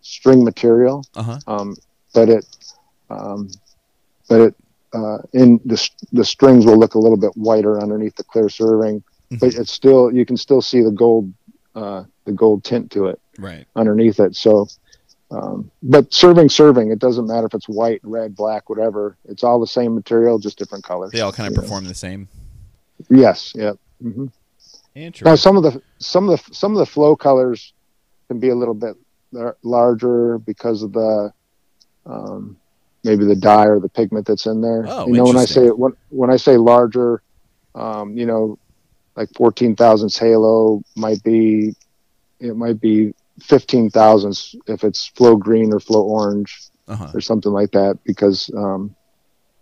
string 0.00 0.44
material, 0.44 1.06
Uh 1.14 1.22
huh. 1.22 1.38
um, 1.46 1.76
but 2.14 2.28
it 2.28 2.46
um, 3.10 3.48
but 4.28 4.40
it 4.40 4.54
uh, 4.94 5.18
in 5.32 5.60
the 5.64 5.90
the 6.12 6.24
strings 6.24 6.66
will 6.66 6.78
look 6.78 6.94
a 6.94 6.98
little 6.98 7.18
bit 7.18 7.32
whiter 7.34 7.80
underneath 7.80 8.16
the 8.16 8.24
clear 8.24 8.48
serving, 8.48 9.02
but 9.30 9.54
it's 9.54 9.72
still 9.72 10.12
you 10.12 10.24
can 10.24 10.36
still 10.36 10.62
see 10.62 10.82
the 10.82 10.90
gold 10.90 11.32
uh, 11.74 12.04
the 12.24 12.32
gold 12.32 12.64
tint 12.64 12.90
to 12.92 13.06
it 13.06 13.20
Right. 13.38 13.66
underneath 13.76 14.20
it. 14.20 14.36
So. 14.36 14.68
Um, 15.30 15.70
but 15.82 16.14
serving, 16.14 16.48
serving, 16.48 16.92
it 16.92 17.00
doesn't 17.00 17.26
matter 17.26 17.46
if 17.46 17.54
it's 17.54 17.68
white, 17.68 17.98
red, 18.04 18.36
black, 18.36 18.68
whatever. 18.68 19.16
It's 19.24 19.42
all 19.42 19.58
the 19.58 19.66
same 19.66 19.92
material, 19.94 20.38
just 20.38 20.58
different 20.58 20.84
colors. 20.84 21.10
They 21.10 21.22
all 21.22 21.32
kind 21.32 21.48
of 21.48 21.60
perform 21.60 21.86
the 21.86 21.94
same. 21.94 22.28
Yes, 23.10 23.52
yeah. 23.56 23.72
hmm 24.00 24.26
Now 25.22 25.34
some 25.34 25.56
of 25.56 25.64
the 25.64 25.82
some 25.98 26.28
of 26.28 26.38
the 26.38 26.54
some 26.54 26.72
of 26.72 26.78
the 26.78 26.86
flow 26.86 27.16
colors 27.16 27.72
can 28.28 28.38
be 28.38 28.50
a 28.50 28.54
little 28.54 28.74
bit 28.74 28.96
larger 29.62 30.38
because 30.38 30.82
of 30.82 30.92
the 30.92 31.32
um, 32.06 32.56
maybe 33.02 33.24
the 33.24 33.34
dye 33.34 33.66
or 33.66 33.80
the 33.80 33.88
pigment 33.88 34.26
that's 34.26 34.46
in 34.46 34.60
there. 34.60 34.86
Oh, 34.88 35.06
you 35.06 35.14
know, 35.14 35.24
when 35.24 35.36
I 35.36 35.46
say 35.46 35.68
when 35.68 35.94
when 36.10 36.30
I 36.30 36.36
say 36.36 36.56
larger, 36.56 37.22
um, 37.74 38.16
you 38.16 38.26
know, 38.26 38.58
like 39.16 39.28
fourteen 39.36 39.74
thousandths 39.76 40.18
halo 40.18 40.82
might 40.96 41.22
be 41.22 41.74
it 42.40 42.56
might 42.56 42.80
be 42.80 43.14
fifteen 43.40 43.90
thousandths 43.90 44.54
if 44.66 44.84
it's 44.84 45.06
flow 45.08 45.36
green 45.36 45.72
or 45.72 45.80
flow 45.80 46.02
orange 46.02 46.68
Uh-huh. 46.86 47.10
or 47.14 47.20
something 47.20 47.52
like 47.52 47.70
that 47.72 47.98
because 48.04 48.50
um, 48.56 48.94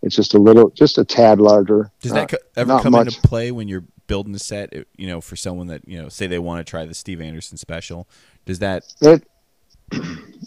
it's 0.02 0.16
just 0.16 0.34
a 0.34 0.38
little 0.38 0.70
just 0.70 0.98
a 0.98 1.04
tad 1.04 1.38
larger. 1.40 1.90
Does 2.00 2.12
Uh, 2.12 2.14
that 2.16 2.28
co- 2.30 2.38
ever 2.56 2.68
not 2.68 2.82
come 2.82 2.94
into 2.96 3.20
play 3.20 3.52
when 3.52 3.68
you're 3.68 3.84
building 4.08 4.34
a 4.34 4.38
set? 4.40 4.72
You 4.96 5.06
know, 5.06 5.20
for 5.20 5.36
someone 5.36 5.68
that 5.68 5.86
you 5.86 6.02
know, 6.02 6.08
say 6.08 6.26
they 6.26 6.40
want 6.40 6.66
to 6.66 6.68
try 6.68 6.84
the 6.84 6.94
Steve 6.94 7.20
Anderson 7.20 7.56
special. 7.56 8.08
Does 8.44 8.58
that? 8.58 8.82
It 9.00 9.22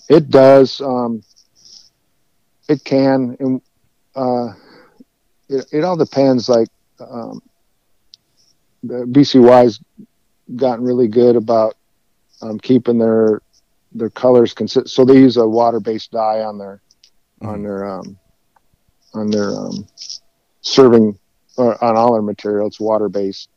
it 0.09 0.29
does. 0.29 0.81
Um, 0.81 1.23
it 2.67 2.83
can, 2.83 3.37
and 3.39 3.61
uh, 4.15 4.53
it, 5.47 5.65
it 5.71 5.83
all 5.85 5.95
depends. 5.95 6.49
Like 6.49 6.67
um, 6.99 7.41
BCY's 8.87 9.79
gotten 10.55 10.85
really 10.85 11.07
good 11.07 11.35
about 11.35 11.75
um, 12.41 12.59
keeping 12.59 12.97
their 12.97 13.41
their 13.93 14.09
colors 14.09 14.53
consistent. 14.53 14.89
So 14.89 15.05
they 15.05 15.17
use 15.17 15.37
a 15.37 15.47
water 15.47 15.79
based 15.79 16.11
dye 16.11 16.41
on 16.41 16.57
their 16.57 16.81
on 17.43 17.61
Mhm. 17.61 17.63
their 17.63 17.85
um, 17.85 18.17
on 19.13 19.29
their 19.29 19.49
um, 19.55 19.85
serving 20.61 21.17
or 21.57 21.81
on 21.83 21.95
all 21.95 22.13
their 22.13 22.21
material. 22.21 22.67
It's 22.67 22.79
water 22.79 23.09
based, 23.09 23.49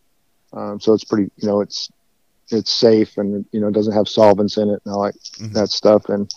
um, 0.52 0.80
so 0.80 0.92
it's 0.94 1.04
pretty. 1.04 1.30
You 1.36 1.48
know, 1.48 1.60
it's 1.60 1.90
it's 2.50 2.72
safe 2.72 3.16
and 3.18 3.44
you 3.52 3.60
know 3.60 3.70
doesn't 3.70 3.94
have 3.94 4.08
solvents 4.08 4.56
in 4.56 4.68
it 4.68 4.80
and 4.84 4.94
all 4.94 5.04
that, 5.04 5.14
Mhm. 5.40 5.52
that 5.52 5.68
stuff 5.70 6.08
and 6.08 6.30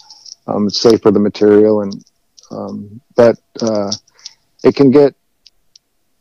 um, 0.47 0.67
it's 0.67 0.79
safe 0.81 1.01
for 1.01 1.11
the 1.11 1.19
material 1.19 1.81
and 1.81 1.93
um, 2.51 3.01
but 3.15 3.37
uh, 3.61 3.91
it 4.63 4.75
can 4.75 4.91
get 4.91 5.13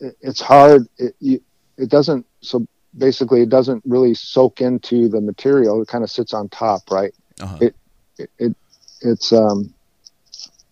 it, 0.01 0.17
it's 0.21 0.41
hard 0.41 0.87
it, 0.99 1.15
you, 1.21 1.41
it 1.79 1.91
doesn't 1.91 2.27
so 2.43 2.67
basically 2.97 3.41
it 3.43 3.49
doesn't 3.49 3.83
really 3.87 4.15
soak 4.15 4.61
into 4.61 5.09
the 5.09 5.21
material 5.21 5.81
it 5.83 5.89
kind 5.89 6.03
of 6.05 6.11
sits 6.11 6.33
on 6.35 6.49
top 6.49 6.83
right 6.91 7.13
Uh-huh. 7.41 7.59
It- 7.61 7.77
it, 8.19 8.31
it 8.39 8.57
it's 9.03 9.33
um 9.33 9.73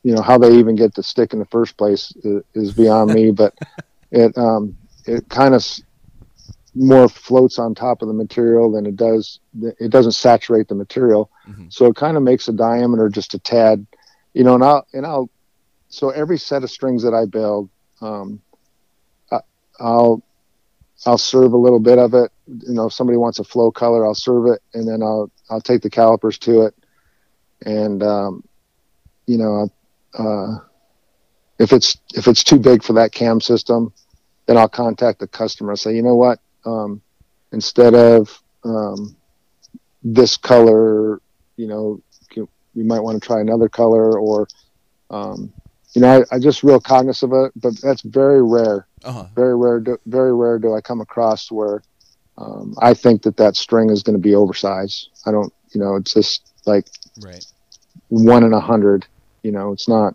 you 0.02 0.14
know 0.14 0.20
how 0.22 0.36
they 0.38 0.54
even 0.58 0.76
get 0.76 0.94
the 0.94 1.02
stick 1.02 1.32
in 1.32 1.38
the 1.38 1.46
first 1.46 1.76
place 1.78 2.12
is, 2.54 2.72
beyond 2.74 3.12
me 3.12 3.30
but 3.30 3.54
it 4.10 4.36
um 4.36 4.76
it 5.06 5.28
kind 5.28 5.54
of 5.54 5.64
more 6.74 7.08
floats 7.08 7.58
on 7.58 7.74
top 7.74 8.02
of 8.02 8.08
the 8.08 8.14
material 8.14 8.70
than 8.70 8.84
it 8.86 8.96
does 8.96 9.40
it 9.80 9.90
doesn't 9.90 10.12
saturate 10.12 10.68
the 10.68 10.74
material 10.74 11.30
Mhm. 11.48 11.72
so 11.72 11.86
it 11.86 11.96
kind 11.96 12.16
of 12.16 12.22
makes 12.22 12.48
a 12.48 12.52
diameter 12.52 13.08
just 13.08 13.34
a 13.34 13.38
tad 13.38 13.86
you 14.34 14.44
know 14.44 14.54
and 14.54 14.62
i'll 14.64 14.86
and 14.92 15.06
i'll 15.06 15.30
so 15.88 16.10
every 16.10 16.36
set 16.38 16.62
of 16.62 16.70
strings 16.70 17.02
that 17.02 17.14
i 17.14 17.24
build 17.24 17.70
um 18.02 18.40
I, 19.32 19.40
i'll 19.80 20.22
i'll 21.06 21.18
serve 21.18 21.52
a 21.52 21.56
little 21.56 21.80
bit 21.80 21.98
of 21.98 22.14
it. 22.14 22.30
You 22.46 22.74
know 22.74 22.86
if 22.86 22.92
somebody 22.92 23.16
wants 23.16 23.38
a 23.38 23.44
flow 23.44 23.70
color 23.70 24.04
i'll 24.04 24.14
serve 24.14 24.46
it 24.46 24.60
and 24.74 24.88
then 24.88 25.02
i'll 25.02 25.30
i'll 25.50 25.60
take 25.60 25.82
the 25.82 25.90
calipers 25.90 26.38
to 26.38 26.62
it. 26.62 26.74
And 27.64 28.02
um 28.02 28.44
you 29.26 29.38
know 29.38 29.68
uh 30.18 30.58
if 31.58 31.72
it's 31.72 31.98
if 32.14 32.28
it's 32.28 32.44
too 32.44 32.58
big 32.58 32.82
for 32.82 32.94
that 32.94 33.12
cam 33.12 33.40
system 33.40 33.92
then 34.46 34.56
i'll 34.56 34.68
contact 34.68 35.20
the 35.20 35.28
customer 35.28 35.70
and 35.70 35.78
say 35.78 35.94
you 35.94 36.02
know 36.02 36.16
what? 36.16 36.40
Um 36.64 37.02
instead 37.52 37.94
of 37.94 38.42
um 38.64 39.16
this 40.02 40.36
color 40.36 41.20
you 41.56 41.66
know 41.66 42.00
you, 42.74 42.84
might 42.84 43.00
want 43.00 43.20
to 43.20 43.26
try 43.26 43.40
another 43.40 43.68
color 43.68 44.18
or 44.18 44.46
um 45.10 45.52
you 45.98 46.02
know 46.06 46.24
I, 46.32 46.36
I 46.36 46.38
just 46.38 46.62
real 46.62 46.80
cognizant 46.80 47.32
of 47.32 47.46
it 47.46 47.52
but 47.64 47.74
that's 47.82 48.02
very 48.02 48.42
rare 48.42 48.86
Uh-huh. 49.04 49.26
very 49.34 49.56
rare 49.56 49.80
do, 49.80 49.98
very 50.06 50.34
rare 50.34 50.58
do 50.58 50.74
i 50.74 50.80
come 50.80 51.00
across 51.00 51.50
where 51.50 51.82
um, 52.42 52.74
i 52.80 52.94
think 52.94 53.22
that 53.22 53.36
that 53.36 53.56
string 53.56 53.90
is 53.90 54.02
going 54.02 54.16
to 54.16 54.28
be 54.30 54.34
oversized 54.34 55.08
i 55.26 55.30
don't 55.32 55.52
you 55.74 55.80
know 55.80 55.96
it's 55.96 56.14
just 56.14 56.42
like 56.66 56.86
Right. 57.28 57.44
one 58.08 58.44
in 58.44 58.52
a 58.52 58.60
hundred 58.60 59.06
you 59.42 59.52
know 59.52 59.72
it's 59.72 59.88
not 59.88 60.14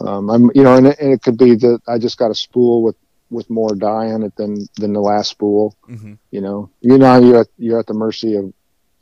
um, 0.00 0.30
i'm 0.30 0.50
you 0.54 0.62
know 0.62 0.76
and 0.76 0.86
it, 0.88 0.98
and 1.00 1.12
it 1.12 1.22
could 1.22 1.36
be 1.38 1.54
that 1.54 1.80
i 1.88 1.98
just 1.98 2.18
got 2.18 2.30
a 2.30 2.34
spool 2.34 2.82
with 2.82 2.96
with 3.30 3.48
more 3.50 3.74
dye 3.74 4.10
on 4.10 4.22
it 4.22 4.34
than 4.36 4.66
than 4.76 4.92
the 4.92 5.00
last 5.00 5.30
spool 5.30 5.76
hmm 5.86 6.14
you 6.30 6.40
know 6.40 6.70
you 6.80 6.98
know 6.98 7.18
you're 7.18 7.40
at, 7.40 7.48
you're 7.56 7.78
at 7.78 7.86
the 7.86 7.94
mercy 7.94 8.34
of 8.36 8.52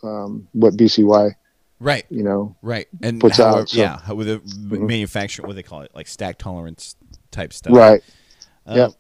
um, 0.03 0.49
what 0.53 0.77
bcy 0.77 1.33
Right. 1.79 2.05
you 2.09 2.23
know 2.23 2.57
Right. 2.63 2.89
And 3.03 3.21
Puts 3.21 3.37
how, 3.39 3.57
out, 3.59 3.69
so- 3.69 3.79
yeah, 3.79 3.99
how 4.01 4.15
with 4.15 4.27
the 4.29 4.39
Mhm. 4.39 4.87
manufacturer, 4.89 5.47
what 5.47 5.57
they 5.57 5.63
call 5.63 5.83
it, 5.83 5.91
like 5.95 6.07
stack 6.09 6.39
tolerance 6.39 6.97
type 7.31 7.53
stuff. 7.53 7.75
Right. 7.75 8.03
Uh, 8.67 8.75
Yep. 8.77 8.91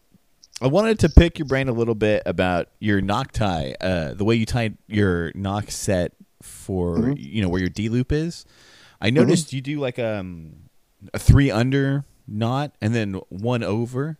I 0.62 0.66
wanted 0.68 0.98
to 1.00 1.08
pick 1.10 1.38
your 1.38 1.46
brain 1.46 1.68
a 1.68 1.72
little 1.72 1.94
bit 1.94 2.22
about 2.26 2.68
your 2.78 3.00
nock 3.00 3.32
tie, 3.32 3.74
uh, 3.80 4.14
the 4.14 4.24
way 4.24 4.34
you 4.36 4.46
tied 4.46 4.76
your 4.88 5.32
nock 5.34 5.70
set 5.70 6.12
for 6.42 6.96
Mm-hmm. 6.98 7.12
you 7.16 7.42
know 7.42 7.48
where 7.48 7.60
your 7.60 7.68
D 7.70 7.88
loop 7.88 8.12
is. 8.12 8.44
I 9.00 9.10
noticed 9.10 9.52
you 9.52 9.60
do 9.60 9.78
like 9.80 9.98
um, 9.98 10.52
a 11.12 11.18
three 11.18 11.50
under 11.50 12.04
knot 12.26 12.72
and 12.80 12.94
then 12.94 13.14
one 13.28 13.62
over. 13.62 14.18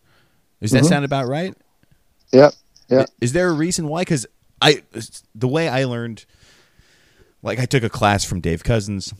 Does 0.60 0.70
that 0.72 0.84
Mhm. 0.84 0.88
sound 0.88 1.04
about 1.04 1.26
right? 1.28 1.54
Yep. 2.32 2.54
Yep. 2.88 3.10
Is 3.20 3.32
there 3.32 3.48
a 3.48 3.52
reason 3.52 3.88
why? 3.88 4.02
Because 4.02 4.26
I, 4.62 4.82
the 5.34 5.48
way 5.48 5.68
I 5.68 5.84
learned, 5.84 6.24
like 7.46 7.58
I 7.58 7.64
took 7.66 7.82
a 7.82 7.88
class 7.88 8.24
from 8.24 8.40
Dave 8.40 8.62
Cousins. 8.64 9.14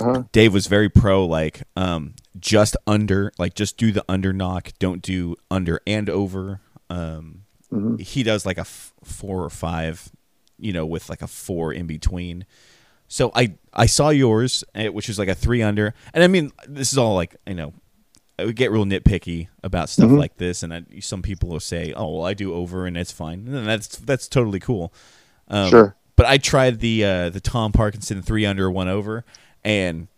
Uh-huh. 0.00 0.22
Dave 0.32 0.54
was 0.54 0.66
very 0.68 0.88
pro, 0.88 1.26
like 1.26 1.62
um, 1.76 2.14
just 2.38 2.76
under, 2.86 3.32
like 3.38 3.54
just 3.54 3.76
do 3.76 3.90
the 3.92 4.04
under 4.08 4.32
knock, 4.32 4.70
don't 4.78 5.02
do 5.02 5.34
under 5.50 5.80
and 5.86 6.08
over. 6.08 6.60
Um, 6.88 7.42
Mhm. 7.70 8.00
He 8.00 8.22
does 8.22 8.46
like 8.46 8.56
a 8.56 8.62
f- 8.62 8.94
four 9.04 9.44
or 9.44 9.50
five, 9.50 10.10
you 10.58 10.72
know, 10.72 10.86
with 10.86 11.10
like 11.10 11.20
a 11.20 11.26
four 11.26 11.70
in 11.70 11.86
between. 11.86 12.46
So 13.08 13.30
I 13.34 13.56
I 13.74 13.84
saw 13.86 14.08
yours, 14.08 14.64
eh, 14.74 14.88
which 14.88 15.10
is 15.10 15.18
like 15.18 15.28
a 15.28 15.34
three 15.34 15.60
under, 15.62 15.92
and 16.14 16.24
I 16.24 16.28
mean 16.28 16.50
this 16.66 16.92
is 16.92 16.96
all 16.98 17.14
like 17.14 17.36
you 17.46 17.54
know 17.54 17.74
I 18.38 18.46
would 18.46 18.56
get 18.56 18.70
real 18.70 18.86
nitpicky 18.86 19.48
about 19.62 19.90
stuff 19.90 20.08
Mhm. 20.08 20.16
like 20.18 20.38
this, 20.38 20.62
and 20.62 20.72
I, 20.72 20.82
some 21.00 21.20
people 21.20 21.50
will 21.50 21.60
say, 21.60 21.92
"Oh, 21.94 22.18
well, 22.18 22.24
I 22.26 22.32
do 22.32 22.54
over, 22.54 22.86
and 22.86 22.96
it's 22.96 23.12
fine." 23.12 23.46
And 23.48 23.66
that's 23.66 23.88
that's 23.98 24.28
totally 24.28 24.60
cool. 24.60 24.90
Um, 25.48 25.68
Sure. 25.68 25.96
But 26.18 26.26
I 26.26 26.36
tried 26.38 26.80
the 26.80 27.04
uh, 27.04 27.30
the 27.30 27.38
Tom 27.40 27.70
Parkinson 27.70 28.22
three 28.22 28.44
under 28.44 28.68
one 28.68 28.88
over, 28.88 29.24
and 29.64 30.08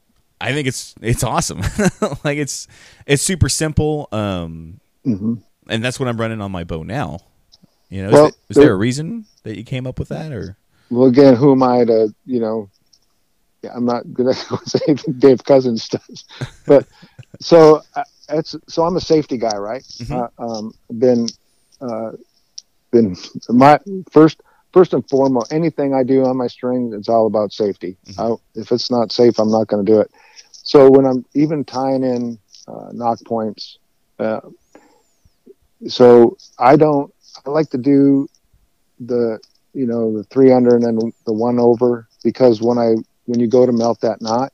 I 0.41 0.55
think 0.55 0.67
it's 0.67 0.95
it's 1.03 1.23
awesome. 1.23 1.61
like 2.25 2.39
it's 2.39 2.67
it's 3.07 3.23
super 3.23 3.51
simple, 3.51 4.09
um, 4.11 4.81
hmm 5.05 5.35
and 5.69 5.85
that's 5.85 6.01
what 6.01 6.09
I'm 6.09 6.19
running 6.19 6.41
on 6.41 6.51
my 6.51 6.65
bow 6.65 6.83
now. 6.85 7.19
You 7.91 8.05
know, 8.05 8.11
Well, 8.13 8.27
is, 8.27 8.33
it- 8.33 8.39
is 8.49 8.57
there 8.57 8.65
there- 8.65 8.73
a 8.73 8.77
reason 8.77 9.27
that 9.43 9.59
you 9.59 9.63
came 9.63 9.87
up 9.87 9.99
with 9.99 10.09
that, 10.09 10.33
or 10.33 10.57
Well, 10.91 11.07
again, 11.07 11.37
who 11.37 11.53
am 11.53 11.63
I 11.63 11.85
to, 11.85 12.15
you 12.25 12.41
know, 12.41 12.71
I'm 13.71 13.85
not 13.85 14.11
going 14.15 14.33
to 14.35 14.59
say 14.65 14.79
anything 14.89 15.19
Dave 15.19 15.45
Cousins 15.45 15.87
does, 15.87 16.25
but 16.67 16.87
so 17.41 17.83
uh, 17.95 18.05
it's, 18.31 18.57
so 18.69 18.85
I'm 18.87 18.97
a 18.97 19.01
safety 19.03 19.37
guy, 19.37 19.57
right? 19.59 19.83
Mhm. 19.83 20.29
Uh, 20.39 20.43
um, 20.43 20.73
been, 20.99 21.29
uh, 21.83 22.13
been 22.91 23.17
my 23.51 23.79
first, 24.11 24.41
first 24.73 24.95
and 24.95 25.09
foremost, 25.09 25.53
anything 25.53 25.95
I 25.95 26.03
do 26.03 26.25
on 26.25 26.37
my 26.37 26.47
string, 26.47 26.93
it's 26.95 27.09
all 27.09 27.27
about 27.27 27.53
safety. 27.53 27.97
Mhm. 28.07 28.19
I, 28.37 28.61
if 28.61 28.73
it's 28.73 28.91
not 28.91 29.13
safe, 29.13 29.39
I'm 29.39 29.51
not 29.51 29.67
going 29.69 29.85
to 29.85 29.93
do 29.93 30.01
it. 30.01 30.11
So 30.53 30.91
when 30.91 31.07
I'm 31.07 31.25
even 31.35 31.65
tying 31.65 32.05
in 32.05 32.39
uh, 32.69 32.91
nock 32.93 33.19
points, 33.27 33.79
uh, 34.19 34.41
so 35.89 36.37
I 36.59 36.77
don't, 36.77 37.13
I 37.47 37.51
like 37.51 37.71
to 37.71 37.79
do 37.79 38.29
the, 38.99 39.39
you 39.73 39.87
know, 39.87 40.17
the 40.17 40.25
three 40.25 40.53
under 40.53 40.75
and 40.75 40.85
then 40.85 41.13
the 41.27 41.33
one 41.33 41.59
over 41.59 42.07
because 42.23 42.61
when 42.61 42.79
I, 42.79 42.95
when 43.25 43.41
you 43.41 43.49
go 43.49 43.65
to 43.67 43.73
melt 43.73 44.01
that 44.03 44.21
knot, 44.21 44.53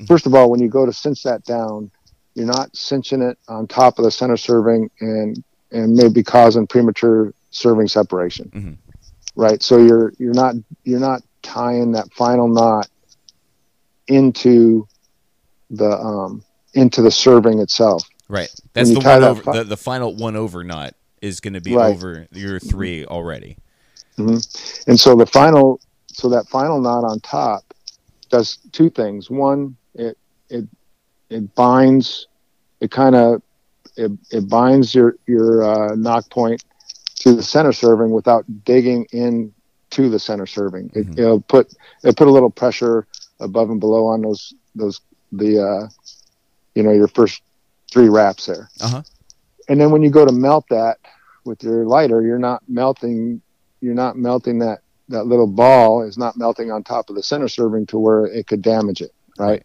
Mhm. 0.00 0.06
first 0.08 0.26
of 0.26 0.34
all, 0.34 0.50
when 0.50 0.60
you 0.60 0.68
go 0.68 0.86
to 0.86 0.92
cinch 0.92 1.22
that 1.24 1.44
down, 1.44 1.90
you're 2.34 2.46
not 2.46 2.74
cinching 2.74 3.20
it 3.20 3.38
on 3.48 3.66
top 3.66 3.98
of 3.98 4.04
the 4.04 4.10
center 4.10 4.36
serving 4.38 4.90
and, 5.00 5.42
and 5.70 5.94
maybe 5.94 6.22
causing 6.22 6.66
premature 6.66 7.34
serving 7.50 7.88
separation. 7.88 8.50
Mhm. 8.54 8.76
Right. 9.34 9.62
So 9.62 9.78
you're, 9.78 10.12
you're 10.18 10.34
not, 10.34 10.54
you're 10.84 11.00
not 11.00 11.22
tying 11.42 11.92
that 11.92 12.12
final 12.14 12.48
knot 12.48 12.88
into 14.08 14.86
the, 15.70 15.90
um, 15.90 16.44
into 16.74 17.02
the 17.02 17.10
serving 17.10 17.58
itself. 17.60 18.02
right? 18.28 18.50
That's 18.74 18.90
the 18.90 19.00
one 19.00 19.04
that 19.20 19.22
over. 19.22 19.42
fi- 19.42 19.58
the, 19.58 19.64
the 19.64 19.76
final 19.76 20.14
one 20.14 20.36
over 20.36 20.64
knot 20.64 20.94
is 21.20 21.40
going 21.40 21.54
to 21.54 21.60
be 21.60 21.74
Right. 21.74 21.92
over 21.94 22.26
your 22.32 22.58
three 22.58 23.04
already. 23.06 23.56
And 24.18 24.98
so 25.00 25.16
the 25.16 25.26
final, 25.26 25.80
so 26.08 26.28
that 26.28 26.46
final 26.48 26.80
knot 26.80 27.04
on 27.04 27.20
top 27.20 27.64
does 28.28 28.58
two 28.72 28.90
things. 28.90 29.30
One, 29.30 29.76
it 29.94 30.18
it 30.50 30.66
it 31.30 31.54
binds, 31.54 32.26
it 32.80 32.90
kind 32.90 33.14
of 33.14 33.42
it, 33.96 34.10
it 34.30 34.48
binds 34.48 34.94
your 34.94 35.16
your 35.26 35.62
uh, 35.64 35.94
nock 35.94 36.28
point 36.30 36.62
to 37.22 37.34
the 37.34 37.42
center 37.42 37.72
serving 37.72 38.10
without 38.10 38.44
digging 38.64 39.06
in 39.12 39.52
to 39.90 40.08
the 40.08 40.18
center 40.18 40.46
serving. 40.46 40.90
It, 40.94 41.06
Mhm. 41.06 41.18
It'll 41.18 41.40
put 41.40 41.72
it 42.02 42.16
put 42.16 42.26
a 42.28 42.30
little 42.30 42.50
pressure 42.50 43.06
above 43.40 43.70
and 43.70 43.78
below 43.80 44.06
on 44.06 44.22
those 44.22 44.54
those 44.74 45.00
the 45.30 45.62
uh, 45.62 45.88
you 46.74 46.82
know 46.82 46.92
your 46.92 47.08
first 47.08 47.42
three 47.90 48.08
wraps 48.08 48.46
there. 48.46 48.68
Uh 48.80 48.88
huh. 48.88 49.02
And 49.68 49.80
then 49.80 49.90
when 49.92 50.02
you 50.02 50.10
go 50.10 50.24
to 50.26 50.32
melt 50.32 50.64
that 50.70 50.98
with 51.44 51.62
your 51.62 51.86
lighter, 51.86 52.22
you're 52.22 52.38
not 52.38 52.62
melting, 52.68 53.40
you're 53.80 53.94
not 53.94 54.16
melting 54.16 54.58
that, 54.58 54.80
that 55.08 55.24
little 55.26 55.46
ball 55.46 56.02
is 56.02 56.18
not 56.18 56.36
melting 56.36 56.70
on 56.72 56.82
top 56.82 57.10
of 57.10 57.16
the 57.16 57.22
center 57.22 57.48
serving 57.48 57.86
to 57.86 57.98
where 57.98 58.26
it 58.26 58.46
could 58.46 58.62
damage 58.62 59.00
it. 59.00 59.12
Right. 59.38 59.64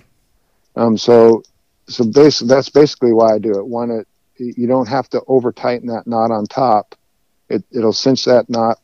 Um, 0.75 0.97
so, 0.97 1.43
so 1.87 2.03
basically 2.03 2.49
that's 2.49 2.69
basically 2.69 3.13
why 3.13 3.33
I 3.33 3.39
do 3.39 3.57
it. 3.57 3.65
One, 3.65 3.89
it, 3.91 4.07
you 4.37 4.67
don't 4.67 4.87
have 4.87 5.09
to 5.09 5.21
over 5.27 5.51
tighten 5.51 5.87
that 5.87 6.05
knot 6.05 6.31
on 6.31 6.45
top. 6.45 6.95
It, 7.49 7.63
it'll 7.71 7.93
cinch 7.93 8.25
that 8.25 8.49
knot, 8.49 8.79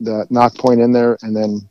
that 0.00 0.30
nock 0.30 0.54
point 0.56 0.80
in 0.80 0.92
there. 0.92 1.18
And 1.22 1.36
then, 1.36 1.68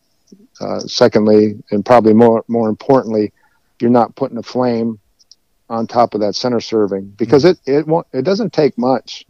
uh, 0.59 0.79
secondly, 0.81 1.61
and 1.71 1.85
probably 1.85 2.13
more, 2.13 2.43
more 2.47 2.69
importantly, 2.69 3.33
you're 3.79 3.89
not 3.89 4.15
putting 4.15 4.37
a 4.37 4.43
flame 4.43 4.99
on 5.69 5.87
top 5.87 6.13
of 6.13 6.21
that 6.21 6.35
center 6.35 6.59
serving 6.59 7.09
because 7.17 7.45
it 7.45 7.57
it 7.65 7.87
won't 7.87 8.05
it 8.11 8.23
doesn't 8.23 8.51
take 8.51 8.77
much 8.77 9.25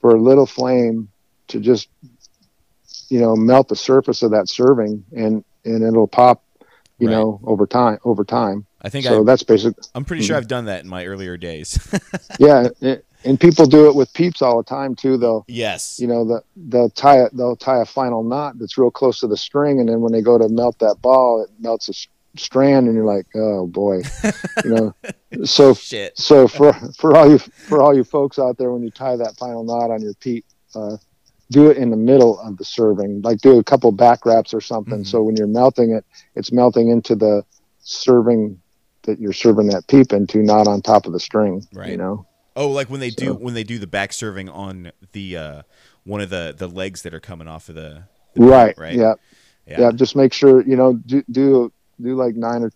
for 0.00 0.14
a 0.14 0.20
little 0.20 0.46
flame 0.46 1.08
to 1.48 1.58
just 1.58 1.88
you 3.08 3.18
know 3.18 3.34
melt 3.34 3.68
the 3.68 3.74
surface 3.74 4.22
of 4.22 4.30
that 4.30 4.48
serving 4.48 5.04
and 5.12 5.44
and 5.64 5.82
it'll 5.82 6.06
pop 6.06 6.44
you 7.00 7.08
Right. 7.08 7.14
know 7.14 7.40
over 7.44 7.66
time 7.66 7.98
over 8.04 8.24
time 8.24 8.66
I 8.80 8.88
think 8.88 9.04
so 9.04 9.22
I, 9.22 9.24
that's 9.24 9.42
basic 9.42 9.74
I'm 9.96 10.04
pretty 10.04 10.22
sure 10.22 10.36
I've 10.36 10.46
done 10.46 10.66
that 10.66 10.84
in 10.84 10.88
my 10.88 11.04
earlier 11.06 11.36
days. 11.36 11.76
yeah 12.38 12.68
it, 12.80 13.04
and 13.24 13.38
people 13.38 13.66
do 13.66 13.86
it 13.88 13.94
with 13.94 14.12
peeps 14.14 14.40
all 14.42 14.56
the 14.58 14.62
time 14.68 14.94
too 14.94 15.16
they'll 15.16 15.44
yes. 15.48 15.98
you 16.00 16.06
know 16.06 16.24
the, 16.24 16.42
they'll 16.56 16.90
tie 16.90 17.22
it 17.22 17.36
they'll 17.36 17.56
tie 17.56 17.80
a 17.80 17.84
final 17.84 18.22
knot 18.22 18.58
that's 18.58 18.78
real 18.78 18.90
close 18.90 19.20
to 19.20 19.26
the 19.26 19.36
string 19.36 19.80
and 19.80 19.88
then 19.88 20.00
when 20.00 20.12
they 20.12 20.22
go 20.22 20.38
to 20.38 20.48
melt 20.48 20.78
that 20.78 20.96
ball 21.02 21.42
it 21.42 21.50
melts 21.60 21.88
a 21.88 22.38
strand 22.38 22.86
and 22.86 22.94
you're 22.94 23.04
like 23.04 23.26
oh 23.34 23.66
boy 23.66 24.00
you 24.64 24.70
know 24.70 24.94
so 25.44 25.74
Shit. 25.74 26.16
so 26.16 26.46
for 26.46 26.72
for 26.96 27.16
all 27.16 27.28
you 27.28 27.38
for 27.38 27.82
all 27.82 27.94
you 27.94 28.04
folks 28.04 28.38
out 28.38 28.56
there 28.56 28.70
when 28.72 28.82
you 28.82 28.90
tie 28.90 29.16
that 29.16 29.36
final 29.36 29.64
knot 29.64 29.90
on 29.90 30.00
your 30.00 30.14
peep 30.14 30.44
uh, 30.74 30.96
do 31.50 31.68
it 31.68 31.76
in 31.76 31.90
the 31.90 31.96
middle 31.96 32.38
of 32.40 32.56
the 32.56 32.64
serving 32.64 33.20
like 33.22 33.38
do 33.40 33.58
a 33.58 33.64
couple 33.64 33.90
back 33.90 34.24
wraps 34.24 34.54
or 34.54 34.60
something 34.60 35.00
Mhm. 35.00 35.06
so 35.06 35.22
when 35.22 35.34
you're 35.36 35.48
melting 35.48 35.90
it 35.90 36.04
it's 36.36 36.52
melting 36.52 36.88
into 36.88 37.16
the 37.16 37.44
serving 37.80 38.60
that 39.02 39.18
you're 39.18 39.32
serving 39.32 39.66
that 39.68 39.86
peep 39.88 40.12
into 40.12 40.38
not 40.42 40.68
on 40.68 40.80
top 40.82 41.06
of 41.06 41.12
the 41.12 41.18
string 41.20 41.66
Right. 41.74 41.90
you 41.90 41.96
know 41.96 42.26
Oh, 42.60 42.68
like 42.68 42.90
when 42.90 43.00
they 43.00 43.10
do 43.10 43.34
when 43.34 43.54
they 43.54 43.64
do 43.64 43.78
the 43.78 43.86
back 43.86 44.12
serving 44.12 44.48
on 44.48 44.92
the 45.12 45.36
uh 45.36 45.62
one 46.04 46.20
of 46.20 46.30
the 46.30 46.54
the 46.56 46.66
legs 46.68 47.02
that 47.02 47.14
are 47.14 47.20
coming 47.20 47.48
off 47.48 47.68
of 47.68 47.74
the, 47.74 48.04
the 48.34 48.44
right 48.44 48.76
right. 48.78 48.94
yeah 48.94 49.14
yeah 49.66 49.90
just 49.92 50.14
make 50.16 50.32
sure 50.32 50.62
you 50.62 50.76
know 50.76 50.94
do 50.94 51.22
do 51.30 51.72
do 52.00 52.14
like 52.16 52.34
nine 52.34 52.62
or 52.62 52.72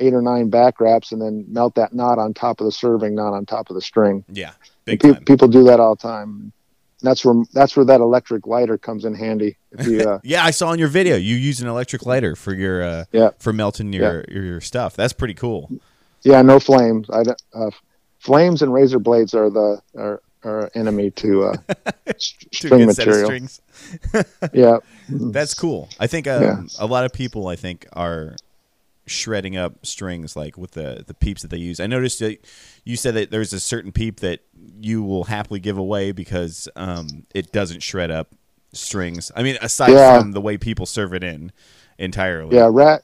eight 0.00 0.12
or 0.12 0.20
nine 0.22 0.50
back 0.50 0.80
wraps 0.80 1.12
and 1.12 1.20
then 1.22 1.44
melt 1.48 1.74
that 1.76 1.94
knot 1.94 2.18
on 2.18 2.34
top 2.34 2.60
of 2.60 2.66
the 2.66 2.72
serving 2.72 3.14
not 3.14 3.32
on 3.32 3.46
top 3.46 3.70
of 3.70 3.74
the 3.74 3.80
string 3.80 4.22
Yeah. 4.28 4.52
Pe- 4.84 4.96
people 4.98 5.48
do 5.48 5.64
that 5.64 5.80
all 5.80 5.94
the 5.94 6.02
time 6.02 6.52
that's 7.00 7.24
where 7.24 7.42
that's 7.54 7.76
where 7.76 7.84
that 7.86 8.00
electric 8.00 8.46
lighter 8.46 8.76
comes 8.78 9.04
in 9.06 9.14
handy 9.14 9.56
if 9.72 9.86
you 9.86 10.00
uh, 10.00 10.18
Yeah, 10.24 10.44
I 10.44 10.50
saw 10.50 10.72
in 10.72 10.78
your 10.78 10.88
video 10.88 11.16
you 11.16 11.36
use 11.36 11.60
an 11.60 11.68
electric 11.68 12.04
lighter 12.04 12.36
for 12.36 12.52
your 12.54 12.82
uh 12.82 13.04
Yeah. 13.12 13.30
for 13.38 13.52
melting 13.54 13.92
your, 13.94 14.24
your 14.28 14.44
your 14.44 14.60
stuff. 14.60 14.94
That's 14.96 15.12
pretty 15.14 15.34
cool. 15.34 15.70
yeah 16.22 16.42
no 16.42 16.58
flames 16.60 17.08
i 17.10 17.22
don't- 17.22 17.42
uh, 17.54 17.70
flames 18.26 18.62
and 18.62 18.72
razor 18.72 18.98
blades 18.98 19.32
are 19.34 19.50
the 19.50 19.80
are, 19.96 20.20
are 20.44 20.70
enemy 20.74 21.10
to 21.12 21.44
uh 21.44 21.56
string 22.18 22.86
material 22.86 23.24
strings. 23.26 23.60
yeah 24.52 24.78
That's 25.08 25.54
cool. 25.54 25.88
I 26.00 26.06
think 26.08 26.26
um, 26.26 26.42
Yeah. 26.42 26.62
a 26.80 26.86
lot 26.86 27.04
of 27.04 27.12
people 27.12 27.46
I 27.46 27.56
think 27.56 27.86
are 27.92 28.34
shredding 29.06 29.56
up 29.56 29.86
strings 29.86 30.34
like 30.34 30.58
with 30.58 30.72
the 30.72 31.04
the 31.06 31.14
peeps 31.14 31.42
that 31.42 31.48
they 31.52 31.58
use. 31.58 31.78
I 31.78 31.86
noticed 31.86 32.18
that 32.18 32.38
you 32.84 32.96
said 32.96 33.14
that 33.14 33.30
there's 33.30 33.52
a 33.52 33.60
certain 33.60 33.92
peep 33.92 34.18
that 34.20 34.40
you 34.80 35.02
will 35.04 35.24
happily 35.24 35.60
give 35.60 35.78
away 35.78 36.10
because 36.12 36.68
um, 36.74 37.24
it 37.32 37.52
doesn't 37.52 37.82
shred 37.84 38.10
up 38.10 38.34
strings. 38.72 39.30
I 39.36 39.44
mean, 39.44 39.56
aside 39.62 39.92
Yeah. 39.92 40.18
from 40.20 40.32
the 40.32 40.40
way 40.40 40.58
people 40.58 40.86
serve 40.86 41.14
it 41.14 41.22
in 41.22 41.52
entirely. 41.98 42.56
yeah 42.56 42.68
rat 42.70 43.02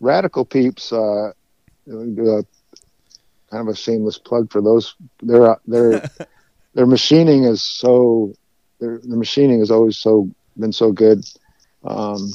radical 0.00 0.44
peeps 0.44 0.92
uh, 0.92 1.30
uh 1.30 2.42
kind 3.50 3.66
of 3.68 3.72
a 3.74 3.76
shameless 3.76 4.18
plug 4.18 4.50
for 4.50 4.60
those 4.60 4.94
their 5.22 5.56
their 5.66 6.02
their 6.74 6.86
machining 6.86 7.44
is 7.44 7.62
so 7.64 8.32
their 8.80 8.98
the 9.02 9.16
machining 9.16 9.60
has 9.60 9.70
always 9.70 9.98
so 9.98 10.28
been 10.58 10.72
so 10.72 10.92
good 10.92 11.24
um 11.84 12.32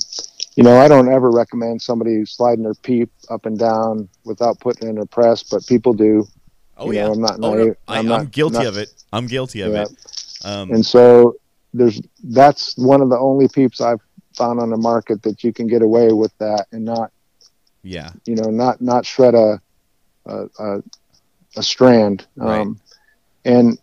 you 0.55 0.63
know 0.63 0.77
i 0.77 0.87
don't 0.87 1.11
ever 1.11 1.29
recommend 1.31 1.81
somebody 1.81 2.25
sliding 2.25 2.63
their 2.63 2.73
peep 2.75 3.11
up 3.29 3.45
and 3.45 3.57
down 3.59 4.07
without 4.25 4.59
putting 4.59 4.87
in 4.89 4.97
a 4.97 5.05
press 5.05 5.43
but 5.43 5.65
people 5.67 5.93
do 5.93 6.25
Oh 6.77 6.87
You 6.87 6.93
yeah, 6.93 7.05
know, 7.05 7.11
I'm 7.11 7.21
not 7.21 7.39
oh, 7.43 7.53
no, 7.53 7.57
naive. 7.57 7.75
I, 7.87 7.99
I'm 7.99 7.99
I'm, 7.99 8.07
not- 8.07 8.31
guilty 8.31 8.53
not- 8.55 8.65
of 8.65 8.77
it. 8.77 8.89
I'm 9.13 9.27
guilty 9.27 9.61
of 9.61 9.73
Yeah. 9.73 9.83
it. 9.83 9.89
Um, 10.43 10.71
And 10.71 10.83
so 10.85 11.35
there's 11.73 12.01
that's 12.23 12.75
one 12.75 13.01
of 13.01 13.09
the 13.09 13.19
only 13.19 13.47
peeps 13.47 13.81
I've 13.81 14.01
found 14.35 14.59
on 14.59 14.71
the 14.71 14.77
market 14.77 15.21
that 15.23 15.43
you 15.43 15.53
can 15.53 15.67
get 15.67 15.83
away 15.83 16.11
with 16.11 16.35
that 16.39 16.65
and 16.71 16.83
not 16.83 17.11
yeah, 17.83 18.11
you 18.25 18.35
know 18.35 18.49
not 18.49 18.81
not 18.81 19.05
shred 19.05 19.35
a 19.35 19.61
a, 20.25 20.45
a, 20.59 20.81
a 21.57 21.63
strand. 21.63 22.25
Right. 22.35 22.61
Um, 22.61 22.79
and 23.45 23.77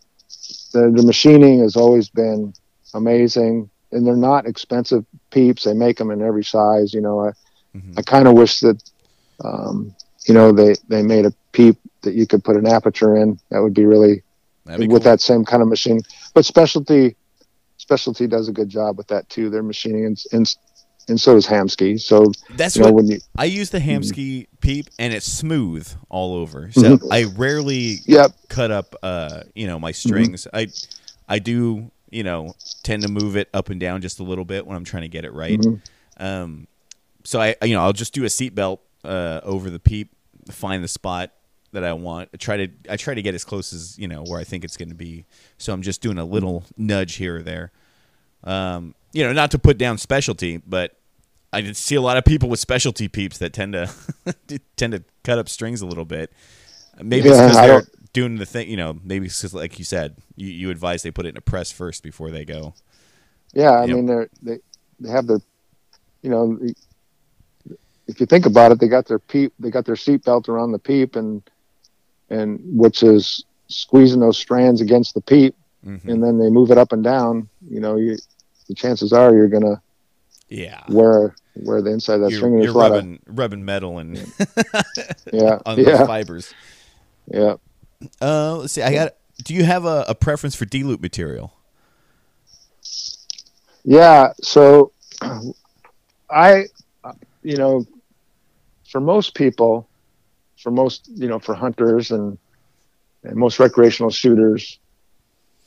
the, 0.73 0.91
the 0.95 1.03
machining 1.03 1.59
has 1.61 1.75
always 1.75 2.09
been 2.09 2.53
amazing, 2.93 3.69
and 3.91 4.05
they're 4.05 4.15
not 4.15 4.45
expensive 4.45 5.05
peeps. 5.31 5.63
They 5.63 5.73
make 5.73 5.97
them 5.97 6.11
in 6.11 6.21
every 6.21 6.43
size. 6.43 6.93
You 6.93 7.01
know, 7.01 7.19
I 7.27 7.31
Mhm. 7.75 7.99
I 7.99 8.01
kind 8.01 8.27
of 8.27 8.33
wish 8.33 8.61
that 8.61 8.81
um, 9.43 9.93
you 10.27 10.33
know 10.33 10.51
they 10.51 10.73
they 10.87 11.03
made 11.03 11.25
a 11.25 11.33
peep 11.51 11.77
that 12.01 12.15
you 12.15 12.25
could 12.25 12.43
put 12.43 12.55
an 12.57 12.65
aperture 12.67 13.15
in. 13.15 13.37
That 13.51 13.61
would 13.61 13.73
be 13.75 13.85
really 13.85 14.23
be 14.77 14.87
with 14.87 15.03
cool. 15.03 15.11
that 15.11 15.21
same 15.21 15.45
kind 15.45 15.61
of 15.61 15.67
machine. 15.69 16.01
But 16.33 16.45
specialty 16.45 17.15
specialty 17.77 18.27
does 18.27 18.49
a 18.49 18.51
good 18.51 18.69
job 18.69 18.97
with 18.97 19.07
that 19.07 19.29
too. 19.29 19.49
Their 19.49 19.61
machining 19.61 20.05
and 20.05 20.23
and, 20.31 20.55
and 21.09 21.19
so 21.19 21.33
does 21.33 21.47
Hamskea. 21.47 21.99
So 21.99 22.31
That's 22.55 22.75
you 22.75 22.83
know 22.83 22.91
what 22.91 23.05
you 23.05 23.19
I 23.37 23.45
use 23.45 23.69
the 23.69 23.79
Mm-hmm. 23.79 24.43
Peep, 24.61 24.89
and 24.99 25.13
it's 25.13 25.31
smooth 25.31 25.87
all 26.09 26.35
over. 26.35 26.71
So 26.71 26.97
Mhm. 26.97 27.07
I 27.11 27.23
rarely 27.23 27.99
yep 28.05 28.33
cut 28.49 28.71
up, 28.71 28.95
uh, 29.03 29.43
you 29.55 29.67
know, 29.67 29.79
my 29.79 29.91
Mm-hmm. 29.91 30.07
strings. 30.07 30.47
I, 30.53 30.67
I 31.27 31.39
do, 31.39 31.91
you 32.09 32.23
know, 32.23 32.55
tend 32.83 33.03
to 33.03 33.09
move 33.09 33.35
it 33.37 33.49
up 33.53 33.69
and 33.69 33.79
down 33.79 34.01
just 34.01 34.19
a 34.19 34.23
little 34.23 34.45
bit 34.45 34.65
when 34.65 34.75
I'm 34.75 34.83
trying 34.85 35.03
to 35.03 35.09
get 35.09 35.25
it 35.25 35.33
right. 35.33 35.59
Mhm. 35.59 35.79
Um, 36.17 36.67
so 37.23 37.39
I, 37.39 37.55
you 37.63 37.73
know, 37.75 37.81
I'll 37.81 37.93
just 37.93 38.13
do 38.13 38.23
a 38.23 38.27
seatbelt 38.27 38.79
uh, 39.03 39.41
over 39.43 39.69
the 39.69 39.79
peep, 39.79 40.11
find 40.51 40.83
the 40.83 40.87
spot 40.87 41.31
that 41.71 41.83
I 41.83 41.93
want. 41.93 42.29
I 42.33 42.37
try 42.37 42.57
to, 42.57 42.67
I 42.89 42.97
try 42.97 43.13
to 43.13 43.21
get 43.21 43.35
as 43.35 43.43
close 43.45 43.71
as 43.73 43.97
you 43.99 44.07
know 44.07 44.23
where 44.23 44.39
I 44.39 44.43
think 44.43 44.63
it's 44.63 44.75
going 44.77 44.89
to 44.89 44.95
be. 44.95 45.25
So 45.57 45.71
I'm 45.71 45.81
just 45.81 46.01
doing 46.01 46.17
a 46.17 46.25
little 46.25 46.63
nudge 46.77 47.15
here 47.15 47.37
or 47.37 47.41
there. 47.43 47.71
Um, 48.43 48.95
you 49.13 49.23
know, 49.23 49.33
not 49.33 49.51
to 49.51 49.59
put 49.59 49.77
down 49.77 49.97
specialty, 49.97 50.57
but 50.57 50.95
I 51.51 51.61
did 51.61 51.75
see 51.77 51.95
a 51.95 52.01
lot 52.01 52.17
of 52.17 52.25
people 52.25 52.47
with 52.49 52.59
specialty 52.59 53.07
peeps 53.07 53.37
that 53.39 53.53
tend 53.53 53.73
to 53.73 53.89
tend 54.77 54.93
to 54.93 55.03
cut 55.23 55.39
up 55.39 55.49
strings 55.49 55.81
a 55.81 55.85
little 55.85 56.05
bit. 56.05 56.31
Maybe 57.01 57.29
it's 57.29 57.37
because 57.37 57.55
they're 57.55 57.83
doing 58.13 58.37
the 58.37 58.45
thing. 58.45 58.69
You 58.69 58.77
know, 58.77 58.99
maybe 59.03 59.25
it's 59.27 59.41
'cause 59.41 59.53
like 59.53 59.79
you 59.79 59.85
said, 59.85 60.15
you, 60.35 60.47
you 60.47 60.69
advise 60.69 61.01
they 61.03 61.11
put 61.11 61.25
it 61.25 61.29
in 61.29 61.37
a 61.37 61.41
press 61.41 61.71
first 61.71 62.03
before 62.03 62.29
they 62.31 62.45
go. 62.45 62.73
yeah. 63.53 63.71
I 63.71 63.85
mean 63.87 64.05
they're 64.05 64.29
they 64.43 64.59
they 64.99 65.09
have 65.09 65.25
their 65.27 65.39
you 66.21 66.29
know 66.29 66.59
if 68.07 68.19
you 68.19 68.25
think 68.25 68.45
about 68.45 68.71
it, 68.71 68.79
they 68.79 68.87
got 68.87 69.05
their 69.07 69.19
peep 69.19 69.53
they 69.59 69.69
got 69.69 69.85
their 69.85 69.95
seat 69.95 70.23
belt 70.23 70.49
around 70.49 70.71
the 70.71 70.79
peep 70.79 71.15
and 71.15 71.41
and 72.29 72.59
which 72.63 73.01
is 73.03 73.43
squeezing 73.67 74.19
those 74.19 74.37
strands 74.37 74.81
against 74.81 75.13
the 75.13 75.21
peep 75.21 75.55
Mhm. 75.85 76.05
and 76.09 76.23
then 76.23 76.37
they 76.37 76.49
move 76.49 76.71
it 76.71 76.77
up 76.77 76.91
and 76.91 77.03
down. 77.03 77.47
You 77.69 77.79
know 77.79 77.95
you 77.95 78.17
the 78.67 78.75
chances 78.75 79.13
are 79.13 79.33
you're 79.33 79.47
gonna 79.47 79.81
Yeah, 80.49 80.83
where 80.87 81.35
where 81.53 81.81
the 81.81 81.91
inside 81.91 82.15
of 82.15 82.21
that 82.21 82.31
string. 82.31 82.53
you're, 82.53 82.61
There's 82.63 82.73
a 82.73 82.77
lot 82.77 82.87
of 82.91 82.95
rubbing 82.95 83.19
rubbing 83.27 83.65
metal 83.65 83.99
and 83.99 84.17
yeah 85.31 85.59
on 85.65 85.77
those 85.77 85.87
yeah 85.87 86.05
fibers. 86.05 86.53
yeah. 87.27 87.55
Uh, 88.21 88.57
let's 88.57 88.73
see. 88.73 88.81
I 88.81 88.93
got. 88.93 89.15
Do 89.43 89.53
you 89.53 89.63
have 89.63 89.85
a, 89.85 90.05
a 90.07 90.15
preference 90.15 90.55
for 90.55 90.65
D 90.65 90.83
loop 90.83 91.01
material? 91.01 91.53
Yeah. 93.83 94.33
So 94.41 94.91
I, 96.29 96.65
you 97.43 97.57
know, 97.57 97.85
for 98.89 98.99
most 99.01 99.35
people, 99.35 99.87
for 100.57 100.71
most, 100.71 101.07
you 101.13 101.27
know, 101.27 101.39
for 101.39 101.55
hunters 101.55 102.11
and, 102.11 102.37
and 103.23 103.35
most 103.35 103.59
recreational 103.59 104.11
shooters, 104.11 104.79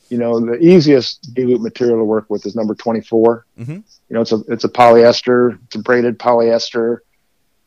you 0.09 0.17
know, 0.17 0.39
the 0.39 0.57
easiest 0.57 1.33
D 1.33 1.43
loop 1.45 1.61
material 1.61 1.97
to 1.97 2.03
work 2.03 2.29
with 2.29 2.45
is 2.45 2.55
number 2.55 2.75
24. 2.75 3.45
Mhm. 3.59 3.69
You 3.69 3.83
know, 4.09 4.21
it's 4.21 4.31
a, 4.31 4.39
it's 4.47 4.63
a 4.63 4.69
polyester, 4.69 5.59
it's 5.65 5.75
a 5.75 5.79
braided 5.79 6.19
polyester. 6.19 6.99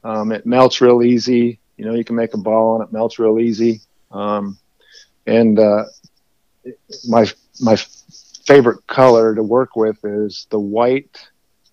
Um, 0.05 0.31
it 0.33 0.47
melts 0.47 0.81
real 0.81 1.03
easy. 1.03 1.59
You 1.77 1.85
know, 1.85 1.95
you 1.95 2.05
can 2.05 2.17
make 2.17 2.35
a 2.35 2.39
ball 2.39 2.77
and 2.77 2.85
it 2.87 2.93
melts 2.93 3.19
real 3.19 3.41
easy. 3.41 3.81
Um, 4.11 4.59
and, 5.27 5.59
uh, 5.59 5.85
my, 7.09 7.27
my 7.61 7.77
favorite 8.47 8.87
color 8.87 9.35
to 9.35 9.43
work 9.43 9.77
with 9.77 10.05
is 10.05 10.47
the 10.51 10.59
white 10.59 11.29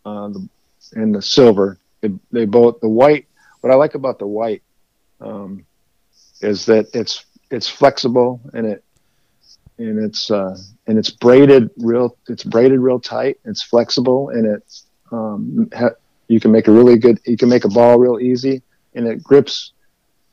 uh, 0.05 0.29
the, 0.29 0.49
and 0.93 1.13
the 1.15 1.21
silver. 1.21 1.77
They, 2.01 2.09
they 2.31 2.45
both 2.45 2.79
the 2.81 2.89
white. 2.89 3.27
What 3.61 3.71
I 3.71 3.75
like 3.75 3.95
about 3.95 4.19
the 4.19 4.27
white 4.27 4.63
um, 5.21 5.65
is 6.41 6.65
that 6.65 6.87
it's 6.93 7.25
it's 7.49 7.69
flexible 7.69 8.41
and 8.53 8.65
it 8.65 8.83
and 9.77 10.03
it's 10.03 10.29
uh, 10.31 10.57
and 10.87 10.97
it's 10.97 11.09
braided 11.09 11.69
real. 11.77 12.17
It's 12.27 12.43
braided 12.43 12.79
real 12.79 12.99
tight. 12.99 13.37
It's 13.45 13.61
flexible 13.61 14.29
and 14.29 14.45
it 14.45 14.81
um, 15.11 15.69
ha- 15.75 15.95
you 16.27 16.39
can 16.39 16.51
make 16.51 16.67
a 16.67 16.71
really 16.71 16.97
good. 16.97 17.19
You 17.25 17.37
can 17.37 17.49
make 17.49 17.65
a 17.65 17.69
ball 17.69 17.97
real 17.99 18.19
easy 18.19 18.61
and 18.95 19.07
it 19.07 19.23
grips. 19.23 19.71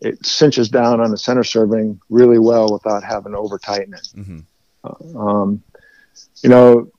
It 0.02 0.24
cinches 0.24 0.70
down 0.70 1.00
on 1.00 1.10
the 1.10 1.18
center 1.18 1.44
serving 1.44 2.00
really 2.08 2.38
well 2.38 2.72
without 2.72 3.04
having 3.04 3.32
to 3.32 3.38
over 3.38 3.58
tighten 3.58 3.92
it 3.92 4.08
Mm-hmm. 4.16 5.18
um, 5.18 5.62
you 6.42 6.48
know, 6.48 6.90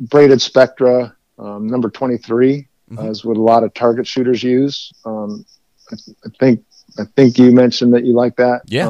braided 0.00 0.40
spectra, 0.40 1.14
um, 1.38 1.66
number 1.66 1.90
23 1.90 2.66
Mhm. 2.90 3.10
is 3.10 3.22
what 3.24 3.36
a 3.36 3.40
lot 3.40 3.64
of 3.64 3.72
target 3.74 4.06
shooters 4.06 4.42
use. 4.42 4.92
Um, 5.04 5.44
I, 5.90 5.96
I 6.24 6.28
think, 6.40 6.64
I 6.98 7.04
think 7.16 7.38
you 7.38 7.52
mentioned 7.52 7.92
that 7.94 8.04
you 8.04 8.14
like 8.14 8.36
that. 8.36 8.62
Yeah. 8.66 8.88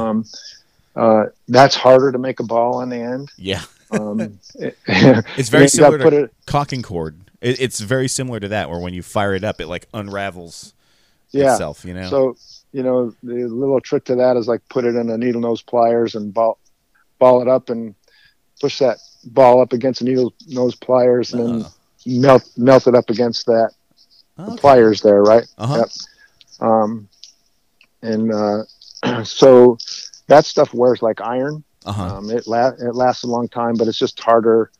Uh, 0.95 1.25
that's 1.47 1.75
harder 1.75 2.11
to 2.11 2.17
make 2.19 2.39
a 2.39 2.43
ball 2.43 2.75
on 2.75 2.89
the 2.89 2.97
end. 2.97 3.31
Yeah, 3.37 3.61
Um, 3.91 4.19
it- 4.19 4.77
it's 5.37 5.49
very 5.49 5.67
similar 5.67 5.97
to 5.97 6.23
it, 6.25 6.33
cocking 6.45 6.81
cord. 6.83 7.19
It, 7.41 7.59
it's 7.59 7.79
very 7.79 8.07
similar 8.07 8.39
to 8.39 8.47
that, 8.49 8.69
where 8.69 8.79
when 8.79 8.93
you 8.93 9.01
fire 9.01 9.33
it 9.33 9.43
up, 9.43 9.59
it 9.59 9.67
like 9.67 9.87
unravels 9.93 10.73
yeah. 11.31 11.51
itself. 11.53 11.83
You 11.83 11.93
know. 11.95 12.09
So, 12.09 12.37
you 12.71 12.83
know, 12.83 13.13
the 13.23 13.45
little 13.45 13.81
trick 13.81 14.05
to 14.05 14.15
that 14.15 14.37
is 14.37 14.47
like 14.47 14.61
put 14.69 14.85
it 14.85 14.95
in 14.95 15.09
a 15.09 15.17
needle 15.17 15.41
nose 15.41 15.61
pliers 15.61 16.15
and 16.15 16.33
ball, 16.33 16.57
ball 17.19 17.41
it 17.41 17.47
up 17.47 17.69
and 17.69 17.95
push 18.61 18.79
that 18.79 18.97
ball 19.25 19.61
up 19.61 19.73
against 19.73 19.99
the 19.99 20.05
needle 20.05 20.33
nose 20.47 20.75
pliers 20.75 21.33
and 21.33 21.41
then 21.63 21.65
Oh. 21.65 21.71
melt, 22.05 22.49
melt 22.57 22.87
it 22.87 22.95
up 22.95 23.09
against 23.09 23.45
that 23.47 23.71
Okay. 24.39 24.57
pliers 24.57 25.01
there, 25.01 25.21
right? 25.23 25.45
Uh-huh. 25.57 25.77
Yep. 25.79 25.89
Um, 26.59 27.07
and 28.01 28.31
uh, 28.33 29.23
so 29.23 29.77
that 30.27 30.45
stuff 30.45 30.73
wears 30.73 31.01
like 31.01 31.21
iron. 31.21 31.63
Uh-huh. 31.85 32.17
Um, 32.17 32.29
it 32.29 32.47
la- 32.47 32.69
it 32.79 32.95
lasts 32.95 33.23
a 33.23 33.27
long 33.27 33.47
time, 33.49 33.75
but 33.75 33.87
it's 33.87 33.97
just 33.97 34.19
harder 34.19 34.71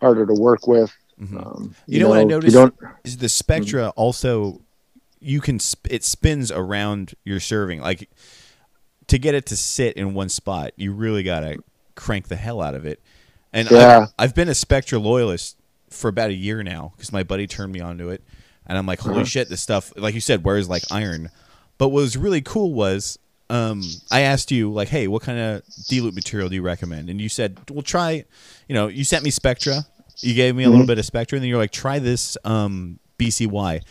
harder 0.00 0.24
to 0.26 0.32
work 0.34 0.66
with. 0.66 0.90
Mhm. 1.20 1.36
Um, 1.46 1.74
You 1.86 2.00
know 2.00 2.08
what 2.08 2.18
I 2.18 2.22
you 2.22 2.26
noticed? 2.28 2.54
don't, 2.54 2.74
Is 3.04 3.18
the 3.18 3.28
Spectra 3.28 3.88
also 3.90 4.62
you 5.20 5.42
can 5.42 5.60
sp- 5.60 5.90
it 5.90 6.02
spins 6.02 6.50
around 6.50 7.14
your 7.24 7.40
serving 7.40 7.80
like 7.82 8.08
to 9.08 9.18
get 9.18 9.34
it 9.34 9.44
to 9.46 9.56
sit 9.56 9.96
in 9.96 10.14
one 10.14 10.30
spot. 10.30 10.72
You 10.76 10.92
really 10.94 11.22
gotta 11.22 11.58
crank 11.94 12.28
the 12.28 12.36
hell 12.36 12.62
out 12.62 12.74
of 12.74 12.86
it. 12.86 13.02
And 13.52 13.70
Yeah. 13.70 14.06
I've, 14.18 14.30
I've 14.30 14.34
been 14.34 14.48
a 14.48 14.54
Spectra 14.54 14.98
loyalist 14.98 15.56
for 15.90 16.08
about 16.08 16.30
a 16.30 16.34
year 16.34 16.62
now 16.62 16.92
because 16.96 17.12
my 17.12 17.22
buddy 17.22 17.46
turned 17.46 17.72
me 17.72 17.80
onto 17.80 18.08
it, 18.08 18.22
and 18.66 18.78
I'm 18.78 18.86
like, 18.86 19.00
holy 19.00 19.16
Uh-huh. 19.16 19.24
shit, 19.24 19.48
this 19.50 19.60
stuff 19.60 19.92
like 19.96 20.14
you 20.14 20.20
said 20.22 20.42
wears 20.44 20.68
like 20.70 20.84
iron. 20.90 21.30
But 21.76 21.88
what 21.88 22.00
was 22.02 22.16
really 22.16 22.40
cool 22.40 22.72
was 22.72 23.18
um, 23.50 23.82
I 24.10 24.20
asked 24.22 24.50
you 24.50 24.72
like, 24.72 24.88
hey, 24.88 25.08
what 25.08 25.22
kind 25.22 25.38
of 25.38 25.62
D 25.88 26.00
loop 26.00 26.14
material 26.14 26.48
do 26.48 26.54
you 26.54 26.62
recommend? 26.62 27.10
And 27.10 27.20
you 27.20 27.28
said, 27.28 27.58
well, 27.70 27.82
try. 27.82 28.24
You 28.68 28.74
know, 28.74 28.86
you 28.88 29.04
sent 29.04 29.24
me 29.24 29.30
Spectra. 29.30 29.84
You 30.20 30.34
gave 30.34 30.54
me 30.54 30.62
a 30.62 30.66
Mm-hmm. 30.66 30.72
little 30.72 30.86
bit 30.86 30.98
of 30.98 31.04
Spectra, 31.06 31.36
and 31.36 31.42
then 31.42 31.48
you're 31.48 31.58
like, 31.58 31.72
try 31.72 31.98
this 31.98 32.36
um, 32.44 32.98
BCY. 33.18 33.82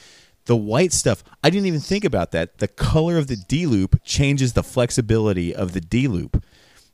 The 0.46 0.56
white 0.56 0.94
stuff, 0.94 1.24
I 1.44 1.50
didn't 1.52 1.68
even 1.68 1.80
think 1.80 2.04
about 2.04 2.32
that. 2.32 2.58
The 2.58 2.68
color 2.68 3.18
of 3.18 3.28
the 3.28 3.36
D 3.36 3.66
loop 3.68 4.02
changes 4.04 4.54
the 4.54 4.64
flexibility 4.64 5.54
of 5.54 5.74
the 5.74 5.82
D 5.82 6.08
loop. 6.08 6.44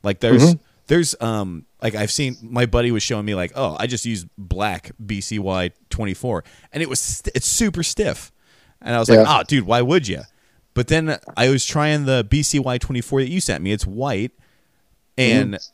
Like 0.02 0.20
there's 0.20 0.42
Mm-hmm. 0.54 0.62
there's 0.88 1.14
um 1.22 1.64
like 1.82 1.94
I've 1.94 2.10
seen 2.10 2.36
my 2.42 2.66
buddy 2.66 2.90
was 2.90 3.02
showing 3.02 3.24
me 3.24 3.34
like 3.34 3.52
oh 3.54 3.76
I 3.78 3.86
just 3.86 4.04
used 4.04 4.28
black 4.36 4.90
BCY 5.04 5.72
24 5.90 6.44
and 6.72 6.82
it 6.82 6.88
was 6.88 7.00
st- 7.00 7.34
it's 7.34 7.46
super 7.46 7.82
stiff 7.82 8.30
and 8.82 8.94
I 8.94 8.98
was 8.98 9.08
like 9.08 9.18
Yeah. 9.20 9.38
oh 9.40 9.42
dude 9.42 9.64
why 9.64 9.80
would 9.82 10.06
you 10.06 10.20
but 10.76 10.86
then 10.88 11.18
I 11.36 11.48
was 11.48 11.66
trying 11.66 12.04
the 12.04 12.24
BCY 12.24 12.78
24 12.78 13.22
that 13.22 13.28
you 13.28 13.40
sent 13.40 13.64
me 13.64 13.72
it's 13.72 13.84
white 13.86 14.30
and 15.18 15.54
Mm-hmm. 15.54 15.66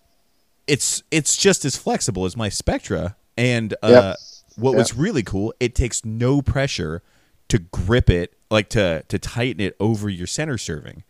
it's 0.67 1.03
it's 1.11 1.37
just 1.37 1.65
as 1.67 1.77
flexible 1.77 2.25
as 2.25 2.37
my 2.37 2.49
Spectra 2.49 3.17
and 3.37 3.75
uh 3.83 4.15
Yep. 4.15 4.17
what 4.57 4.75
was 4.77 4.95
really 4.97 5.23
cool 5.23 5.53
it 5.61 5.75
takes 5.75 6.05
no 6.05 6.41
pressure 6.41 7.03
to 7.49 7.59
grip 7.59 8.09
it 8.09 8.33
like 8.51 8.69
to 8.71 9.03
to 9.09 9.19
tighten 9.19 9.61
it 9.61 9.77
over 9.81 10.09
your 10.09 10.27
center 10.27 10.57
serving 10.57 11.03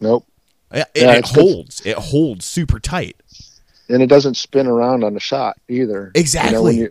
nope. 0.00 0.26
it, 0.70 0.86
Yeah, 0.94 1.12
it 1.12 1.24
good. 1.34 1.40
holds 1.42 1.84
it 1.84 1.96
holds 1.96 2.44
super 2.46 2.78
tight 2.80 3.16
And 3.88 4.02
it 4.02 4.06
doesn't 4.06 4.36
spin 4.36 4.66
around 4.66 5.04
on 5.04 5.12
the 5.14 5.20
shot 5.20 5.58
either. 5.68 6.10
Exactly. 6.14 6.76
You 6.76 6.82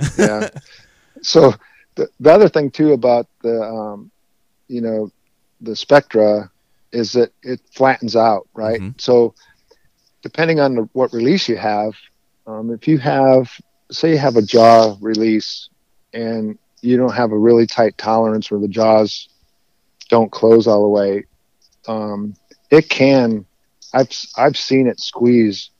know, 0.00 0.06
you- 0.06 0.08
yeah. 0.18 0.48
so 1.22 1.54
the, 1.94 2.08
the 2.18 2.32
other 2.32 2.48
thing 2.48 2.70
too 2.72 2.92
about 2.92 3.26
the, 3.42 3.62
um, 3.62 4.10
you 4.66 4.80
know, 4.80 5.12
the 5.60 5.76
Spectra 5.76 6.50
is 6.92 7.12
that 7.12 7.32
it 7.42 7.60
flattens 7.72 8.16
out, 8.16 8.48
right? 8.54 8.80
Mhm. 8.80 9.00
So 9.00 9.34
depending 10.22 10.60
on 10.60 10.74
the, 10.74 10.82
what 10.92 11.12
release 11.12 11.48
you 11.48 11.56
have, 11.56 11.94
um, 12.46 12.70
if 12.70 12.88
you 12.88 12.98
have, 12.98 13.50
say, 13.90 14.10
you 14.12 14.18
have 14.18 14.36
a 14.36 14.42
jaw 14.42 14.96
release 15.00 15.68
and 16.12 16.58
you 16.82 16.96
don't 16.96 17.14
have 17.14 17.32
a 17.32 17.38
really 17.38 17.66
tight 17.66 17.96
tolerance 17.98 18.50
where 18.50 18.60
the 18.60 18.68
jaws 18.68 19.28
don't 20.08 20.32
close 20.32 20.66
all 20.66 20.82
the 20.82 20.88
way, 20.88 21.24
um, 21.86 22.34
it 22.70 22.88
can. 22.88 23.44
I've 23.92 24.10
I've 24.36 24.56
seen 24.56 24.86
it 24.86 25.00
squeeze 25.00 25.70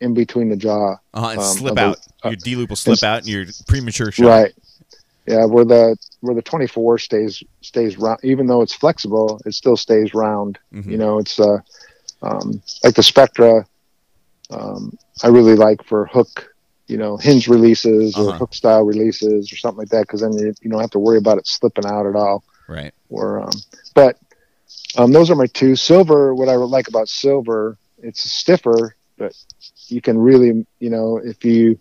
in 0.00 0.14
between 0.14 0.48
the 0.48 0.56
jaw. 0.56 0.96
Uh-huh, 1.14 1.28
and 1.30 1.40
Um, 1.40 1.56
slip 1.56 1.78
out. 1.78 1.98
uh, 2.24 2.28
your 2.30 2.36
D 2.36 2.56
loop 2.56 2.70
will 2.70 2.76
slip 2.76 3.02
out, 3.02 3.18
and 3.18 3.28
your 3.28 3.44
premature 3.66 4.12
shot. 4.12 4.26
Right. 4.26 4.54
Yeah, 5.28 5.44
where 5.44 5.64
the 5.64 5.96
where 6.20 6.34
the 6.34 6.42
24 6.42 6.98
stays 6.98 7.42
stays 7.60 7.98
round, 7.98 8.18
even 8.22 8.46
though 8.46 8.62
it's 8.62 8.72
flexible, 8.74 9.40
it 9.44 9.52
still 9.52 9.76
stays 9.76 10.14
round. 10.14 10.58
Mhm. 10.72 10.90
You 10.90 10.96
know, 10.96 11.18
it's 11.18 11.38
uh, 11.38 11.58
um, 12.22 12.62
like 12.82 12.94
the 12.94 13.02
Spectra. 13.02 13.66
Um, 14.50 14.96
I 15.22 15.28
really 15.28 15.54
like 15.54 15.84
for 15.84 16.06
hook, 16.06 16.48
you 16.86 16.96
know, 16.96 17.16
hinge 17.18 17.46
releases 17.48 18.16
or 18.16 18.30
Uh-huh. 18.30 18.38
hook 18.38 18.54
style 18.54 18.84
releases 18.84 19.52
or 19.52 19.56
something 19.56 19.78
like 19.78 19.90
that, 19.90 20.02
because 20.06 20.22
then 20.22 20.32
you, 20.32 20.54
you 20.62 20.70
don't 20.70 20.80
have 20.80 20.90
to 20.92 20.98
worry 20.98 21.18
about 21.18 21.36
it 21.38 21.46
slipping 21.46 21.84
out 21.84 22.06
at 22.06 22.16
all. 22.16 22.42
Right. 22.66 22.92
Or, 23.10 23.42
um, 23.42 23.50
but 23.94 24.16
um, 24.96 25.12
those 25.12 25.30
are 25.30 25.36
my 25.36 25.46
two. 25.46 25.76
Silver. 25.76 26.34
What 26.34 26.48
I 26.48 26.54
like 26.54 26.88
about 26.88 27.08
silver, 27.08 27.76
it's 28.02 28.20
stiffer, 28.20 28.94
but 29.18 29.32
you 29.88 30.00
can 30.00 30.16
really, 30.16 30.66
you 30.80 30.90
know, 30.90 31.18
if 31.18 31.44
you, 31.44 31.78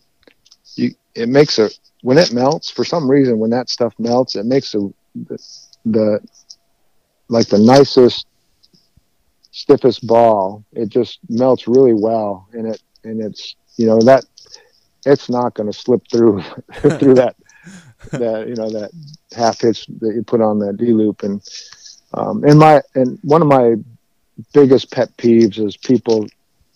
you, 0.76 0.92
it 1.18 1.30
makes 1.30 1.58
a 1.60 1.70
when 2.04 2.18
it 2.18 2.32
melts 2.32 2.70
for 2.70 2.86
some 2.86 3.10
reason 3.10 3.40
when 3.40 3.50
that 3.50 3.70
stuff 3.70 3.94
melts, 3.98 4.36
it 4.36 4.46
makes 4.46 4.74
a 4.76 4.80
the, 5.16 5.38
the 5.86 6.20
like 7.28 7.48
the 7.48 7.58
nicest 7.58 8.28
stiffest 9.52 10.06
ball. 10.06 10.64
It 10.74 10.90
just 10.90 11.20
melts 11.28 11.68
really 11.68 11.94
well, 11.94 12.48
and 12.54 12.68
it 12.68 12.82
and 13.04 13.22
it's 13.22 13.56
you 13.78 13.88
know 13.88 14.00
that 14.02 14.26
it's 15.06 15.30
not 15.30 15.56
going 15.56 15.72
to 15.72 15.78
slip 15.78 16.04
through 16.12 16.42
through 17.00 17.16
that 17.16 17.36
that 18.12 18.48
you 18.48 18.56
know 18.56 18.70
that 18.70 18.92
half 19.36 19.60
hitch 19.60 19.88
that 20.00 20.14
you 20.14 20.24
put 20.24 20.42
on 20.42 20.60
that 20.60 20.78
D 20.78 20.94
loop 20.94 21.24
and 21.24 21.42
um, 22.14 22.44
and 22.44 22.60
my 22.60 22.82
and 22.94 23.18
one 23.24 23.42
of 23.42 23.48
my 23.48 23.76
biggest 24.54 24.92
pet 24.92 25.10
peeves 25.18 25.58
is 25.58 25.76
people 25.78 26.28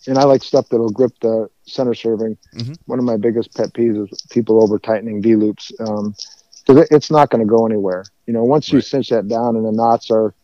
and 0.06 0.18
I 0.18 0.24
like 0.24 0.42
stuff 0.42 0.68
that'll 0.68 0.90
grip 0.90 1.12
the 1.20 1.48
center 1.66 1.94
serving. 1.94 2.36
Mhm. 2.54 2.76
One 2.86 2.98
of 2.98 3.04
my 3.04 3.16
biggest 3.16 3.54
pet 3.54 3.72
peeves 3.72 4.10
is 4.12 4.20
people 4.30 4.62
over 4.62 4.78
tightening 4.78 5.20
D 5.20 5.36
loops 5.36 5.70
because 5.70 6.76
it, 6.82 6.88
it's 6.90 7.10
not 7.10 7.30
going 7.30 7.40
to 7.44 7.48
go 7.48 7.66
anywhere. 7.66 8.04
You 8.26 8.32
know, 8.34 8.44
once 8.44 8.72
you 8.72 8.80
cinch 8.80 9.08
that 9.10 9.28
down 9.28 9.56
and 9.56 9.64
the 9.64 9.72
knots 9.72 10.10
are 10.10 10.34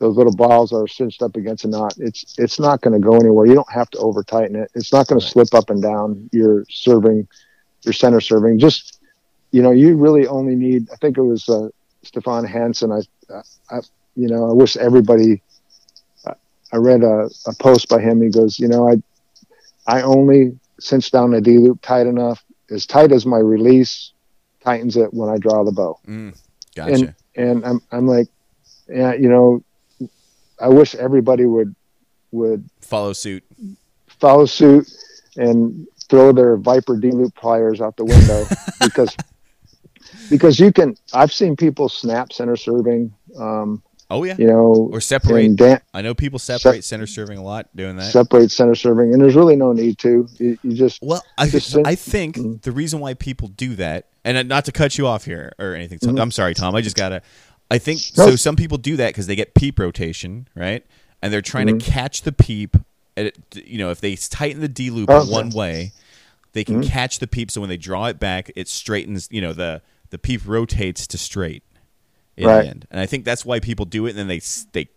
those 0.00 0.16
little 0.16 0.34
balls 0.34 0.72
are 0.72 0.86
cinched 0.88 1.22
up 1.22 1.36
against 1.36 1.64
a 1.64 1.68
knot, 1.68 1.94
it's 1.98 2.34
it's 2.38 2.58
not 2.58 2.80
going 2.80 2.94
to 3.00 3.04
go 3.04 3.16
anywhere. 3.16 3.46
You 3.46 3.54
don't 3.54 3.70
have 3.72 3.88
to 3.90 3.98
over 3.98 4.22
tighten 4.22 4.56
it. 4.56 4.70
It's 4.74 4.92
not 4.92 5.06
going 5.06 5.16
Right. 5.18 5.22
to 5.24 5.30
slip 5.30 5.54
up 5.54 5.70
and 5.70 5.80
down 5.82 6.28
your 6.32 6.64
serving, 6.68 7.26
your 7.84 7.92
center 7.92 8.20
serving. 8.20 8.58
Just 8.58 9.00
you 9.52 9.62
know, 9.62 9.70
you 9.70 9.96
really 9.96 10.26
only 10.26 10.56
need. 10.56 10.88
I 10.92 10.96
think 10.96 11.16
it 11.16 11.22
was 11.22 11.48
uh, 11.48 11.68
Stephan 12.02 12.44
Hansen. 12.44 12.90
I, 12.90 13.00
I, 13.70 13.80
you 14.16 14.26
know, 14.28 14.50
I 14.50 14.52
wish 14.52 14.76
everybody. 14.76 15.42
I- 16.74 16.78
read 16.78 17.02
a, 17.02 17.28
a 17.46 17.54
post 17.60 17.88
by 17.88 18.00
him. 18.00 18.20
He 18.20 18.30
goes, 18.30 18.58
you 18.58 18.68
know, 18.68 18.88
I, 18.88 18.96
I 19.86 20.02
only 20.02 20.58
cinch 20.80 21.10
down 21.10 21.30
the 21.30 21.40
D 21.40 21.58
loop 21.58 21.80
tight 21.82 22.06
enough, 22.06 22.44
as 22.70 22.86
tight 22.86 23.12
as 23.12 23.24
my 23.26 23.38
release 23.38 24.12
tightens 24.62 24.96
it 24.96 25.12
when 25.14 25.28
I 25.28 25.38
draw 25.38 25.62
the 25.64 25.72
bow. 25.72 25.98
Mm, 26.06 26.36
gotcha. 26.74 27.14
And 27.36 27.64
I'm, 27.64 27.80
I'm 27.92 28.06
like, 28.06 28.28
yeah, 28.88 29.12
you 29.14 29.28
know, 29.28 29.62
I 30.60 30.68
wish 30.68 30.94
everybody 30.94 31.46
would, 31.46 31.74
would 32.32 32.68
Follow 32.80 33.12
suit. 33.12 33.44
follow 34.06 34.46
suit 34.46 34.90
and 35.36 35.86
throw 36.08 36.32
their 36.32 36.56
Viper 36.56 36.96
D 36.96 37.10
loop 37.10 37.34
pliers 37.34 37.80
out 37.80 37.96
the 37.96 38.04
window 38.04 38.46
because 38.80 39.16
because 40.30 40.60
you 40.60 40.72
can. 40.72 40.96
I've 41.12 41.32
seen 41.32 41.56
people 41.56 41.88
snap 41.88 42.32
center 42.32 42.56
serving, 42.56 43.12
um, 43.38 43.82
Oh 44.10 44.24
yeah. 44.24 44.36
you 44.38 44.46
know, 44.46 44.88
Or 44.92 45.00
separate. 45.00 45.56
dan- 45.56 45.80
I 45.94 46.02
know 46.02 46.14
people 46.14 46.38
separate 46.38 46.84
center 46.84 47.06
serving 47.06 47.38
a 47.38 47.42
lot 47.42 47.74
doing 47.74 47.96
that. 47.96 48.12
separate 48.12 48.50
center 48.50 48.74
serving, 48.74 49.12
and 49.12 49.22
there's 49.22 49.34
really 49.34 49.56
no 49.56 49.72
need 49.72 49.98
to. 49.98 50.28
You, 50.38 50.58
you 50.62 50.74
just 50.74 51.00
Well, 51.02 51.24
I, 51.38 51.48
Just 51.48 51.76
I 51.84 51.94
think 51.94 52.36
Mhm. 52.36 52.62
the 52.62 52.72
reason 52.72 53.00
why 53.00 53.14
people 53.14 53.48
do 53.48 53.74
that, 53.76 54.08
and 54.24 54.36
uh, 54.36 54.42
not 54.42 54.66
to 54.66 54.72
cut 54.72 54.98
you 54.98 55.06
off 55.06 55.24
here 55.24 55.52
or 55.58 55.74
anything, 55.74 55.98
Tom, 55.98 56.16
Mhm. 56.16 56.20
I'm 56.22 56.30
sorry, 56.30 56.54
Tom. 56.54 56.74
I 56.74 56.80
just 56.82 56.96
gotta. 56.96 57.22
I 57.70 57.78
think 57.78 58.00
No. 58.18 58.26
so. 58.26 58.36
Some 58.36 58.56
people 58.56 58.76
do 58.78 58.96
that 58.96 59.08
because 59.08 59.26
they 59.26 59.36
get 59.36 59.54
peep 59.54 59.78
rotation, 59.78 60.48
right? 60.54 60.84
And 61.22 61.32
they're 61.32 61.40
trying 61.42 61.66
Mhm. 61.68 61.80
to 61.82 61.90
catch 61.90 62.22
the 62.22 62.32
peep. 62.32 62.76
At 63.16 63.32
you 63.54 63.78
know, 63.78 63.90
if 63.90 64.00
they 64.00 64.16
tighten 64.16 64.60
the 64.60 64.68
D 64.68 64.90
loop 64.90 65.08
Okay. 65.08 65.30
one 65.30 65.48
way, 65.50 65.92
they 66.52 66.62
can 66.62 66.82
Mhm. 66.82 66.86
catch 66.86 67.20
the 67.20 67.26
peep. 67.26 67.50
So 67.50 67.60
when 67.60 67.70
they 67.70 67.76
draw 67.78 68.06
it 68.06 68.20
back, 68.20 68.50
it 68.54 68.68
straightens. 68.68 69.28
You 69.30 69.40
know, 69.40 69.52
the 69.54 69.80
the 70.10 70.18
peep 70.18 70.42
rotates 70.46 71.06
to 71.08 71.16
straight 71.18 71.62
in 72.36 72.46
Right. 72.46 72.62
the 72.62 72.68
end. 72.68 72.86
And 72.90 73.00
I 73.00 73.06
think 73.06 73.24
that's 73.24 73.44
why 73.44 73.60
people 73.60 73.84
do 73.86 74.06
it. 74.06 74.10
And 74.10 74.18
then 74.18 74.28
they 74.28 74.40
they, 74.72 74.88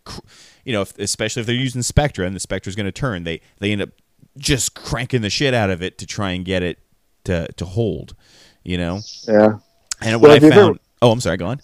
you 0.65 0.73
know, 0.73 0.81
if, 0.81 0.97
especially 0.99 1.41
if 1.41 1.45
they're 1.45 1.55
using 1.55 1.81
Spectra 1.83 2.25
and 2.25 2.35
the 2.35 2.39
Spectra's 2.39 2.75
going 2.75 2.85
to 2.85 2.91
turn, 2.91 3.23
they 3.23 3.41
they 3.59 3.71
end 3.71 3.81
up 3.81 3.89
just 4.37 4.73
cranking 4.75 5.21
the 5.21 5.29
shit 5.29 5.53
out 5.53 5.69
of 5.69 5.81
it 5.81 5.97
to 5.99 6.05
try 6.05 6.31
and 6.31 6.43
get 6.45 6.63
it 6.63 6.79
to 7.25 7.47
to 7.53 7.65
hold. 7.65 8.15
You 8.63 8.77
know, 8.77 8.99
yeah. 9.27 9.59
and 10.01 10.21
what 10.21 10.27
Well, 10.29 10.31
I 10.35 10.39
found. 10.39 10.53
ever- 10.53 10.79
oh, 11.01 11.11
I'm 11.11 11.21
sorry. 11.21 11.37
Go 11.37 11.45
on. 11.47 11.61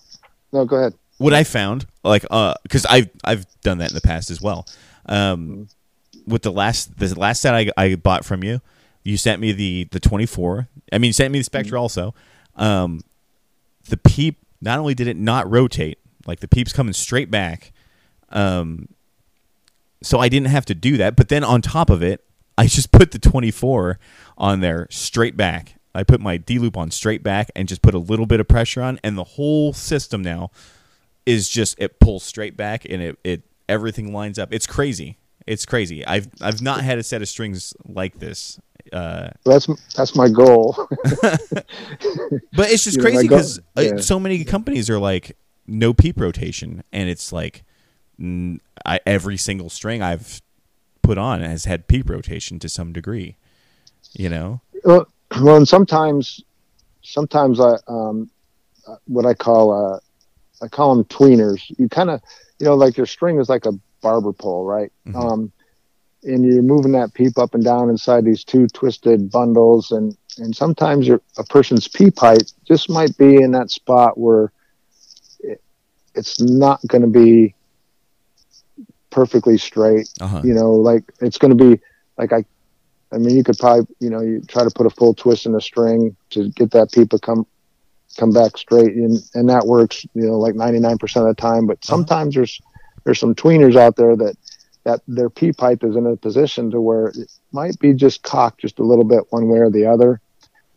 No, 0.51 0.63
go 0.65 0.77
ahead. 0.77 0.93
What 1.17 1.33
I 1.33 1.43
found, 1.43 1.85
like, 2.03 2.25
uh, 2.31 2.53
because 2.63 2.85
I've 2.85 3.09
I've 3.23 3.45
done 3.61 3.77
that 3.79 3.89
in 3.89 3.95
the 3.95 4.01
past 4.01 4.29
as 4.31 4.41
well. 4.41 4.65
Um, 5.07 5.67
with 6.25 6.43
the 6.43 6.51
last 6.51 6.97
the 6.97 7.13
last 7.19 7.41
set 7.41 7.53
I 7.53 7.69
I 7.75 7.95
bought 7.95 8.23
from 8.25 8.43
you, 8.43 8.61
you 9.03 9.17
sent 9.17 9.41
me 9.41 9.51
the 9.51 9.87
the 9.91 9.99
24. 9.99 10.67
I 10.91 10.97
mean, 10.97 11.09
you 11.09 11.13
sent 11.13 11.31
me 11.33 11.39
the 11.39 11.43
Spectra 11.43 11.79
also. 11.81 12.13
Um, 12.55 13.01
the 13.89 13.97
peep 13.97 14.37
not 14.63 14.79
only 14.79 14.93
did 14.93 15.07
it 15.07 15.17
not 15.17 15.49
rotate, 15.49 15.99
like 16.25 16.39
the 16.39 16.47
peep's 16.47 16.73
coming 16.73 16.93
straight 16.93 17.29
back. 17.29 17.73
Um, 18.29 18.87
so 20.01 20.19
I 20.19 20.29
didn't 20.29 20.47
have 20.47 20.65
to 20.65 20.75
do 20.75 20.97
that. 20.97 21.15
But 21.15 21.29
then 21.29 21.43
on 21.43 21.61
top 21.61 21.89
of 21.89 22.01
it, 22.01 22.23
I 22.57 22.67
just 22.67 22.91
put 22.91 23.11
the 23.11 23.19
24 23.19 23.99
on 24.37 24.59
there 24.61 24.87
straight 24.89 25.37
back. 25.37 25.75
I 25.95 26.03
put 26.03 26.19
my 26.19 26.37
D 26.37 26.59
loop 26.59 26.77
on 26.77 26.91
straight 26.91 27.23
back 27.23 27.51
and 27.55 27.67
just 27.67 27.81
put 27.81 27.93
a 27.93 27.99
little 27.99 28.25
bit 28.25 28.39
of 28.39 28.47
pressure 28.47 28.81
on, 28.81 28.99
and 29.03 29.17
the 29.17 29.23
whole 29.23 29.73
system 29.73 30.23
now 30.23 30.49
is 31.25 31.49
just 31.49 31.75
it 31.79 31.99
pulls 31.99 32.23
straight 32.23 32.57
back 32.57 32.83
and 32.85 33.01
it, 33.01 33.19
it 33.23 33.43
everything 33.69 34.11
lines 34.11 34.39
up. 34.39 34.51
It's 34.51 34.65
crazy. 34.65 35.17
It's 35.45 35.65
crazy. 35.65 36.05
I've 36.05 36.29
I've 36.41 36.61
not 36.61 36.81
had 36.81 36.97
a 36.97 37.03
set 37.03 37.21
of 37.21 37.29
strings 37.29 37.73
like 37.85 38.19
this. 38.19 38.59
Uh, 38.91 39.29
That's 39.45 39.67
that's 39.95 40.15
my 40.15 40.29
goal. 40.29 40.75
but 41.21 42.69
it's 42.69 42.83
just 42.83 42.97
You 42.97 43.03
crazy 43.03 43.23
because 43.23 43.59
yeah. 43.77 43.97
so 43.97 44.19
many 44.19 44.43
companies 44.43 44.89
are 44.89 44.99
like 44.99 45.37
no 45.67 45.93
peep 45.93 46.19
rotation, 46.19 46.83
and 46.91 47.09
it's 47.09 47.31
like 47.31 47.63
I, 48.85 48.99
every 49.05 49.37
single 49.37 49.69
string 49.69 50.01
I've 50.01 50.41
put 51.01 51.17
on 51.17 51.41
has 51.41 51.65
had 51.65 51.87
peep 51.87 52.09
rotation 52.09 52.59
to 52.59 52.69
some 52.69 52.93
degree. 52.93 53.37
You 54.13 54.29
know, 54.29 54.61
well, 54.83 55.07
well, 55.41 55.57
and 55.57 55.67
sometimes, 55.67 56.43
sometimes 57.01 57.59
I 57.59 57.77
um, 57.87 58.29
uh, 58.87 58.97
what 59.05 59.25
I 59.25 59.33
call 59.33 59.71
uh, 59.71 59.99
I 60.63 60.67
call 60.67 60.95
them 60.95 61.05
tweeners. 61.05 61.61
You 61.79 61.89
kind 61.89 62.09
of, 62.09 62.21
you 62.59 62.65
know, 62.65 62.75
like 62.75 62.97
your 62.97 63.05
string 63.05 63.39
is 63.39 63.49
like 63.49 63.65
a 63.65 63.73
barber 64.01 64.33
pole, 64.33 64.65
right? 64.65 64.91
Mhm. 65.07 65.15
Um, 65.15 65.51
and 66.23 66.45
you're 66.45 66.61
moving 66.61 66.93
that 66.93 67.13
peep 67.13 67.37
up 67.37 67.53
and 67.53 67.63
down 67.63 67.89
inside 67.89 68.25
these 68.25 68.43
two 68.43 68.67
twisted 68.67 69.29
bundles, 69.31 69.91
and 69.91 70.15
and 70.37 70.55
sometimes 70.55 71.07
your 71.07 71.21
a 71.37 71.43
person's 71.43 71.87
peep 71.87 72.15
pipe 72.15 72.41
just 72.65 72.89
might 72.89 73.15
be 73.17 73.35
in 73.37 73.51
that 73.51 73.69
spot 73.69 74.17
where 74.17 74.51
it, 75.39 75.61
it's 76.15 76.39
not 76.41 76.79
going 76.87 77.01
to 77.01 77.07
be 77.07 77.53
perfectly 79.11 79.59
straight 79.59 80.09
uh 80.21 80.27
huh. 80.27 80.41
you 80.43 80.53
know 80.55 80.71
like 80.71 81.03
it's 81.21 81.37
going 81.37 81.55
to 81.55 81.63
be 81.63 81.79
like 82.17 82.33
i 82.33 82.43
i 83.11 83.17
mean 83.17 83.35
you 83.35 83.43
could 83.43 83.57
probably 83.59 83.85
you 83.99 84.09
know 84.09 84.21
you 84.21 84.41
try 84.47 84.63
to 84.63 84.71
put 84.71 84.87
a 84.87 84.89
full 84.89 85.13
twist 85.13 85.45
in 85.45 85.53
a 85.53 85.61
string 85.61 86.15
to 86.31 86.49
get 86.49 86.71
that 86.71 86.91
peep 86.91 87.11
to 87.11 87.19
come 87.19 87.45
come 88.17 88.31
back 88.31 88.57
straight 88.57 88.95
and 88.95 89.19
and 89.35 89.49
that 89.49 89.65
works 89.65 90.05
you 90.15 90.23
know 90.23 90.39
like 90.39 90.55
99% 90.55 90.93
of 91.17 91.27
the 91.27 91.35
time 91.35 91.67
but 91.67 91.83
sometimes 91.85 92.33
there's 92.35 92.59
there's 93.03 93.19
some 93.19 93.35
tweeners 93.35 93.75
out 93.75 93.95
there 93.97 94.15
that 94.15 94.35
that 94.85 95.01
their 95.07 95.29
p 95.29 95.51
pipe 95.53 95.83
is 95.83 95.95
in 95.95 96.05
a 96.05 96.15
position 96.17 96.69
to 96.71 96.81
where 96.81 97.07
it 97.07 97.31
might 97.51 97.77
be 97.79 97.93
just 97.93 98.23
cocked 98.23 98.61
just 98.61 98.79
a 98.79 98.83
little 98.83 99.05
bit 99.05 99.23
one 99.29 99.47
way 99.47 99.59
or 99.59 99.69
the 99.69 99.85
other 99.85 100.19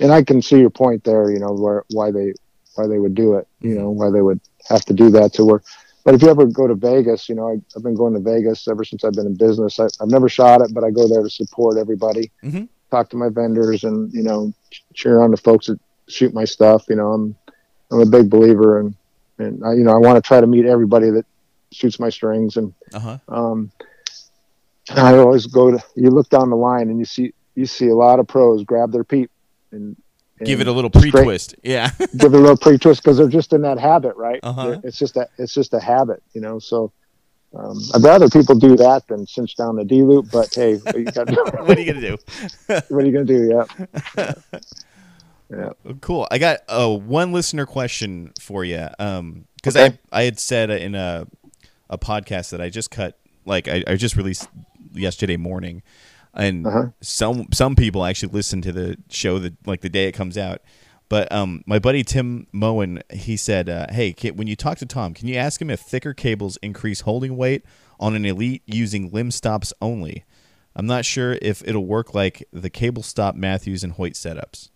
and 0.01 0.13
i 0.13 0.23
can 0.23 0.41
see 0.43 0.59
your 0.59 0.71
point 0.71 1.03
there 1.05 1.31
you 1.31 1.39
know 1.39 1.53
where 1.53 1.85
why 1.91 2.11
they 2.11 2.33
why 2.75 2.87
they 2.87 2.99
would 2.99 3.15
do 3.15 3.35
it 3.35 3.47
you 3.61 3.75
know 3.75 3.91
why 3.91 4.11
they 4.11 4.23
would 4.23 4.41
have 4.69 4.85
to 4.85 4.93
do 4.95 5.11
that 5.11 5.33
to 5.33 5.45
where 5.45 5.63
but 6.05 6.15
if 6.15 6.23
you 6.23 6.29
ever 6.29 6.47
go 6.47 6.69
to 6.69 6.77
Vegas, 6.77 7.29
you 7.29 7.35
know, 7.35 7.49
I, 7.49 7.55
I've 7.75 7.83
been 7.83 7.97
going 7.97 8.15
to 8.15 8.21
Vegas 8.21 8.69
ever 8.69 8.85
since 8.85 9.03
I've 9.03 9.15
been 9.15 9.27
in 9.27 9.35
business. 9.35 9.81
I, 9.81 9.87
I've 10.01 10.07
never 10.09 10.29
shot 10.29 10.61
it, 10.61 10.73
but 10.73 10.85
I 10.85 10.91
go 10.93 11.09
there 11.09 11.25
to 11.25 11.29
support 11.29 11.77
everybody, 11.77 12.31
Mhm. 12.45 12.69
talk 12.93 13.11
to 13.11 13.17
my 13.17 13.29
vendors, 13.29 13.83
and 13.83 14.13
you 14.15 14.23
know, 14.23 14.53
cheer 14.95 15.21
on 15.21 15.33
the 15.33 15.37
folks 15.37 15.67
that 15.67 15.81
shoot 16.09 16.33
my 16.33 16.45
stuff. 16.45 16.85
You 16.89 16.95
know, 16.95 17.11
I'm 17.11 17.35
I'm 17.91 17.99
a 18.03 18.07
big 18.07 18.31
believer, 18.31 18.79
and 18.79 18.95
and 19.41 19.65
I, 19.65 19.73
you 19.73 19.83
know, 19.83 19.91
I 19.91 19.99
want 19.99 20.15
to 20.15 20.23
try 20.23 20.41
to 20.41 20.47
meet 20.47 20.65
everybody 20.65 21.11
that 21.11 21.27
shoots 21.73 21.99
my 21.99 22.09
strings, 22.09 22.57
and 22.57 22.73
Uh 22.95 23.01
huh. 23.01 23.19
um, 23.27 23.73
I 24.91 25.17
always 25.17 25.47
go 25.47 25.71
to 25.73 25.83
you 25.95 26.11
look 26.11 26.29
down 26.29 26.51
the 26.51 26.57
line 26.57 26.91
and 26.91 26.99
you 26.99 27.05
see 27.05 27.33
you 27.55 27.67
see 27.67 27.89
a 27.89 27.95
lot 27.95 28.21
of 28.21 28.29
pros 28.29 28.63
grab 28.65 28.93
their 28.93 29.05
peep 29.05 29.31
and, 29.73 29.97
and 30.39 30.47
Give 30.47 30.61
it 30.61 30.67
a 30.67 30.73
little 30.73 30.91
pre-twist. 30.91 31.55
Yeah. 31.63 31.91
give 31.99 32.35
it 32.35 32.35
a 32.35 32.39
little 32.39 32.57
pre-twist 32.57 33.03
because 33.03 33.17
they're 33.17 33.29
just 33.29 33.53
in 33.53 33.63
that 33.63 33.79
habit, 33.79 34.15
right? 34.17 34.39
Uh-huh. 34.43 34.81
It's 34.85 34.99
just 34.99 35.17
a 35.17 35.29
it's 35.39 35.55
just 35.55 35.75
a 35.75 35.81
habit, 35.81 36.23
you 36.35 36.41
know. 36.41 36.59
So 36.59 36.93
um, 37.55 37.81
I'd 37.95 38.03
rather 38.03 38.29
people 38.29 38.55
do 38.55 38.77
that 38.77 39.07
than 39.09 39.27
cinch 39.27 39.57
down 39.57 39.77
the 39.77 39.85
D 39.85 40.03
loop. 40.03 40.27
But 40.31 40.55
hey, 40.55 40.77
what, 40.77 40.99
you 40.99 41.05
what 41.65 41.79
are 41.79 41.81
you 41.81 41.93
gonna 41.93 42.01
do? 42.01 42.19
what 42.67 43.03
are 43.03 43.07
you 43.07 43.13
gonna 43.13 43.25
do? 43.25 43.65
Yeah, 44.17 44.33
yeah. 45.51 45.71
Cool. 46.01 46.29
I 46.31 46.39
got 46.39 46.61
uh, 46.69 46.95
one 46.95 47.33
listener 47.33 47.67
question 47.67 48.33
for 48.41 48.65
you. 48.65 48.89
Um, 48.99 49.47
because 49.57 49.77
Okay. 49.77 49.99
I 50.13 50.21
I 50.21 50.25
had 50.25 50.39
said 50.39 50.71
in 50.71 50.95
a 50.95 51.27
a 51.89 51.99
podcast 51.99 52.51
that 52.51 52.61
I 52.61 52.69
just 52.69 52.91
cut, 52.91 53.19
like 53.45 53.69
I, 53.69 53.83
I 53.87 53.97
just 53.97 54.17
released 54.17 54.49
yesterday 54.99 55.37
morning, 55.37 55.83
and 56.35 56.67
Uh-huh. 56.67 56.87
some 57.01 57.47
some 57.53 57.77
people 57.77 58.05
actually 58.05 58.33
listen 58.33 58.61
to 58.63 58.73
the 58.73 58.97
show 59.09 59.39
that 59.39 59.55
like 59.67 59.81
the 59.81 59.89
day 59.89 60.07
it 60.09 60.13
comes 60.13 60.37
out. 60.39 60.61
But 61.09 61.31
um, 61.31 61.63
my 61.67 61.79
buddy 61.79 62.03
Tim 62.03 62.49
Moen, 62.53 63.01
he 63.13 63.37
said, 63.37 63.69
uh, 63.69 63.87
"Hey, 63.91 64.13
ca- 64.13 64.33
when 64.33 64.49
you 64.49 64.57
talk 64.57 64.79
to 64.79 64.87
Tom, 64.87 65.15
can 65.15 65.29
you 65.29 65.37
ask 65.37 65.61
him 65.63 65.71
if 65.71 65.81
thicker 65.81 66.13
cables 66.15 66.59
increase 66.63 67.03
holding 67.03 67.37
weight 67.37 67.63
on 68.01 68.15
an 68.17 68.25
elite 68.25 68.63
using 68.67 69.11
limb 69.13 69.31
stops 69.31 69.73
only? 69.81 70.25
I'm 70.75 70.87
not 70.87 71.05
sure 71.05 71.39
if 71.41 71.63
it'll 71.67 71.87
work 71.87 72.13
like 72.15 72.47
the 72.53 72.69
cable 72.71 73.03
stop 73.05 73.35
Mathews 73.37 73.85
and 73.85 73.93
Hoyt 73.93 74.15
setups." 74.15 74.69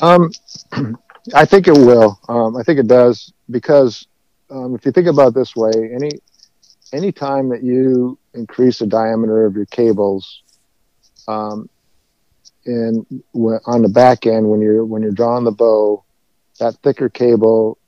Um, 0.00 0.30
I 1.34 1.44
think 1.44 1.68
it 1.68 1.76
will. 1.76 2.18
Um, 2.28 2.56
I 2.56 2.62
think 2.62 2.80
it 2.80 2.88
does 2.88 3.32
because 3.50 4.06
um, 4.50 4.74
if 4.74 4.84
you 4.86 4.90
think 4.92 5.06
about 5.06 5.28
it 5.28 5.34
this 5.34 5.54
way, 5.54 5.70
any 5.94 6.10
any 6.92 7.12
time 7.12 7.50
that 7.50 7.62
you 7.62 8.18
increase 8.34 8.78
the 8.78 8.86
diameter 8.86 9.44
of 9.46 9.54
your 9.54 9.66
cables, 9.66 10.42
um, 11.28 11.68
and 12.66 13.06
w- 13.34 13.58
on 13.66 13.82
the 13.82 13.88
back 13.88 14.26
end 14.26 14.48
when 14.48 14.60
you're 14.60 14.84
when 14.84 15.02
you're 15.02 15.12
drawing 15.12 15.44
the 15.44 15.52
bow, 15.52 16.04
that 16.58 16.74
thicker 16.82 17.08
cable 17.08 17.78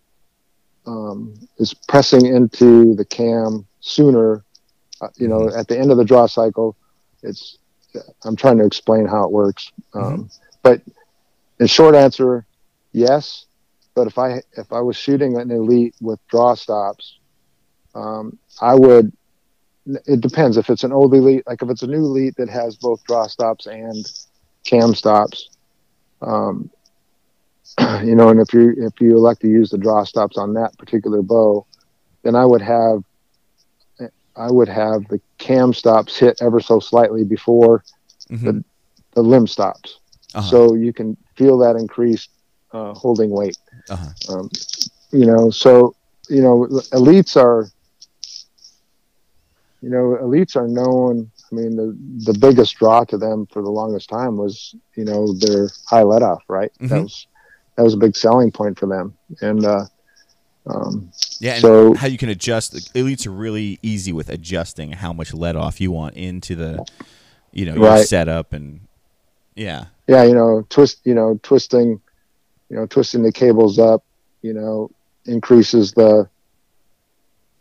um, 0.87 1.35
is 1.59 1.75
pressing 1.75 2.27
into 2.27 2.95
the 2.95 3.05
cam 3.05 3.67
sooner. 3.81 4.45
Uh, 5.01 5.09
you 5.17 5.29
know, 5.29 5.49
at 5.49 5.67
the 5.69 5.79
end 5.79 5.91
of 5.91 5.97
the 5.97 6.05
draw 6.05 6.27
cycle, 6.27 6.77
it's. 7.23 7.59
I'm 8.25 8.35
trying 8.35 8.59
to 8.59 8.65
explain 8.65 9.07
how 9.07 9.25
it 9.25 9.31
works, 9.31 9.71
um, 9.95 10.29
but 10.63 10.83
in 11.61 11.69
short 11.69 11.95
answer, 11.95 12.45
yes. 12.93 13.47
But 13.95 14.09
if 14.09 14.19
I 14.19 14.43
if 14.57 14.73
I 14.73 14.81
was 14.81 14.97
shooting 14.97 15.37
an 15.37 15.53
elite 15.53 15.95
with 16.01 16.19
draw 16.27 16.55
stops, 16.55 17.19
um, 17.95 18.37
I 18.61 18.75
would. 18.75 19.13
It 19.87 20.21
depends 20.21 20.57
if 20.57 20.71
it's 20.71 20.85
an 20.85 20.93
old 20.93 21.15
elite, 21.15 21.43
like 21.47 21.63
if 21.63 21.69
it's 21.71 21.83
a 21.83 21.87
new 21.87 22.05
elite 22.05 22.35
that 22.37 22.49
has 22.49 22.77
both 22.77 23.03
draw 23.05 23.27
stops 23.27 23.67
and 23.67 24.05
cam 24.65 24.95
stops. 24.95 25.49
Um, 26.21 26.71
you 28.05 28.15
know, 28.15 28.29
and 28.29 28.41
if 28.41 28.53
you 28.53 28.75
if 28.77 29.01
you 29.01 29.17
elect 29.17 29.41
to 29.43 29.49
use 29.49 29.71
the 29.71 29.79
draw 29.79 30.05
stops 30.05 30.37
on 30.37 30.55
that 30.55 30.77
particular 30.79 31.23
bow, 31.23 31.67
then 32.25 32.35
I 32.35 32.45
would 32.45 32.63
have 32.63 33.03
I 34.37 34.51
would 34.51 34.69
have 34.69 35.07
the 35.09 35.21
cam 35.39 35.73
stops 35.73 36.19
hit 36.19 36.37
ever 36.41 36.61
so 36.61 36.79
slightly 36.81 37.25
before 37.25 37.85
Mhm. 38.31 38.63
the 39.15 39.23
limb 39.23 39.47
stops 39.47 39.99
Uh-huh. 40.35 40.49
so 40.51 40.75
you 40.75 40.93
can 40.93 41.17
feel 41.37 41.59
that 41.59 41.77
increased 41.77 42.31
uh, 42.73 42.93
holding 42.95 43.31
weight. 43.31 43.57
Uh-huh. 43.89 44.11
Um, 44.29 44.49
you 45.13 45.27
know, 45.27 45.51
so 45.51 45.95
you 46.29 46.43
know, 46.43 46.67
elites 46.93 47.37
are, 47.37 47.69
you 49.85 49.91
know, 49.91 50.17
elites 50.23 50.57
are 50.57 50.67
known. 50.67 51.31
I 51.53 51.55
mean, 51.55 51.77
the 51.77 51.89
the 52.33 52.39
biggest 52.39 52.77
draw 52.77 53.05
to 53.05 53.19
them 53.19 53.47
for 53.53 53.61
the 53.63 53.71
longest 53.71 54.09
time 54.09 54.37
was, 54.39 54.75
you 54.97 55.05
know, 55.05 55.35
their 55.35 55.69
high 55.91 56.03
let 56.03 56.23
off, 56.23 56.43
right? 56.49 56.73
That 56.81 56.89
Mhm. 56.91 57.03
was 57.03 57.27
that 57.77 57.83
was 57.83 57.95
a 57.95 57.99
big 57.99 58.17
selling 58.17 58.51
point 58.51 58.79
for 58.79 58.87
them, 58.87 59.07
and 59.41 59.65
uh, 59.65 59.85
um, 60.67 61.11
Yeah, 61.41 61.55
and 61.55 61.61
So- 61.63 61.95
how 61.95 62.07
you 62.07 62.17
can 62.17 62.31
adjust. 62.31 62.73
Elites 62.95 63.27
are 63.27 63.31
really 63.47 63.79
easy 63.83 64.13
with 64.13 64.29
adjusting 64.31 64.93
how 64.93 65.13
much 65.13 65.35
let 65.35 65.57
off 65.57 65.81
you 65.81 65.91
want 65.91 66.15
into 66.17 66.55
the, 66.57 66.85
you 67.53 67.67
know, 67.67 67.75
your 67.75 67.85
Right. 67.85 68.07
setup 68.07 68.53
and 68.55 68.81
yeah, 69.57 69.87
yeah, 70.09 70.25
you 70.25 70.35
know, 70.35 70.65
twist, 70.71 71.01
you 71.05 71.15
know, 71.15 71.39
twisting, 71.43 72.01
you 72.71 72.77
know, 72.77 72.87
twisting 72.87 73.23
the 73.23 73.33
cables 73.33 73.79
up, 73.79 74.03
you 74.43 74.55
know, 74.55 74.91
increases 75.27 75.93
the 75.93 76.29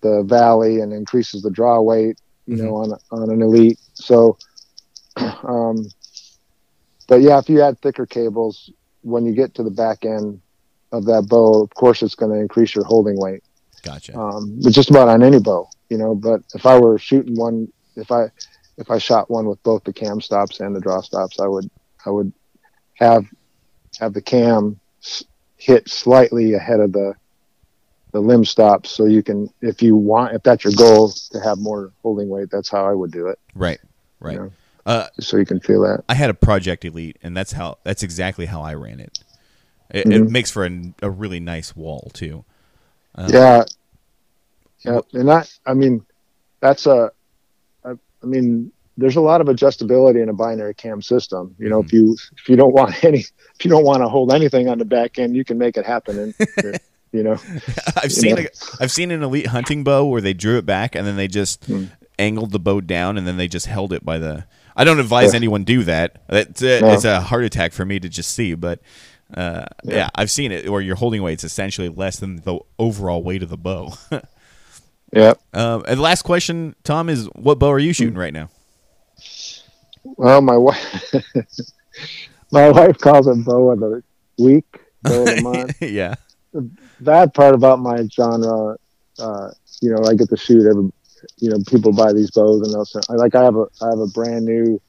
the 0.03 0.21
valley 0.23 0.81
and 0.81 0.93
increases 0.93 1.41
the 1.41 1.49
draw 1.49 1.81
weight, 1.81 2.19
you 2.45 2.57
know, 2.57 2.75
on 2.75 2.93
on 3.09 3.31
an 3.31 3.41
elite. 3.41 3.79
So, 3.95 4.37
um, 5.15 5.87
but 7.07 7.21
yeah, 7.21 7.39
if 7.39 7.49
you 7.49 7.61
add 7.61 7.79
thicker 7.79 8.05
cables, 8.05 8.69
when 9.01 9.25
you 9.25 9.33
get 9.33 9.55
to 9.55 9.63
the 9.63 9.71
back 9.71 10.05
end 10.05 10.41
of 10.91 11.05
that 11.05 11.23
bow, 11.27 11.63
of 11.63 11.73
course, 11.73 12.03
it's 12.03 12.15
going 12.15 12.31
to 12.31 12.39
increase 12.39 12.75
your 12.75 12.83
holding 12.85 13.19
weight. 13.19 13.43
gotcha. 13.81 14.15
Um, 14.15 14.59
but 14.61 14.73
just 14.73 14.91
about 14.91 15.07
on 15.07 15.23
any 15.23 15.39
bow, 15.39 15.67
you 15.89 15.97
know. 15.97 16.13
But 16.13 16.41
if 16.53 16.65
I 16.65 16.77
were 16.77 16.99
shooting 16.99 17.35
one, 17.35 17.71
if 17.95 18.11
I 18.11 18.29
if 18.77 18.91
I 18.91 18.97
shot 18.97 19.29
one 19.31 19.47
with 19.47 19.61
both 19.63 19.83
the 19.85 19.93
cam 19.93 20.21
stops 20.21 20.59
and 20.59 20.75
the 20.75 20.81
draw 20.81 21.01
stops, 21.01 21.39
I 21.39 21.47
would 21.47 21.69
I 22.05 22.09
would 22.09 22.31
have 22.95 23.25
have 23.99 24.13
the 24.13 24.21
cam 24.21 24.79
hit 25.57 25.89
slightly 25.89 26.53
ahead 26.53 26.79
of 26.81 26.91
the 26.91 27.15
the 28.13 28.19
limb 28.21 28.45
stops, 28.45 28.91
so 28.91 29.05
you 29.05 29.21
can, 29.21 29.49
if 29.61 29.81
you 29.81 29.95
want, 29.95 30.33
if 30.33 30.43
that's 30.43 30.63
your 30.63 30.73
goal 30.77 31.11
to 31.31 31.39
have 31.41 31.57
more 31.57 31.91
holding 32.03 32.29
weight, 32.29 32.49
that's 32.51 32.69
how 32.69 32.85
I 32.85 32.93
would 32.93 33.11
do 33.11 33.27
it. 33.27 33.37
right, 33.55 33.79
right. 34.19 34.37
know. 34.37 34.51
Uh, 34.85 35.07
So 35.19 35.37
you 35.37 35.45
can 35.45 35.59
feel 35.59 35.81
that. 35.81 36.03
I 36.07 36.13
had 36.13 36.29
a 36.29 36.33
Project 36.33 36.85
Elite, 36.85 37.17
and 37.23 37.35
that's 37.35 37.51
how 37.53 37.79
that's 37.83 38.03
exactly 38.03 38.45
how 38.45 38.61
I 38.61 38.73
ran 38.75 38.99
it. 38.99 39.19
It, 39.89 40.05
it 40.07 40.21
Mhm. 40.23 40.29
makes 40.29 40.51
for 40.51 40.65
a, 40.65 40.93
a 41.01 41.09
really 41.09 41.39
nice 41.39 41.75
wall 41.75 42.11
too. 42.13 42.45
Uh, 43.15 43.29
yeah, 43.31 43.63
yeah, 44.85 44.99
and 45.13 45.27
that 45.27 45.51
I 45.65 45.73
mean, 45.73 46.05
that's 46.59 46.85
a, 46.85 47.11
I, 47.85 47.91
I 47.91 48.25
mean, 48.25 48.71
there's 48.97 49.15
a 49.15 49.21
lot 49.21 49.41
of 49.41 49.47
adjustability 49.47 50.21
in 50.21 50.29
a 50.29 50.33
binary 50.33 50.73
cam 50.75 51.01
system. 51.01 51.55
You 51.57 51.69
know, 51.69 51.79
if 51.79 51.91
you 51.93 52.15
if 52.37 52.47
you 52.49 52.55
don't 52.55 52.73
want 52.73 53.03
any, 53.09 53.19
if 53.19 53.63
you 53.65 53.71
don't 53.71 53.85
want 53.85 54.01
to 54.03 54.09
hold 54.09 54.31
anything 54.33 54.67
on 54.69 54.77
the 54.77 54.85
back 54.85 55.17
end, 55.17 55.35
you 55.35 55.43
can 55.45 55.57
make 55.57 55.77
it 55.77 55.85
happen. 55.85 56.19
And 56.19 56.33
you 57.13 57.23
know, 57.23 57.33
I've 57.95 58.03
You 58.05 58.09
seen 58.09 58.35
know? 58.35 58.41
a, 58.41 58.83
I've 58.83 58.91
seen 58.91 59.11
an 59.11 59.23
elite 59.23 59.47
hunting 59.47 59.83
bow 59.85 60.05
where 60.05 60.19
they 60.21 60.33
drew 60.33 60.57
it 60.57 60.65
back 60.65 60.95
and 60.95 61.07
then 61.07 61.15
they 61.15 61.27
just 61.29 61.63
Hmm. 61.65 61.85
angled 62.19 62.51
the 62.51 62.59
bow 62.59 62.81
down 62.81 63.17
and 63.17 63.25
then 63.25 63.37
they 63.37 63.47
just 63.47 63.67
held 63.67 63.93
it 63.93 64.03
by 64.03 64.17
the. 64.19 64.45
I 64.75 64.83
don't 64.83 64.99
advise 64.99 65.31
Yeah. 65.33 65.37
anyone 65.37 65.63
do 65.63 65.83
that. 65.83 66.23
It's 66.29 66.61
a, 66.61 66.81
No. 66.81 66.91
it's 66.93 67.05
a 67.05 67.21
heart 67.21 67.43
attack 67.45 67.71
for 67.73 67.85
me 67.85 67.99
to 67.99 68.09
just 68.09 68.31
see, 68.31 68.55
but 68.55 68.79
uh, 69.35 69.65
yeah. 69.83 69.95
Yeah. 69.95 70.09
I've 70.15 70.31
seen 70.31 70.51
it 70.51 70.69
where 70.69 70.81
your 70.81 70.95
holding 70.95 71.21
weight's 71.23 71.43
essentially 71.43 71.89
less 71.89 72.17
than 72.19 72.37
the 72.37 72.59
overall 72.79 73.23
weight 73.23 73.43
of 73.43 73.49
the 73.49 73.57
bow. 73.57 73.93
yeah. 75.13 75.33
um, 75.53 75.83
and 75.87 75.97
the 75.97 76.01
last 76.01 76.23
question, 76.23 76.75
Tom, 76.83 77.09
is 77.09 77.25
what 77.35 77.59
bow 77.59 77.71
are 77.71 77.79
you 77.79 77.93
shooting 77.93 78.15
right 78.15 78.33
now? 78.33 78.49
Well, 80.03 80.41
my 80.41 80.57
wife, 80.57 81.13
my 82.51 82.69
wife 82.69 82.97
calls 82.97 83.27
it 83.27 83.43
bow 83.45 83.69
of 83.71 83.79
the 83.79 84.03
week, 84.37 84.65
bow 85.01 85.21
of 85.21 85.25
the 85.25 85.41
month. 85.41 85.81
yeah, 85.81 86.15
That 87.01 87.33
part 87.33 87.55
about 87.55 87.79
my 87.79 88.03
genre, 88.07 88.75
uh, 89.19 89.49
you 89.81 89.91
know, 89.93 90.03
I 90.05 90.13
get 90.15 90.29
to 90.29 90.37
shoot 90.37 90.67
every, 90.69 90.91
you 91.37 91.49
know, 91.49 91.59
people 91.67 91.91
buy 91.91 92.13
these 92.13 92.31
bows 92.31 92.61
and 92.61 92.73
they'll 92.73 92.85
say, 92.85 92.99
like 93.09 93.35
I 93.35 93.43
have 93.43 93.55
a, 93.55 93.65
I 93.81 93.89
have 93.89 93.99
a 93.99 94.07
brand 94.07 94.45
new 94.45 94.79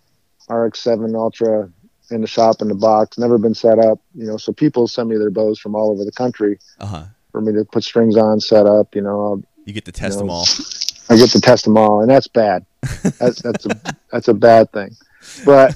RX-7 0.48 1.14
Ultra 1.14 1.70
in 2.10 2.20
the 2.20 2.26
shop 2.26 2.60
in 2.60 2.68
the 2.68 2.74
box, 2.74 3.16
never 3.18 3.38
been 3.38 3.54
set 3.54 3.78
up, 3.78 3.98
you 4.14 4.26
know, 4.26 4.36
so 4.36 4.52
people 4.52 4.86
send 4.86 5.08
me 5.08 5.16
their 5.16 5.30
bows 5.30 5.58
from 5.58 5.74
all 5.74 5.90
over 5.90 6.04
the 6.04 6.12
country 6.12 6.58
uh 6.78 6.86
huh. 6.86 7.04
for 7.32 7.40
me 7.40 7.52
to 7.52 7.64
put 7.64 7.82
strings 7.82 8.16
on, 8.16 8.40
set 8.40 8.66
up, 8.66 8.94
you 8.94 9.00
know, 9.00 9.20
I'll, 9.24 9.42
You 9.64 9.72
get 9.72 9.86
to 9.86 9.92
test 9.92 10.16
No. 10.16 10.20
them 10.20 10.30
all. 10.30 10.46
I 11.10 11.16
get 11.16 11.30
to 11.30 11.40
test 11.40 11.64
them 11.64 11.76
all, 11.76 12.00
and 12.00 12.10
that's 12.10 12.28
bad. 12.28 12.64
That's 13.18 13.40
that's 13.42 13.66
a 13.66 13.80
that's 14.10 14.28
a 14.28 14.34
bad 14.34 14.72
thing. 14.72 14.96
But 15.44 15.74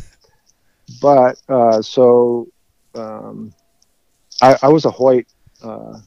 but 1.02 1.40
uh, 1.48 1.82
so 1.82 2.48
um, 2.94 3.52
I, 4.42 4.56
I 4.62 4.68
was 4.68 4.84
a 4.84 4.90
Hoyt. 4.90 5.26
Uh, 5.62 5.98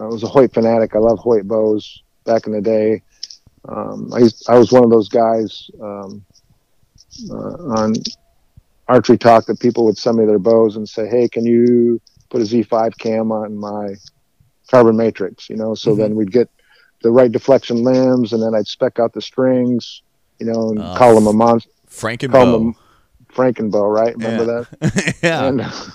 I 0.00 0.04
was 0.04 0.22
a 0.22 0.28
Hoyt 0.28 0.52
fanatic. 0.52 0.94
I 0.94 0.98
love 0.98 1.18
Hoyt 1.18 1.46
bows 1.46 2.02
back 2.24 2.46
in 2.46 2.52
the 2.52 2.60
day. 2.60 3.02
Um, 3.68 4.12
I 4.12 4.18
used, 4.20 4.44
I 4.48 4.58
was 4.58 4.72
one 4.72 4.84
of 4.84 4.90
those 4.90 5.08
guys 5.08 5.70
um, 5.82 6.24
uh, 7.30 7.34
on 7.78 7.94
archery 8.88 9.16
talk 9.18 9.46
that 9.46 9.60
people 9.60 9.84
would 9.86 9.96
send 9.98 10.18
me 10.18 10.26
their 10.26 10.38
bows 10.38 10.76
and 10.76 10.88
say, 10.88 11.06
"Hey, 11.08 11.28
can 11.28 11.46
you 11.46 12.00
put 12.30 12.40
a 12.42 12.44
Z5 12.44 12.98
cam 12.98 13.32
on 13.32 13.56
my 13.56 13.94
carbon 14.70 14.96
matrix?" 14.96 15.48
You 15.48 15.56
know, 15.56 15.74
so 15.74 15.92
Mhm. 15.94 15.98
then 15.98 16.14
we'd 16.16 16.32
get 16.32 16.50
the 17.02 17.10
right 17.10 17.30
deflection 17.32 17.82
limbs, 17.82 18.32
and 18.32 18.42
then 18.42 18.54
I'd 18.54 18.66
spec 18.66 18.98
out 18.98 19.12
the 19.12 19.22
strings, 19.22 20.02
you 20.38 20.46
know, 20.46 20.70
and 20.70 20.78
Oh. 20.80 20.94
call 20.96 21.14
them 21.14 21.26
a 21.26 21.32
monster 21.32 21.70
Franken 21.88 22.30
call 22.32 22.46
them 22.52 22.74
Frankenbow, 23.32 23.88
right? 23.94 24.14
Remember 24.16 24.44
Yeah. 24.44 24.64
that? 24.80 25.16
yeah. 25.22 25.48
And 25.48 25.94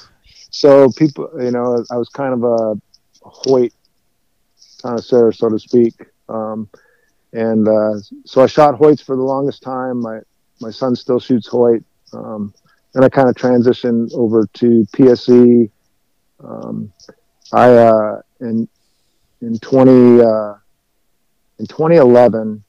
so 0.49 0.89
people, 0.89 1.29
you 1.39 1.51
know, 1.51 1.83
I 1.91 1.97
was 1.97 2.09
kind 2.09 2.33
of 2.33 2.43
a 2.43 2.75
Hoyt 3.21 3.73
connoisseur, 4.81 5.31
so 5.31 5.49
to 5.49 5.59
speak. 5.59 5.93
Um, 6.27 6.69
and 7.33 7.67
uh, 7.67 7.95
so 8.25 8.41
I 8.41 8.47
shot 8.47 8.75
Hoyts 8.75 9.03
for 9.03 9.15
the 9.15 9.21
longest 9.21 9.61
time. 9.61 10.01
My 10.01 10.19
my 10.61 10.71
son 10.71 10.95
still 10.95 11.19
shoots 11.19 11.47
Hoyt, 11.47 11.83
um, 12.13 12.53
and 12.95 13.05
I 13.05 13.09
kind 13.09 13.29
of 13.29 13.35
transitioned 13.35 14.13
over 14.13 14.47
to 14.55 14.85
PSE. 14.93 15.69
Um, 16.43 16.91
I 17.53 17.69
uh, 17.69 18.21
in 18.39 18.67
in 19.41 19.59
twenty 19.59 20.21
uh, 20.21 20.55
in 21.59 21.67
2011. 21.67 22.63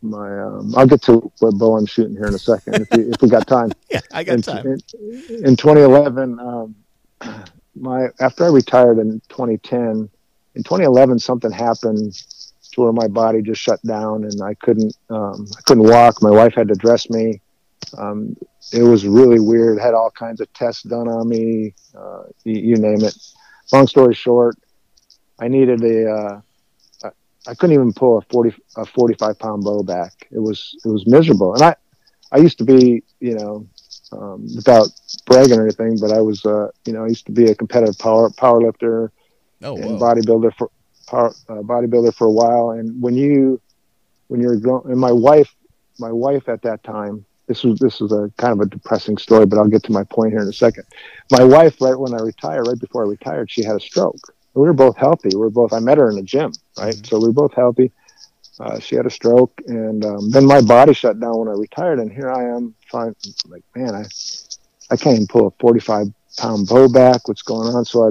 My 0.00 0.40
um, 0.40 0.74
I'll 0.76 0.86
get 0.86 1.02
to 1.02 1.32
what 1.40 1.54
bow 1.58 1.76
I'm 1.76 1.86
shooting 1.86 2.14
here 2.14 2.26
in 2.26 2.34
a 2.34 2.38
second 2.38 2.82
if, 2.82 2.92
you, 2.92 3.10
if 3.12 3.20
we 3.20 3.28
got 3.28 3.46
time. 3.46 3.72
Yeah, 3.90 4.00
I 4.12 4.22
got 4.22 4.34
in, 4.34 4.42
time. 4.42 4.66
In, 4.66 5.44
in 5.44 5.56
2011, 5.56 6.38
um, 6.38 6.76
my 7.76 8.08
after 8.20 8.44
I 8.44 8.48
retired 8.48 8.98
in 8.98 9.20
2010, 9.28 10.08
in 10.54 10.62
2011 10.62 11.18
something 11.18 11.50
happened 11.50 12.14
to 12.72 12.80
where 12.82 12.92
my 12.92 13.08
body 13.08 13.42
just 13.42 13.60
shut 13.60 13.80
down 13.82 14.24
and 14.24 14.42
I 14.42 14.54
couldn't 14.54 14.94
um, 15.10 15.46
I 15.56 15.60
couldn't 15.62 15.84
walk. 15.84 16.22
My 16.22 16.30
wife 16.30 16.54
had 16.54 16.68
to 16.68 16.74
dress 16.74 17.08
me. 17.10 17.40
Um, 17.96 18.36
it 18.72 18.82
was 18.82 19.06
really 19.06 19.40
weird. 19.40 19.78
Had 19.78 19.94
all 19.94 20.10
kinds 20.10 20.40
of 20.40 20.52
tests 20.52 20.82
done 20.82 21.08
on 21.08 21.28
me. 21.28 21.74
Uh, 21.96 22.24
you, 22.44 22.60
you, 22.60 22.76
name 22.76 23.02
it. 23.02 23.16
Long 23.72 23.86
story 23.86 24.14
short, 24.14 24.56
I 25.38 25.48
needed 25.48 25.82
a. 25.82 26.10
Uh, 26.10 26.40
I 27.48 27.54
couldn't 27.54 27.74
even 27.74 27.94
pull 27.94 28.18
a 28.18 28.22
40 28.30 28.54
a 28.76 28.84
45 28.84 29.38
pound 29.38 29.64
bow 29.64 29.82
back. 29.82 30.12
It 30.30 30.38
was 30.38 30.76
it 30.84 30.88
was 30.88 31.06
miserable. 31.06 31.54
And 31.54 31.62
I 31.62 31.76
I 32.30 32.38
used 32.38 32.58
to 32.58 32.64
be 32.64 33.02
you 33.20 33.34
know 33.34 33.66
um, 34.12 34.46
without 34.54 34.88
bragging 35.26 35.58
or 35.58 35.64
anything, 35.64 35.98
but 36.00 36.12
I 36.12 36.20
was 36.20 36.44
uh, 36.44 36.68
you 36.84 36.92
know 36.92 37.04
I 37.04 37.08
used 37.08 37.26
to 37.26 37.32
be 37.32 37.46
a 37.46 37.54
competitive 37.54 37.98
power 37.98 38.30
power 38.30 38.60
lifter 38.60 39.12
oh, 39.62 39.76
and 39.76 40.00
bodybuilder 40.00 40.54
for 40.56 40.70
power, 41.06 41.34
uh, 41.48 41.62
bodybuilder 41.62 42.14
for 42.14 42.26
a 42.26 42.32
while. 42.32 42.70
And 42.70 43.00
when 43.02 43.14
you 43.14 43.60
when 44.28 44.40
you're 44.40 44.56
going, 44.56 44.90
and 44.90 45.00
my 45.00 45.12
wife 45.12 45.54
my 45.98 46.12
wife 46.12 46.48
at 46.48 46.62
that 46.62 46.84
time 46.84 47.24
this 47.48 47.64
was 47.64 47.78
this 47.78 47.98
was 47.98 48.12
a 48.12 48.30
kind 48.36 48.52
of 48.52 48.60
a 48.60 48.66
depressing 48.66 49.16
story, 49.16 49.46
but 49.46 49.58
I'll 49.58 49.68
get 49.68 49.82
to 49.84 49.92
my 49.92 50.04
point 50.04 50.32
here 50.32 50.42
in 50.42 50.48
a 50.48 50.52
second. 50.52 50.84
My 51.30 51.42
wife, 51.42 51.80
right 51.80 51.98
when 51.98 52.14
I 52.14 52.18
retired, 52.18 52.66
right 52.68 52.78
before 52.78 53.04
I 53.04 53.08
retired, 53.08 53.50
she 53.50 53.64
had 53.64 53.76
a 53.76 53.80
stroke. 53.80 54.34
We 54.54 54.62
were 54.62 54.74
both 54.74 54.96
healthy. 54.96 55.30
We 55.32 55.40
were 55.40 55.50
both. 55.50 55.72
I 55.72 55.80
met 55.80 55.98
her 55.98 56.10
in 56.10 56.16
the 56.16 56.22
gym, 56.22 56.52
right? 56.78 56.94
Mm-hmm. 56.94 57.04
So 57.04 57.18
we 57.18 57.28
were 57.28 57.32
both 57.32 57.54
healthy. 57.54 57.90
Uh, 58.60 58.78
she 58.80 58.96
had 58.96 59.06
a 59.06 59.10
stroke, 59.10 59.60
and 59.66 60.04
um, 60.04 60.30
then 60.30 60.44
my 60.44 60.60
body 60.60 60.92
shut 60.92 61.20
down 61.20 61.38
when 61.38 61.48
I 61.48 61.52
retired. 61.52 62.00
And 62.00 62.12
here 62.12 62.30
I 62.30 62.56
am, 62.56 62.74
trying 62.88 63.14
like, 63.46 63.62
man, 63.76 63.94
I 63.94 64.04
I 64.90 64.96
can't 64.96 65.16
even 65.16 65.26
pull 65.26 65.46
a 65.46 65.50
45 65.60 66.08
pound 66.38 66.66
bow 66.66 66.88
back. 66.88 67.28
What's 67.28 67.42
going 67.42 67.74
on? 67.74 67.84
So 67.84 68.08
I 68.08 68.10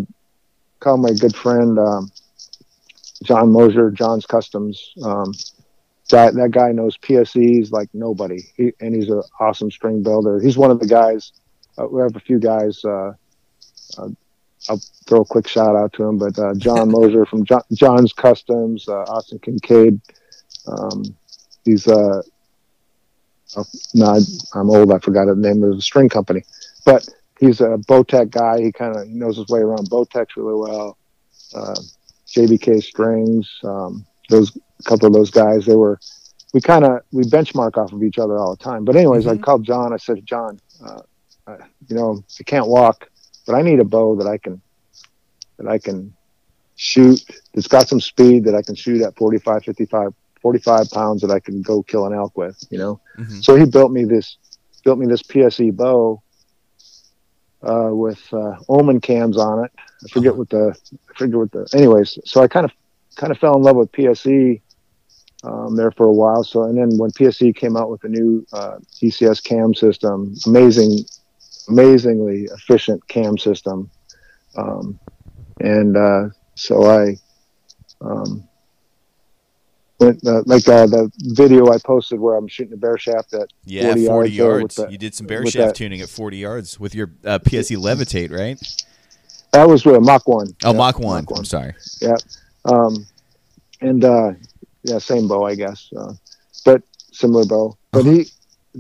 called 0.80 1.02
my 1.02 1.12
good 1.12 1.36
friend 1.36 1.78
um, 1.78 2.12
John 3.24 3.52
Mosier, 3.52 3.92
John's 3.92 4.26
Customs. 4.26 4.94
Um, 5.04 5.34
that 6.10 6.36
that 6.36 6.52
guy 6.52 6.72
knows 6.72 6.98
PSEs 6.98 7.72
like 7.72 7.90
nobody, 7.94 8.40
he, 8.56 8.72
and 8.80 8.96
he's 8.96 9.10
an 9.10 9.22
awesome 9.40 9.70
string 9.72 10.04
builder. 10.04 10.40
He's 10.40 10.58
one 10.58 10.72
of 10.72 10.80
the 10.80 10.88
guys. 10.88 11.34
Uh, 11.78 11.88
we 11.88 12.02
have 12.02 12.16
a 12.16 12.22
few 12.22 12.40
guys. 12.40 12.84
Uh, 12.86 13.12
uh, 13.98 14.10
I'll 14.70 14.82
throw 15.06 15.22
a 15.22 15.26
quick 15.26 15.48
shout 15.48 15.76
out 15.76 15.94
to 15.94 16.04
him, 16.04 16.18
but 16.18 16.38
uh, 16.40 16.54
John 16.56 16.92
Mosier 16.92 17.26
from 17.26 17.46
John, 17.46 17.62
John's 17.74 18.14
Customs, 18.14 18.88
uh, 18.88 19.04
Austin 19.04 19.40
Kincaid. 19.40 20.00
Um, 20.68 21.04
he's 21.66 21.88
uh, 21.88 22.22
oh, 23.56 23.66
no, 23.94 24.20
I'm 24.54 24.70
old. 24.70 24.92
I 24.92 25.00
forgot 25.00 25.26
the 25.26 25.36
name 25.36 25.64
of 25.64 25.76
the 25.76 25.82
string 25.82 26.10
company, 26.10 26.44
but 26.86 27.08
he's 27.40 27.62
a 27.62 27.78
Bowtech 27.88 28.30
guy. 28.32 28.62
He 28.62 28.72
kind 28.72 28.96
of 28.96 29.08
knows 29.08 29.38
his 29.38 29.48
way 29.48 29.60
around 29.60 29.90
Bowtech 29.90 30.28
really 30.36 30.56
well. 30.56 30.98
Uh, 31.56 31.76
JBK 32.28 32.84
strings. 32.84 33.50
Um, 33.64 34.06
those 34.30 34.56
a 34.80 34.84
couple 34.84 35.08
of 35.08 35.14
those 35.14 35.32
guys, 35.32 35.66
they 35.66 35.76
were. 35.76 36.00
We 36.54 36.62
kind 36.62 36.86
of 36.86 37.02
we 37.12 37.24
benchmark 37.24 37.78
off 37.78 37.92
of 37.92 38.02
each 38.04 38.18
other 38.18 38.38
all 38.38 38.56
the 38.56 38.64
time. 38.64 38.86
But 38.86 38.96
anyways, 38.96 39.26
mm-hmm. 39.26 39.38
I 39.38 39.44
called 39.44 39.66
John. 39.66 39.94
I 39.94 39.98
said, 39.98 40.26
John, 40.26 40.60
uh, 40.84 41.02
you 41.88 41.96
know, 41.96 42.24
I 42.40 42.44
can't 42.44 42.68
walk 42.68 43.10
but 43.48 43.56
I 43.56 43.62
need 43.64 43.80
a 43.80 43.86
bow 43.86 44.16
that 44.18 44.28
I 44.28 44.38
can 44.38 44.62
that 45.58 45.68
I 45.68 45.80
can 45.80 46.14
shoot 46.76 47.20
It's 47.56 47.68
got 47.68 47.88
some 47.88 48.00
speed 48.00 48.44
that 48.44 48.54
I 48.54 48.62
can 48.62 48.76
shoot 48.76 49.02
at 49.02 49.16
45, 49.16 49.64
55, 49.64 50.14
45 50.48 50.90
pounds 50.92 51.22
that 51.22 51.30
I 51.30 51.42
can 51.42 51.62
go 51.62 51.84
kill 51.84 52.06
an 52.06 52.14
elk 52.14 52.38
with, 52.38 52.58
you 52.70 52.78
know? 52.78 53.02
Mm-hmm. 53.18 53.42
So 53.42 53.58
he 53.58 53.66
built 53.66 53.92
me 53.92 54.06
this, 54.06 54.38
built 54.86 54.98
me 54.98 55.06
this 55.06 55.22
PSE 55.22 55.76
bow, 55.76 56.24
uh, 57.64 57.90
with, 57.92 58.22
uh, 58.32 58.56
Omen 58.70 59.02
cams 59.02 59.38
on 59.38 59.66
it. 59.66 59.72
I 59.78 60.08
forget 60.08 60.32
uh-huh. 60.32 60.38
what 60.38 60.50
the, 60.50 60.78
I 61.10 61.18
forget 61.18 61.38
what 61.38 61.52
the, 61.52 61.68
anyways. 61.74 62.18
So 62.24 62.42
I 62.42 62.48
kind 62.48 62.64
of, 62.64 62.72
kind 63.18 63.30
of 63.30 63.38
fell 63.40 63.58
in 63.58 63.62
love 63.62 63.76
with 63.76 63.92
PSE, 63.92 64.62
um, 65.44 65.76
there 65.76 65.92
for 65.92 66.06
a 66.06 66.14
while. 66.14 66.46
So, 66.46 66.64
and 66.64 66.78
then 66.78 66.98
when 66.98 67.12
PSE 67.12 67.54
came 67.54 67.76
out 67.76 67.90
with 67.90 68.00
the 68.00 68.10
new, 68.10 68.48
uh, 68.54 68.78
ECS 69.04 69.44
cam 69.44 69.74
system, 69.74 70.34
amazing, 70.46 71.00
amazingly 71.68 72.44
efficient 72.54 73.06
cam 73.10 73.38
system. 73.38 73.92
Um, 74.56 74.98
and 75.60 75.98
uh, 75.98 76.30
so 76.56 76.86
I 76.86 77.18
um, 78.00 78.48
uh, 80.00 80.14
like 80.46 80.68
uh, 80.68 80.86
the 80.86 81.12
video 81.18 81.72
I 81.72 81.78
posted 81.80 82.20
where 82.20 82.36
I'm 82.36 82.48
shooting 82.48 82.74
a 82.74 82.78
bare 82.78 82.98
shaft 82.98 83.34
at 83.34 83.50
yeah 83.66 83.94
40, 83.94 84.06
40 84.06 84.32
yards. 84.32 84.76
The, 84.76 84.88
you 84.90 84.98
did 84.98 85.16
some 85.16 85.28
bare 85.28 85.46
shaft 85.46 85.70
that. 85.70 85.76
tuning 85.76 86.02
at 86.02 86.10
40 86.10 86.38
yards 86.38 86.80
with 86.80 86.94
your 86.94 87.12
uh, 87.26 87.40
PSE 87.40 87.78
Levitate, 87.78 88.32
right? 88.32 88.60
That 89.54 89.68
was 89.68 89.86
with 89.86 89.96
a 89.96 90.02
Mach 90.02 90.28
one. 90.28 90.48
Oh, 90.64 90.72
yeah, 90.72 90.78
Mach 90.78 91.00
one. 91.00 91.24
Mach 91.24 91.32
one. 91.32 91.40
I'm 91.40 91.46
sorry. 91.46 91.74
Yeah, 92.02 92.18
um, 92.66 93.06
and 93.82 94.04
uh, 94.04 94.34
yeah, 94.84 95.00
same 95.00 95.28
bow, 95.28 95.46
I 95.46 95.56
guess, 95.56 95.92
uh, 95.98 96.14
but 96.66 96.84
similar 97.12 97.46
bow. 97.46 97.78
But 97.92 98.06
he 98.06 98.28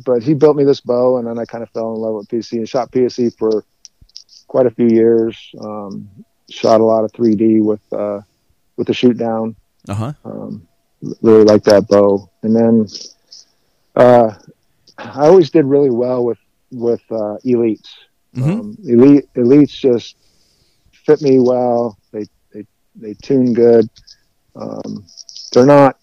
but 0.06 0.22
he 0.22 0.34
built 0.34 0.56
me 0.56 0.64
this 0.64 0.82
bow, 0.82 1.18
and 1.18 1.28
then 1.28 1.40
I 1.40 1.46
kind 1.46 1.64
of 1.64 1.70
fell 1.72 1.96
in 1.96 2.02
love 2.02 2.16
with 2.16 2.28
PSE 2.28 2.58
and 2.58 2.70
shot 2.70 2.92
PSE 2.92 3.36
for 3.38 3.64
quite 4.48 4.66
a 4.66 4.72
few 4.72 4.88
years. 4.88 5.52
Um, 5.60 6.10
shot 6.50 6.80
a 6.80 6.84
lot 6.84 7.04
of 7.04 7.12
3D 7.14 7.64
with 7.64 7.82
uh, 7.92 8.22
with 8.76 8.88
the 8.88 8.94
shoot 8.94 9.18
down. 9.18 9.56
Uh-huh. 9.88 10.14
Um, 10.24 10.68
really 11.22 11.44
like 11.44 11.64
that 11.64 11.88
bow, 11.88 12.30
and 12.44 12.56
then 12.56 12.88
uh, 13.96 14.34
I 14.98 15.28
always 15.28 15.50
did 15.50 15.66
really 15.66 15.90
well 15.90 16.24
with 16.24 16.40
with 16.72 17.02
uh, 17.12 17.38
elites. 17.46 17.90
Mm-hmm. 18.36 18.52
Um, 18.52 18.78
elite 18.86 19.26
elites 19.36 19.72
just 19.72 20.18
fit 20.92 21.22
me 21.22 21.40
well. 21.40 21.98
They 22.12 22.26
they 22.54 22.66
they 22.96 23.14
tune 23.16 23.54
good. 23.54 23.90
Um, 24.56 25.06
they're 25.54 25.66
not 25.66 26.00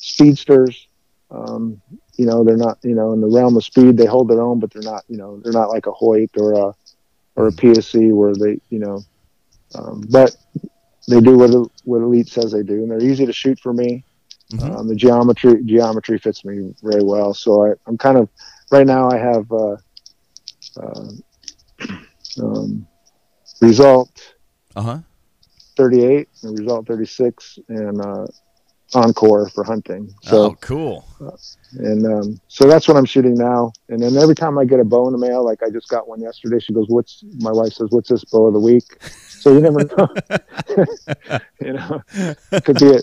speedsters. 0.00 0.86
Um, 1.30 1.80
you 2.16 2.26
know, 2.26 2.44
they're 2.44 2.56
not, 2.56 2.78
you 2.82 2.94
know, 2.94 3.12
in 3.12 3.20
the 3.20 3.26
realm 3.26 3.56
of 3.56 3.64
speed, 3.64 3.96
they 3.96 4.04
hold 4.04 4.28
their 4.28 4.42
own, 4.42 4.60
but 4.60 4.70
they're 4.70 4.82
not, 4.82 5.04
you 5.08 5.16
know, 5.16 5.40
they're 5.40 5.52
not 5.52 5.70
like 5.70 5.86
a 5.86 5.92
Hoyt 5.92 6.30
or 6.36 6.52
a, 6.52 6.74
or 7.36 7.48
a 7.48 7.52
PSE 7.52 8.12
where 8.12 8.34
they, 8.34 8.60
you 8.68 8.78
know, 8.78 9.02
um, 9.74 10.04
but 10.10 10.36
they 11.08 11.20
do 11.20 11.38
what, 11.38 11.70
what 11.84 12.02
Elite 12.02 12.28
says 12.28 12.52
they 12.52 12.62
do. 12.62 12.82
And 12.82 12.90
they're 12.90 13.02
easy 13.02 13.24
to 13.24 13.32
shoot 13.32 13.58
for 13.58 13.72
me. 13.72 14.04
Mm-hmm. 14.50 14.76
Um, 14.76 14.88
the 14.88 14.96
geometry, 14.96 15.62
geometry 15.64 16.18
fits 16.18 16.44
me 16.44 16.74
very 16.82 17.02
well. 17.02 17.34
So 17.34 17.66
I, 17.66 17.74
I'm 17.86 17.96
kind 17.96 18.18
of, 18.18 18.28
right 18.70 18.86
now 18.86 19.10
I 19.10 19.16
have, 19.16 19.50
uh, 19.52 19.76
uh, 20.76 21.10
um, 22.42 22.86
result 23.60 24.34
uh-huh 24.76 24.98
38 25.76 26.28
and 26.42 26.58
result 26.58 26.86
36 26.86 27.58
and 27.68 28.00
uh 28.00 28.26
Enkore 28.92 29.52
for 29.52 29.62
hunting. 29.62 30.12
So, 30.22 30.42
oh, 30.42 30.54
cool. 30.60 31.04
Uh, 31.20 31.30
and 31.78 32.04
um, 32.06 32.40
so 32.48 32.66
that's 32.66 32.88
what 32.88 32.96
I'm 32.96 33.04
shooting 33.04 33.34
now. 33.34 33.72
And 33.88 34.02
then 34.02 34.16
every 34.16 34.34
time 34.34 34.58
I 34.58 34.64
get 34.64 34.80
a 34.80 34.84
bow 34.84 35.06
in 35.06 35.12
the 35.12 35.18
mail, 35.18 35.44
like 35.44 35.62
I 35.62 35.70
just 35.70 35.88
got 35.88 36.08
one 36.08 36.20
yesterday, 36.20 36.58
she 36.58 36.72
goes, 36.72 36.86
"What's?" 36.88 37.22
My 37.38 37.52
wife 37.52 37.74
says, 37.74 37.90
"What's 37.90 38.08
this 38.08 38.24
bow 38.24 38.46
of 38.46 38.54
the 38.54 38.58
week?" 38.58 38.82
So 39.28 39.52
you 39.52 39.60
never 39.60 39.84
know. 39.84 41.38
you 41.60 41.72
know, 41.74 42.02
could 42.62 42.80
be 42.80 42.96
a 42.96 43.00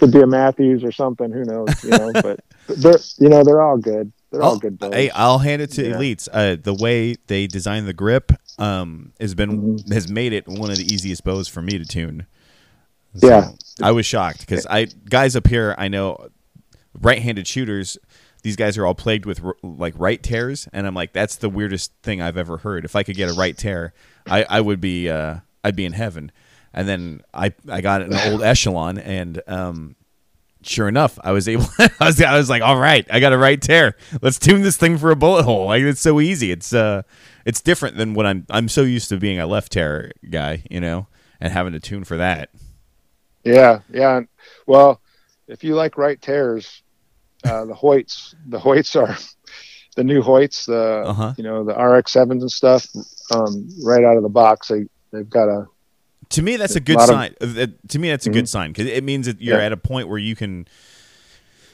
could 0.00 0.10
be 0.10 0.20
a 0.20 0.26
Mathews 0.26 0.82
or 0.82 0.90
something. 0.90 1.30
Who 1.30 1.44
knows? 1.44 1.84
You 1.84 1.90
know, 1.90 2.12
but 2.14 2.40
they're 2.66 2.98
you 3.18 3.28
know 3.28 3.44
they're 3.44 3.62
all 3.62 3.76
good. 3.76 4.10
They're 4.30 4.42
all 4.42 4.58
good 4.58 4.78
bows. 4.78 4.94
Hey, 4.94 5.10
I'll 5.10 5.38
hand 5.38 5.60
it 5.62 5.70
to 5.72 5.86
yeah. 5.86 5.94
Elites. 5.94 6.28
Uh, 6.32 6.56
the 6.60 6.74
way 6.74 7.16
they 7.26 7.46
design 7.46 7.84
the 7.84 7.92
grip 7.92 8.32
um, 8.58 9.12
has 9.20 9.34
been 9.34 9.78
mm-hmm. 9.78 9.92
has 9.92 10.10
made 10.10 10.32
it 10.32 10.48
one 10.48 10.70
of 10.70 10.78
the 10.78 10.84
easiest 10.84 11.22
bows 11.22 11.46
for 11.46 11.62
me 11.62 11.78
to 11.78 11.84
tune. 11.84 12.26
So 13.14 13.28
yeah, 13.28 13.50
I 13.82 13.92
was 13.92 14.06
shocked 14.06 14.40
because 14.40 14.66
I 14.66 14.86
guys 15.08 15.36
up 15.36 15.46
here 15.46 15.74
I 15.78 15.88
know 15.88 16.28
right-handed 17.00 17.46
shooters. 17.46 17.98
These 18.42 18.56
guys 18.56 18.78
are 18.78 18.86
all 18.86 18.94
plagued 18.94 19.26
with 19.26 19.42
like 19.62 19.94
right 19.98 20.22
tears, 20.22 20.66
and 20.72 20.86
I'm 20.86 20.94
like, 20.94 21.12
that's 21.12 21.36
the 21.36 21.50
weirdest 21.50 21.92
thing 22.02 22.22
I've 22.22 22.38
ever 22.38 22.56
heard. 22.56 22.86
If 22.86 22.96
I 22.96 23.02
could 23.02 23.16
get 23.16 23.28
a 23.28 23.34
right 23.34 23.56
tear, 23.56 23.92
I, 24.26 24.46
I 24.48 24.60
would 24.62 24.80
be 24.80 25.10
uh, 25.10 25.40
I'd 25.62 25.76
be 25.76 25.84
in 25.84 25.92
heaven. 25.92 26.32
And 26.72 26.88
then 26.88 27.22
I 27.34 27.52
I 27.68 27.80
got 27.80 28.02
an 28.02 28.14
old 28.14 28.42
echelon, 28.42 28.98
and 28.98 29.42
um, 29.46 29.96
sure 30.62 30.88
enough, 30.88 31.18
I 31.24 31.32
was 31.32 31.48
able. 31.48 31.66
I 31.78 31.90
was 32.00 32.20
I 32.22 32.36
was 32.36 32.48
like, 32.48 32.62
all 32.62 32.78
right, 32.78 33.06
I 33.10 33.18
got 33.20 33.32
a 33.32 33.38
right 33.38 33.60
tear. 33.60 33.96
Let's 34.22 34.38
tune 34.38 34.62
this 34.62 34.76
thing 34.76 34.96
for 34.98 35.10
a 35.10 35.16
bullet 35.16 35.42
hole. 35.44 35.66
Like 35.66 35.82
it's 35.82 36.00
so 36.00 36.20
easy. 36.20 36.52
It's 36.52 36.72
uh, 36.72 37.02
it's 37.44 37.60
different 37.60 37.96
than 37.96 38.14
what 38.14 38.26
I'm. 38.26 38.46
I'm 38.50 38.68
so 38.68 38.82
used 38.82 39.08
to 39.08 39.16
being 39.16 39.40
a 39.40 39.46
left 39.46 39.72
tear 39.72 40.12
guy, 40.30 40.62
you 40.70 40.80
know, 40.80 41.08
and 41.40 41.52
having 41.52 41.72
to 41.72 41.80
tune 41.80 42.04
for 42.04 42.16
that. 42.18 42.50
Yeah, 43.44 43.80
yeah. 43.92 44.20
Well, 44.66 45.00
if 45.48 45.64
you 45.64 45.74
like 45.74 45.98
right 45.98 46.20
tears, 46.20 46.82
uh, 47.44 47.64
the 47.64 47.74
Hoyts, 47.74 48.34
the 48.46 48.58
Hoyts 48.60 48.94
are 48.94 49.16
the 49.96 50.04
new 50.04 50.22
Hoyts, 50.22 50.66
the 50.66 51.02
Uh-huh. 51.08 51.34
you 51.36 51.42
know 51.42 51.64
the 51.64 51.74
RX 51.74 52.12
sevens 52.12 52.42
and 52.42 52.52
stuff. 52.52 52.86
Um, 53.34 53.68
right 53.82 54.04
out 54.04 54.16
of 54.16 54.22
the 54.22 54.28
box, 54.28 54.68
they 54.68 54.84
they've 55.10 55.28
got 55.28 55.48
a 55.48 55.66
To 56.30 56.42
me, 56.42 56.56
that's 56.56 56.76
a 56.76 56.80
good 56.80 56.96
lot 56.96 57.08
of- 57.10 57.14
sign. 57.14 57.34
Uh, 57.40 57.66
To 57.88 57.98
me, 57.98 58.08
that's 58.10 58.26
a 58.26 58.30
good 58.30 58.48
sign 58.48 58.70
because 58.72 58.86
it 58.86 59.02
means 59.04 59.26
that 59.26 59.40
you're 59.40 59.58
Yeah. 59.58 59.64
at 59.66 59.72
a 59.72 59.76
point 59.76 60.08
where 60.08 60.18
you 60.18 60.36
can, 60.36 60.66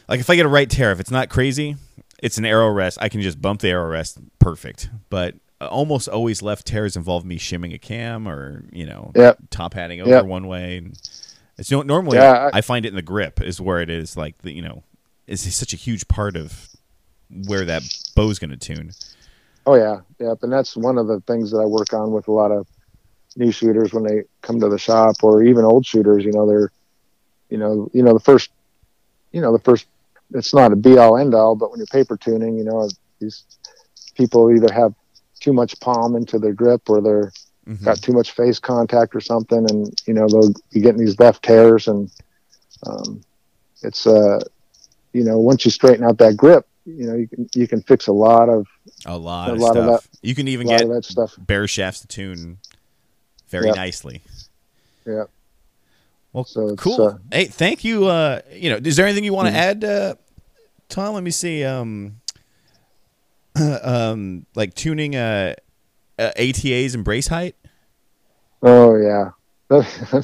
like, 0.08 0.20
if 0.20 0.30
I 0.30 0.36
get 0.36 0.46
a 0.46 0.48
right 0.48 0.68
tear, 0.68 0.92
if 0.92 1.00
it's 1.00 1.10
not 1.10 1.28
crazy, 1.28 1.76
it's 2.22 2.38
an 2.38 2.44
arrow 2.46 2.70
rest. 2.70 2.98
I 3.00 3.08
can 3.08 3.20
just 3.20 3.40
bump 3.42 3.60
the 3.60 3.68
arrow 3.68 3.88
rest, 3.90 4.18
perfect. 4.38 4.88
But 5.10 5.34
uh, 5.60 5.66
almost 5.66 6.08
always 6.08 6.42
left 6.42 6.66
tears 6.66 6.96
involve 6.96 7.24
me 7.24 7.38
shimming 7.38 7.72
a 7.72 7.78
cam 7.78 8.28
or 8.28 8.64
you 8.72 8.84
know 8.86 9.10
Yep. 9.14 9.38
top 9.50 9.72
hatting 9.74 10.00
over 10.02 10.10
Yep. 10.10 10.24
one 10.26 10.46
way. 10.46 10.78
And 10.78 10.98
it's 11.58 11.70
no, 11.70 11.80
normally 11.82 12.18
Yeah, 12.18 12.50
I, 12.52 12.58
I- 12.58 12.60
find 12.60 12.84
it 12.84 12.90
in 12.90 12.94
the 12.96 13.02
grip 13.02 13.40
is 13.42 13.60
where 13.60 13.80
it 13.80 13.88
is. 13.90 14.16
Like 14.16 14.36
the 14.42 14.52
you 14.54 14.60
know 14.62 14.82
is 15.26 15.40
such 15.54 15.72
a 15.72 15.76
huge 15.76 16.08
part 16.08 16.36
of 16.36 16.68
where 17.46 17.64
that 17.64 17.82
bow's 18.14 18.38
going 18.38 18.50
to 18.50 18.56
tune. 18.56 18.92
Oh 19.66 19.74
yeah, 19.74 20.00
yep. 20.20 20.38
And 20.42 20.52
that's 20.52 20.76
one 20.76 20.96
of 20.98 21.06
the 21.08 21.20
things 21.26 21.50
that 21.52 21.58
I 21.58 21.64
work 21.64 21.92
on 21.92 22.12
with 22.12 22.28
a 22.28 22.32
lot 22.32 22.52
of 22.52 22.66
new 23.36 23.52
shooters 23.52 23.92
when 23.92 24.04
they 24.04 24.22
come 24.42 24.58
to 24.60 24.68
the 24.68 24.78
shop, 24.78 25.16
or 25.22 25.42
even 25.42 25.64
old 25.64 25.84
shooters. 25.86 26.24
You 26.24 26.32
know, 26.32 26.46
they're, 26.46 26.70
you 27.50 27.58
know, 27.58 27.88
you 27.92 28.02
know 28.02 28.12
the 28.14 28.20
first, 28.20 28.50
you 29.32 29.40
know, 29.40 29.52
the 29.52 29.62
first. 29.62 29.86
It's 30.34 30.52
not 30.52 30.72
a 30.72 30.76
be 30.76 30.98
all 30.98 31.16
end 31.16 31.34
all, 31.34 31.54
but 31.54 31.70
when 31.70 31.78
you're 31.78 31.86
paper 31.86 32.16
tuning, 32.16 32.56
you 32.58 32.64
know, 32.64 32.88
these 33.20 33.44
people 34.16 34.50
either 34.50 34.72
have 34.72 34.92
too 35.38 35.52
much 35.52 35.78
palm 35.78 36.16
into 36.16 36.38
their 36.38 36.52
grip, 36.54 36.82
or 36.88 37.00
they're 37.00 37.32
Mhm. 37.68 37.84
got 37.84 38.02
too 38.02 38.12
much 38.12 38.32
face 38.32 38.58
contact 38.58 39.14
or 39.14 39.20
something, 39.20 39.68
and 39.70 39.92
you 40.06 40.14
know 40.14 40.26
they'll 40.28 40.52
be 40.72 40.80
getting 40.80 40.98
these 41.04 41.18
left 41.20 41.44
tears, 41.44 41.86
and 41.88 42.10
um, 42.86 43.22
it's 43.82 44.06
uh, 44.06 44.40
you 45.12 45.24
know, 45.24 45.38
once 45.38 45.64
you 45.64 45.70
straighten 45.70 46.04
out 46.04 46.18
that 46.18 46.36
grip, 46.36 46.66
you 46.84 47.06
know, 47.06 47.14
you 47.14 47.28
can 47.28 47.48
you 47.54 47.68
can 47.68 47.82
fix 47.82 48.06
a 48.08 48.12
lot 48.12 48.48
of 48.48 48.66
A 49.04 49.16
lot 49.16 49.50
A 49.50 49.52
of 49.52 49.58
lot 49.60 49.76
of 49.76 49.84
stuff. 49.84 50.08
you 50.22 50.34
can 50.34 50.48
even 50.48 50.66
get 50.66 50.82
of 50.82 50.88
that 50.90 51.04
stuff. 51.04 51.34
bare 51.38 51.68
shafts 51.68 52.00
to 52.00 52.06
tune 52.08 52.58
very 53.48 53.66
Yep. 53.66 53.77
nicely. 53.77 54.23
Yeah. 55.06 55.24
Well, 56.32 56.44
So 56.44 56.74
cool. 56.77 57.01
uh, 57.02 57.18
hey, 57.31 57.44
thank 57.47 57.85
you. 57.85 58.06
Uh, 58.06 58.40
you 58.52 58.70
know, 58.70 58.77
is 58.77 58.97
there 58.97 59.06
anything 59.06 59.24
you 59.24 59.32
want 59.32 59.48
to 59.48 59.55
Mhm. 59.55 59.56
add, 59.56 59.85
uh, 59.85 60.14
Tom? 60.89 61.14
Let 61.14 61.23
me 61.23 61.31
see. 61.31 61.64
Um, 61.64 62.20
um, 63.82 64.47
like 64.55 64.74
tuning 64.74 65.16
uh, 65.16 65.55
uh, 66.18 66.32
ATAs 66.36 66.94
and 66.94 67.05
brace 67.05 67.28
height. 67.28 67.56
Oh 68.62 68.97
yeah. 68.97 69.31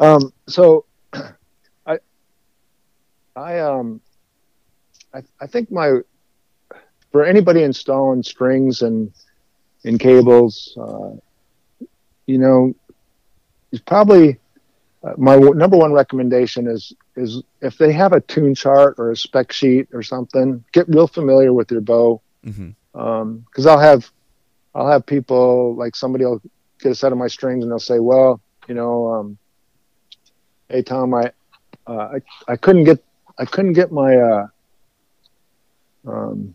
um, 0.00 0.32
so 0.48 0.84
I 1.86 1.98
I 3.36 3.58
um 3.60 4.00
I 5.14 5.22
I 5.40 5.46
think 5.46 5.70
my 5.70 6.00
for 7.12 7.24
anybody 7.24 7.62
installing 7.62 8.22
strings 8.22 8.82
and 8.82 9.12
and 9.84 10.00
cables, 10.00 10.76
uh, 10.80 11.10
you 12.26 12.38
know, 12.38 12.74
is 13.72 13.80
probably 13.80 14.38
uh, 15.02 15.12
my 15.18 15.34
w- 15.34 15.54
number 15.54 15.76
one 15.76 15.92
recommendation 15.92 16.66
is 16.66 16.92
is 17.16 17.42
if 17.60 17.76
they 17.78 17.92
have 17.92 18.12
a 18.12 18.20
tune 18.20 18.54
chart 18.54 18.94
or 18.98 19.10
a 19.10 19.16
spec 19.16 19.52
sheet 19.52 19.88
or 19.92 20.02
something, 20.02 20.64
get 20.72 20.88
real 20.88 21.06
familiar 21.06 21.52
with 21.52 21.70
your 21.70 21.80
bow 21.80 22.20
Mm-hmm. 22.46 23.36
because 23.46 23.66
I'll 23.66 23.78
have 23.78 24.10
I'll 24.74 24.88
have 24.90 25.06
people 25.06 25.74
like 25.76 25.96
somebody 25.96 26.24
will 26.24 26.42
get 26.80 26.92
a 26.92 26.94
set 26.94 27.10
of 27.12 27.16
my 27.18 27.28
strings 27.28 27.62
and 27.62 27.70
they'll 27.72 27.78
say, 27.78 27.98
well, 28.00 28.40
you 28.68 28.74
know, 28.74 29.06
um, 29.14 29.38
hey 30.68 30.82
Tom, 30.82 31.14
I, 31.14 31.30
uh, 31.86 32.16
I 32.16 32.52
I 32.52 32.56
couldn't 32.56 32.84
get 32.84 33.02
I 33.38 33.44
couldn't 33.46 33.72
get 33.72 33.90
my 33.92 34.16
uh, 34.16 34.46
um, 36.06 36.54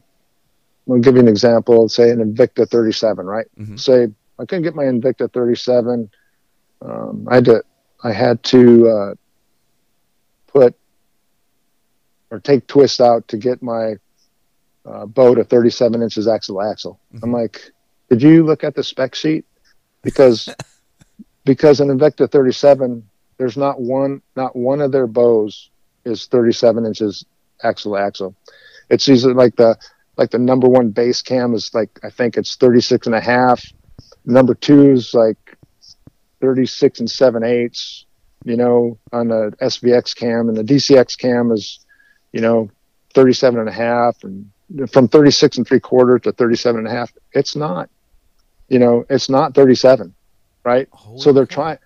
I'll 0.89 0.99
give 0.99 1.15
you 1.15 1.21
an 1.21 1.27
example. 1.27 1.87
Say 1.89 2.09
an 2.11 2.19
Invicta 2.19 2.67
37, 2.67 3.25
right? 3.25 3.47
Mhm. 3.59 3.79
Say 3.79 4.07
I 4.39 4.45
couldn't 4.45 4.63
get 4.63 4.75
my 4.75 4.85
Invicta 4.85 5.31
37. 5.31 6.09
Um, 6.81 7.27
I 7.29 7.35
had 7.35 7.45
to 7.45 7.63
I 8.01 8.11
had 8.13 8.41
to 8.43 8.87
uh, 8.87 9.15
put 10.47 10.75
or 12.31 12.39
take 12.39 12.65
twist 12.67 13.01
out 13.01 13.27
to 13.27 13.37
get 13.37 13.61
my 13.61 13.95
uh, 14.85 15.05
bow 15.05 15.35
to 15.35 15.43
37 15.43 16.01
inches 16.01 16.27
axle 16.27 16.61
to 16.61 16.69
axle. 16.69 16.99
I'm 17.21 17.33
like, 17.33 17.71
did 18.09 18.21
you 18.21 18.43
look 18.43 18.63
at 18.63 18.75
the 18.75 18.83
spec 18.83 19.13
sheet? 19.15 19.45
Because 20.01 20.47
because 21.43 21.81
an 21.81 21.89
Invicta 21.89 22.31
37, 22.31 23.07
there's 23.37 23.57
not 23.57 23.81
one 23.81 24.21
not 24.35 24.55
one 24.55 24.81
of 24.81 24.91
their 24.91 25.07
bows 25.07 25.69
is 26.05 26.27
37 26.27 26.85
inches 26.85 27.25
axle 27.63 27.95
to 27.95 28.01
axle. 28.01 28.35
It's 28.89 29.07
usually 29.07 29.33
like 29.33 29.55
the 29.57 29.77
like 30.17 30.31
the 30.31 30.39
number 30.39 30.67
one 30.67 30.89
base 30.89 31.21
cam 31.21 31.53
is 31.53 31.73
like 31.73 31.99
I 32.03 32.09
think 32.09 32.37
it's 32.37 32.55
36 32.55 33.07
and 33.07 33.15
a 33.15 33.21
half. 33.21 33.63
Number 34.29 34.53
two 34.53 34.91
is 34.91 35.13
like 35.13 35.57
36 36.41 36.99
and 36.99 37.09
seven 37.09 37.43
eighths. 37.43 38.05
You 38.45 38.55
know, 38.55 38.97
on 39.11 39.27
the 39.27 39.53
SVX 39.61 40.15
cam 40.15 40.47
and 40.47 40.55
the 40.55 40.63
DCX 40.63 41.17
cam 41.17 41.51
is, 41.51 41.85
you 42.31 42.39
know, 42.39 42.69
37 43.13 43.59
and 43.59 43.67
a 43.67 43.71
half 43.71 44.23
and 44.23 44.49
from 44.91 45.07
36 45.07 45.57
and 45.57 45.67
three 45.67 45.79
quarter 45.79 46.19
to 46.19 46.31
37 46.31 46.79
and 46.79 46.87
a 46.87 46.91
half. 46.91 47.11
It's 47.33 47.55
not, 47.55 47.89
you 48.69 48.79
know, 48.79 49.05
it's 49.09 49.29
not 49.29 49.55
37, 49.55 50.13
right? 50.63 50.87
so 51.17 51.33
they're 51.33 51.45
trying, 51.45 51.79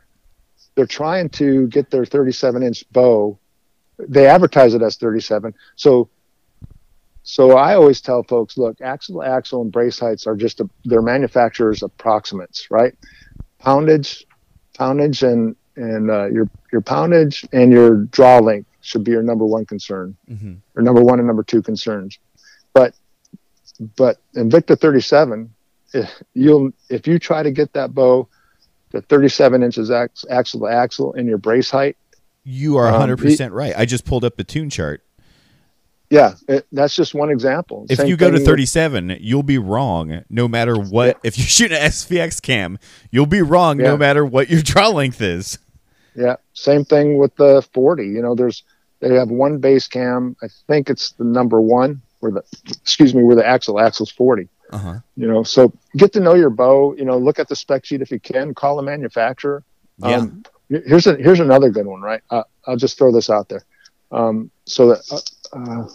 they're 0.76 0.86
trying 0.86 1.30
to 1.30 1.68
get 1.68 1.90
their 1.90 2.06
37 2.06 2.62
inch 2.62 2.84
bow. 2.92 3.40
They 3.98 4.28
advertise 4.28 4.74
it 4.74 4.82
as 4.82 4.98
37. 4.98 5.56
So, 5.76 6.10
so 7.24 7.52
I 7.58 7.76
always 7.76 8.02
tell 8.02 8.24
folks, 8.24 8.58
look, 8.58 8.82
axle 8.82 9.22
to 9.22 9.28
axle 9.28 9.62
and 9.62 9.72
brace 9.72 9.98
heights 10.00 10.28
are 10.28 10.36
just 10.36 10.60
a, 10.62 10.70
they're 10.86 11.02
manufacturers 11.02 11.82
approximates, 11.82 12.70
right? 12.70 12.94
Poundage, 13.60 14.26
poundage, 14.78 15.24
and 15.24 15.56
and 15.76 16.12
uh, 16.12 16.26
your 16.26 16.50
your 16.72 16.82
poundage 16.82 17.46
and 17.54 17.72
your 17.72 17.96
draw 18.06 18.40
length 18.40 18.68
should 18.82 19.04
be 19.04 19.12
your 19.12 19.24
number 19.24 19.46
one 19.46 19.66
concern 19.66 20.16
Mm-hmm. 20.30 20.54
or 20.76 20.84
number 20.84 21.02
one 21.02 21.20
and 21.20 21.28
number 21.28 21.44
two 21.44 21.62
concerns. 21.62 22.20
But 22.74 22.94
but 23.96 24.18
Invicta 24.36 24.78
37, 24.80 25.50
if 25.94 26.12
you'll 26.34 26.72
if 26.90 27.08
you 27.08 27.18
try 27.20 27.42
to 27.44 27.52
get 27.52 27.74
that 27.74 27.94
bow 27.94 28.28
to 28.92 29.02
37 29.02 29.64
inches 29.64 29.90
ax, 29.90 30.26
axle 30.30 30.60
to 30.62 30.68
axle 30.68 31.14
in 31.14 31.26
your 31.28 31.38
brace 31.40 31.72
height, 31.72 31.96
You 32.44 32.78
are 32.78 32.86
Um, 32.88 32.94
100 32.94 33.18
percent 33.18 33.54
right. 33.54 33.74
I 33.78 33.86
just 33.86 34.06
pulled 34.06 34.24
up 34.26 34.36
the 34.36 34.44
tune 34.44 34.70
chart. 34.70 35.02
Yeah, 36.14 36.36
it, 36.48 36.68
that's 36.72 36.96
just 36.96 37.16
one 37.16 37.32
example. 37.32 37.88
If 37.90 37.98
Same 37.98 38.08
you 38.08 38.16
go 38.16 38.30
to 38.30 38.38
thing 38.38 38.44
with- 38.44 38.48
37, 38.48 39.18
you'll 39.20 39.42
be 39.42 39.58
wrong 39.58 40.24
no 40.30 40.48
matter 40.48 40.76
what. 40.78 41.20
If 41.24 41.40
you 41.40 41.44
shoot 41.44 41.72
an 41.72 41.82
SVX 41.82 42.40
cam, 42.40 42.78
you'll 43.10 43.26
be 43.26 43.42
wrong 43.42 43.78
no 43.78 43.98
matter 43.98 44.24
what 44.24 44.48
your 44.48 44.62
draw 44.62 44.90
length 44.90 45.22
is. 45.22 45.58
Yeah, 46.16 46.36
same 46.54 46.86
thing 46.86 47.18
with 47.18 47.36
the 47.38 47.68
40. 47.74 48.06
You 48.06 48.22
know, 48.22 48.36
there's 48.36 48.62
they 49.00 49.16
have 49.16 49.30
one 49.30 49.58
base 49.58 49.88
cam. 49.88 50.36
I 50.44 50.50
think 50.68 50.92
it's 50.92 51.14
the 51.14 51.24
number 51.24 51.60
one 51.60 52.00
where 52.20 52.32
the 52.32 52.44
excuse 52.84 53.16
me 53.16 53.24
where 53.24 53.36
the 53.36 53.46
axle 53.46 53.80
axle's 53.80 54.12
40. 54.12 54.48
Uh 54.70 54.78
huh. 54.78 55.00
You 55.18 55.28
know, 55.28 55.42
so 55.42 55.74
get 55.98 56.14
to 56.14 56.20
know 56.20 56.36
your 56.36 56.52
bow. 56.52 56.94
You 56.96 57.06
know, 57.06 57.18
look 57.18 57.40
at 57.40 57.48
the 57.48 57.56
spec 57.56 57.86
sheet 57.86 58.04
if 58.04 58.12
you 58.12 58.20
can. 58.20 58.54
Call 58.54 58.76
the 58.76 58.84
manufacturer. 58.84 59.64
Yeah. 59.98 60.18
Um, 60.18 60.44
here's 60.70 61.08
a, 61.08 61.16
here's 61.16 61.40
another 61.40 61.72
good 61.72 61.88
one, 61.88 62.02
right? 62.02 62.22
Uh, 62.30 62.44
I'll 62.68 62.78
just 62.78 63.00
throw 63.00 63.12
this 63.12 63.32
out 63.32 63.50
there. 63.50 63.66
Um, 64.12 64.52
so 64.66 64.90
that 64.90 65.02
uh, 65.12 65.58
uh, 65.58 65.88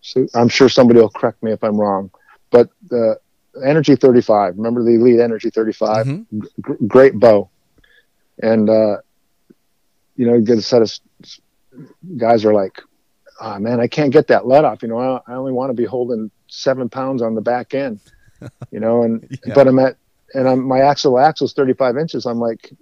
so 0.00 0.26
I'm 0.34 0.48
sure 0.48 0.68
somebody 0.68 1.00
will 1.00 1.10
correct 1.10 1.42
me 1.42 1.52
if 1.52 1.62
I'm 1.62 1.76
wrong, 1.80 2.10
but 2.50 2.68
the 2.88 3.18
Energy 3.64 3.96
35. 3.96 4.56
Remember 4.56 4.82
the 4.84 4.94
Elite 4.94 5.20
Energy 5.20 5.50
35? 5.50 6.06
Mhm. 6.06 6.26
Gr- 6.60 6.72
great 6.86 7.18
bow, 7.18 7.50
and 8.42 8.70
uh, 8.70 8.98
you 10.16 10.26
know, 10.26 10.34
you 10.34 10.42
get 10.42 10.58
a 10.58 10.62
set 10.62 10.82
of 10.82 10.92
guys 12.16 12.44
are 12.44 12.54
like, 12.54 12.80
oh 13.40 13.58
man, 13.58 13.80
I 13.80 13.86
can't 13.88 14.12
get 14.12 14.28
that 14.28 14.46
let 14.46 14.64
off. 14.64 14.82
You 14.82 14.88
know, 14.88 14.98
I, 14.98 15.32
I 15.32 15.34
only 15.34 15.52
want 15.52 15.70
to 15.70 15.74
be 15.74 15.84
holding 15.84 16.30
seven 16.48 16.88
pounds 16.88 17.22
on 17.22 17.34
the 17.34 17.40
back 17.42 17.74
end. 17.74 18.00
You 18.70 18.80
know, 18.80 19.02
and 19.02 19.26
Yeah. 19.44 19.54
but 19.54 19.66
I'm 19.68 19.78
at 19.80 19.96
and 20.32 20.48
I'm 20.48 20.62
my 20.66 20.80
axle 20.80 21.18
axle 21.18 21.44
is 21.46 21.52
35 21.52 21.98
inches. 21.98 22.24
I'm 22.24 22.38
like, 22.38 22.72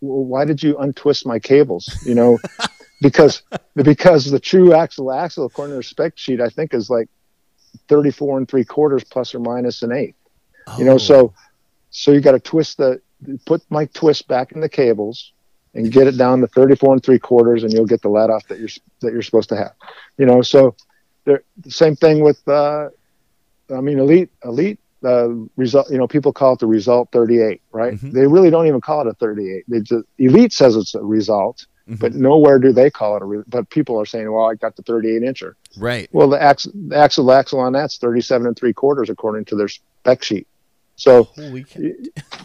well, 0.00 0.24
why 0.24 0.44
did 0.44 0.62
you 0.62 0.76
untwist 0.78 1.26
my 1.26 1.38
cables? 1.40 1.98
You 2.04 2.14
know, 2.14 2.38
because 3.00 3.42
because 3.76 4.30
the 4.30 4.40
true 4.40 4.74
axle 4.74 5.12
axle 5.12 5.46
according 5.46 5.74
to 5.74 5.78
the 5.78 5.82
spec 5.82 6.16
sheet, 6.16 6.40
I 6.40 6.48
think 6.48 6.74
is 6.74 6.90
like 6.90 7.08
34 7.88 8.38
and 8.38 8.48
three 8.48 8.64
quarters 8.64 9.04
plus 9.04 9.34
or 9.34 9.38
minus 9.40 9.82
an 9.82 9.92
eighth. 9.92 10.16
You 10.78 10.84
know, 10.84 10.94
Oh. 10.94 10.98
so 10.98 11.34
so 11.90 12.12
you 12.12 12.20
got 12.20 12.32
to 12.32 12.40
twist 12.40 12.78
the 12.78 13.00
put 13.46 13.62
my 13.70 13.84
twist 13.86 14.28
back 14.28 14.52
in 14.52 14.60
the 14.60 14.68
cables 14.68 15.32
and 15.74 15.90
get 15.92 16.06
it 16.06 16.16
down 16.16 16.40
to 16.40 16.46
34 16.48 16.94
and 16.94 17.02
three 17.02 17.18
quarters, 17.18 17.62
and 17.62 17.72
you'll 17.72 17.86
get 17.86 18.02
the 18.02 18.08
let 18.08 18.28
off 18.30 18.46
that 18.48 18.58
you're 18.58 18.68
that 19.02 19.12
you're 19.12 19.22
supposed 19.22 19.48
to 19.50 19.56
have. 19.56 19.72
You 20.18 20.26
know, 20.26 20.42
so 20.42 20.74
there 21.24 21.42
the 21.58 21.70
same 21.70 21.96
thing 21.96 22.22
with 22.22 22.46
uh, 22.48 22.88
I 23.74 23.80
mean, 23.80 23.98
elite 23.98 24.30
elite 24.44 24.78
uh, 25.04 25.28
result. 25.56 25.90
You 25.90 25.98
know, 25.98 26.08
people 26.08 26.32
call 26.32 26.54
it 26.54 26.58
the 26.60 26.66
result 26.66 27.08
38, 27.12 27.62
right? 27.72 27.94
Mhm. 27.94 28.12
They 28.12 28.26
really 28.26 28.50
don't 28.50 28.66
even 28.66 28.80
call 28.80 29.00
it 29.02 29.06
a 29.06 29.14
38. 29.14 29.64
They 29.68 29.80
just 29.80 30.04
elite 30.18 30.52
says 30.52 30.76
it's 30.76 30.94
a 30.94 31.02
result, 31.02 31.66
but 31.88 32.14
nowhere 32.14 32.58
do 32.58 32.72
they 32.72 32.90
call 32.90 33.16
it 33.16 33.22
a. 33.22 33.24
Re- 33.24 33.42
but 33.48 33.68
people 33.70 34.00
are 34.00 34.06
saying, 34.06 34.30
"Well, 34.30 34.44
I 34.50 34.54
got 34.54 34.76
the 34.76 34.82
38 34.82 35.22
incher." 35.22 35.54
Right. 35.76 36.08
Well, 36.12 36.28
the 36.28 36.40
axle, 36.40 36.72
the 36.74 36.96
axle 36.96 37.30
axle 37.32 37.58
on 37.60 37.72
that's 37.72 37.98
37 37.98 38.46
and 38.46 38.56
three 38.56 38.72
quarters 38.72 39.10
according 39.10 39.44
to 39.46 39.56
their 39.56 39.68
spec 39.68 40.22
sheet. 40.22 40.46
So 40.96 41.24
Holy 41.24 41.64
cow. 41.64 41.80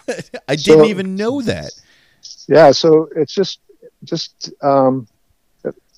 I 0.47 0.55
So- 0.55 0.73
didn't 0.75 0.85
even 0.89 1.15
know 1.15 1.41
that. 1.41 1.71
yeah, 2.47 2.71
so 2.71 3.09
it's 3.15 3.33
just 3.33 3.59
just 4.03 4.51
um, 4.63 5.07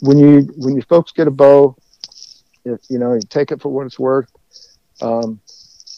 when 0.01 0.17
you 0.17 0.41
when 0.57 0.75
you 0.75 0.81
folks 0.83 1.11
get 1.11 1.27
a 1.27 1.31
bow, 1.31 1.75
if, 2.65 2.79
you 2.89 2.99
know, 2.99 3.13
you 3.13 3.21
take 3.29 3.51
it 3.51 3.61
for 3.61 3.69
what 3.69 3.85
it's 3.85 3.97
worth. 3.99 4.29
Um, 5.01 5.39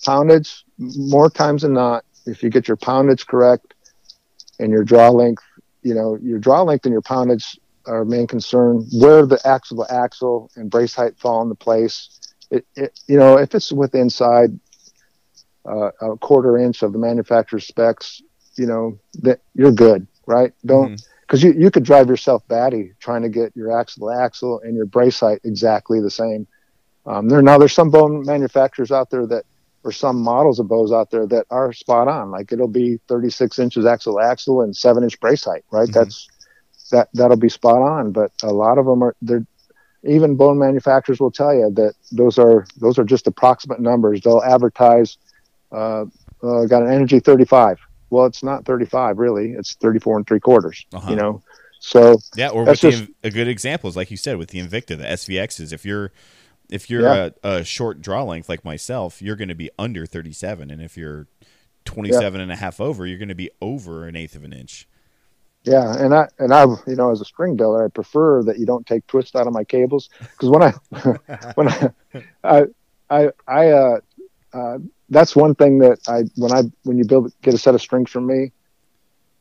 poundage 0.06 0.64
more 0.78 1.30
times 1.30 1.61
than 1.64 1.74
not, 1.74 2.03
if 2.26 2.44
you 2.44 2.49
get 2.49 2.68
your 2.68 2.78
poundage 2.78 3.26
correct 3.28 3.74
and 4.60 4.72
your 4.72 4.84
draw 4.84 5.10
length, 5.10 5.44
you 5.82 5.94
know, 5.94 6.18
your 6.22 6.40
draw 6.40 6.62
length 6.62 6.86
and 6.86 6.94
your 6.94 7.02
poundage 7.02 7.60
are 7.86 8.06
main 8.06 8.28
concern. 8.28 8.86
Where 8.94 9.26
the 9.26 9.40
axle 9.46 9.86
to 9.86 9.94
axle 9.94 10.52
and 10.56 10.70
brace 10.70 10.96
height 10.96 11.18
fall 11.18 11.42
into 11.42 11.56
place. 11.56 12.20
It, 12.52 12.66
it 12.76 13.00
you 13.08 13.18
know, 13.18 13.38
if 13.38 13.54
it's 13.56 13.72
with 13.72 13.96
inside 13.96 14.58
uh, 15.66 15.92
a 16.02 16.18
quarter 16.18 16.58
inch 16.58 16.84
of 16.84 16.94
the 16.94 17.00
manufacturer's 17.00 17.68
specs, 17.68 18.22
you 18.56 18.66
know, 18.66 18.98
that 19.22 19.42
you're 19.56 19.72
good, 19.72 20.08
right? 20.26 20.54
Don't 20.66 21.02
because 21.30 21.44
you, 21.44 21.54
you 21.54 21.70
could 21.70 21.84
drive 21.84 22.08
yourself 22.10 22.48
batty 22.48 22.94
trying 23.00 23.22
to 23.22 23.30
get 23.30 23.56
your 23.56 23.80
axle 23.80 24.08
to 24.08 24.20
axle 24.20 24.62
and 24.62 24.76
your 24.76 24.88
brace 24.88 25.20
height 25.20 25.40
exactly 25.44 26.02
the 26.02 26.10
same. 26.10 26.48
Um, 27.06 27.30
there 27.30 27.42
now 27.42 27.58
there's 27.60 27.74
some 27.74 27.92
bone 27.92 28.26
manufacturers 28.26 28.92
out 28.92 29.12
there 29.12 29.28
that 29.28 29.46
or 29.84 29.92
some 29.92 30.22
models 30.22 30.60
of 30.60 30.68
bows 30.68 30.92
out 30.92 31.10
there 31.12 31.26
that 31.28 31.46
are 31.50 31.72
spot 31.74 32.08
on. 32.08 32.32
Like 32.32 32.52
it'll 32.52 32.68
be 32.68 33.00
36 33.08 33.58
inches 33.60 33.86
axle 33.86 34.20
axle 34.20 34.62
and 34.62 34.76
seven 34.76 35.04
inch 35.04 35.20
brace 35.20 35.46
height, 35.46 35.64
right? 35.72 35.88
Mhm. 35.88 35.94
That's 35.94 36.28
that 36.92 37.10
that'll 37.14 37.38
be 37.38 37.50
spot 37.50 37.82
on. 37.82 38.12
But 38.12 38.32
a 38.44 38.52
lot 38.52 38.78
of 38.78 38.86
them 38.86 39.04
are 39.04 39.16
they're 39.22 39.46
even 40.04 40.36
bone 40.36 40.58
manufacturers 40.58 41.20
will 41.20 41.32
tell 41.32 41.54
you 41.54 41.70
that 41.76 41.94
those 42.12 42.38
are 42.40 42.66
those 42.78 42.98
are 42.98 43.04
just 43.04 43.28
approximate 43.28 43.80
numbers. 43.80 44.22
They'll 44.22 44.42
advertise 44.42 45.18
uh, 45.72 46.06
uh, 46.42 46.66
got 46.66 46.84
an 46.84 46.92
energy 46.92 47.20
35. 47.20 47.80
Well, 48.10 48.26
it's 48.26 48.42
not 48.42 48.66
35 48.66 49.18
really. 49.20 49.52
It's 49.52 49.76
34 49.76 50.18
and 50.18 50.28
three 50.28 50.40
quarters. 50.40 50.86
Uh-huh. 50.94 51.10
You 51.12 51.16
know, 51.18 51.42
so 51.80 52.18
Yeah, 52.36 52.50
or 52.50 52.64
with 52.64 52.80
the, 52.82 52.92
just- 52.92 53.12
a 53.24 53.30
good 53.30 53.48
example 53.48 53.90
is 53.90 53.96
like 53.96 54.10
you 54.10 54.18
said 54.18 54.38
with 54.38 54.50
the 54.50 54.60
Invicta, 54.60 54.98
the 54.98 55.04
SVXs. 55.04 55.72
If 55.74 55.86
you're 55.86 56.12
if 56.70 56.90
you're 56.90 57.06
Yeah. 57.06 57.30
a, 57.44 57.50
a 57.60 57.64
short 57.64 58.02
draw 58.02 58.24
length 58.24 58.50
like 58.50 58.64
myself, 58.64 59.22
you're 59.22 59.36
going 59.36 59.50
to 59.50 59.56
be 59.56 59.70
under 59.80 60.06
37, 60.06 60.70
and 60.72 60.82
if 60.82 60.98
you're 60.98 61.28
27 61.86 62.40
and 62.41 62.52
a 62.52 62.56
half 62.56 62.80
over, 62.80 63.06
you're 63.06 63.18
going 63.18 63.30
to 63.30 63.36
be 63.36 63.50
over 63.62 64.08
an 64.08 64.16
eighth 64.16 64.36
of 64.36 64.44
an 64.44 64.54
inch. 64.54 64.88
Yeah, 65.64 65.94
and 65.98 66.14
I 66.16 66.28
and 66.40 66.54
I 66.54 66.64
you 66.88 66.96
know 66.96 67.12
as 67.12 67.20
a 67.22 67.26
string 67.26 67.56
builder, 67.58 67.84
I 67.84 67.90
prefer 67.90 68.44
that 68.44 68.60
you 68.60 68.66
don't 68.66 68.86
take 68.86 69.06
twist 69.08 69.36
out 69.36 69.46
of 69.46 69.54
my 69.54 69.64
cables 69.66 70.10
because 70.22 70.50
when 70.50 70.64
I 70.64 70.74
when 71.56 71.68
I 71.68 71.90
I 72.44 72.64
I, 73.10 73.30
I 73.48 73.68
uh, 73.70 74.00
uh, 74.54 74.78
that's 75.10 75.36
one 75.36 75.56
thing 75.56 75.80
that 75.80 76.00
I 76.08 76.24
when 76.36 76.54
I 76.54 76.64
when 76.84 76.98
you 76.98 77.04
build 77.06 77.34
get 77.41 77.54
a 77.54 77.58
set 77.58 77.76
of 77.76 77.82
strings 77.82 78.10
from 78.10 78.26
me, 78.26 78.54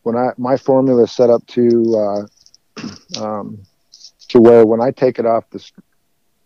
when 0.03 0.17
I 0.17 0.31
my 0.37 0.57
formula 0.57 1.05
is 1.05 1.13
set 1.13 1.31
up 1.31 1.47
to 1.49 2.27
uh, 2.77 2.83
um, 3.25 3.59
to 4.29 4.41
where 4.41 4.67
when 4.67 4.81
I 4.81 4.91
take 4.91 5.19
it 5.21 5.27
off 5.27 5.49
the 5.51 5.65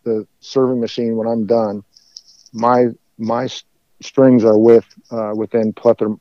the 0.04 0.26
serving 0.40 0.80
machine 0.80 1.16
when 1.16 1.26
I'm 1.26 1.46
done, 1.46 1.82
my 2.52 2.86
my 3.18 3.48
strings 4.00 4.44
are 4.44 4.58
with 4.58 4.84
uh, 5.10 5.32
within 5.34 5.72
plus 5.72 5.96
or, 6.00 6.18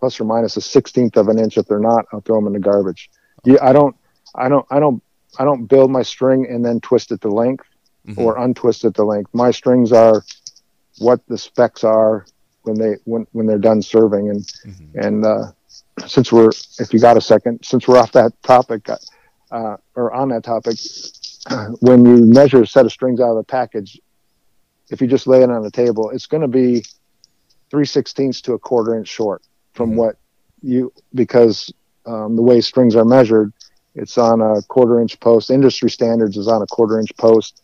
plus 0.00 0.20
or 0.20 0.24
minus 0.24 0.56
a 0.56 0.60
sixteenth 0.60 1.16
of 1.16 1.28
an 1.28 1.38
inch. 1.38 1.58
If 1.58 1.66
they're 1.66 1.78
not, 1.78 2.06
I'll 2.12 2.20
throw 2.20 2.36
them 2.36 2.46
in 2.48 2.52
the 2.54 2.58
garbage. 2.58 3.10
Yeah, 3.44 3.58
I 3.62 3.72
don't, 3.72 3.94
I 4.34 4.48
don't, 4.48 4.66
I 4.70 4.80
don't, 4.80 5.02
I 5.38 5.44
don't 5.44 5.66
build 5.66 5.90
my 5.90 6.02
string 6.02 6.46
and 6.48 6.64
then 6.64 6.80
twist 6.80 7.12
it 7.12 7.20
to 7.22 7.28
length 7.28 7.64
Mhm. 8.06 8.18
or 8.18 8.38
untwist 8.38 8.84
it 8.84 8.94
to 8.94 9.04
length. 9.04 9.30
My 9.34 9.50
strings 9.50 9.92
are 9.92 10.24
what 10.98 11.20
the 11.28 11.36
specs 11.38 11.84
are 11.84 12.24
when 12.62 12.76
they 12.78 12.96
when 13.04 13.26
when 13.32 13.46
they're 13.46 13.58
done 13.58 13.82
serving. 13.82 14.30
And 14.30 14.40
Mhm. 14.66 15.06
and 15.06 15.24
uh, 15.24 15.52
since 16.06 16.32
we're, 16.32 16.50
if 16.78 16.92
you 16.92 17.00
got 17.00 17.16
a 17.16 17.20
second, 17.20 17.60
since 17.64 17.86
we're 17.86 17.98
off 17.98 18.12
that 18.12 18.32
topic, 18.42 18.88
uh, 19.50 19.76
or 19.94 20.12
on 20.12 20.28
that 20.30 20.44
topic, 20.44 20.76
when 21.80 22.04
you 22.04 22.16
measure 22.24 22.62
a 22.62 22.66
set 22.66 22.86
of 22.86 22.92
strings 22.92 23.20
out 23.20 23.30
of 23.30 23.36
the 23.36 23.44
package, 23.44 24.00
if 24.90 25.00
you 25.00 25.06
just 25.06 25.26
lay 25.26 25.42
it 25.42 25.50
on 25.50 25.62
the 25.62 25.70
table, 25.70 26.10
it's 26.10 26.26
going 26.26 26.40
to 26.42 26.48
be 26.48 26.84
three 27.70 27.84
sixteenths 27.84 28.40
to 28.42 28.54
a 28.54 28.58
quarter 28.58 28.94
inch 28.96 29.08
short 29.08 29.42
from 29.74 29.92
Mhm. 29.92 29.96
what 29.96 30.16
you 30.62 30.92
because 31.14 31.72
um, 32.06 32.36
the 32.36 32.42
way 32.42 32.60
strings 32.60 32.96
are 32.96 33.04
measured, 33.04 33.52
it's 33.94 34.16
on 34.18 34.40
a 34.40 34.62
quarter 34.68 35.00
inch 35.00 35.18
post. 35.20 35.50
Industry 35.50 35.90
standards 35.90 36.36
is 36.36 36.48
on 36.48 36.62
a 36.62 36.66
quarter 36.66 36.98
inch 36.98 37.14
post 37.16 37.62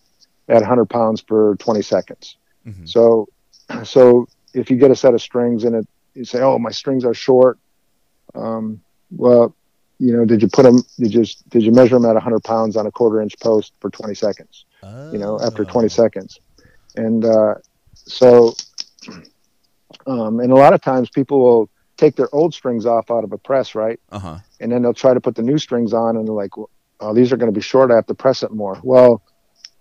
at 0.48 0.60
100 0.60 0.86
pounds 0.86 1.22
per 1.22 1.54
20 1.56 1.80
seconds. 1.82 2.36
Mhm. 2.66 2.88
So, 2.88 3.28
so 3.84 4.26
if 4.52 4.70
you 4.70 4.76
get 4.76 4.90
a 4.90 4.96
set 4.96 5.14
of 5.14 5.22
strings 5.22 5.64
and 5.64 5.76
it, 5.76 5.86
you 6.14 6.24
say, 6.24 6.40
"Oh, 6.42 6.58
my 6.58 6.70
strings 6.70 7.04
are 7.04 7.14
short," 7.14 7.58
um, 8.34 8.80
well, 9.10 9.54
you 10.04 10.12
know, 10.16 10.24
did 10.24 10.42
you 10.42 10.48
put 10.48 10.64
them? 10.64 10.78
Did 10.98 11.12
you 11.14 11.24
did 11.52 11.62
you 11.62 11.72
measure 11.72 11.96
them 11.96 12.04
at 12.04 12.14
100 12.14 12.42
pounds 12.44 12.76
on 12.76 12.86
a 12.86 12.90
quarter 12.90 13.20
inch 13.22 13.34
post 13.40 13.72
for 13.80 13.90
20 13.90 14.14
seconds? 14.14 14.66
You 15.12 15.18
know, 15.18 15.40
after 15.46 15.64
20 15.64 15.86
Oh. 15.86 15.88
seconds, 15.88 16.40
and 16.96 17.24
uh, 17.24 17.54
so, 18.18 18.54
um, 20.06 20.40
and 20.40 20.52
a 20.52 20.56
lot 20.56 20.72
of 20.74 20.80
times 20.80 21.08
people 21.10 21.38
will 21.40 21.70
take 21.96 22.16
their 22.16 22.28
old 22.34 22.52
strings 22.54 22.86
off 22.86 23.10
out 23.10 23.24
of 23.24 23.32
a 23.32 23.38
press, 23.38 23.74
right? 23.74 23.98
Uh-huh. 24.10 24.38
and 24.60 24.70
then 24.70 24.82
they'll 24.82 24.94
try 25.04 25.12
to 25.14 25.20
put 25.20 25.34
the 25.34 25.42
new 25.42 25.58
strings 25.58 25.92
on 25.92 26.16
and 26.16 26.26
they're 26.28 26.34
like 26.44 26.50
oh 27.00 27.12
these 27.14 27.32
are 27.32 27.36
going 27.36 27.52
to 27.52 27.58
be 27.60 27.60
short 27.60 27.90
i 27.90 27.94
have 27.96 28.06
to 28.06 28.14
press 28.14 28.42
it 28.44 28.52
more 28.52 28.78
well 28.84 29.20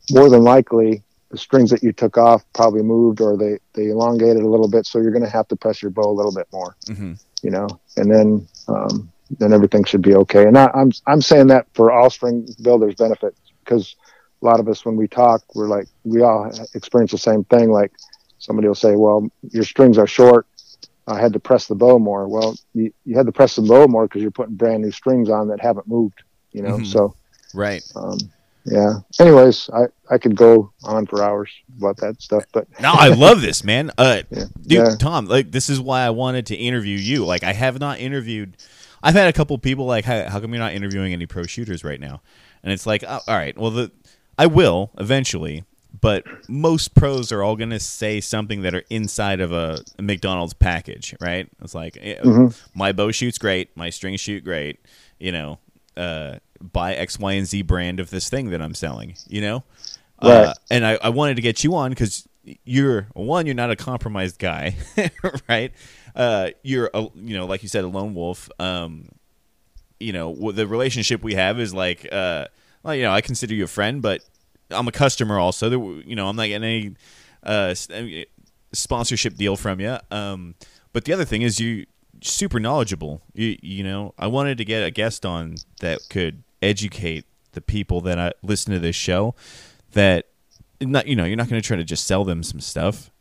more 0.09 0.29
than 0.29 0.43
likely 0.43 1.03
the 1.31 1.37
strings 1.37 1.69
that 1.69 1.83
you 1.83 1.91
took 1.93 2.17
off 2.17 2.43
probably 2.53 2.81
moved 2.81 3.21
or 3.21 3.37
they 3.37 3.59
they 3.75 3.89
elongated 3.89 4.41
a 4.43 4.47
little 4.47 4.67
bit 4.67 4.85
so 4.87 4.99
you're 4.99 5.11
going 5.17 5.23
to 5.23 5.29
have 5.39 5.47
to 5.47 5.55
press 5.55 5.81
your 5.83 5.91
bow 5.91 6.09
a 6.09 6.17
little 6.19 6.33
bit 6.33 6.47
more 6.51 6.75
hmm 6.87 7.13
you 7.43 7.51
know 7.51 7.67
and 7.97 8.09
then 8.11 8.47
um, 8.67 9.12
then 9.39 9.53
everything 9.53 9.83
should 9.83 10.01
be 10.01 10.15
okay 10.15 10.45
and 10.45 10.57
I, 10.57 10.69
i'm 10.73 10.91
i'm 11.07 11.21
saying 11.21 11.47
that 11.47 11.67
for 11.73 11.91
all 11.91 12.09
string 12.09 12.47
builders 12.61 12.95
benefit 12.95 13.35
because 13.63 13.95
a 14.41 14.45
lot 14.45 14.59
of 14.59 14.67
us 14.67 14.85
when 14.85 14.95
we 14.95 15.07
talk 15.07 15.43
we're 15.55 15.67
like 15.67 15.87
we 16.03 16.21
all 16.21 16.51
experience 16.73 17.11
the 17.11 17.17
same 17.17 17.43
thing 17.45 17.71
like 17.71 17.91
somebody 18.39 18.67
will 18.67 18.75
say 18.75 18.95
well 18.95 19.27
your 19.51 19.63
strings 19.63 19.97
are 19.97 20.07
short 20.07 20.45
I 21.07 21.19
had 21.19 21.33
to 21.33 21.39
press 21.39 21.67
the 21.67 21.75
bow 21.75 21.99
more. 21.99 22.27
Well, 22.27 22.55
you, 22.73 22.93
you 23.05 23.17
had 23.17 23.25
to 23.25 23.31
press 23.31 23.55
the 23.55 23.61
bow 23.61 23.87
more 23.87 24.07
because 24.07 24.21
you're 24.21 24.31
putting 24.31 24.55
brand 24.55 24.83
new 24.83 24.91
strings 24.91 25.29
on 25.29 25.49
that 25.49 25.59
haven't 25.59 25.87
moved, 25.87 26.23
you 26.53 26.61
know? 26.61 26.77
Mhm. 26.77 26.85
So, 26.87 27.15
Right. 27.53 27.83
um, 27.95 28.17
yeah. 28.65 28.99
Anyways, 29.19 29.69
I, 29.73 29.87
I 30.09 30.17
could 30.17 30.35
go 30.35 30.71
on 30.83 31.05
for 31.05 31.21
hours 31.21 31.51
about 31.77 31.97
that 31.97 32.21
stuff, 32.21 32.45
but 32.53 32.67
No, 32.79 32.93
I 32.93 33.09
love 33.09 33.41
this, 33.41 33.63
man. 33.63 33.91
Uh, 33.97 34.21
Yeah. 34.31 34.45
dude, 34.61 34.71
Yeah. 34.71 34.95
Tom, 34.97 35.25
like 35.25 35.51
this 35.51 35.69
is 35.69 35.81
why 35.81 36.01
I 36.03 36.09
wanted 36.11 36.45
to 36.47 36.55
interview 36.55 36.97
you. 36.97 37.25
Like 37.25 37.43
I 37.43 37.51
have 37.53 37.79
not 37.79 37.99
interviewed. 37.99 38.55
I've 39.03 39.13
had 39.15 39.27
a 39.27 39.33
couple 39.33 39.55
people 39.59 39.85
like, 39.85 40.05
how, 40.05 40.27
how 40.29 40.39
come 40.39 40.51
you're 40.53 40.63
not 40.63 40.73
interviewing 40.73 41.13
any 41.13 41.25
pro 41.27 41.43
shooters 41.43 41.83
right 41.83 41.99
now? 41.99 42.21
And 42.63 42.71
it's 42.71 42.85
like, 42.87 43.03
oh, 43.07 43.19
all 43.27 43.35
right, 43.35 43.55
well, 43.57 43.69
the 43.71 43.91
I 44.39 44.47
will 44.47 44.91
eventually, 44.97 45.65
but 46.01 46.23
most 46.47 46.95
pros 46.95 47.31
are 47.31 47.43
all 47.43 47.55
gonna 47.55 47.79
say 47.79 48.19
something 48.21 48.61
that 48.61 48.73
are 48.73 48.83
inside 48.89 49.41
of 49.41 49.51
a, 49.51 49.83
a 49.99 50.01
McDonald's 50.01 50.53
package, 50.53 51.13
right? 51.19 51.47
It's 51.61 51.75
like, 51.75 51.95
Mhm. 51.95 52.57
my 52.73 52.91
bow 52.93 53.11
shoots 53.11 53.37
great, 53.37 53.75
my 53.77 53.89
strings 53.89 54.21
shoot 54.21 54.43
great, 54.43 54.79
you 55.19 55.31
know. 55.31 55.59
Uh, 55.95 56.37
buy 56.59 56.95
X, 56.95 57.19
Y, 57.19 57.33
and 57.33 57.45
Z 57.45 57.61
brand 57.63 57.99
of 57.99 58.09
this 58.09 58.29
thing 58.29 58.49
that 58.51 58.61
I'm 58.61 58.73
selling, 58.73 59.15
you 59.27 59.41
know. 59.41 59.63
Uh, 60.19 60.53
and 60.71 60.85
I, 60.85 60.97
I 61.03 61.09
wanted 61.09 61.35
to 61.35 61.41
get 61.41 61.63
you 61.63 61.75
on 61.75 61.91
because 61.91 62.27
you're 62.65 63.07
one, 63.13 63.45
you're 63.45 63.53
not 63.55 63.69
a 63.69 63.75
compromised 63.75 64.39
guy, 64.39 64.75
right? 65.49 65.71
Uh, 66.15 66.49
you're 66.61 66.89
a, 66.93 67.07
you 67.15 67.37
know, 67.37 67.45
like 67.45 67.63
you 67.63 67.69
said, 67.69 67.83
a 67.83 67.87
lone 67.87 68.13
wolf. 68.13 68.49
Um, 68.59 69.09
you 69.99 70.13
know, 70.13 70.51
the 70.51 70.67
relationship 70.67 71.23
we 71.23 71.35
have 71.35 71.59
is 71.59 71.73
like, 71.73 72.07
uh, 72.11 72.45
well, 72.83 72.95
you 72.95 73.03
know, 73.03 73.11
I 73.11 73.21
consider 73.21 73.53
you 73.53 73.63
a 73.63 73.67
friend, 73.67 74.01
but 74.01 74.21
I'm 74.69 74.87
a 74.87 74.91
customer 74.91 75.39
also. 75.39 75.69
You 76.01 76.15
know, 76.15 76.27
I'm 76.27 76.35
not 76.35 76.47
getting 76.47 76.63
any 76.63 76.95
uh, 77.43 77.73
uh, 77.93 78.05
sponsorship 78.73 79.35
deal 79.35 79.55
from 79.55 79.79
you. 79.79 79.97
Um, 80.11 80.55
but 80.91 81.05
the 81.05 81.13
other 81.13 81.25
thing 81.25 81.41
is 81.41 81.59
you 81.59 81.85
super 82.21 82.59
knowledgeable. 82.59 83.21
You, 83.33 83.57
you 83.61 83.83
know, 83.83 84.13
I 84.17 84.27
wanted 84.27 84.57
to 84.57 84.65
get 84.65 84.83
a 84.83 84.91
guest 84.91 85.25
on 85.25 85.55
that 85.79 86.01
could 86.09 86.43
educate 86.61 87.25
the 87.53 87.61
people 87.61 88.01
that 88.01 88.19
I 88.19 88.33
listen 88.41 88.73
to 88.73 88.79
this 88.79 88.95
show. 88.95 89.35
That 89.93 90.27
not, 90.81 91.07
you 91.07 91.15
know, 91.15 91.23
you're 91.23 91.37
not 91.37 91.49
going 91.49 91.61
to 91.61 91.65
try 91.65 91.77
to 91.77 91.83
just 91.83 92.05
sell 92.05 92.25
them 92.25 92.43
some 92.43 92.59
stuff. 92.59 93.11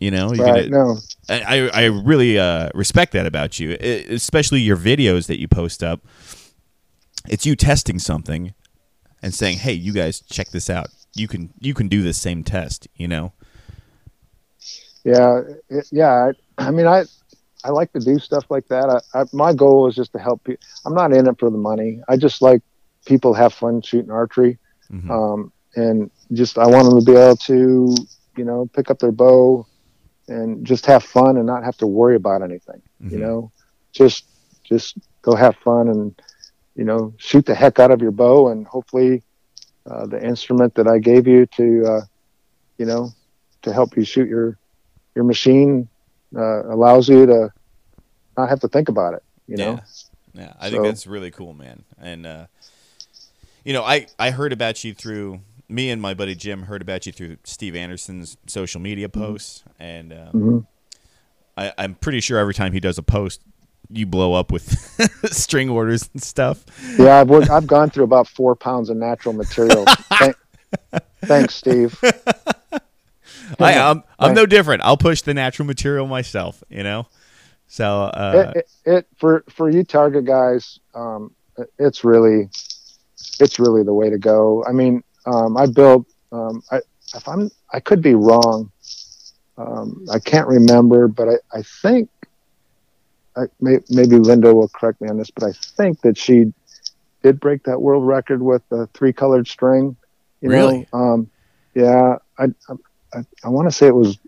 You 0.00 0.10
know, 0.10 0.32
you're 0.32 0.46
right. 0.46 0.70
No, 0.70 0.96
I, 1.28 1.68
I 1.72 1.84
really 1.84 2.38
uh, 2.38 2.70
respect 2.74 3.12
that 3.12 3.26
about 3.26 3.60
you, 3.60 3.72
especially 3.78 4.60
your 4.60 4.76
videos 4.78 5.26
that 5.26 5.38
you 5.38 5.46
post 5.46 5.82
up. 5.82 6.00
It's 7.28 7.44
you 7.44 7.54
testing 7.54 7.98
something 7.98 8.54
and 9.22 9.34
saying, 9.34 9.58
"Hey, 9.58 9.74
you 9.74 9.92
guys, 9.92 10.20
check 10.20 10.48
this 10.48 10.70
out. 10.70 10.88
You 11.14 11.28
can 11.28 11.52
you 11.60 11.74
can 11.74 11.88
do 11.88 12.02
this 12.02 12.16
same 12.16 12.42
test." 12.42 12.88
You 12.96 13.08
know. 13.08 13.32
yeah. 15.04 15.42
It, 15.68 15.86
yeah. 15.92 16.30
I, 16.58 16.68
I 16.68 16.70
mean, 16.70 16.86
I, 16.86 17.04
I 17.62 17.70
like 17.70 17.92
to 17.92 18.00
do 18.00 18.18
stuff 18.18 18.46
like 18.48 18.68
that. 18.68 19.02
I, 19.14 19.20
I, 19.20 19.24
my 19.32 19.52
goal 19.52 19.86
is 19.86 19.94
just 19.94 20.12
to 20.12 20.18
help 20.18 20.44
people. 20.44 20.64
I'm 20.86 20.94
not 20.94 21.12
in 21.12 21.26
it 21.26 21.38
for 21.38 21.50
the 21.50 21.58
money. 21.58 22.00
I 22.08 22.16
just 22.16 22.40
like, 22.42 22.62
people 23.04 23.34
have 23.34 23.52
fun 23.52 23.82
shooting 23.82 24.10
archery. 24.10 24.58
Mhm. 24.90 25.10
Um, 25.10 25.52
and 25.76 26.10
just 26.32 26.58
I 26.58 26.66
want 26.66 26.88
them 26.88 26.98
to 26.98 27.04
be 27.04 27.16
able 27.16 27.36
to, 27.36 27.94
you 28.36 28.44
know, 28.44 28.68
pick 28.74 28.90
up 28.90 28.98
their 28.98 29.12
bow 29.12 29.66
and 30.30 30.64
just 30.64 30.86
have 30.86 31.02
fun 31.04 31.36
and 31.36 31.46
not 31.46 31.64
have 31.64 31.76
to 31.78 31.86
worry 31.86 32.16
about 32.16 32.42
anything. 32.42 32.80
You 33.00 33.18
Mhm. 33.18 33.20
know, 33.20 33.52
just 33.92 34.24
just 34.64 34.96
go 35.22 35.34
have 35.34 35.56
fun 35.56 35.88
and 35.88 36.22
you 36.76 36.84
know 36.84 37.12
shoot 37.18 37.44
the 37.44 37.54
heck 37.54 37.78
out 37.78 37.90
of 37.90 38.00
your 38.00 38.12
bow 38.12 38.48
and 38.48 38.66
hopefully 38.66 39.22
uh, 39.90 40.06
the 40.06 40.24
instrument 40.24 40.74
that 40.76 40.86
I 40.86 40.98
gave 40.98 41.26
you 41.26 41.46
to 41.58 41.66
uh, 41.92 42.00
you 42.78 42.86
know 42.86 43.10
to 43.62 43.72
help 43.72 43.96
you 43.96 44.04
shoot 44.04 44.28
your 44.28 44.56
your 45.16 45.24
machine 45.24 45.88
uh, 46.36 46.62
allows 46.72 47.08
you 47.08 47.26
to 47.26 47.52
not 48.36 48.48
have 48.48 48.60
to 48.60 48.68
think 48.68 48.88
about 48.88 49.14
it. 49.14 49.22
You 49.46 49.56
know. 49.58 49.74
Yeah. 49.74 49.80
Yeah, 50.32 50.52
I 50.60 50.70
think 50.70 50.84
that's 50.84 51.08
really 51.08 51.32
cool, 51.32 51.54
man. 51.54 51.82
And 52.00 52.24
uh, 52.24 52.46
you 53.64 53.72
know, 53.72 53.82
I 53.82 54.06
I 54.16 54.30
heard 54.30 54.52
about 54.52 54.84
you 54.84 54.94
through 54.94 55.40
me 55.70 55.90
and 55.90 56.02
my 56.02 56.14
buddy 56.14 56.34
Jim 56.34 56.62
heard 56.64 56.82
about 56.82 57.06
you 57.06 57.12
through 57.12 57.36
Steve 57.44 57.76
Anderson's 57.76 58.36
social 58.46 58.80
media 58.80 59.08
posts, 59.08 59.62
and 59.78 60.12
um, 60.12 60.28
Mhm. 60.34 60.66
I, 61.56 61.72
I'm 61.78 61.94
pretty 61.94 62.20
sure 62.20 62.38
every 62.38 62.54
time 62.54 62.72
he 62.72 62.80
does 62.80 62.98
a 62.98 63.02
post, 63.02 63.42
you 63.88 64.06
blow 64.06 64.34
up 64.34 64.52
with 64.52 64.68
string 65.32 65.68
orders 65.68 66.08
and 66.12 66.22
stuff. 66.22 66.64
Yeah, 66.98 67.20
I've 67.20 67.28
worked, 67.28 67.50
I've 67.50 67.66
gone 67.66 67.90
through 67.90 68.04
about 68.04 68.28
four 68.28 68.54
pounds 68.54 68.88
of 68.90 68.96
natural 68.96 69.34
material. 69.34 69.84
Thank, 70.18 70.36
thanks, 71.24 71.54
Steve. 71.54 71.98
I, 73.58 73.78
I'm 73.78 74.04
I'm 74.18 74.34
no 74.34 74.46
different. 74.46 74.82
I'll 74.84 74.96
push 74.96 75.22
the 75.22 75.34
natural 75.34 75.66
material 75.66 76.06
myself, 76.06 76.62
you 76.68 76.82
know. 76.82 77.08
So 77.66 78.02
uh, 78.02 78.52
it, 78.54 78.58
it, 78.58 78.90
it 78.92 79.06
for 79.16 79.44
for 79.48 79.68
you 79.68 79.82
target 79.84 80.24
guys, 80.24 80.78
um, 80.94 81.32
it's 81.78 82.04
really 82.04 82.48
it's 83.40 83.58
really 83.58 83.82
the 83.82 83.94
way 83.94 84.08
to 84.10 84.18
go. 84.18 84.64
I 84.64 84.72
mean, 84.72 85.02
um, 85.26 85.56
I 85.56 85.66
built. 85.66 86.06
Um, 86.32 86.62
I 86.70 86.80
if 87.14 87.26
I'm 87.28 87.50
I 87.72 87.80
could 87.80 88.02
be 88.02 88.14
wrong. 88.14 88.70
Um, 89.58 90.06
I 90.10 90.18
can't 90.18 90.48
remember, 90.48 91.08
but 91.08 91.28
I 91.28 91.58
I 91.58 91.62
think. 91.62 92.08
I, 93.36 93.44
may, 93.60 93.78
maybe 93.88 94.16
Linda 94.16 94.52
will 94.52 94.68
correct 94.68 95.00
me 95.00 95.08
on 95.08 95.16
this, 95.16 95.30
but 95.30 95.44
I 95.44 95.52
think 95.52 96.00
that 96.00 96.18
she 96.18 96.52
did 97.22 97.38
break 97.38 97.62
that 97.62 97.80
world 97.80 98.04
record 98.04 98.42
with 98.42 98.60
the 98.70 98.88
three 98.92 99.12
colored 99.12 99.46
string. 99.46 99.96
You 100.40 100.50
Really? 100.50 100.86
Know? 100.92 100.98
Um, 100.98 101.30
yeah, 101.74 102.16
I 102.38 102.46
I, 103.14 103.24
I 103.44 103.48
want 103.48 103.68
to 103.68 103.72
say 103.72 103.86
it 103.86 103.94
was 103.94 104.18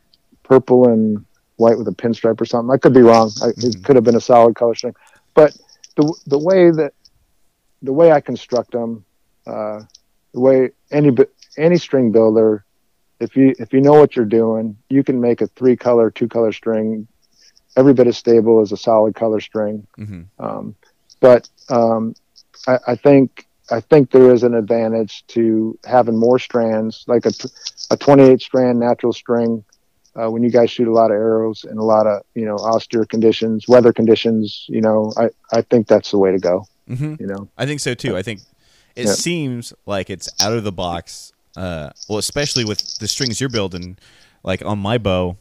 purple 0.44 0.88
and 0.88 1.24
white 1.56 1.76
with 1.76 1.88
a 1.88 1.92
pinstripe 1.92 2.40
or 2.40 2.44
something. 2.44 2.72
I 2.72 2.76
could 2.78 2.94
be 2.94 3.02
wrong. 3.02 3.30
I, 3.42 3.48
Mhm. 3.48 3.76
It 3.76 3.84
could 3.84 3.96
have 3.96 4.04
been 4.04 4.16
a 4.16 4.20
solid 4.20 4.54
color 4.54 4.74
string, 4.74 4.94
but 5.34 5.56
the 5.96 6.14
the 6.28 6.38
way 6.38 6.70
that 6.70 6.94
the 7.82 7.92
way 7.92 8.12
I 8.12 8.20
construct 8.20 8.70
them, 8.70 9.04
uh, 9.46 9.80
the 10.32 10.40
way 10.40 10.70
any 10.90 11.10
any 11.56 11.76
string 11.78 12.12
builder, 12.12 12.64
if 13.20 13.36
you 13.36 13.54
if 13.58 13.72
you 13.72 13.80
know 13.80 13.92
what 13.92 14.16
you're 14.16 14.24
doing, 14.24 14.76
you 14.88 15.04
can 15.04 15.20
make 15.20 15.40
a 15.40 15.46
three 15.48 15.76
color, 15.76 16.10
two 16.10 16.28
color 16.28 16.52
string 16.52 17.06
every 17.76 17.94
bit 17.94 18.06
as 18.06 18.18
stable 18.18 18.60
as 18.60 18.72
a 18.72 18.76
solid 18.76 19.14
color 19.14 19.40
string. 19.40 19.86
mhm. 19.98 20.26
Um, 20.38 20.74
but 21.20 21.48
um, 21.68 22.14
I, 22.66 22.78
I 22.88 22.96
think 22.96 23.46
I 23.70 23.80
think 23.80 24.10
there 24.10 24.32
is 24.34 24.42
an 24.42 24.54
advantage 24.54 25.24
to 25.28 25.78
having 25.84 26.18
more 26.18 26.38
strands, 26.38 27.04
like 27.06 27.24
a, 27.24 27.32
a 27.90 27.96
28 27.96 28.40
strand 28.42 28.80
natural 28.80 29.12
string. 29.12 29.64
Uh, 30.14 30.30
when 30.30 30.42
you 30.42 30.50
guys 30.50 30.70
shoot 30.70 30.86
a 30.88 30.92
lot 30.92 31.10
of 31.10 31.16
arrows 31.16 31.64
in 31.64 31.78
a 31.78 31.82
lot 31.82 32.06
of 32.06 32.22
you 32.34 32.44
know 32.44 32.56
austere 32.56 33.04
conditions, 33.06 33.66
weather 33.66 33.92
conditions, 33.92 34.66
you 34.68 34.80
know, 34.82 35.12
I, 35.16 35.30
I 35.52 35.62
think 35.62 35.86
that's 35.86 36.10
the 36.10 36.18
way 36.18 36.32
to 36.32 36.38
go. 36.38 36.66
Mhm. 36.90 37.18
You 37.18 37.26
know, 37.28 37.48
I 37.56 37.64
think 37.64 37.80
so 37.80 37.94
too. 37.94 38.16
I 38.16 38.22
think 38.22 38.40
it 38.96 39.06
Yeah. 39.06 39.12
seems 39.14 39.72
like 39.86 40.10
it's 40.10 40.28
out 40.40 40.52
of 40.52 40.64
the 40.64 40.72
box. 40.72 41.32
Uh, 41.56 41.90
well, 42.08 42.18
especially 42.18 42.64
with 42.64 42.98
the 42.98 43.06
strings 43.08 43.40
you're 43.40 43.50
building, 43.50 43.98
like 44.42 44.64
on 44.64 44.78
my 44.78 44.98
bow, 44.98 45.36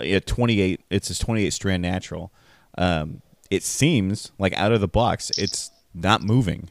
a 0.00 0.20
28. 0.20 0.80
It's 0.90 1.08
a 1.10 1.18
28 1.18 1.52
strand 1.52 1.82
natural. 1.82 2.30
Um, 2.76 3.22
it 3.50 3.62
seems 3.62 4.32
like 4.38 4.52
out 4.54 4.72
of 4.72 4.80
the 4.80 4.88
box, 4.88 5.30
it's 5.38 5.70
not 5.94 6.22
moving, 6.22 6.68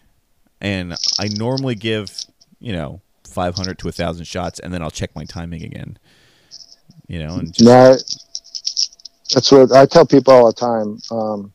and 0.62 0.94
I 1.20 1.30
normally 1.30 1.74
give 1.76 2.12
you 2.60 2.74
know 2.74 3.02
500 3.28 3.80
to 3.80 3.88
1,000 3.88 4.26
shots, 4.26 4.60
and 4.60 4.72
then 4.74 4.82
I'll 4.84 4.92
check 4.92 5.16
my 5.16 5.26
timing 5.26 5.64
again. 5.64 5.98
You 7.08 7.20
know, 7.20 7.36
and 7.36 7.54
just, 7.54 7.62
no, 7.66 7.96
that's 9.34 9.52
what 9.52 9.72
I 9.72 9.86
tell 9.86 10.06
people 10.06 10.34
all 10.34 10.48
the 10.48 10.54
time. 10.54 11.00
Um, 11.12 11.52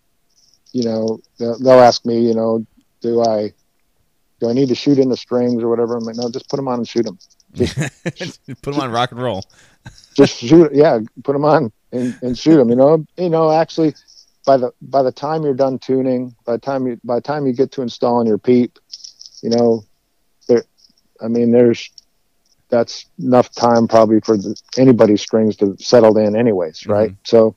you 0.72 0.84
know, 0.84 1.20
they'll 1.38 1.80
ask 1.80 2.04
me, 2.04 2.20
you 2.20 2.34
know, 2.34 2.66
do 3.00 3.22
I 3.22 3.52
do 4.40 4.48
I 4.48 4.52
need 4.52 4.68
to 4.68 4.74
shoot 4.74 4.98
in 4.98 5.08
the 5.08 5.16
strings 5.16 5.62
or 5.62 5.68
whatever? 5.68 5.96
I'm 5.96 6.04
like, 6.04 6.16
no, 6.16 6.30
just 6.30 6.48
put 6.48 6.56
them 6.56 6.68
on 6.68 6.78
and 6.78 6.88
shoot 6.88 7.04
them. 7.04 7.18
put 8.62 8.72
them 8.72 8.80
on 8.80 8.90
rock 8.90 9.12
and 9.12 9.22
roll. 9.22 9.44
just 10.14 10.38
shoot 10.38 10.70
yeah 10.74 10.98
put 11.22 11.32
them 11.32 11.44
on 11.44 11.72
and, 11.92 12.18
and 12.22 12.38
shoot 12.38 12.56
them 12.56 12.68
you 12.68 12.76
know 12.76 13.04
you 13.16 13.30
know 13.30 13.50
actually 13.50 13.94
by 14.44 14.56
the 14.56 14.72
by 14.82 15.02
the 15.02 15.12
time 15.12 15.42
you're 15.42 15.54
done 15.54 15.78
tuning 15.78 16.34
by 16.44 16.52
the 16.52 16.58
time 16.58 16.86
you 16.86 17.00
by 17.04 17.16
the 17.16 17.20
time 17.20 17.46
you 17.46 17.52
get 17.52 17.72
to 17.72 17.82
installing 17.82 18.26
your 18.26 18.38
peep 18.38 18.78
you 19.42 19.50
know 19.50 19.82
there 20.48 20.64
i 21.22 21.28
mean 21.28 21.50
there's 21.50 21.90
that's 22.68 23.06
enough 23.18 23.50
time 23.52 23.88
probably 23.88 24.20
for 24.20 24.36
the, 24.36 24.54
anybody's 24.78 25.22
strings 25.22 25.56
to 25.56 25.76
settle 25.78 26.16
in 26.18 26.36
anyways 26.36 26.86
right 26.86 27.14
so 27.24 27.54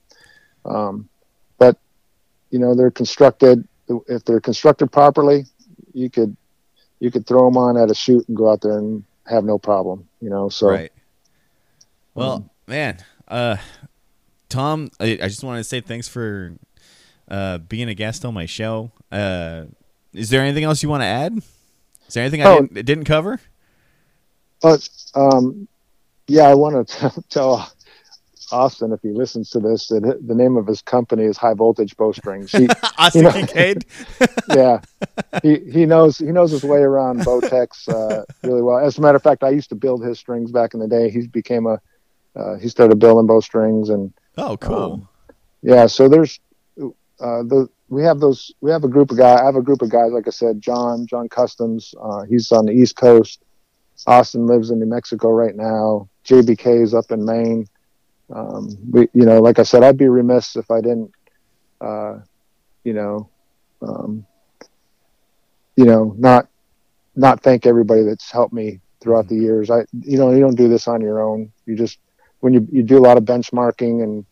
um 0.65 1.07
but 1.57 1.77
you 2.49 2.59
know 2.59 2.75
they're 2.75 2.91
constructed 2.91 3.67
if 4.07 4.23
they're 4.25 4.39
constructed 4.41 4.91
properly 4.91 5.45
you 5.93 6.09
could 6.09 6.35
you 7.03 7.11
could 7.11 7.27
throw 7.27 7.45
them 7.45 7.57
on 7.57 7.75
at 7.77 7.91
a 7.91 7.93
shoot 7.93 8.25
and 8.29 8.37
go 8.37 8.49
out 8.49 8.61
there 8.61 8.77
and 8.77 9.03
have 9.27 9.43
no 9.43 9.57
problem 9.57 10.07
you 10.21 10.29
know 10.29 10.47
so 10.49 10.69
Right. 10.69 10.91
Well, 12.15 12.31
Um, 12.33 12.49
man, 12.67 12.97
uh, 13.27 13.57
Tom, 14.49 14.89
I, 14.99 15.17
I 15.21 15.27
just 15.27 15.43
wanted 15.43 15.59
to 15.59 15.63
say 15.63 15.81
thanks 15.81 16.07
for 16.07 16.53
uh, 17.27 17.57
being 17.57 17.89
a 17.89 17.95
guest 17.95 18.23
on 18.23 18.33
my 18.35 18.45
show. 18.45 18.91
Uh, 19.11 19.63
is 20.13 20.29
there 20.29 20.41
anything 20.41 20.63
else 20.63 20.83
you 20.83 20.89
want 20.89 21.01
to 21.01 21.07
add? 21.07 21.33
Is 22.07 22.13
there 22.13 22.23
anything 22.23 22.43
I 22.43 22.49
Oh. 22.49 22.61
didn't, 22.61 22.85
didn't 22.85 23.05
cover? 23.05 23.39
But 24.61 24.87
um, 25.15 25.67
yeah, 26.27 26.43
I 26.47 26.53
want 26.53 26.87
to 26.87 27.23
tell 27.29 27.71
Austin 28.53 28.91
if 28.91 29.01
he 29.01 29.09
listens 29.09 29.49
to 29.51 29.59
this 29.59 29.87
that 29.87 30.19
the 30.25 30.35
name 30.35 30.55
of 30.57 30.67
his 30.67 30.81
company 30.81 31.23
is 31.23 31.37
High 31.37 31.53
Voltage 31.53 31.95
Bowstrings. 31.97 32.51
He, 32.51 32.67
Austin 32.97 33.29
Kincaid. 33.31 33.85
yeah, 34.49 34.79
he 35.41 35.59
he 35.71 35.85
knows 35.85 36.17
he 36.17 36.31
knows 36.31 36.51
his 36.51 36.63
way 36.63 36.79
around 36.79 37.19
Bowtechs 37.21 37.89
uh, 37.89 38.23
really 38.43 38.61
well. 38.61 38.77
As 38.77 38.97
a 38.97 39.01
matter 39.01 39.17
of 39.17 39.23
fact, 39.23 39.43
I 39.43 39.49
used 39.49 39.69
to 39.69 39.75
build 39.75 40.03
his 40.03 40.19
strings 40.19 40.51
back 40.51 40.73
in 40.73 40.79
the 40.79 40.87
day. 40.87 41.09
He 41.09 41.27
became 41.27 41.65
a 41.65 41.79
uh, 42.35 42.57
he 42.57 42.69
started 42.69 42.99
building 42.99 43.27
bowstrings 43.27 43.89
and 43.89 44.13
Oh, 44.37 44.57
cool. 44.57 44.93
Um, 44.93 45.09
yeah. 45.61 45.85
So 45.87 46.09
there's 46.09 46.39
uh, 46.79 47.43
the 47.43 47.69
we 47.89 48.03
have 48.03 48.19
those 48.19 48.51
we 48.61 48.71
have 48.71 48.83
a 48.83 48.87
group 48.87 49.11
of 49.11 49.17
guys. 49.17 49.39
I 49.39 49.45
have 49.45 49.55
a 49.55 49.61
group 49.61 49.81
of 49.81 49.89
guys 49.89 50.11
like 50.11 50.27
I 50.27 50.31
said, 50.31 50.61
John 50.61 51.05
John 51.07 51.29
Customs. 51.29 51.93
Uh, 52.01 52.23
he's 52.23 52.51
on 52.51 52.65
the 52.65 52.71
East 52.71 52.95
Coast. 52.95 53.43
Austin 54.07 54.47
lives 54.47 54.71
in 54.71 54.79
New 54.79 54.87
Mexico 54.87 55.29
right 55.29 55.55
now. 55.55 56.09
JBK 56.25 56.81
is 56.81 56.93
up 56.93 57.11
in 57.11 57.23
Maine. 57.23 57.67
Um, 58.33 58.77
we, 58.89 59.01
you 59.13 59.25
know, 59.25 59.41
like 59.41 59.59
I 59.59 59.63
said, 59.63 59.83
I'd 59.83 59.97
be 59.97 60.07
remiss 60.07 60.55
if 60.55 60.69
I 60.71 60.81
didn't, 60.81 61.11
uh, 61.79 62.19
you 62.83 62.93
know, 62.93 63.29
um, 63.81 64.25
you 65.75 65.85
know, 65.85 66.15
not 66.17 66.47
not 67.15 67.41
thank 67.41 67.65
everybody 67.65 68.03
that's 68.03 68.31
helped 68.31 68.53
me 68.53 68.79
throughout 69.01 69.27
the 69.27 69.35
years. 69.35 69.69
I, 69.69 69.85
you 69.91 70.17
know, 70.17 70.31
you 70.31 70.39
don't 70.39 70.55
do 70.55 70.67
this 70.67 70.87
on 70.87 71.01
your 71.01 71.21
own. 71.21 71.51
You 71.65 71.75
just 71.75 71.99
when 72.39 72.53
you 72.53 72.67
you 72.71 72.83
do 72.83 72.97
a 72.97 73.05
lot 73.05 73.17
of 73.17 73.23
benchmarking 73.23 74.03
and 74.03 74.25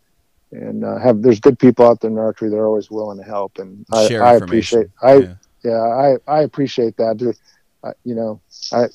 and 0.52 0.84
uh, 0.84 0.98
have 0.98 1.22
there's 1.22 1.40
good 1.40 1.60
people 1.60 1.86
out 1.86 2.02
there 2.02 2.12
in 2.12 2.18
archery. 2.18 2.50
They're 2.50 2.66
always 2.66 2.92
willing 2.92 3.18
to 3.18 3.24
help, 3.24 3.60
and 3.60 3.86
I, 3.92 4.16
I 4.16 4.36
appreciate. 4.36 4.88
I 5.02 5.14
Yeah. 5.14 5.36
yeah, 5.64 5.82
I, 5.82 6.16
I 6.28 6.42
appreciate 6.42 6.98
that. 6.98 7.36
I, 7.84 7.92
you 8.04 8.16
know, 8.16 8.42
I, 8.72 8.88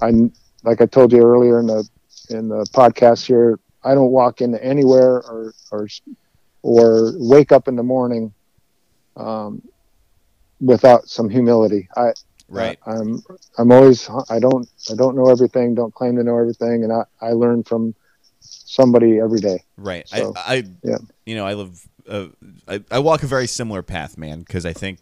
I, 0.00 0.30
like 0.62 0.80
I 0.80 0.86
told 0.86 1.12
you 1.12 1.22
earlier 1.22 1.60
in 1.60 1.66
the, 1.66 1.88
in 2.30 2.48
the 2.48 2.64
podcast 2.72 3.26
here, 3.26 3.58
I 3.84 3.94
don't 3.94 4.10
walk 4.10 4.40
into 4.40 4.62
anywhere 4.64 5.16
or, 5.16 5.54
or, 5.70 5.88
or 6.62 7.12
wake 7.16 7.52
up 7.52 7.68
in 7.68 7.76
the 7.76 7.82
morning, 7.82 8.32
um, 9.16 9.62
without 10.60 11.08
some 11.08 11.28
humility. 11.28 11.88
I, 11.96 12.12
Right. 12.46 12.78
I, 12.86 12.92
I'm, 12.92 13.22
I'm 13.56 13.72
always, 13.72 14.08
I 14.28 14.38
don't, 14.38 14.68
I 14.90 14.94
don't 14.94 15.16
know 15.16 15.30
everything, 15.30 15.74
don't 15.74 15.94
claim 15.94 16.16
to 16.16 16.22
know 16.22 16.38
everything. 16.38 16.84
And 16.84 16.92
I, 16.92 17.04
I 17.20 17.32
learn 17.32 17.64
from 17.64 17.94
somebody 18.40 19.18
every 19.18 19.40
day. 19.40 19.64
Right. 19.78 20.06
So, 20.06 20.34
I, 20.36 20.56
I 20.56 20.64
yeah. 20.82 20.98
you 21.24 21.36
know, 21.36 21.46
I 21.46 21.54
live, 21.54 21.88
uh, 22.06 22.26
I, 22.68 22.84
I 22.90 22.98
walk 22.98 23.22
a 23.22 23.26
very 23.26 23.46
similar 23.46 23.82
path, 23.82 24.18
man, 24.18 24.40
because 24.40 24.66
I 24.66 24.74
think 24.74 24.98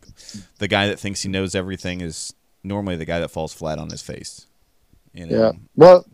the 0.58 0.68
guy 0.68 0.86
that 0.86 1.00
thinks 1.00 1.22
he 1.22 1.28
knows 1.28 1.56
everything 1.56 2.00
is 2.00 2.32
normally 2.62 2.94
the 2.94 3.04
guy 3.04 3.18
that 3.18 3.28
falls 3.28 3.52
flat 3.52 3.78
on 3.80 3.90
his 3.90 4.02
face. 4.02 4.46
You 5.12 5.26
know? 5.26 5.36
Yeah. 5.36 5.52
Well, 5.74 6.06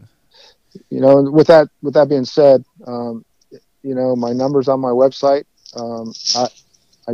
you 0.90 1.00
know, 1.00 1.22
with 1.22 1.46
that 1.48 1.68
with 1.82 1.94
that 1.94 2.08
being 2.08 2.24
said, 2.24 2.64
um, 2.86 3.24
you 3.82 3.94
know, 3.94 4.16
my 4.16 4.32
numbers 4.32 4.68
on 4.68 4.80
my 4.80 4.90
website. 4.90 5.44
Um, 5.76 6.12
I, 6.36 6.48
I, 7.08 7.12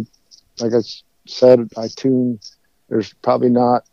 like 0.61 0.73
I 0.73 0.83
said, 1.27 1.69
I 1.77 1.89
tune. 1.89 2.41
There's 2.89 3.13
probably 3.15 3.49
not 3.51 3.85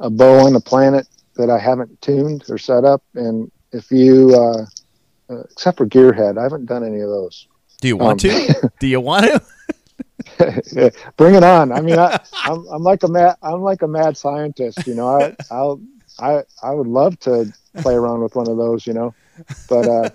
a 0.00 0.10
bow 0.10 0.46
on 0.46 0.52
the 0.52 0.60
planet 0.60 1.06
that 1.36 1.50
I 1.50 1.58
haven't 1.58 2.00
tuned 2.02 2.44
or 2.48 2.58
set 2.58 2.84
up. 2.84 3.02
And 3.14 3.50
if 3.72 3.90
you, 3.90 4.34
uh, 4.34 4.66
uh, 5.32 5.40
except 5.50 5.78
for 5.78 5.86
Gearhead, 5.86 6.38
I 6.38 6.42
haven't 6.42 6.66
done 6.66 6.84
any 6.84 7.00
of 7.00 7.08
those. 7.08 7.48
Do 7.80 7.88
you 7.88 7.96
want 7.96 8.24
Um, 8.24 8.30
to? 8.30 8.70
Do 8.80 8.86
you 8.86 9.00
want 9.00 9.26
to? 9.26 9.42
Bring 11.16 11.34
it 11.34 11.44
on. 11.44 11.72
I 11.72 11.80
mean, 11.80 11.98
I, 11.98 12.18
I'm, 12.44 12.66
I'm 12.68 12.82
like 12.82 13.02
a 13.02 13.08
mad, 13.08 13.36
I'm 13.42 13.62
like 13.62 13.82
a 13.82 13.88
mad 13.88 14.16
scientist, 14.16 14.86
you 14.86 14.94
know, 14.94 15.08
I, 15.20 15.36
I'll, 15.50 15.80
I, 16.18 16.42
I 16.62 16.70
would 16.72 16.86
love 16.86 17.18
to 17.20 17.52
play 17.78 17.94
around 17.94 18.22
with 18.22 18.34
one 18.34 18.48
of 18.48 18.56
those, 18.56 18.86
you 18.86 18.92
know, 18.94 19.14
but, 19.68 19.88
uh, 19.88 20.10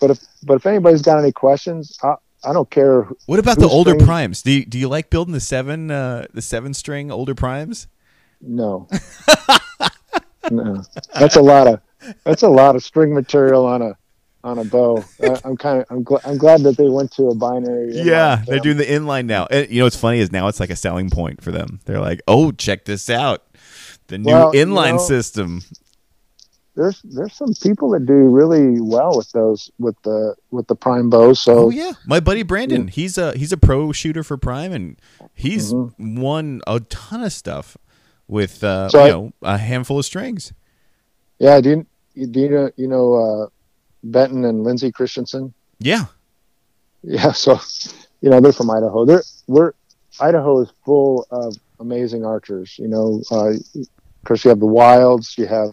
but 0.00 0.10
if, 0.10 0.18
but 0.44 0.54
if 0.54 0.66
anybody's 0.66 1.02
got 1.02 1.18
any 1.18 1.32
questions, 1.32 1.98
I, 2.02 2.14
I 2.44 2.52
don't 2.52 2.70
care. 2.70 3.02
What 3.26 3.38
about 3.38 3.58
the 3.58 3.68
older 3.68 3.90
string- 3.92 4.06
primes? 4.06 4.42
Do 4.42 4.50
you, 4.50 4.64
do 4.64 4.78
you 4.78 4.88
like 4.88 5.10
building 5.10 5.32
the 5.34 5.40
seven 5.40 5.90
uh, 5.90 6.26
the 6.32 6.40
seven 6.42 6.72
string 6.74 7.10
older 7.10 7.34
primes? 7.34 7.86
No, 8.40 8.88
no, 10.50 10.82
that's 11.18 11.36
a 11.36 11.42
lot 11.42 11.66
of, 11.66 11.80
that's 12.24 12.42
a 12.42 12.48
lot 12.48 12.76
of 12.76 12.82
string 12.82 13.14
material 13.14 13.66
on 13.66 13.82
a, 13.82 13.96
on 14.42 14.58
a 14.58 14.64
bow. 14.64 15.04
I, 15.22 15.38
I'm 15.44 15.56
kind 15.58 15.80
of, 15.80 15.86
I'm, 15.90 16.04
gl- 16.04 16.20
I'm 16.24 16.38
glad 16.38 16.62
that 16.62 16.78
they 16.78 16.88
went 16.88 17.12
to 17.12 17.28
a 17.28 17.34
binary. 17.34 17.92
Yeah, 17.92 18.42
they're 18.46 18.58
doing 18.60 18.78
the 18.78 18.84
inline 18.86 19.26
now. 19.26 19.46
And, 19.50 19.68
you 19.68 19.80
know 19.80 19.84
what's 19.86 19.96
funny 19.96 20.20
is 20.20 20.32
now 20.32 20.48
it's 20.48 20.60
like 20.60 20.70
a 20.70 20.76
selling 20.76 21.10
point 21.10 21.42
for 21.42 21.50
them. 21.50 21.80
They're 21.84 22.00
like, 22.00 22.22
"Oh, 22.26 22.50
check 22.52 22.86
this 22.86 23.10
out, 23.10 23.44
the 24.10 24.18
new 24.18 24.26
Well, 24.30 24.54
you 24.54 24.66
inline 24.66 24.96
know- 24.96 25.06
system." 25.06 25.62
there's 26.76 27.02
there's 27.02 27.34
some 27.34 27.52
people 27.62 27.90
that 27.90 28.06
do 28.06 28.14
really 28.14 28.80
well 28.80 29.16
with 29.16 29.30
those 29.32 29.70
with 29.78 29.96
the 30.02 30.34
with 30.50 30.66
the 30.68 30.74
prime 30.76 31.10
bows. 31.10 31.40
So 31.40 31.66
Oh 31.66 31.70
yeah, 31.70 31.92
my 32.06 32.20
buddy 32.20 32.42
Brandon, 32.44 32.86
he's 32.88 33.18
a 33.18 33.36
he's 33.36 33.52
a 33.52 33.56
pro 33.56 33.90
shooter 33.92 34.22
for 34.22 34.36
Prime, 34.36 34.72
and 34.72 34.96
he's 35.34 35.74
won 35.98 36.60
a 36.66 36.78
ton 36.80 37.22
of 37.24 37.32
stuff 37.32 37.76
with 38.28 38.62
uh, 38.62 38.88
Mm-hmm. 38.88 38.90
So 38.90 38.98
you 39.04 39.04
I- 39.04 39.10
know 39.10 39.32
a 39.42 39.58
handful 39.58 39.98
of 39.98 40.04
strings. 40.04 40.52
yeah, 41.38 41.60
do 41.60 41.84
you 42.14 42.26
do 42.28 42.40
you 42.40 42.48
know 42.48 42.70
you 42.76 42.86
know 42.88 43.14
uh, 43.14 43.46
Benton 44.04 44.44
and 44.44 44.62
Lindsay 44.62 44.92
Christensen? 44.92 45.52
Yeah, 45.80 46.04
Yeah, 47.02 47.32
so 47.44 47.58
you 48.22 48.30
know 48.30 48.40
they're 48.40 48.52
from 48.52 48.70
Idaho. 48.70 49.04
They're 49.04 49.24
we're 49.48 49.72
Idaho 50.20 50.60
is 50.62 50.70
full 50.84 51.26
of 51.30 51.56
amazing 51.80 52.24
archers. 52.24 52.78
You 52.78 52.88
know, 52.88 53.22
uh, 53.30 53.54
of 54.22 54.24
course 54.26 54.44
you 54.44 54.48
have 54.50 54.60
the 54.60 54.66
Wilds, 54.66 55.36
you 55.38 55.46
have 55.46 55.70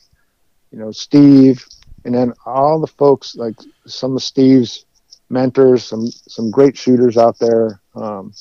you 0.71 0.79
know 0.79 0.91
Steve, 0.91 1.65
and 2.05 2.13
then 2.15 2.33
all 2.45 2.79
the 2.79 2.87
folks 2.87 3.35
like 3.35 3.55
some 3.85 4.15
of 4.15 4.23
Steve's 4.23 4.85
mentors, 5.29 5.83
some 5.83 6.07
some 6.07 6.49
great 6.51 6.77
shooters 6.77 7.17
out 7.17 7.37
there. 7.39 7.81
Um, 7.95 8.33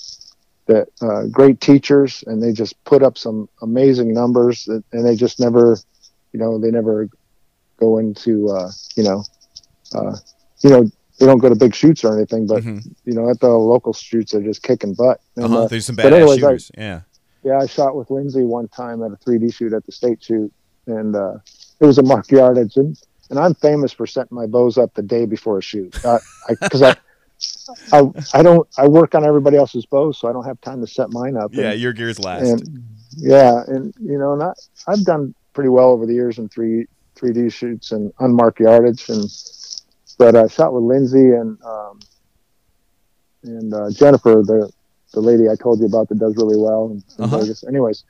that 0.66 0.88
uh, 1.00 1.26
great 1.30 1.60
teachers, 1.60 2.24
and 2.26 2.42
they 2.42 2.52
just 2.52 2.82
put 2.82 3.00
up 3.00 3.16
some 3.16 3.48
amazing 3.62 4.12
numbers, 4.12 4.64
that, 4.64 4.82
and 4.92 5.06
they 5.06 5.14
just 5.14 5.38
never, 5.38 5.78
you 6.32 6.40
know, 6.40 6.58
they 6.58 6.72
never 6.72 7.08
go 7.78 7.98
into, 7.98 8.48
uh, 8.50 8.68
you 8.96 9.04
know, 9.04 9.22
uh, 9.94 10.16
you 10.64 10.70
know, 10.70 10.82
they 11.20 11.26
don't 11.26 11.38
go 11.38 11.48
to 11.48 11.54
big 11.54 11.72
shoots 11.72 12.02
or 12.02 12.16
anything, 12.16 12.48
but 12.48 12.64
Mhm. 12.64 12.84
you 13.04 13.14
know, 13.14 13.30
at 13.30 13.38
the 13.38 13.48
local 13.48 13.92
shoots, 13.92 14.32
they're 14.32 14.42
just 14.42 14.64
kicking 14.64 14.92
butt. 14.94 15.20
And, 15.36 15.44
uh-huh. 15.44 15.62
uh, 15.62 15.68
there's 15.68 15.86
some 15.86 15.94
badass 15.96 16.12
anyways, 16.14 16.30
I- 16.30 16.36
shooters. 16.40 16.70
yeah, 16.76 17.00
yeah, 17.46 17.58
I 17.58 17.66
shot 17.66 17.94
with 17.94 18.10
Lindsay 18.10 18.42
one 18.42 18.66
time 18.66 19.04
at 19.04 19.12
a 19.12 19.16
3D 19.16 19.54
shoot 19.54 19.72
at 19.72 19.86
the 19.86 19.92
state 19.92 20.20
shoot, 20.20 20.52
and 20.88 21.14
uh, 21.14 21.34
it 21.78 21.86
was 21.86 21.98
a 21.98 22.02
mark 22.02 22.28
yardage, 22.28 22.76
and, 22.76 22.98
and 23.30 23.38
I'm 23.38 23.54
famous 23.54 23.92
for 23.92 24.04
setting 24.04 24.34
my 24.34 24.46
bows 24.46 24.76
up 24.78 24.92
the 24.94 25.02
day 25.02 25.26
before 25.26 25.58
a 25.58 25.62
shoot, 25.62 25.92
because 25.92 26.22
I, 26.48 26.54
'cause 26.68 26.82
I, 26.82 26.96
I, 27.92 28.10
I 28.34 28.42
don't, 28.42 28.66
I 28.76 28.88
work 28.88 29.14
on 29.14 29.24
everybody 29.24 29.56
else's 29.56 29.86
bows, 29.86 30.18
so 30.18 30.26
I 30.28 30.32
don't 30.32 30.44
have 30.44 30.60
time 30.60 30.80
to 30.80 30.88
set 30.88 31.10
mine 31.12 31.36
up. 31.36 31.52
yeah, 31.54 31.70
and, 31.70 31.80
your 31.80 31.92
gear's 31.92 32.18
last. 32.18 32.42
and 32.50 32.82
yeah, 33.16 33.62
and 33.68 33.94
you 34.00 34.18
know, 34.18 34.34
not 34.34 34.58
I've 34.88 35.04
done 35.04 35.32
pretty 35.52 35.70
well 35.70 35.90
over 35.90 36.04
the 36.04 36.14
years 36.14 36.38
in 36.38 36.48
three 36.48 36.86
3D 37.16 37.52
shoots 37.52 37.92
and 37.92 38.12
unmarked 38.18 38.58
yardage, 38.58 39.08
and 39.08 39.22
but 40.18 40.34
I 40.34 40.48
shot 40.48 40.72
with 40.74 40.82
Lindsay 40.82 41.30
and 41.30 41.56
um, 41.62 42.00
and 43.44 43.72
uh, 43.72 43.90
Jennifer, 43.90 44.42
the 44.44 44.70
the 45.16 45.20
lady 45.20 45.48
I 45.48 45.56
told 45.56 45.80
you 45.80 45.86
about 45.86 46.08
that 46.10 46.18
does 46.18 46.36
really 46.36 46.56
well 46.58 46.90
in, 46.92 47.02
in 47.18 47.24
Uh-huh. 47.24 47.38
Vegas. 47.40 47.64
Anyways, 47.64 48.04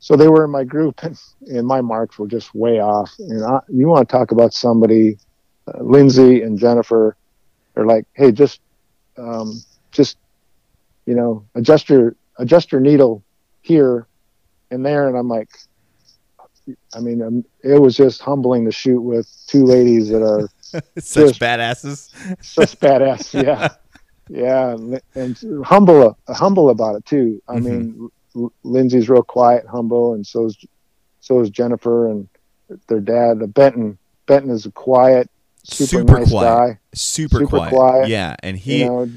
so 0.00 0.16
they 0.16 0.28
were 0.28 0.44
in 0.44 0.50
my 0.50 0.64
group, 0.64 1.02
and, 1.02 1.18
and 1.48 1.66
my 1.66 1.80
marks 1.80 2.18
were 2.18 2.26
just 2.28 2.54
way 2.54 2.80
off. 2.80 3.10
And 3.18 3.42
I, 3.44 3.60
you 3.68 3.86
want 3.88 4.08
to 4.08 4.12
talk 4.12 4.30
about 4.32 4.52
somebody, 4.52 5.18
uh, 5.66 5.82
Lindsay 5.82 6.42
and 6.42 6.58
Jennifer, 6.58 7.16
they're 7.74 7.86
like, 7.86 8.04
hey, 8.14 8.30
just 8.32 8.60
um, 9.16 9.60
just 9.92 10.16
you 11.06 11.14
know, 11.14 11.44
adjust 11.54 11.88
your 11.88 12.14
adjust 12.38 12.70
your 12.72 12.80
needle 12.80 13.22
here 13.62 14.06
and 14.70 14.84
there, 14.84 15.08
and 15.08 15.16
I'm 15.16 15.28
like. 15.28 15.48
I 16.94 17.00
mean, 17.00 17.22
um, 17.22 17.44
it 17.64 17.80
was 17.80 17.96
just 17.96 18.20
humbling 18.20 18.66
to 18.66 18.70
shoot 18.70 19.00
with 19.00 19.26
two 19.46 19.64
ladies 19.64 20.10
that 20.10 20.22
are 20.22 20.50
Such 20.98 21.38
just- 21.38 21.40
badasses. 21.40 22.44
such 22.44 22.78
badass. 22.78 23.32
Yeah, 23.42 23.68
yeah, 24.28 24.76
and, 25.14 25.38
humble, 25.64 26.16
humble 26.28 26.70
about 26.70 26.96
it 26.96 27.04
too. 27.06 27.40
I 27.48 27.56
Mhm. 27.56 27.64
mean, 27.64 28.08
L- 28.36 28.52
Lindsay's 28.62 29.08
real 29.08 29.22
quiet, 29.22 29.66
humble, 29.66 30.14
and 30.14 30.26
so 30.26 30.46
is 30.46 30.56
so 31.20 31.40
is 31.40 31.50
Jennifer 31.50 32.08
and 32.10 32.28
their 32.88 33.00
dad, 33.00 33.42
uh, 33.42 33.46
Benton. 33.46 33.98
Benton 34.26 34.50
is 34.50 34.66
a 34.66 34.70
quiet, 34.70 35.30
super, 35.64 35.88
Super 35.88 36.18
nice 36.20 36.30
quiet. 36.30 36.44
guy. 36.74 36.78
Super, 36.94 37.38
Super 37.38 37.46
quiet. 37.48 37.70
quiet. 37.74 38.08
Yeah, 38.08 38.36
and 38.42 38.56
he 38.56 38.80
you 38.80 38.86
know, 38.86 39.08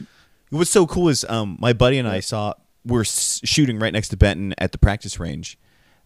What's 0.50 0.70
so 0.72 0.86
cool 0.86 1.08
is 1.10 1.26
um, 1.30 1.58
my 1.62 1.72
buddy 1.74 1.98
and 1.98 2.08
I 2.08 2.20
saw 2.20 2.54
we're 2.86 3.06
shooting 3.06 3.80
right 3.80 3.94
next 3.94 4.10
to 4.10 4.18
Benton 4.18 4.54
at 4.58 4.72
the 4.74 4.78
practice 4.78 5.20
range, 5.20 5.58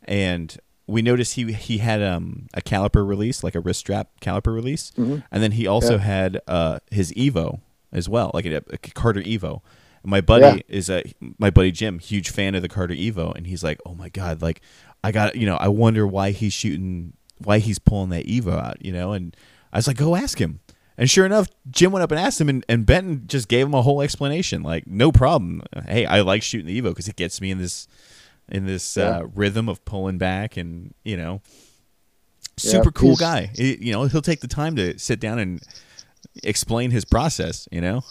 and 0.04 0.56
we 0.88 1.02
noticed 1.02 1.34
he 1.34 1.52
he 1.54 1.78
had 1.80 2.02
um, 2.04 2.48
a 2.54 2.62
caliper 2.62 3.08
release, 3.08 3.44
like 3.44 3.56
a 3.56 3.60
wrist 3.60 3.80
strap 3.80 4.10
caliper 4.22 4.54
release, 4.54 4.92
Mhm. 4.98 5.24
and 5.32 5.42
then 5.44 5.54
he 5.54 5.66
also 5.66 5.94
Yeah. 5.94 6.00
had 6.04 6.42
uh, 6.48 6.80
his 6.92 7.12
Evo 7.14 7.60
as 7.92 8.08
well, 8.10 8.32
like 8.34 8.46
a, 8.46 8.58
a 8.70 8.78
Carter 8.78 9.22
Evo. 9.22 9.62
And 10.04 10.12
my 10.12 10.22
buddy 10.22 10.58
Yeah. 10.58 10.62
is 10.68 10.90
a 10.90 11.04
my 11.38 11.50
buddy 11.50 11.72
Jim, 11.72 12.00
huge 12.00 12.30
fan 12.30 12.56
of 12.56 12.62
the 12.62 12.70
Carter 12.70 12.94
Evo, 12.94 13.34
and 13.36 13.48
he's 13.48 13.64
like, 13.64 13.80
"Oh 13.86 13.96
my 13.96 14.10
god, 14.10 14.42
like 14.42 14.62
I 15.04 15.12
got 15.12 15.36
you 15.36 15.46
know, 15.46 15.56
I 15.58 15.68
wonder 15.68 16.06
why 16.06 16.32
he's 16.32 16.54
shooting, 16.54 17.14
why 17.40 17.60
he's 17.60 17.80
pulling 17.80 18.10
that 18.10 18.26
Evo 18.28 18.60
out, 18.60 18.84
you 18.86 18.92
know?" 18.92 19.14
And 19.14 19.36
I 19.74 19.78
was 19.78 19.88
like, 19.88 19.98
"Go 19.98 20.16
ask 20.16 20.40
him." 20.40 20.60
And 20.98 21.10
sure 21.10 21.26
enough, 21.26 21.48
Jim 21.70 21.92
went 21.92 22.04
up 22.04 22.12
and 22.12 22.20
asked 22.20 22.40
him, 22.40 22.48
and, 22.48 22.64
and 22.70 22.86
Benton 22.86 23.24
just 23.28 23.50
gave 23.50 23.66
him 23.66 23.74
a 23.74 23.82
whole 23.82 24.02
explanation. 24.02 24.64
Like, 24.64 24.88
no 24.88 25.12
problem. 25.12 25.62
Hey, 25.90 26.06
I 26.06 26.22
like 26.22 26.42
shooting 26.42 26.68
the 26.68 26.82
Evo 26.82 26.86
because 26.92 27.10
it 27.10 27.18
gets 27.18 27.42
me 27.42 27.52
in 27.52 27.58
this 27.58 27.86
in 28.48 28.66
this 28.66 28.96
Yeah. 28.96 29.18
uh, 29.18 29.24
rhythm 29.34 29.68
of 29.68 29.84
pulling 29.86 30.18
back, 30.18 30.56
and 30.56 30.94
you 31.04 31.18
know, 31.18 31.42
Yeah, 32.62 32.72
super 32.72 32.92
cool 32.92 33.16
guy. 33.16 33.52
He- 33.56 33.78
you 33.88 33.92
know, 33.92 34.06
he'll 34.06 34.22
take 34.22 34.40
the 34.42 34.48
time 34.48 34.76
to 34.78 34.98
sit 34.98 35.20
down 35.20 35.40
and 35.40 35.62
explain 36.44 36.92
his 36.92 37.06
process. 37.06 37.68
You 37.72 37.82
know, 37.82 38.04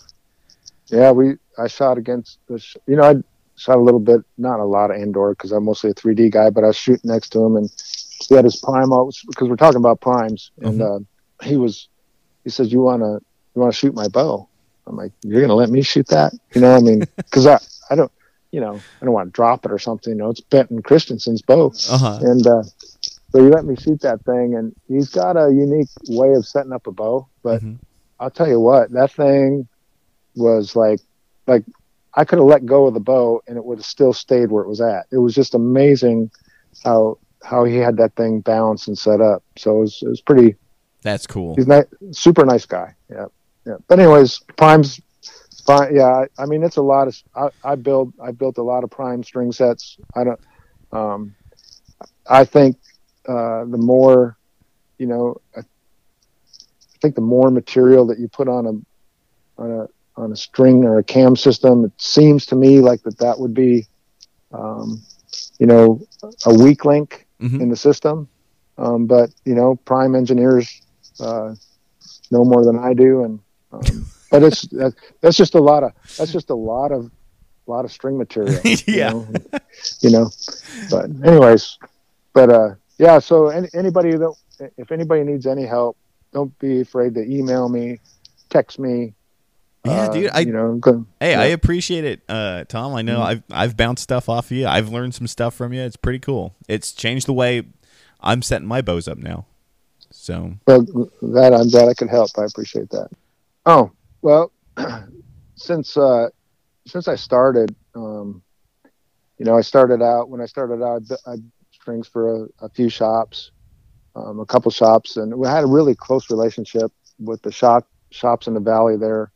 yeah, 0.89 1.11
we 1.11 1.37
I 1.59 1.69
shot 1.69 1.99
against 1.99 2.39
the, 2.49 2.65
you 2.87 2.97
know, 2.97 3.03
I 3.03 3.15
shot 3.57 3.77
a 3.77 3.83
little 3.83 4.01
bit, 4.01 4.23
not 4.39 4.61
a 4.61 4.65
lot 4.65 4.91
of 4.91 4.97
indoor 4.97 5.31
because 5.33 5.53
I'm 5.53 5.65
mostly 5.65 5.91
a 5.91 5.95
3D 5.95 6.31
guy, 6.33 6.51
but 6.51 6.65
I 6.65 6.69
was 6.69 6.77
shooting 6.77 7.11
next 7.11 7.31
to 7.31 7.45
him 7.45 7.57
and 7.57 7.71
he 8.29 8.35
had 8.35 8.45
his 8.45 8.57
prime 8.57 8.93
out 8.93 9.15
because 9.29 9.49
we're 9.49 9.57
talking 9.57 9.79
about 9.79 10.01
primes, 10.01 10.51
and 10.61 10.81
uh, 10.81 10.99
he 11.43 11.57
was, 11.57 11.89
he 12.45 12.51
says, 12.51 12.73
"You 12.73 12.81
wanna, 12.81 13.15
you 13.15 13.61
wanna 13.61 13.73
shoot 13.73 13.95
my 13.95 14.09
bow?" 14.09 14.49
I'm 14.87 14.97
like, 14.97 15.13
"You're 15.23 15.41
gonna 15.41 15.55
let 15.55 15.69
me 15.71 15.83
shoot 15.83 16.07
that?" 16.09 16.33
You 16.55 16.61
know, 16.61 16.73
what 16.73 16.79
I 16.79 16.83
mean, 16.83 17.01
because 17.17 17.47
I, 17.47 17.59
I 17.91 17.97
don't, 17.97 18.13
you 18.53 18.61
know, 18.61 18.83
I 19.01 19.05
don't 19.05 19.15
want 19.15 19.29
to 19.29 19.33
drop 19.33 19.65
it 19.65 19.73
or 19.73 19.79
something. 19.79 20.13
You 20.13 20.19
know, 20.19 20.31
it's 20.31 20.41
Benton 20.41 20.81
Christensen's 20.83 21.43
bow, 21.43 21.75
uh 21.91 21.99
huh. 21.99 22.19
and 22.23 22.47
uh, 22.47 22.63
so 22.63 23.45
he 23.45 23.51
let 23.51 23.65
me 23.65 23.77
shoot 23.77 24.01
that 24.03 24.25
thing, 24.25 24.55
and 24.55 24.75
he's 24.89 25.11
got 25.11 25.37
a 25.37 25.53
unique 25.53 25.89
way 26.09 26.33
of 26.35 26.47
setting 26.47 26.73
up 26.73 26.87
a 26.87 26.93
bow. 26.93 27.29
But 27.43 27.63
Mhm. 27.63 27.79
I'll 28.21 28.31
tell 28.31 28.49
you 28.49 28.61
what, 28.61 28.91
that 28.93 29.13
thing 29.13 29.69
was 30.35 30.77
like, 30.77 31.01
like 31.47 31.65
I 32.15 32.25
could 32.25 32.39
have 32.39 32.47
let 32.47 32.65
go 32.65 32.87
of 32.87 32.95
the 32.95 33.01
bow, 33.01 33.43
and 33.47 33.57
it 33.57 33.65
would 33.65 33.79
have 33.79 33.87
still 33.87 34.13
stayed 34.13 34.51
where 34.51 34.63
it 34.63 34.69
was 34.69 34.81
at. 34.81 35.07
It 35.11 35.19
was 35.19 35.35
just 35.35 35.55
amazing 35.55 36.31
how 36.85 37.19
how 37.43 37.65
he 37.65 37.77
had 37.77 37.97
that 37.99 38.15
thing 38.17 38.41
balanced 38.41 38.89
and 38.89 38.97
set 38.97 39.21
up. 39.21 39.43
So 39.57 39.77
it 39.77 39.81
was, 39.81 40.03
it 40.03 40.09
was 40.09 40.21
pretty. 40.21 40.57
That's 41.03 41.27
cool. 41.27 41.55
He's 41.55 41.67
nice, 41.67 41.85
super 42.13 42.45
nice 42.45 42.67
guy. 42.67 42.95
Yeah, 43.11 43.27
yeah. 43.67 43.77
But 43.89 44.01
anyways, 44.01 44.41
primes. 44.57 45.01
Fine. 45.67 45.97
Yeah, 45.97 46.05
I, 46.05 46.43
I 46.43 46.47
mean 46.47 46.63
it's 46.63 46.77
a 46.77 46.83
lot 46.83 47.09
of. 47.09 47.23
I, 47.35 47.73
I 47.73 47.75
build. 47.75 48.13
I 48.23 48.31
built 48.33 48.59
a 48.59 48.63
lot 48.63 48.85
of 48.85 48.91
prime 48.91 49.23
string 49.25 49.51
sets. 49.51 49.99
I 50.15 50.25
don't. 50.25 50.41
Um, 50.93 51.35
I 52.29 52.45
think 52.45 52.77
uh, 53.29 53.65
the 53.65 53.79
more, 53.79 54.37
you 54.99 55.07
know, 55.07 55.41
think 57.05 57.15
the 57.15 57.21
more 57.37 57.51
material 57.51 58.07
that 58.07 58.19
you 58.19 58.29
put 58.29 58.49
on 58.49 58.67
a 58.67 59.63
on 59.63 59.71
a 59.81 59.87
on 60.17 60.33
a 60.33 60.37
string 60.37 60.85
or 60.85 60.99
a 60.99 61.05
cam 61.05 61.37
system, 61.37 61.85
it 61.85 61.93
seems 61.99 62.47
to 62.47 62.57
me 62.57 62.81
like 62.81 63.03
that 63.03 63.19
that 63.19 63.39
would 63.39 63.53
be, 63.53 63.87
um, 64.53 65.03
you 65.59 65.67
know, 65.67 66.01
a 66.47 66.55
weak 66.55 66.85
link 66.85 67.27
Mhm. 67.43 67.61
in 67.61 67.69
the 67.69 67.77
system. 67.77 68.29
Um, 68.79 69.07
but 69.07 69.31
you 69.45 69.55
know, 69.55 69.77
prime 69.85 70.15
engineers 70.15 70.67
uh, 71.21 71.55
know 72.31 72.45
more 72.45 72.65
than 72.65 72.79
I 72.79 72.95
do, 72.95 73.23
and 73.25 73.41
um, 73.73 74.07
but 74.31 74.43
it's 74.43 74.63
that, 74.69 74.95
that's 75.21 75.37
just 75.37 75.55
a 75.55 75.61
lot 75.61 75.83
of 75.85 75.93
that's 76.17 76.33
just 76.33 76.51
a 76.51 76.55
lot 76.55 76.91
of 76.93 77.11
a 77.67 77.71
lot 77.71 77.85
of 77.85 77.93
string 77.93 78.17
material. 78.17 78.61
you 78.65 78.77
Yeah. 78.87 79.11
know, 79.11 79.29
you 80.01 80.11
know. 80.11 80.31
But 80.91 81.07
anyways, 81.25 81.79
but 82.33 82.51
uh, 82.51 82.75
yeah. 82.99 83.19
So 83.21 83.49
any, 83.49 83.69
anybody 83.75 84.17
that 84.17 84.33
if 84.77 84.91
anybody 84.93 85.23
needs 85.25 85.47
any 85.47 85.67
help, 85.67 85.97
don't 86.35 86.57
be 86.59 86.81
afraid 86.81 87.15
to 87.15 87.23
email 87.23 87.69
me, 87.71 88.01
text 88.51 88.79
me. 88.79 89.15
Yeah, 89.87 89.93
uh, 89.93 90.13
dude. 90.13 90.31
I 90.33 90.41
you 90.41 90.53
know, 90.53 90.81
hey, 91.21 91.33
yeah. 91.33 91.41
I 91.41 91.45
appreciate 91.47 92.05
it, 92.05 92.21
uh, 92.29 92.65
Tom. 92.65 92.95
I 92.95 93.03
know 93.03 93.21
Mhm. 93.21 93.27
I've 93.27 93.43
I've 93.51 93.77
bounced 93.77 94.03
stuff 94.03 94.29
off 94.29 94.51
you. 94.51 94.67
I've 94.67 94.89
learned 94.91 95.15
some 95.15 95.27
stuff 95.27 95.55
from 95.55 95.73
you. 95.73 95.81
It's 95.83 95.97
pretty 95.97 96.19
cool. 96.19 96.55
It's 96.69 96.93
changed 96.93 97.27
the 97.27 97.33
way 97.33 97.63
I'm 98.21 98.43
setting 98.43 98.67
my 98.67 98.83
bows 98.83 99.07
up 99.09 99.19
now. 99.19 99.47
So 100.11 100.55
Well, 100.67 100.83
that 101.23 101.53
I'm 101.55 101.69
glad 101.71 101.89
I 101.89 101.95
could 101.95 102.09
help. 102.09 102.31
I 102.37 102.45
appreciate 102.45 102.91
that. 102.91 103.09
Oh 103.67 103.91
well, 104.23 104.53
since 105.57 105.97
uh, 105.97 106.29
since 106.87 107.07
I 107.09 107.15
started, 107.15 107.75
um, 107.95 108.43
you 109.39 109.45
know, 109.45 109.57
I 109.57 109.61
started 109.61 110.03
out 110.03 110.29
when 110.31 110.41
I 110.41 110.47
started 110.47 110.83
out, 110.83 111.03
I 111.27 111.31
had 111.33 111.51
strings 111.73 112.09
for 112.09 112.45
a, 112.45 112.49
a 112.63 112.69
few 112.71 112.89
shops, 112.89 113.51
um, 114.17 114.41
a 114.41 114.47
couple 114.47 114.71
shops, 114.71 115.17
and 115.17 115.35
we 115.37 115.47
had 115.47 115.65
a 115.65 115.69
really 115.69 115.95
close 115.95 116.31
relationship 116.31 116.93
with 117.19 117.43
the 117.43 117.53
shop 117.53 117.87
shops 118.11 118.47
in 118.47 118.55
the 118.55 118.61
valley 118.61 118.97
there, 118.97 119.33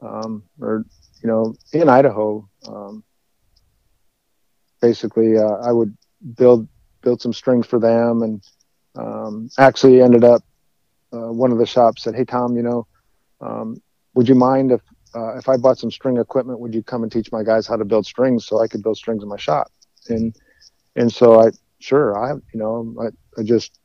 um, 0.00 0.44
or 0.60 0.84
you 1.22 1.28
know, 1.28 1.54
in 1.72 1.88
Idaho. 1.88 2.48
Um, 2.66 3.04
basically, 4.80 5.36
uh, 5.38 5.56
I 5.62 5.72
would 5.72 5.96
build 6.36 6.68
build 7.02 7.20
some 7.20 7.32
strings 7.32 7.66
for 7.66 7.78
them, 7.78 8.22
and 8.22 8.42
um, 8.96 9.48
actually 9.58 10.00
ended 10.02 10.24
up 10.24 10.42
uh, 11.12 11.32
one 11.32 11.52
of 11.52 11.58
the 11.58 11.66
shops 11.66 12.02
said, 12.02 12.14
"Hey 12.14 12.24
Tom, 12.24 12.56
you 12.56 12.62
know, 12.62 12.86
um, 13.40 13.80
would 14.14 14.28
you 14.28 14.34
mind 14.34 14.72
if 14.72 14.80
uh, 15.14 15.36
if 15.36 15.48
I 15.48 15.56
bought 15.56 15.78
some 15.78 15.90
string 15.90 16.18
equipment, 16.18 16.60
would 16.60 16.74
you 16.74 16.82
come 16.82 17.02
and 17.02 17.12
teach 17.12 17.32
my 17.32 17.42
guys 17.42 17.66
how 17.66 17.76
to 17.76 17.84
build 17.84 18.06
strings 18.06 18.46
so 18.46 18.60
I 18.60 18.68
could 18.68 18.82
build 18.82 18.96
strings 18.96 19.22
in 19.22 19.28
my 19.28 19.36
shop?" 19.38 19.70
And 20.08 20.34
and 20.96 21.12
so 21.12 21.40
I 21.40 21.50
sure 21.80 22.16
I 22.18 22.32
you 22.32 22.60
know 22.60 22.94
I, 23.00 23.40
I 23.40 23.44
just 23.44 23.79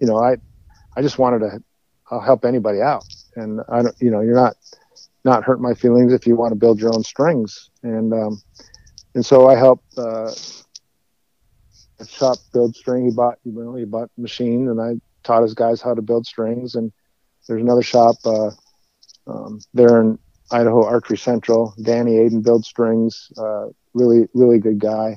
you 0.00 0.06
know 0.06 0.18
I 0.18 0.36
I 0.96 1.02
just 1.02 1.18
wanted 1.18 1.40
to 1.40 1.58
I'll 2.10 2.20
help 2.20 2.44
anybody 2.44 2.80
out, 2.80 3.04
and 3.36 3.60
I 3.68 3.82
don't 3.82 3.94
you 4.00 4.10
know 4.10 4.20
you're 4.20 4.34
not 4.34 4.54
not 5.24 5.44
hurt 5.44 5.60
my 5.60 5.74
feelings 5.74 6.12
if 6.12 6.26
you 6.26 6.36
want 6.36 6.52
to 6.52 6.56
build 6.56 6.80
your 6.80 6.92
own 6.94 7.02
strings, 7.02 7.70
and 7.82 8.12
um, 8.12 8.40
and 9.14 9.24
so 9.24 9.48
I 9.48 9.56
helped. 9.56 9.84
Uh, 9.96 10.30
a 12.00 12.06
shop 12.06 12.38
build 12.52 12.74
string. 12.74 13.04
He 13.06 13.10
bought, 13.10 13.38
you 13.44 13.52
know, 13.52 13.74
he 13.74 13.84
bought 13.84 14.10
machine, 14.16 14.68
and 14.68 14.80
I 14.80 14.94
taught 15.24 15.42
his 15.42 15.54
guys 15.54 15.80
how 15.80 15.94
to 15.94 16.02
build 16.02 16.26
strings. 16.26 16.74
And 16.74 16.92
there's 17.48 17.62
another 17.62 17.82
shop 17.82 18.16
uh, 18.24 18.50
um, 19.26 19.60
there 19.74 20.00
in 20.00 20.18
Idaho 20.50 20.84
Archery 20.84 21.18
Central. 21.18 21.74
Danny 21.82 22.12
Aiden 22.12 22.42
builds 22.42 22.68
strings. 22.68 23.28
Uh, 23.36 23.66
really, 23.94 24.26
really 24.34 24.58
good 24.58 24.78
guy. 24.78 25.16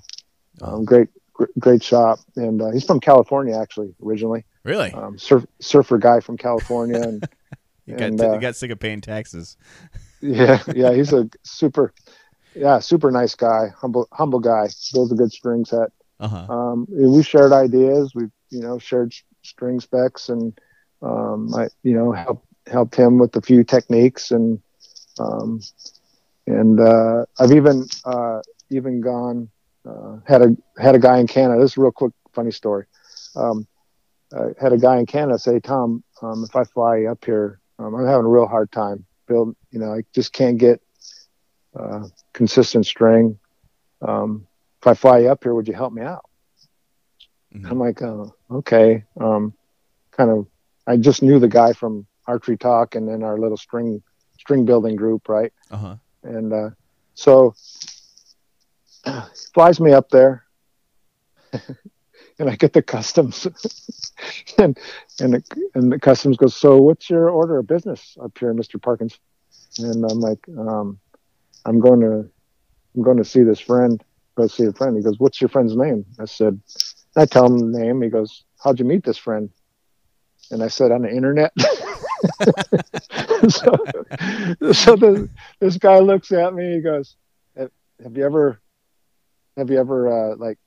Um, 0.62 0.86
great, 0.86 1.10
gr- 1.14 1.19
great 1.60 1.84
shop, 1.84 2.20
and 2.36 2.62
uh, 2.62 2.72
he's 2.72 2.86
from 2.86 3.00
California 3.00 3.58
actually 3.58 3.94
originally. 4.04 4.46
really, 4.64 4.92
Um, 4.92 5.18
surf, 5.18 5.46
surfer 5.60 5.98
guy 5.98 6.20
from 6.20 6.38
California, 6.38 7.02
and 7.02 7.28
you 7.86 7.96
got 7.96 8.10
and, 8.10 8.20
you 8.20 8.26
uh, 8.26 8.38
got 8.38 8.56
sick 8.56 8.72
of 8.72 8.80
paying 8.80 9.02
taxes. 9.02 9.58
yeah, 10.22 10.62
yeah, 10.74 10.94
he's 10.94 11.14
a 11.14 11.30
super, 11.44 11.94
yeah, 12.56 12.80
super 12.80 13.12
nice 13.12 13.36
guy, 13.36 13.68
humble, 13.76 14.08
humble 14.12 14.40
guy. 14.40 14.68
Builds 14.94 15.12
a 15.12 15.16
good 15.16 15.32
string 15.32 15.66
set. 15.66 15.90
Uh 16.20 16.28
huh. 16.28 16.54
um, 16.54 16.88
we 16.90 17.24
shared 17.24 17.54
ideas. 17.54 18.14
We, 18.14 18.24
you 18.50 18.62
know, 18.62 18.78
shared 18.78 19.14
string 19.42 19.80
specs, 19.80 20.30
and 20.30 20.60
um, 21.02 21.54
I, 21.56 21.70
you 21.84 21.94
know, 21.94 22.12
helped 22.12 22.46
helped 22.68 22.96
him 22.96 23.18
with 23.18 23.36
a 23.36 23.42
few 23.42 23.64
techniques, 23.64 24.32
and 24.32 24.60
um, 25.20 25.62
and 26.48 26.80
uh, 26.80 27.26
I've 27.40 27.52
even 27.52 27.88
uh, 28.06 28.42
even 28.70 29.02
gone 29.02 29.50
uh, 29.90 30.20
had 30.26 30.42
a 30.42 30.56
had 30.82 30.96
a 30.96 31.00
guy 31.00 31.18
in 31.20 31.28
Canada. 31.28 31.62
This 31.62 31.72
is 31.72 31.78
a 31.78 31.82
real 31.82 31.92
quick 31.92 32.14
funny 32.34 32.52
story. 32.52 32.86
Um, 33.36 33.68
I 34.34 34.50
had 34.62 34.74
a 34.74 34.78
guy 34.78 34.98
in 35.00 35.06
Canada 35.06 35.40
say, 35.40 35.60
"Tom, 35.60 36.04
um, 36.22 36.44
if 36.44 36.56
I 36.56 36.64
fly 36.64 37.06
up 37.06 37.26
here, 37.26 37.60
um, 37.80 37.96
I'm 37.96 38.06
having 38.06 38.26
a 38.26 38.30
real 38.30 38.48
hard 38.48 38.72
time. 38.72 39.06
Build, 39.28 39.56
you 39.72 39.80
know, 39.80 39.94
I 39.94 40.04
just 40.14 40.34
can't 40.34 40.58
get 40.58 40.82
uh, 41.80 42.04
consistent 42.34 42.86
string." 42.86 43.40
Um, 44.02 44.48
if 44.82 44.88
I 44.88 44.94
fly 44.94 45.26
up 45.26 45.44
here, 45.44 45.54
would 45.54 45.68
you 45.68 45.74
help 45.74 45.94
me 45.94 46.04
out? 46.04 46.26
Mhm. 47.54 47.70
I'm 47.72 47.80
like, 47.80 48.02
oh, 48.02 48.34
okay. 48.52 49.04
Um, 49.20 49.54
kind 50.12 50.30
of, 50.30 50.48
I 50.88 50.98
just 50.98 51.22
knew 51.22 51.40
the 51.40 51.48
guy 51.48 51.74
from 51.74 52.06
Archery 52.28 52.58
Talk 52.58 52.96
and 52.96 53.08
then 53.08 53.24
our 53.24 53.38
little 53.38 53.58
string 53.58 54.02
string 54.38 54.66
building 54.66 54.96
group, 54.96 55.28
right? 55.28 55.52
Uh 55.72 55.78
huh. 55.78 55.96
And 56.24 56.54
uh, 56.54 56.70
so 57.14 57.56
flies 59.54 59.80
me 59.80 59.92
up 59.92 60.10
there, 60.10 60.44
and 62.40 62.50
I 62.50 62.56
get 62.56 62.74
the 62.74 62.82
customs, 62.82 63.46
and 64.58 64.78
and 65.20 65.34
the, 65.34 65.44
and 65.76 65.92
the 65.92 66.00
customs 66.00 66.38
goes, 66.38 66.56
so 66.56 66.78
what's 66.78 67.10
your 67.10 67.30
order 67.30 67.60
of 67.60 67.68
business 67.68 68.18
up 68.22 68.38
here, 68.38 68.54
Mister 68.54 68.78
Parkins? 68.78 69.20
And 69.78 70.04
I'm 70.10 70.20
like, 70.20 70.46
um, 70.58 71.00
I'm 71.66 71.80
going 71.80 72.02
to 72.02 72.30
I'm 72.96 73.04
going 73.04 73.18
to 73.18 73.26
see 73.26 73.44
this 73.44 73.60
friend. 73.60 74.04
Go 74.36 74.48
see 74.48 74.66
a 74.66 74.74
friend. 74.74 74.96
He 74.98 75.04
goes, 75.04 75.20
what's 75.20 75.42
your 75.42 75.50
friend's 75.50 75.76
name? 75.76 76.06
I 76.20 76.26
said, 76.26 76.60
I 77.16 77.26
tell 77.26 77.46
him 77.46 77.72
the 77.72 77.80
name. 77.80 78.02
He 78.02 78.10
goes, 78.10 78.44
how'd 78.64 78.80
you 78.80 78.86
meet 78.86 79.04
this 79.04 79.18
friend? 79.18 79.50
And 80.52 80.64
I 80.64 80.68
said, 80.68 80.92
on 80.92 81.04
the 81.04 81.10
internet. 81.10 81.52
so, 83.50 83.76
so 84.74 84.96
the, 84.96 85.30
this 85.60 85.78
guy 85.78 86.00
looks 86.00 86.32
at 86.32 86.54
me. 86.54 86.76
He 86.76 86.82
goes, 86.82 87.16
have 87.56 88.16
you 88.16 88.26
ever, 88.26 88.62
have 89.60 89.70
you 89.70 89.80
ever, 89.80 90.32
uh, 90.32 90.36
like, 90.36 90.58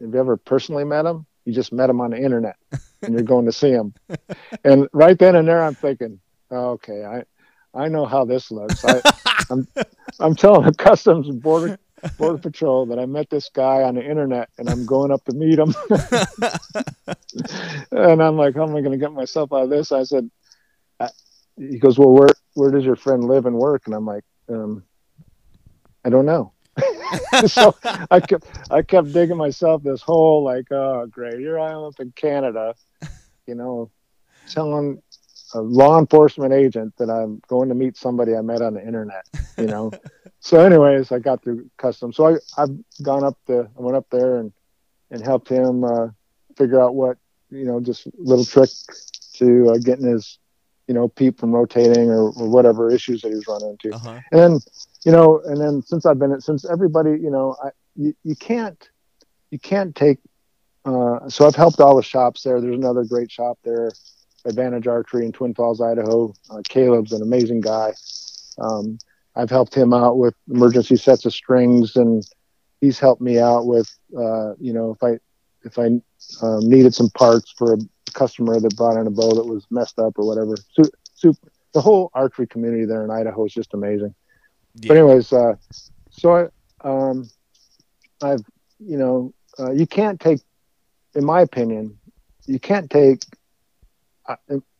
have 0.00 0.12
you 0.12 0.20
ever 0.20 0.36
personally 0.36 0.84
met 0.84 1.06
him? 1.06 1.26
You 1.44 1.52
just 1.52 1.72
met 1.72 1.90
him 1.90 2.00
on 2.00 2.10
the 2.10 2.18
internet 2.18 2.56
and 3.02 3.14
you're 3.14 3.22
going 3.22 3.46
to 3.46 3.52
see 3.52 3.70
him. 3.70 3.94
And 4.64 4.88
right 4.92 5.18
then 5.18 5.34
and 5.34 5.48
there, 5.48 5.62
I'm 5.62 5.74
thinking, 5.74 6.20
oh, 6.50 6.72
okay, 6.72 7.04
I, 7.04 7.24
I 7.74 7.88
know 7.88 8.04
how 8.04 8.24
this 8.24 8.52
looks. 8.52 8.84
I, 8.84 9.00
I'm, 9.50 9.66
I'm 10.20 10.36
telling 10.36 10.66
the 10.66 10.74
customs 10.74 11.28
and 11.28 11.42
border 11.42 11.78
border 12.18 12.38
patrol 12.38 12.86
that 12.86 12.98
I 12.98 13.06
met 13.06 13.30
this 13.30 13.48
guy 13.48 13.82
on 13.82 13.94
the 13.94 14.04
internet 14.04 14.50
and 14.58 14.68
I'm 14.68 14.86
going 14.86 15.10
up 15.10 15.24
to 15.26 15.32
meet 15.32 15.58
him. 15.58 15.74
and 17.92 18.22
I'm 18.22 18.36
like, 18.36 18.54
how 18.54 18.64
am 18.64 18.76
I 18.76 18.80
going 18.80 18.92
to 18.92 18.98
get 18.98 19.12
myself 19.12 19.52
out 19.52 19.64
of 19.64 19.70
this? 19.70 19.92
I 19.92 20.02
said, 20.02 20.30
I, 20.98 21.08
he 21.56 21.78
goes, 21.78 21.98
well, 21.98 22.10
where, 22.10 22.28
where 22.54 22.70
does 22.70 22.84
your 22.84 22.96
friend 22.96 23.24
live 23.24 23.46
and 23.46 23.56
work? 23.56 23.82
And 23.86 23.94
I'm 23.94 24.06
like, 24.06 24.24
um, 24.48 24.84
I 26.04 26.10
don't 26.10 26.26
know. 26.26 26.52
so 27.46 27.74
I 28.10 28.20
kept, 28.20 28.46
I 28.70 28.82
kept 28.82 29.12
digging 29.12 29.36
myself 29.36 29.82
this 29.82 30.02
hole 30.02 30.42
like, 30.44 30.70
oh, 30.70 31.06
great. 31.06 31.38
Here 31.38 31.58
I 31.58 31.72
am 31.72 31.84
up 31.84 32.00
in 32.00 32.12
Canada, 32.12 32.74
you 33.46 33.54
know, 33.54 33.90
telling 34.48 35.02
a 35.54 35.60
law 35.60 35.98
enforcement 35.98 36.52
agent 36.52 36.94
that 36.96 37.10
I'm 37.10 37.42
going 37.46 37.68
to 37.68 37.74
meet 37.74 37.96
somebody 37.96 38.34
I 38.34 38.40
met 38.40 38.62
on 38.62 38.74
the 38.74 38.84
internet, 38.84 39.26
you 39.58 39.66
know? 39.66 39.92
so 40.40 40.64
anyways, 40.64 41.12
I 41.12 41.18
got 41.18 41.42
through 41.42 41.70
customs. 41.76 42.16
So 42.16 42.26
I, 42.26 42.62
I've 42.62 42.70
gone 43.02 43.24
up 43.24 43.38
to, 43.46 43.68
I 43.78 43.80
went 43.80 43.96
up 43.96 44.06
there 44.10 44.38
and, 44.38 44.52
and 45.10 45.22
helped 45.22 45.48
him, 45.48 45.84
uh, 45.84 46.08
figure 46.56 46.80
out 46.80 46.94
what, 46.94 47.18
you 47.50 47.64
know, 47.64 47.80
just 47.80 48.06
little 48.18 48.44
trick 48.44 48.70
to 49.34 49.70
uh, 49.70 49.78
getting 49.78 50.06
his, 50.06 50.38
you 50.86 50.94
know, 50.94 51.08
peep 51.08 51.38
from 51.38 51.52
rotating 51.52 52.10
or, 52.10 52.32
or 52.32 52.48
whatever 52.48 52.90
issues 52.90 53.22
that 53.22 53.28
he 53.28 53.34
was 53.34 53.46
running 53.46 53.70
into. 53.70 53.94
Uh 53.94 53.98
huh. 53.98 54.20
And 54.30 54.40
then, 54.40 54.60
you 55.04 55.12
know, 55.12 55.40
and 55.44 55.60
then 55.60 55.82
since 55.82 56.06
I've 56.06 56.18
been, 56.18 56.40
since 56.40 56.64
everybody, 56.64 57.10
you 57.10 57.30
know, 57.30 57.56
I, 57.62 57.70
you, 57.96 58.14
you 58.22 58.36
can't, 58.36 58.88
you 59.50 59.58
can't 59.58 59.94
take, 59.94 60.18
uh, 60.84 61.28
so 61.28 61.46
I've 61.46 61.54
helped 61.56 61.80
all 61.80 61.96
the 61.96 62.02
shops 62.02 62.42
there. 62.42 62.60
There's 62.60 62.74
another 62.76 63.04
great 63.04 63.30
shop 63.30 63.58
there, 63.64 63.90
Advantage 64.44 64.86
Archery 64.86 65.26
in 65.26 65.32
Twin 65.32 65.54
Falls, 65.54 65.80
Idaho. 65.80 66.32
Uh, 66.50 66.62
Caleb's 66.68 67.12
an 67.12 67.22
amazing 67.22 67.60
guy. 67.60 67.92
Um, 68.58 68.98
I've 69.34 69.50
helped 69.50 69.74
him 69.74 69.92
out 69.92 70.18
with 70.18 70.34
emergency 70.50 70.96
sets 70.96 71.24
of 71.24 71.32
strings, 71.32 71.96
and 71.96 72.22
he's 72.80 72.98
helped 72.98 73.22
me 73.22 73.38
out 73.38 73.66
with, 73.66 73.88
uh, 74.16 74.54
you 74.60 74.72
know, 74.72 74.90
if 74.90 75.02
I 75.02 75.18
if 75.64 75.78
I 75.78 75.86
um, 76.44 76.68
needed 76.68 76.94
some 76.94 77.08
parts 77.10 77.54
for 77.56 77.74
a 77.74 77.78
customer 78.12 78.60
that 78.60 78.76
brought 78.76 79.00
in 79.00 79.06
a 79.06 79.10
bow 79.10 79.32
that 79.34 79.46
was 79.46 79.64
messed 79.70 79.98
up 79.98 80.18
or 80.18 80.26
whatever. 80.26 80.56
So 81.14 81.32
the 81.72 81.80
whole 81.80 82.10
archery 82.14 82.46
community 82.46 82.84
there 82.84 83.04
in 83.04 83.10
Idaho 83.10 83.46
is 83.46 83.52
just 83.52 83.74
amazing. 83.74 84.14
But 84.86 84.96
anyways, 84.96 85.32
uh, 85.32 85.54
so 86.10 86.32
I, 86.84 86.88
um, 86.88 87.28
I've, 88.22 88.42
you 88.78 88.96
know, 88.96 89.32
uh, 89.58 89.72
you 89.72 89.86
can't 89.86 90.18
take, 90.20 90.40
in 91.14 91.24
my 91.24 91.40
opinion, 91.42 91.98
you 92.46 92.58
can't 92.58 92.90
take, 92.90 93.24
I, 94.26 94.36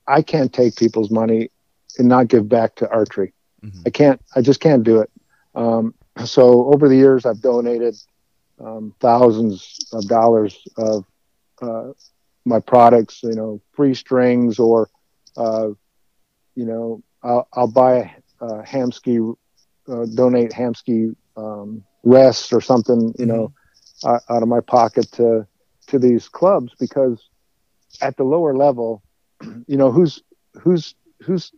I 0.06 0.22
can't 0.22 0.52
take 0.52 0.76
people's 0.76 1.10
money 1.10 1.50
and 1.98 2.08
not 2.08 2.28
give 2.28 2.48
back 2.48 2.74
to 2.76 2.90
archery. 2.90 3.32
Mhm. 3.64 3.82
I 3.86 3.90
can't, 3.90 4.20
I 4.34 4.40
just 4.40 4.60
can't 4.60 4.82
do 4.82 5.00
it. 5.00 5.10
Um, 5.54 5.94
so 6.24 6.72
over 6.72 6.88
the 6.88 6.96
years, 6.96 7.26
I've 7.26 7.40
donated 7.40 7.94
um, 8.60 8.94
thousands 9.00 9.78
of 9.92 10.06
dollars 10.08 10.66
of 10.76 11.04
uh, 11.60 11.92
my 12.44 12.60
products, 12.60 13.22
you 13.22 13.34
know, 13.34 13.60
free 13.72 13.94
strings 13.94 14.58
or, 14.58 14.88
uh, 15.36 15.68
you 16.54 16.64
know, 16.66 17.02
I'll, 17.22 17.46
I'll 17.52 17.70
buy 17.70 18.20
a, 18.40 18.44
a 18.44 18.62
Hamskea, 18.62 19.34
uh, 19.92 20.06
donate 20.14 20.50
Hamskea 20.50 21.14
um, 21.36 21.84
rests 22.02 22.52
or 22.52 22.60
something, 22.60 23.14
you 23.18 23.26
know, 23.26 23.52
uh, 24.04 24.18
out 24.28 24.42
of 24.42 24.48
my 24.48 24.60
pocket 24.60 25.10
to 25.12 25.46
to 25.88 25.98
these 25.98 26.28
clubs 26.28 26.72
because 26.78 27.28
at 28.00 28.16
the 28.16 28.24
lower 28.24 28.56
level, 28.56 29.02
you 29.66 29.76
know, 29.76 29.90
who's 29.92 30.22
who's 30.60 30.94
who's 31.22 31.52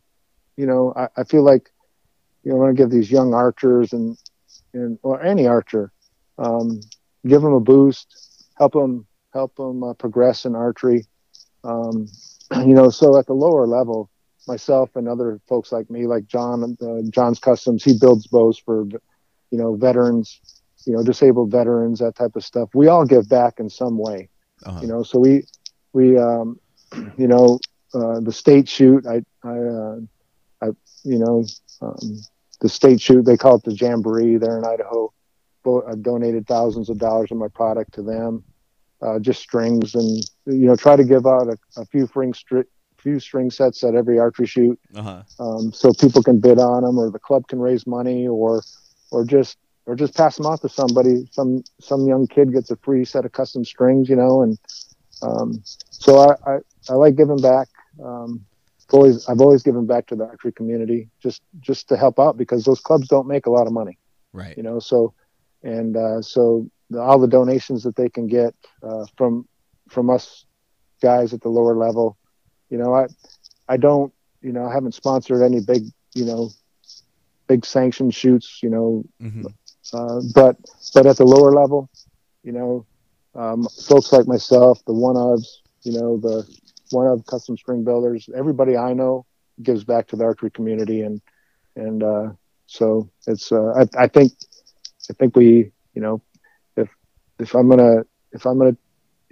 you 0.56 0.66
know, 0.66 0.92
I, 0.96 1.08
I 1.16 1.24
feel 1.24 1.42
like 1.42 1.70
you 2.42 2.50
know, 2.50 2.56
I 2.56 2.60
want 2.64 2.76
to 2.76 2.82
give 2.82 2.90
these 2.90 3.10
young 3.10 3.34
archers 3.34 3.92
and 3.92 4.16
and 4.72 4.98
or 5.02 5.22
any 5.22 5.46
archer, 5.46 5.92
um, 6.38 6.80
give 7.26 7.42
them 7.42 7.52
a 7.52 7.60
boost, 7.60 8.46
help 8.56 8.72
them 8.72 9.06
help 9.32 9.54
them 9.56 9.82
uh, 9.82 9.94
progress 9.94 10.44
in 10.44 10.54
archery. 10.54 11.06
Um, 11.62 12.06
you 12.56 12.74
know, 12.74 12.90
so 12.90 13.18
at 13.18 13.26
the 13.26 13.32
lower 13.34 13.66
level, 13.66 14.10
myself 14.46 14.90
and 14.96 15.08
other 15.08 15.40
folks 15.48 15.72
like 15.72 15.90
me, 15.90 16.06
like 16.06 16.26
John, 16.26 16.76
uh, 16.82 17.02
John's 17.10 17.38
Customs, 17.38 17.84
he 17.84 17.96
builds 17.98 18.26
bows 18.26 18.58
for, 18.58 18.84
you 19.50 19.58
know, 19.58 19.74
veterans, 19.74 20.40
you 20.86 20.92
know, 20.94 21.02
disabled 21.02 21.50
veterans, 21.50 21.98
that 22.00 22.14
type 22.16 22.36
of 22.36 22.44
stuff. 22.44 22.70
We 22.74 22.88
all 22.88 23.04
give 23.04 23.28
back 23.28 23.58
in 23.58 23.68
some 23.68 23.98
way, 23.98 24.28
Uh-huh. 24.64 24.80
you 24.80 24.88
know. 24.88 25.02
So 25.02 25.18
we, 25.18 25.44
we, 25.92 26.18
um, 26.18 26.58
you 27.16 27.26
know, 27.28 27.58
uh, 27.94 28.20
the 28.20 28.32
state 28.32 28.68
shoot, 28.68 29.06
I, 29.06 29.22
I, 29.44 29.56
uh, 29.58 29.96
I, 30.62 30.66
you 31.04 31.18
know, 31.18 31.44
um, 31.82 32.20
the 32.60 32.68
state 32.68 33.00
shoot, 33.00 33.24
they 33.24 33.36
call 33.36 33.56
it 33.56 33.64
the 33.64 33.74
Jamboree 33.74 34.36
there 34.36 34.58
in 34.58 34.64
Idaho. 34.64 35.12
Bo- 35.64 35.84
I've 35.88 36.02
donated 36.02 36.46
thousands 36.46 36.88
of 36.90 36.98
dollars 36.98 37.30
of 37.30 37.38
my 37.38 37.48
product 37.48 37.94
to 37.94 38.02
them, 38.02 38.44
uh, 39.02 39.18
just 39.18 39.40
strings, 39.40 39.94
and 39.94 40.22
you 40.46 40.66
know, 40.66 40.76
try 40.76 40.96
to 40.96 41.04
give 41.04 41.26
out 41.26 41.48
a, 41.48 41.56
a 41.80 41.84
few 41.86 42.06
string 42.06 42.32
stri- 42.32 42.64
few 43.04 43.20
string 43.20 43.50
sets 43.50 43.84
at 43.84 43.94
every 43.94 44.18
archery 44.18 44.46
shoot, 44.48 44.78
Uh-huh. 44.96 45.22
um, 45.38 45.72
so 45.72 45.92
people 45.92 46.22
can 46.22 46.40
bid 46.40 46.58
on 46.58 46.82
them, 46.82 46.98
or 46.98 47.10
the 47.10 47.20
club 47.20 47.46
can 47.48 47.60
raise 47.60 47.86
money, 47.86 48.26
or 48.26 48.62
or 49.12 49.24
just 49.24 49.58
or 49.86 49.94
just 49.94 50.16
pass 50.16 50.36
them 50.38 50.46
out 50.46 50.60
to 50.62 50.68
somebody. 50.68 51.28
Some 51.30 51.62
some 51.80 52.06
young 52.08 52.26
kid 52.26 52.52
gets 52.52 52.70
a 52.70 52.76
free 52.86 53.04
set 53.04 53.26
of 53.26 53.32
custom 53.32 53.64
strings, 53.64 54.08
you 54.08 54.16
know, 54.16 54.42
and 54.42 54.58
um, 55.22 55.62
so 55.98 56.18
I, 56.18 56.34
I 56.52 56.58
I 56.90 56.94
like 56.94 57.16
giving 57.16 57.40
back. 57.40 57.68
Um, 58.04 58.44
I've 58.88 58.94
always 58.94 59.28
I've 59.28 59.40
always 59.40 59.62
given 59.62 59.86
back 59.86 60.06
to 60.08 60.16
the 60.16 60.24
archery 60.24 60.52
community 60.52 61.08
just 61.22 61.42
just 61.60 61.88
to 61.88 61.96
help 61.96 62.18
out 62.18 62.36
because 62.36 62.64
those 62.64 62.80
clubs 62.80 63.08
don't 63.08 63.28
make 63.28 63.46
a 63.46 63.50
lot 63.50 63.66
of 63.66 63.72
money 63.72 63.98
Right. 64.32 64.56
you 64.56 64.62
know 64.62 64.78
so 64.80 65.14
and 65.62 65.96
uh, 65.96 66.20
so 66.20 66.68
the, 66.90 67.00
all 67.00 67.18
the 67.18 67.28
donations 67.38 67.82
that 67.84 67.96
they 67.96 68.08
can 68.10 68.26
get 68.26 68.54
uh, 68.82 69.04
from 69.16 69.46
from 69.88 70.10
us 70.10 70.44
guys 71.02 71.32
at 71.32 71.40
the 71.40 71.48
lower 71.48 71.76
level 71.76 72.16
you 72.70 72.78
know 72.78 72.94
i 72.94 73.06
i 73.68 73.76
don't 73.76 74.12
you 74.42 74.52
know 74.52 74.64
i 74.66 74.72
haven't 74.72 74.94
sponsored 74.94 75.42
any 75.42 75.60
big 75.60 75.82
you 76.14 76.24
know 76.24 76.48
big 77.48 77.64
sanction 77.64 78.10
shoots 78.10 78.60
you 78.62 78.70
know 78.70 79.02
hmm 79.20 79.46
uh, 79.92 80.20
but 80.34 80.56
but 80.94 81.06
at 81.06 81.16
the 81.16 81.24
lower 81.24 81.52
level 81.52 81.88
you 82.42 82.52
know 82.52 82.86
um, 83.34 83.66
folks 83.88 84.12
like 84.12 84.26
myself 84.26 84.80
the 84.86 84.92
one 84.92 85.16
ofs 85.16 85.46
you 85.82 85.92
know 85.98 86.18
the 86.18 86.44
one 86.90 87.06
of 87.06 87.24
custom 87.26 87.56
string 87.56 87.84
builders 87.84 88.28
everybody 88.36 88.76
i 88.76 88.92
know 88.92 89.24
gives 89.62 89.84
back 89.84 90.06
to 90.08 90.16
the 90.16 90.24
archery 90.24 90.50
community. 90.50 91.00
And 91.02 91.20
and 91.76 92.02
uh, 92.02 92.28
so 92.66 93.08
it's 93.26 93.52
uh, 93.52 93.72
I, 93.76 94.04
I 94.04 94.06
think 94.08 94.32
I 95.10 95.14
think 95.14 95.36
we 95.36 95.70
you 95.94 96.02
know 96.02 96.22
if 96.76 96.88
if 97.38 97.54
I'm 97.54 97.68
gonna 97.68 98.02
if 98.32 98.46
I'm 98.46 98.58
gonna 98.58 98.76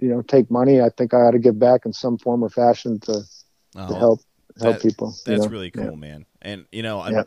you 0.03 0.09
know 0.09 0.21
take 0.21 0.51
money 0.51 0.81
I 0.81 0.89
think 0.89 1.13
I 1.13 1.17
ought 1.17 1.31
to 1.31 1.39
give 1.39 1.57
back 1.57 1.85
in 1.85 1.93
some 1.93 2.17
form 2.17 2.43
or 2.43 2.49
fashion 2.49 2.99
to, 3.01 3.13
to 3.13 3.23
Oh, 3.75 3.95
help 3.95 4.19
help 4.61 4.75
that- 4.75 4.81
people. 4.81 5.15
you 5.25 5.31
That's 5.31 5.45
know? 5.45 5.51
really 5.51 5.71
Yeah. 5.75 5.85
cool, 5.87 5.95
man. 5.97 6.25
And 6.41 6.65
you 6.71 6.83
know, 6.83 6.99
I 6.99 7.09
Yeah. 7.11 7.23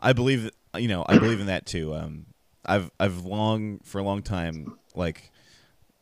I 0.00 0.12
believe 0.12 0.50
you 0.76 0.88
know, 0.88 1.04
I 1.08 1.18
believe 1.18 1.40
in 1.40 1.46
that 1.46 1.66
too. 1.66 1.94
Um 1.94 2.26
I've 2.64 2.90
I've 3.00 3.24
long 3.24 3.80
for 3.84 3.98
a 3.98 4.02
long 4.02 4.22
time 4.22 4.74
like 4.94 5.30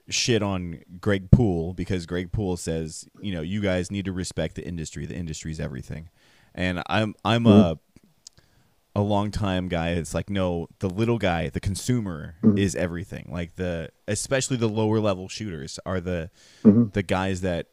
shit 0.09 0.43
on 0.43 0.81
Greg 1.01 1.31
Poole 1.31 1.73
because 1.75 2.07
Greg 2.07 2.31
Poole 2.31 2.57
says, 2.57 3.09
you 3.21 3.33
know, 3.33 3.41
you 3.41 3.61
guys 3.61 3.91
need 3.91 4.05
to 4.05 4.13
respect 4.13 4.55
the 4.55 4.67
industry. 4.67 5.07
The 5.07 5.17
industry's 5.17 5.59
everything. 5.59 6.09
And 6.55 6.83
I'm 6.89 7.15
I'm 7.25 7.47
a 7.47 7.79
a 8.97 9.03
long 9.03 9.31
time 9.31 9.69
guy 9.69 9.91
it's 9.91 10.15
like 10.15 10.31
no 10.31 10.69
the 10.79 10.89
little 10.89 11.19
guy 11.19 11.49
the 11.51 11.61
consumer 11.61 12.35
Mhm. 12.43 12.59
is 12.59 12.75
everything 12.75 13.29
like 13.31 13.57
the 13.57 13.91
especially 14.09 14.57
the 14.57 14.69
lower 14.69 14.99
level 15.01 15.29
shooters 15.29 15.79
are 15.85 16.01
the 16.01 16.31
Mhm. 16.65 16.93
the 16.95 17.03
guys 17.03 17.43
that 17.43 17.67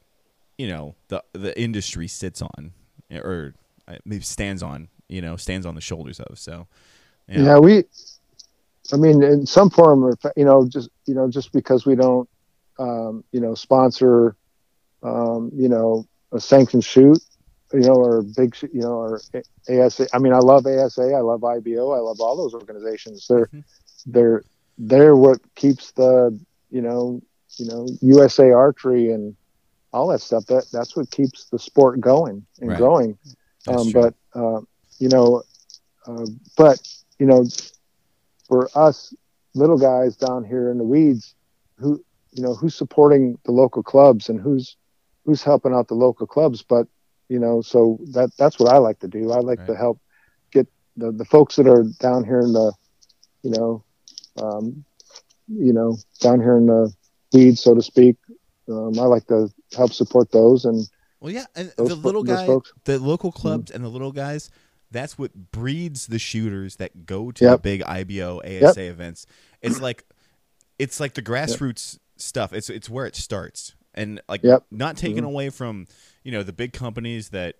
you 0.58 0.68
know 0.68 0.96
the 1.08 1.24
the 1.32 1.60
industry 1.60 2.08
sits 2.08 2.42
on 2.42 2.74
or 3.12 3.54
uh, 3.88 3.96
maybe 4.06 4.24
stands 4.24 4.62
on 4.62 4.90
you 5.08 5.22
know 5.22 5.38
stands 5.38 5.66
on 5.66 5.76
the 5.76 5.82
shoulders 5.82 6.20
of 6.20 6.38
so 6.38 6.68
Yeah. 7.30 7.58
we. 7.60 7.86
I 8.92 8.98
mean, 8.98 9.24
in 9.24 9.46
some 9.46 9.70
form, 9.70 10.04
or 10.04 10.14
you 10.36 10.44
know, 10.44 10.68
just 10.68 10.90
you 11.06 11.16
know, 11.16 11.30
just 11.30 11.54
because 11.54 11.86
we 11.86 11.96
don't, 11.96 12.28
um, 12.78 13.24
you 13.32 13.40
know, 13.40 13.56
sponsor, 13.56 14.36
um, 15.04 15.50
you 15.56 15.70
know, 15.70 16.06
a 16.34 16.40
sanctioned 16.42 16.84
shoot, 16.84 17.18
you 17.74 17.82
know, 17.82 17.96
or 17.96 18.22
big, 18.22 18.56
you 18.74 18.82
know, 18.82 18.94
or 18.94 19.22
ASA. 19.70 20.08
I 20.14 20.20
mean, 20.20 20.34
I 20.34 20.40
love 20.40 20.66
ASA. 20.68 21.02
I 21.02 21.22
love 21.22 21.44
IBO. 21.44 21.92
I 21.92 22.00
love 22.00 22.20
all 22.22 22.38
those 22.38 22.54
organizations. 22.54 23.26
They're 23.28 23.48
Mhm. 23.54 23.64
they're 24.06 24.44
they're 24.78 25.16
what 25.16 25.40
keeps 25.56 25.92
the 25.94 26.38
you 26.70 26.82
know 26.82 27.22
you 27.58 27.66
know 27.68 27.88
USA 28.02 28.52
Archery 28.52 29.12
and 29.12 29.36
all 29.94 30.08
that 30.08 30.22
stuff. 30.22 30.46
That 30.48 30.66
that's 30.72 30.96
what 30.96 31.10
keeps 31.12 31.50
the 31.50 31.60
sport 31.60 32.00
going 32.00 32.46
and 32.60 32.70
Right. 32.70 32.78
growing. 32.78 33.18
Um, 33.68 33.92
but 33.92 34.14
uh, 34.36 34.62
you 35.00 35.10
know, 35.10 35.44
uh, 36.06 36.26
but 36.58 36.82
you 37.20 37.26
know, 37.26 37.46
for 38.48 38.70
us 38.76 39.14
little 39.56 39.78
guys 39.78 40.16
down 40.16 40.44
here 40.44 40.70
in 40.70 40.78
the 40.78 40.84
weeds, 40.84 41.36
who 41.78 42.04
you 42.32 42.44
know 42.44 42.54
who's 42.56 42.76
supporting 42.76 43.38
the 43.46 43.52
local 43.52 43.84
clubs 43.84 44.30
and 44.30 44.40
who's 44.40 44.78
who's 45.26 45.44
helping 45.44 45.74
out 45.74 45.88
the 45.88 45.94
local 45.96 46.28
clubs. 46.28 46.64
But 46.64 46.88
you 47.34 47.40
know, 47.40 47.62
so 47.62 47.98
that 48.14 48.30
that's 48.38 48.60
what 48.60 48.70
I 48.72 48.78
like 48.78 49.00
to 49.00 49.08
do. 49.08 49.32
I 49.32 49.40
like 49.40 49.66
to 49.66 49.76
help 49.76 49.98
get 50.52 50.68
the 50.96 51.12
the 51.12 51.26
folks 51.26 51.56
that 51.56 51.68
are 51.68 51.84
down 52.00 52.24
here 52.24 52.42
in 52.42 52.54
the 52.54 52.72
you 53.42 53.52
know, 53.52 53.84
um, 54.38 54.86
you 55.48 55.74
know, 55.74 55.98
down 56.20 56.40
here 56.40 56.58
in 56.58 56.68
the 56.68 56.94
weeds, 57.34 57.60
so 57.62 57.74
to 57.74 57.82
speak. 57.82 58.16
Um, 58.70 58.98
I 59.00 59.06
like 59.06 59.26
to 59.28 59.50
help 59.76 59.92
support 59.94 60.32
those 60.32 60.64
and 60.66 60.88
well 61.20 61.32
yeah 61.34 61.46
and 61.56 61.74
those 61.78 61.90
the 61.90 61.96
little 61.96 62.24
guy 62.24 62.46
folks. 62.46 62.72
the 62.86 63.00
local 63.00 63.32
clubs 63.32 63.72
and 63.72 63.84
the 63.84 63.90
little 63.90 64.12
guys 64.14 64.50
that's 64.92 65.18
what 65.18 65.32
breeds 65.52 66.08
the 66.08 66.20
shooters 66.20 66.76
that 66.78 67.06
go 67.08 67.32
to 67.32 67.44
the 67.54 67.58
big 67.58 67.82
IBO 67.84 68.42
ASA 68.46 68.84
events 68.84 69.26
it's 69.62 69.82
like 69.82 70.06
it's 70.78 71.00
like 71.00 71.14
the 71.16 71.22
grassroots 71.22 71.98
stuff 72.18 72.54
it's 72.54 72.70
it's 72.70 72.90
where 72.90 73.06
it 73.06 73.16
starts 73.18 73.76
and 73.94 74.22
like 74.30 74.44
Yep. 74.44 74.64
not 74.72 74.96
taken 74.96 75.24
Mhm. 75.24 75.28
away 75.34 75.50
from 75.50 75.88
you 76.24 76.32
know 76.32 76.44
the 76.44 76.54
big 76.54 76.74
companies 76.74 77.30
that 77.30 77.56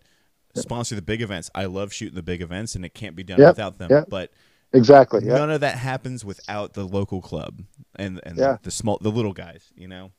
sponsor 0.56 0.96
the 0.96 1.02
big 1.02 1.22
events 1.22 1.50
I 1.56 1.66
love 1.66 1.92
shooting 1.94 2.16
the 2.16 2.24
big 2.24 2.42
events 2.42 2.76
and 2.76 2.86
it 2.86 2.94
can't 2.94 3.16
be 3.16 3.24
done 3.24 3.40
Yep. 3.40 3.50
without 3.50 3.78
them 3.78 3.90
Yep. 3.92 4.06
but 4.10 4.32
Exactly. 4.76 5.24
Yeah. 5.26 5.36
none 5.38 5.52
of 5.52 5.62
that 5.62 5.78
happens 5.78 6.24
without 6.26 6.74
the 6.74 6.84
local 6.86 7.22
club 7.22 7.62
and 7.96 8.20
and 8.24 8.38
Yeah. 8.38 8.58
the 8.64 8.72
small 8.72 8.98
the 9.02 9.10
little 9.12 9.34
guys 9.34 9.72
you 9.76 9.88
know 9.88 10.12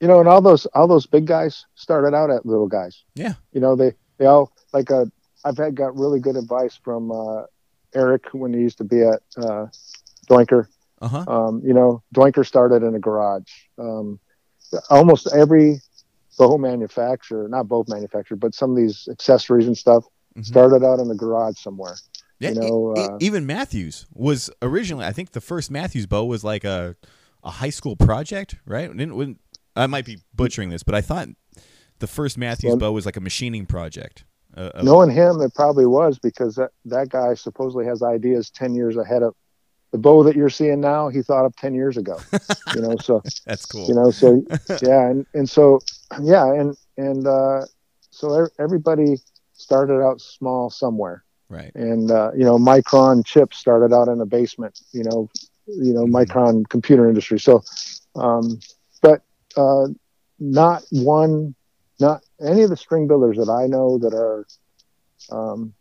you 0.00 0.06
know, 0.06 0.20
and 0.20 0.28
all 0.28 0.40
those 0.40 0.64
all 0.66 0.86
those 0.86 1.06
big 1.06 1.26
guys 1.26 1.66
started 1.74 2.14
out 2.14 2.30
at 2.30 2.46
little 2.46 2.68
guys. 2.68 3.02
Yeah. 3.16 3.34
You 3.50 3.60
know, 3.60 3.74
they 3.74 3.94
they 4.18 4.26
all 4.26 4.52
like 4.72 4.92
uh 4.92 5.06
I've 5.44 5.56
had 5.58 5.74
got 5.74 5.96
really 5.96 6.20
good 6.20 6.36
advice 6.36 6.78
from 6.84 7.10
uh 7.10 7.42
Eric 7.96 8.26
when 8.32 8.52
he 8.54 8.60
used 8.60 8.78
to 8.78 8.84
be 8.84 9.02
at 9.02 9.20
uh 9.36 9.66
Doinker. 10.30 10.68
uh-huh 11.00 11.24
Um, 11.26 11.62
you 11.64 11.74
know, 11.74 12.02
Doinker 12.14 12.46
started 12.46 12.84
in 12.84 12.94
a 12.94 13.00
garage. 13.00 13.50
Um 13.76 14.20
almost 14.88 15.26
every 15.34 15.80
bow 16.38 16.56
manufacturer, 16.56 17.48
not 17.48 17.68
bow 17.68 17.84
manufacturer, 17.88 18.36
but 18.36 18.54
some 18.54 18.70
of 18.70 18.76
these 18.76 19.08
accessories 19.10 19.66
and 19.66 19.76
stuff 19.76 20.04
Mhm. 20.36 20.44
started 20.46 20.84
out 20.84 21.00
in 21.00 21.08
the 21.08 21.14
garage 21.14 21.58
somewhere. 21.58 21.96
Yeah, 22.40 22.50
you 22.50 22.60
know, 22.60 22.94
e- 22.96 23.00
e- 23.00 23.04
uh, 23.04 23.16
even 23.20 23.44
Mathews 23.46 24.06
was 24.14 24.48
originally. 24.62 25.04
I 25.04 25.12
think 25.12 25.32
the 25.32 25.40
first 25.40 25.70
Mathews 25.70 26.06
bow 26.06 26.24
was 26.24 26.44
like 26.44 26.64
a 26.64 26.96
a 27.44 27.50
high 27.50 27.70
school 27.70 27.94
project, 27.96 28.56
right? 28.66 28.90
Didn't, 28.90 29.14
wouldn't, 29.14 29.38
I 29.76 29.86
might 29.86 30.04
be 30.04 30.18
butchering 30.34 30.70
this, 30.70 30.82
but 30.82 30.94
I 30.96 31.00
thought 31.00 31.28
the 32.00 32.08
first 32.08 32.36
Mathews 32.36 32.70
Well- 32.70 32.78
bow 32.78 32.92
was 32.92 33.06
like 33.06 33.16
a 33.16 33.20
machining 33.20 33.64
project. 33.66 34.24
Uh, 34.56 34.70
Knowing 34.82 35.10
him, 35.10 35.40
it 35.40 35.54
probably 35.54 35.86
was 35.86 36.18
because 36.18 36.56
that, 36.56 36.70
that 36.86 37.10
guy 37.10 37.34
supposedly 37.34 37.84
has 37.86 38.02
ideas 38.02 38.50
10 38.50 38.74
years 38.74 38.96
ahead 38.96 39.22
of 39.22 39.34
the 39.90 39.98
bow 39.98 40.22
that 40.24 40.36
you're 40.36 40.50
seeing 40.50 40.80
now. 40.80 41.08
He 41.08 41.22
thought 41.22 41.44
of 41.44 41.56
10 41.56 41.74
years 41.74 41.96
ago, 41.96 42.18
you 42.74 42.80
know, 42.82 42.96
so, 43.02 43.22
that's 43.46 43.64
cool. 43.66 43.86
you 43.86 43.94
know, 43.94 44.10
so 44.10 44.42
yeah. 44.82 45.08
And, 45.08 45.26
and 45.34 45.48
so, 45.48 45.80
yeah. 46.22 46.52
And, 46.52 46.76
and, 46.96 47.26
uh, 47.26 47.62
so 48.10 48.48
everybody 48.58 49.16
started 49.52 50.02
out 50.02 50.20
small 50.20 50.70
somewhere 50.70 51.24
right. 51.48 51.72
and, 51.74 52.10
uh, 52.10 52.32
you 52.36 52.44
know, 52.44 52.58
Micron 52.58 53.24
chips 53.24 53.58
started 53.58 53.94
out 53.94 54.08
in 54.08 54.20
a 54.20 54.26
basement, 54.26 54.80
you 54.92 55.04
know, 55.04 55.28
you 55.66 55.92
know, 55.92 56.04
Mhm. 56.04 56.12
Micron 56.26 56.68
computer 56.68 57.08
industry. 57.08 57.38
So, 57.38 57.62
um, 58.16 58.58
but, 59.02 59.22
uh, 59.56 59.86
not 60.40 60.84
one, 60.90 61.54
not 62.00 62.24
any 62.40 62.62
of 62.62 62.70
the 62.70 62.76
string 62.76 63.06
builders 63.06 63.36
that 63.36 63.50
I 63.50 63.66
know 63.66 63.98
that 63.98 64.14
are, 64.14 64.46
um, 65.30 65.74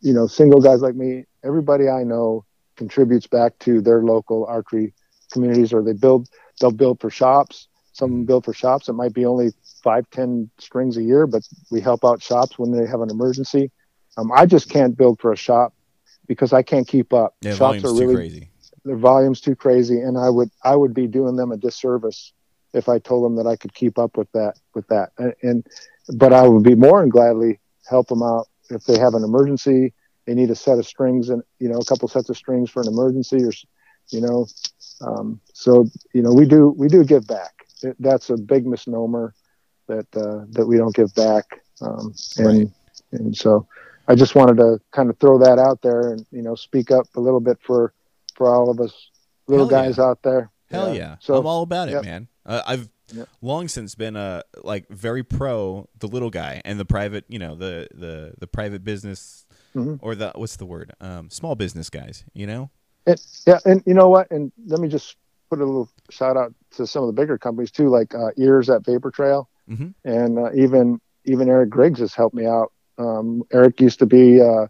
you 0.00 0.12
know, 0.12 0.26
single 0.26 0.60
guys 0.60 0.80
like 0.82 0.94
me, 0.94 1.24
everybody 1.42 1.88
I 1.88 2.04
know 2.04 2.44
contributes 2.76 3.26
back 3.26 3.58
to 3.60 3.80
their 3.80 4.02
local 4.02 4.44
archery 4.46 4.94
communities 5.32 5.72
or 5.72 5.82
they 5.82 5.92
build, 5.92 6.28
they'll 6.60 6.70
build 6.70 7.00
for 7.00 7.10
shops. 7.10 7.68
Some 7.92 8.24
build 8.24 8.44
for 8.44 8.52
shops. 8.52 8.88
It 8.88 8.94
might 8.94 9.14
be 9.14 9.24
only 9.24 9.52
five, 9.84 10.08
ten 10.10 10.50
strings 10.58 10.96
a 10.96 11.02
year, 11.02 11.26
but 11.28 11.42
we 11.70 11.80
help 11.80 12.04
out 12.04 12.20
shops 12.20 12.58
when 12.58 12.72
they 12.72 12.86
have 12.86 13.00
an 13.00 13.10
emergency. 13.10 13.70
Um, 14.16 14.32
I 14.32 14.46
just 14.46 14.68
can't 14.68 14.96
build 14.96 15.20
for 15.20 15.32
a 15.32 15.36
shop 15.36 15.74
because 16.26 16.52
I 16.52 16.62
can't 16.62 16.88
keep 16.88 17.12
up. 17.12 17.36
Yeah, 17.40 17.54
shops 17.54 17.84
are 17.84 17.92
really 17.92 18.14
crazy. 18.16 18.48
their 18.84 18.96
volume's 18.96 19.40
too 19.40 19.54
crazy, 19.54 20.00
and 20.00 20.18
I 20.18 20.28
would 20.28 20.50
I 20.64 20.74
would 20.74 20.92
be 20.92 21.06
doing 21.06 21.36
them 21.36 21.52
a 21.52 21.56
disservice 21.56 22.32
if 22.72 22.88
I 22.88 22.98
told 22.98 23.24
them 23.24 23.36
that 23.36 23.46
I 23.48 23.56
could 23.56 23.74
keep 23.74 23.98
up 23.98 24.16
with 24.16 24.30
that 24.32 24.54
with 24.74 24.86
that. 24.88 25.10
And, 25.18 25.34
and 25.42 25.66
but 26.16 26.32
I 26.32 26.48
would 26.48 26.64
be 26.64 26.74
more 26.74 27.00
than 27.00 27.10
gladly 27.10 27.60
help 27.86 28.08
them 28.08 28.22
out 28.22 28.48
if 28.70 28.84
they 28.84 28.98
have 28.98 29.14
an 29.14 29.22
emergency. 29.22 29.92
They 30.26 30.34
need 30.34 30.50
a 30.50 30.54
set 30.54 30.78
of 30.78 30.86
strings 30.86 31.28
and 31.28 31.42
you 31.58 31.68
know 31.68 31.78
a 31.78 31.84
couple 31.84 32.08
sets 32.08 32.30
of 32.30 32.36
strings 32.36 32.70
for 32.70 32.80
an 32.82 32.88
emergency, 32.88 33.42
or 33.44 33.52
you 34.10 34.20
know. 34.20 34.46
Um, 35.00 35.40
so 35.52 35.86
you 36.12 36.22
know 36.22 36.32
we 36.32 36.46
do 36.46 36.74
we 36.76 36.88
do 36.88 37.04
give 37.04 37.26
back. 37.26 37.52
It, 37.82 37.96
that's 37.98 38.30
a 38.30 38.36
big 38.36 38.66
misnomer 38.66 39.34
that 39.88 40.06
uh, 40.16 40.44
that 40.50 40.66
we 40.66 40.76
don't 40.76 40.94
give 40.94 41.14
back. 41.14 41.44
Um, 41.80 42.14
and 42.38 42.46
Right. 42.46 42.70
and 43.12 43.36
so 43.36 43.66
I 44.08 44.14
just 44.14 44.34
wanted 44.34 44.56
to 44.58 44.80
kind 44.92 45.10
of 45.10 45.18
throw 45.18 45.38
that 45.38 45.58
out 45.58 45.82
there 45.82 46.12
and 46.12 46.24
you 46.30 46.42
know 46.42 46.54
speak 46.54 46.90
up 46.90 47.06
a 47.16 47.20
little 47.20 47.40
bit 47.40 47.58
for 47.62 47.92
for 48.34 48.54
all 48.54 48.70
of 48.70 48.80
us 48.80 49.10
little 49.46 49.68
Hell 49.68 49.82
yeah. 49.82 49.88
guys 49.88 49.98
out 49.98 50.22
there. 50.22 50.50
Hell 50.70 50.94
yeah! 50.94 51.16
So 51.20 51.36
I'm 51.36 51.46
all 51.46 51.62
about 51.62 51.88
it, 51.88 51.92
yep. 51.92 52.04
man. 52.04 52.28
Uh, 52.46 52.62
I've 52.66 52.88
Yep. 53.12 53.28
long 53.42 53.68
since 53.68 53.94
been 53.94 54.16
uh 54.16 54.40
like 54.62 54.88
very 54.88 55.22
pro 55.22 55.88
the 55.98 56.08
little 56.08 56.30
guy 56.30 56.62
and 56.64 56.80
the 56.80 56.86
private, 56.86 57.24
you 57.28 57.38
know, 57.38 57.54
the 57.54 57.86
the 57.94 58.32
the 58.38 58.46
private 58.46 58.82
business 58.82 59.43
Mhm. 59.74 59.98
or 60.02 60.14
the 60.14 60.32
what's 60.34 60.56
the 60.56 60.66
word? 60.66 60.92
Um, 61.00 61.30
small 61.30 61.54
business 61.54 61.90
guys. 61.90 62.24
You 62.32 62.46
know. 62.46 62.70
And, 63.06 63.20
yeah, 63.46 63.58
and 63.66 63.82
you 63.86 63.92
know 63.94 64.08
what? 64.08 64.30
And 64.30 64.50
let 64.66 64.80
me 64.80 64.88
just 64.88 65.16
put 65.50 65.60
a 65.60 65.64
little 65.64 65.88
shout 66.10 66.36
out 66.36 66.54
to 66.76 66.86
some 66.86 67.02
of 67.02 67.08
the 67.08 67.12
bigger 67.20 67.36
companies 67.36 67.70
too, 67.70 67.88
like 67.88 68.14
uh, 68.14 68.30
Ears 68.36 68.70
at 68.70 68.84
Vapor 68.84 69.10
Trail, 69.10 69.48
Mhm. 69.68 69.94
and 70.04 70.38
uh, 70.38 70.52
even 70.54 71.00
even 71.26 71.48
Eric 71.48 71.70
Griggs 71.70 72.00
has 72.00 72.14
helped 72.14 72.34
me 72.34 72.46
out. 72.46 72.72
Um, 72.98 73.42
Eric 73.52 73.80
used 73.80 73.98
to 73.98 74.06
be 74.06 74.40
uh, 74.40 74.66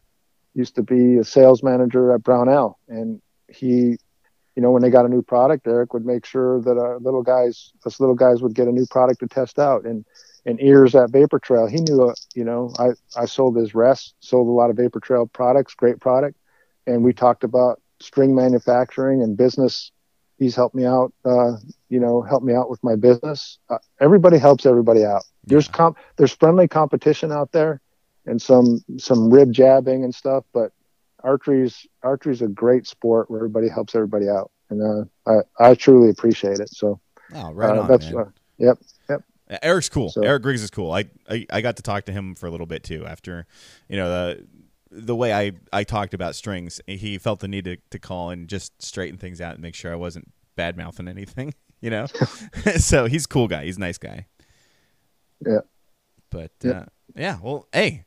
used 0.55 0.74
to 0.76 0.82
be 0.82 1.18
a 1.18 1.24
sales 1.24 1.62
manager 1.62 2.12
at 2.12 2.22
Brownell, 2.22 2.78
and 2.89 3.20
he, 3.48 3.98
you 4.56 4.62
know, 4.62 4.70
when 4.70 4.82
they 4.82 4.90
got 4.90 5.05
a 5.05 5.09
new 5.09 5.22
product, 5.22 5.66
Eric 5.66 5.93
would 5.94 6.06
make 6.06 6.24
sure 6.24 6.60
that 6.62 6.78
our 6.78 6.98
little 6.98 7.22
guys, 7.22 7.72
us 7.85 8.01
little 8.01 8.14
guys, 8.14 8.40
would 8.43 8.55
get 8.55 8.68
a 8.68 8.72
new 8.72 8.86
product 8.86 9.20
to 9.20 9.26
test 9.28 9.59
out. 9.59 9.85
And 9.85 10.05
and 10.47 10.61
Ears 10.61 10.95
at 10.95 11.11
Vapor 11.11 11.39
Trail, 11.39 11.66
he 11.66 11.81
knew, 11.81 12.05
uh, 12.05 12.15
you 12.35 12.45
know, 12.45 12.73
I 12.79 12.91
I 13.16 13.25
sold 13.27 13.57
his 13.57 13.75
rest, 13.75 14.15
sold 14.21 14.49
a 14.49 14.51
lot 14.53 14.71
of 14.71 14.77
Vapor 14.77 15.01
Trail 15.01 15.27
products, 15.27 15.75
great 15.75 16.01
product, 16.01 16.37
and 16.87 17.03
we 17.05 17.12
talked 17.12 17.45
about 17.45 17.81
string 18.01 18.35
manufacturing 18.35 19.23
and 19.23 19.37
business. 19.37 19.91
He's 20.39 20.55
helped 20.57 20.75
me 20.75 20.85
out, 20.85 21.12
uh, 21.25 21.53
you 21.89 22.01
know, 22.01 22.23
helped 22.23 22.45
me 22.45 22.55
out 22.55 22.69
with 22.71 22.83
my 22.83 22.97
business. 22.97 23.59
Uh, 23.69 23.79
everybody 24.01 24.39
helps 24.39 24.66
everybody 24.66 25.05
out. 25.05 25.23
There's 25.45 25.69
comp, 25.69 25.97
there's 26.16 26.33
friendly 26.33 26.69
competition 26.69 27.33
out 27.33 27.53
there, 27.53 27.81
and 28.27 28.41
some 28.41 28.83
some 28.99 29.31
rib 29.31 29.53
jabbing 29.53 30.05
and 30.05 30.15
stuff. 30.15 30.45
But 30.53 30.73
archery's 31.23 31.87
archery's 32.03 32.43
a 32.43 32.49
great 32.49 32.87
sport 32.87 33.31
where 33.31 33.39
everybody 33.41 33.69
helps 33.69 33.95
everybody 33.95 34.29
out, 34.29 34.51
and 34.71 34.83
uh, 34.83 35.41
I 35.59 35.71
I 35.71 35.75
truly 35.75 36.11
appreciate 36.11 36.61
it. 36.61 36.71
So 36.73 37.01
Oh, 37.35 37.53
right 37.53 37.75
uh, 37.75 37.77
on, 37.77 37.97
that's 37.97 38.12
man. 38.12 38.15
uh, 38.15 38.25
yep, 38.59 38.79
Eric's 39.62 39.89
cool. 39.89 40.10
So- 40.10 40.22
Eric 40.22 40.43
Griggs 40.43 40.62
is 40.62 40.70
cool. 40.70 40.93
I, 40.93 41.05
I 41.28 41.47
I 41.51 41.60
got 41.60 41.76
to 41.76 41.82
talk 41.82 42.05
to 42.06 42.12
him 42.12 42.35
for 42.35 42.47
a 42.47 42.51
little 42.51 42.66
bit 42.66 42.82
too. 42.82 43.06
After, 43.06 43.47
you 43.89 43.97
know 43.97 44.09
the 44.09 44.47
the 44.90 45.16
way 45.16 45.32
I 45.32 45.52
I 45.72 45.85
talked 45.85 46.14
about 46.14 46.35
strings, 46.35 46.81
he 46.86 47.18
felt 47.18 47.40
the 47.40 47.48
need 47.48 47.64
to, 47.64 47.76
to 47.90 47.98
call 47.98 48.31
and 48.31 48.48
just 48.48 48.81
straighten 48.82 49.18
things 49.18 49.40
out 49.40 49.55
and 49.55 49.62
make 49.62 49.74
sure 49.74 49.93
I 49.93 49.97
wasn't 49.97 50.31
bad 50.56 50.76
mouthing 50.76 51.09
anything. 51.09 51.55
You 51.81 51.90
know, 51.90 52.06
so 52.78 53.05
he's 53.05 53.26
a 53.26 53.28
cool 53.28 53.47
guy. 53.47 53.66
He's 53.66 53.76
a 53.76 53.81
nice 53.81 53.98
guy. 53.98 54.24
Yeah. 55.47 55.59
But 56.31 56.52
Yep. 56.62 56.74
uh, 56.76 56.85
yeah, 57.14 57.36
well, 57.43 57.68
hey, 57.74 58.05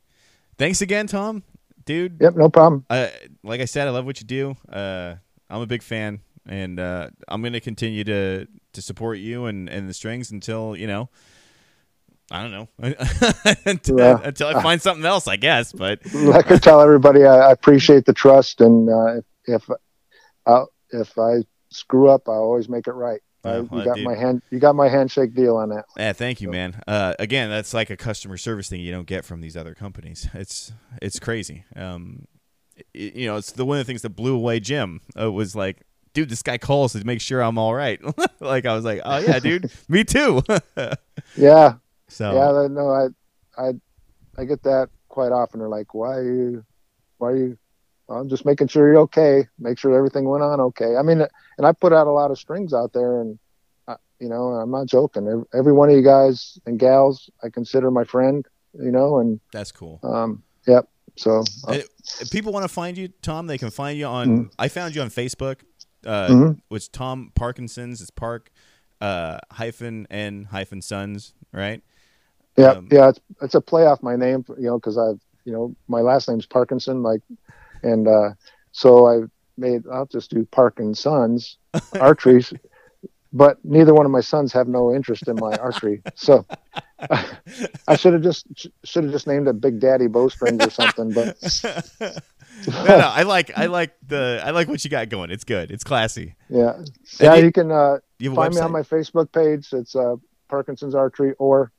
thanks 0.57 0.81
again, 0.81 1.05
Tom, 1.05 1.43
dude. 1.85 2.17
Yep, 2.19 2.35
no 2.37 2.49
problem. 2.49 2.85
Uh, 2.89 3.09
like 3.43 3.61
I 3.61 3.65
said, 3.65 3.87
I 3.87 3.91
love 3.91 4.05
what 4.05 4.19
you 4.19 4.25
do. 4.25 4.55
Uh, 4.67 5.15
I'm 5.47 5.61
a 5.61 5.67
big 5.67 5.83
fan, 5.83 6.21
and 6.47 6.79
uh, 6.79 7.09
I'm 7.27 7.41
going 7.41 7.53
to 7.53 7.59
continue 7.59 8.03
to 8.05 8.47
to 8.73 8.81
support 8.81 9.19
you 9.19 9.45
and, 9.45 9.69
and 9.69 9.87
the 9.87 9.93
strings 9.93 10.31
until 10.31 10.75
you 10.75 10.87
know. 10.87 11.09
I 12.29 12.41
don't 12.41 12.51
know 12.51 12.67
until, 13.65 13.99
Yeah. 13.99 14.19
until 14.23 14.47
I 14.49 14.61
find 14.61 14.81
something 14.81 15.05
else, 15.05 15.27
I 15.27 15.37
guess. 15.37 15.71
But 15.71 15.99
like 16.13 16.51
I 16.51 16.57
tell 16.57 16.81
everybody, 16.81 17.23
I, 17.23 17.37
I 17.37 17.51
appreciate 17.51 18.05
the 18.05 18.13
trust, 18.13 18.59
and 18.61 18.89
uh, 18.89 19.21
if 19.45 19.69
I 20.45 20.63
if 20.91 21.17
I 21.17 21.43
screw 21.69 22.09
up, 22.09 22.27
I 22.27 22.33
always 22.33 22.67
make 22.69 22.87
it 22.87 22.91
right. 22.93 23.21
Uh, 23.45 23.63
you 23.71 23.83
got 23.85 23.95
dude. 23.95 24.03
my 24.03 24.15
hand, 24.15 24.41
you 24.51 24.59
got 24.59 24.75
my 24.75 24.89
handshake 24.89 25.33
deal 25.33 25.55
on 25.55 25.69
that. 25.69 25.85
yeah, 25.97 26.11
thank 26.11 26.41
you, 26.41 26.47
So- 26.47 26.51
man. 26.51 26.81
Uh, 26.85 27.13
again, 27.17 27.49
that's 27.49 27.73
like 27.73 27.89
a 27.89 27.95
customer 27.95 28.35
service 28.35 28.67
thing 28.67 28.81
you 28.81 28.91
don't 28.91 29.07
get 29.07 29.23
from 29.23 29.39
these 29.41 29.55
other 29.55 29.73
companies. 29.73 30.27
It's 30.33 30.73
it's 31.01 31.19
crazy. 31.19 31.63
Um, 31.75 32.25
it- 32.93 33.13
you 33.15 33.27
know, 33.27 33.37
it's 33.37 33.53
the 33.53 33.63
one 33.63 33.77
of 33.79 33.85
the 33.85 33.89
things 33.89 34.01
that 34.01 34.09
blew 34.09 34.35
away 34.35 34.59
Jim. 34.59 34.99
Uh, 35.17 35.31
was 35.31 35.55
like, 35.55 35.77
dude, 36.13 36.27
this 36.29 36.41
guy 36.41 36.57
calls 36.57 36.91
to 36.93 37.05
make 37.05 37.21
sure 37.21 37.41
I'm 37.41 37.57
all 37.57 37.73
right. 37.73 38.01
like 38.41 38.65
I 38.65 38.73
was 38.75 38.83
like, 38.83 38.99
oh 39.05 39.19
yeah, 39.19 39.39
dude, 39.39 39.71
me 39.87 40.03
too. 40.03 40.41
Yeah, 41.37 41.75
so 42.07 42.33
yeah. 42.33 42.67
No, 42.67 42.89
I, 42.89 43.07
I, 43.61 43.73
I 44.37 44.45
get 44.45 44.63
that 44.63 44.89
quite 45.09 45.31
often. 45.31 45.59
They're 45.59 45.69
like, 45.69 45.93
"Why 45.93 46.15
are 46.17 46.23
you? 46.23 46.65
Why 47.17 47.29
are 47.29 47.35
you?" 47.35 47.57
Well, 48.07 48.19
I'm 48.19 48.29
just 48.29 48.45
making 48.45 48.67
sure 48.67 48.87
you're 48.87 49.01
okay. 49.01 49.47
Make 49.59 49.77
sure 49.77 49.95
everything 49.95 50.27
went 50.29 50.43
on 50.43 50.59
okay. 50.61 50.95
I 50.95 51.01
mean, 51.01 51.21
and 51.57 51.67
I 51.67 51.71
put 51.73 51.91
out 51.91 52.07
a 52.07 52.11
lot 52.11 52.31
of 52.31 52.37
strings 52.37 52.73
out 52.73 52.93
there, 52.93 53.21
and 53.21 53.37
uh, 53.87 53.95
you 54.19 54.29
know, 54.29 54.53
I'm 54.53 54.71
not 54.71 54.87
joking. 54.87 55.45
Every, 55.53 55.73
one 55.73 55.89
of 55.89 55.95
you 55.95 56.03
guys 56.03 56.57
and 56.65 56.79
gals, 56.79 57.29
I 57.43 57.49
consider 57.49 57.91
my 57.91 58.03
friend. 58.03 58.45
You 58.73 58.91
know, 58.91 59.17
and 59.19 59.39
that's 59.51 59.71
cool. 59.71 59.99
um, 60.03 60.43
yep. 60.67 60.87
So 61.15 61.43
uh, 61.67 61.79
if 62.21 62.29
people 62.29 62.53
want 62.53 62.63
to 62.63 62.69
find 62.69 62.95
you, 62.95 63.07
Tom, 63.07 63.47
they 63.47 63.57
can 63.57 63.71
find 63.71 63.97
you 63.97 64.05
on. 64.05 64.27
Mhm. 64.27 64.51
I 64.59 64.67
found 64.67 64.95
you 64.95 65.01
on 65.01 65.09
Facebook. 65.09 65.61
Uh, 66.05 66.27
Mhm. 66.29 66.61
Which 66.69 66.91
Tom 66.91 67.31
Parkinson's 67.33 68.01
It's 68.01 68.11
Park 68.11 68.51
uh, 69.01 69.39
hyphen 69.51 70.05
N 70.11 70.47
hyphen 70.51 70.81
Sons, 70.81 71.33
right? 71.51 71.81
Yeah, 72.57 72.71
Um, 72.71 72.87
yeah, 72.91 73.09
it's 73.09 73.19
it's 73.41 73.55
a 73.55 73.61
play 73.61 73.85
off 73.85 74.01
my 74.01 74.15
name, 74.15 74.43
you 74.57 74.65
know, 74.65 74.79
because 74.79 74.97
I've 74.97 75.19
you 75.45 75.53
know 75.53 75.75
my 75.87 76.01
last 76.01 76.27
name's 76.27 76.45
Parkinson, 76.45 77.03
like, 77.03 77.21
and 77.83 78.07
uh, 78.07 78.31
so 78.71 79.07
I 79.07 79.21
made 79.57 79.83
I'll 79.91 80.07
just 80.07 80.31
do 80.31 80.45
Parkinson's 80.51 81.57
archery, 81.93 82.43
but 83.31 83.57
neither 83.63 83.93
one 83.93 84.05
of 84.05 84.11
my 84.11 84.21
sons 84.21 84.51
have 84.53 84.67
no 84.67 84.93
interest 84.93 85.27
in 85.27 85.35
my 85.35 85.55
archery, 85.57 86.01
so 86.15 86.45
I 87.87 87.95
should 87.95 88.13
have 88.13 88.23
just 88.23 88.47
should 88.83 89.03
have 89.03 89.13
just 89.13 89.27
named 89.27 89.47
it 89.47 89.61
Big 89.61 89.79
Daddy 89.79 90.07
Bowstrings 90.07 90.63
or 90.65 90.69
something, 90.71 91.11
but 91.13 91.37
no, 92.67 92.83
no, 92.85 93.11
I 93.13 93.23
like 93.23 93.51
I 93.55 93.67
like 93.67 93.93
the 94.07 94.41
I 94.43 94.51
like 94.51 94.67
what 94.67 94.83
you 94.83 94.89
got 94.89 95.09
going. 95.09 95.29
It's 95.31 95.43
good. 95.43 95.69
It's 95.71 95.83
classy. 95.83 96.35
yeah, 96.49 96.81
yeah, 97.19 97.35
you- 97.35 97.45
you 97.45 97.51
can 97.51 97.71
uh, 97.71 97.97
You 98.19 98.33
find 98.33 98.53
me 98.53 98.61
on 98.61 98.71
my 98.71 98.81
Facebook 98.81 99.31
page. 99.31 99.67
It's 99.73 99.95
uh, 99.95 100.15
Parkinson's 100.49 100.95
Archery, 100.95 101.33
or 101.37 101.71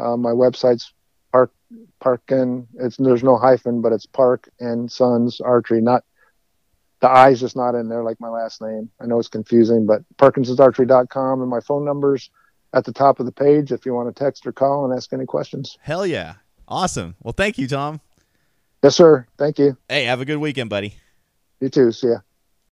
uh, 0.00 0.16
my 0.16 0.30
website's 0.30 0.92
Park 1.32 1.52
Parkin. 2.00 2.66
It's 2.78 2.96
there's 2.96 3.22
no 3.22 3.36
hyphen, 3.36 3.80
but 3.80 3.92
it's 3.92 4.06
Park 4.06 4.48
and 4.58 4.90
Sons 4.90 5.40
Archery. 5.40 5.80
Not 5.80 6.04
the 7.00 7.08
I's 7.08 7.40
just 7.40 7.56
not 7.56 7.74
in 7.74 7.88
there 7.88 8.02
like 8.02 8.20
my 8.20 8.28
last 8.28 8.60
name. 8.60 8.90
I 9.00 9.06
know 9.06 9.18
it's 9.18 9.28
confusing, 9.28 9.86
but 9.86 10.02
Parkinson'sArchery.com 10.16 11.40
and 11.40 11.50
my 11.50 11.60
phone 11.60 11.84
numbers 11.84 12.30
at 12.72 12.84
the 12.84 12.92
top 12.92 13.20
of 13.20 13.26
the 13.26 13.32
page 13.32 13.72
if 13.72 13.86
you 13.86 13.94
want 13.94 14.14
to 14.14 14.24
text 14.24 14.46
or 14.46 14.52
call 14.52 14.84
and 14.84 14.94
ask 14.94 15.12
any 15.12 15.26
questions. 15.26 15.78
Hell 15.80 16.06
yeah, 16.06 16.34
awesome. 16.68 17.16
Well, 17.20 17.32
thank 17.32 17.58
you, 17.58 17.66
Tom. 17.66 18.00
Yes, 18.82 18.96
sir. 18.96 19.26
Thank 19.36 19.58
you. 19.58 19.76
Hey, 19.88 20.04
have 20.04 20.20
a 20.20 20.24
good 20.24 20.38
weekend, 20.38 20.70
buddy. 20.70 20.94
You 21.60 21.68
too. 21.68 21.92
See 21.92 22.08
ya. 22.08 22.18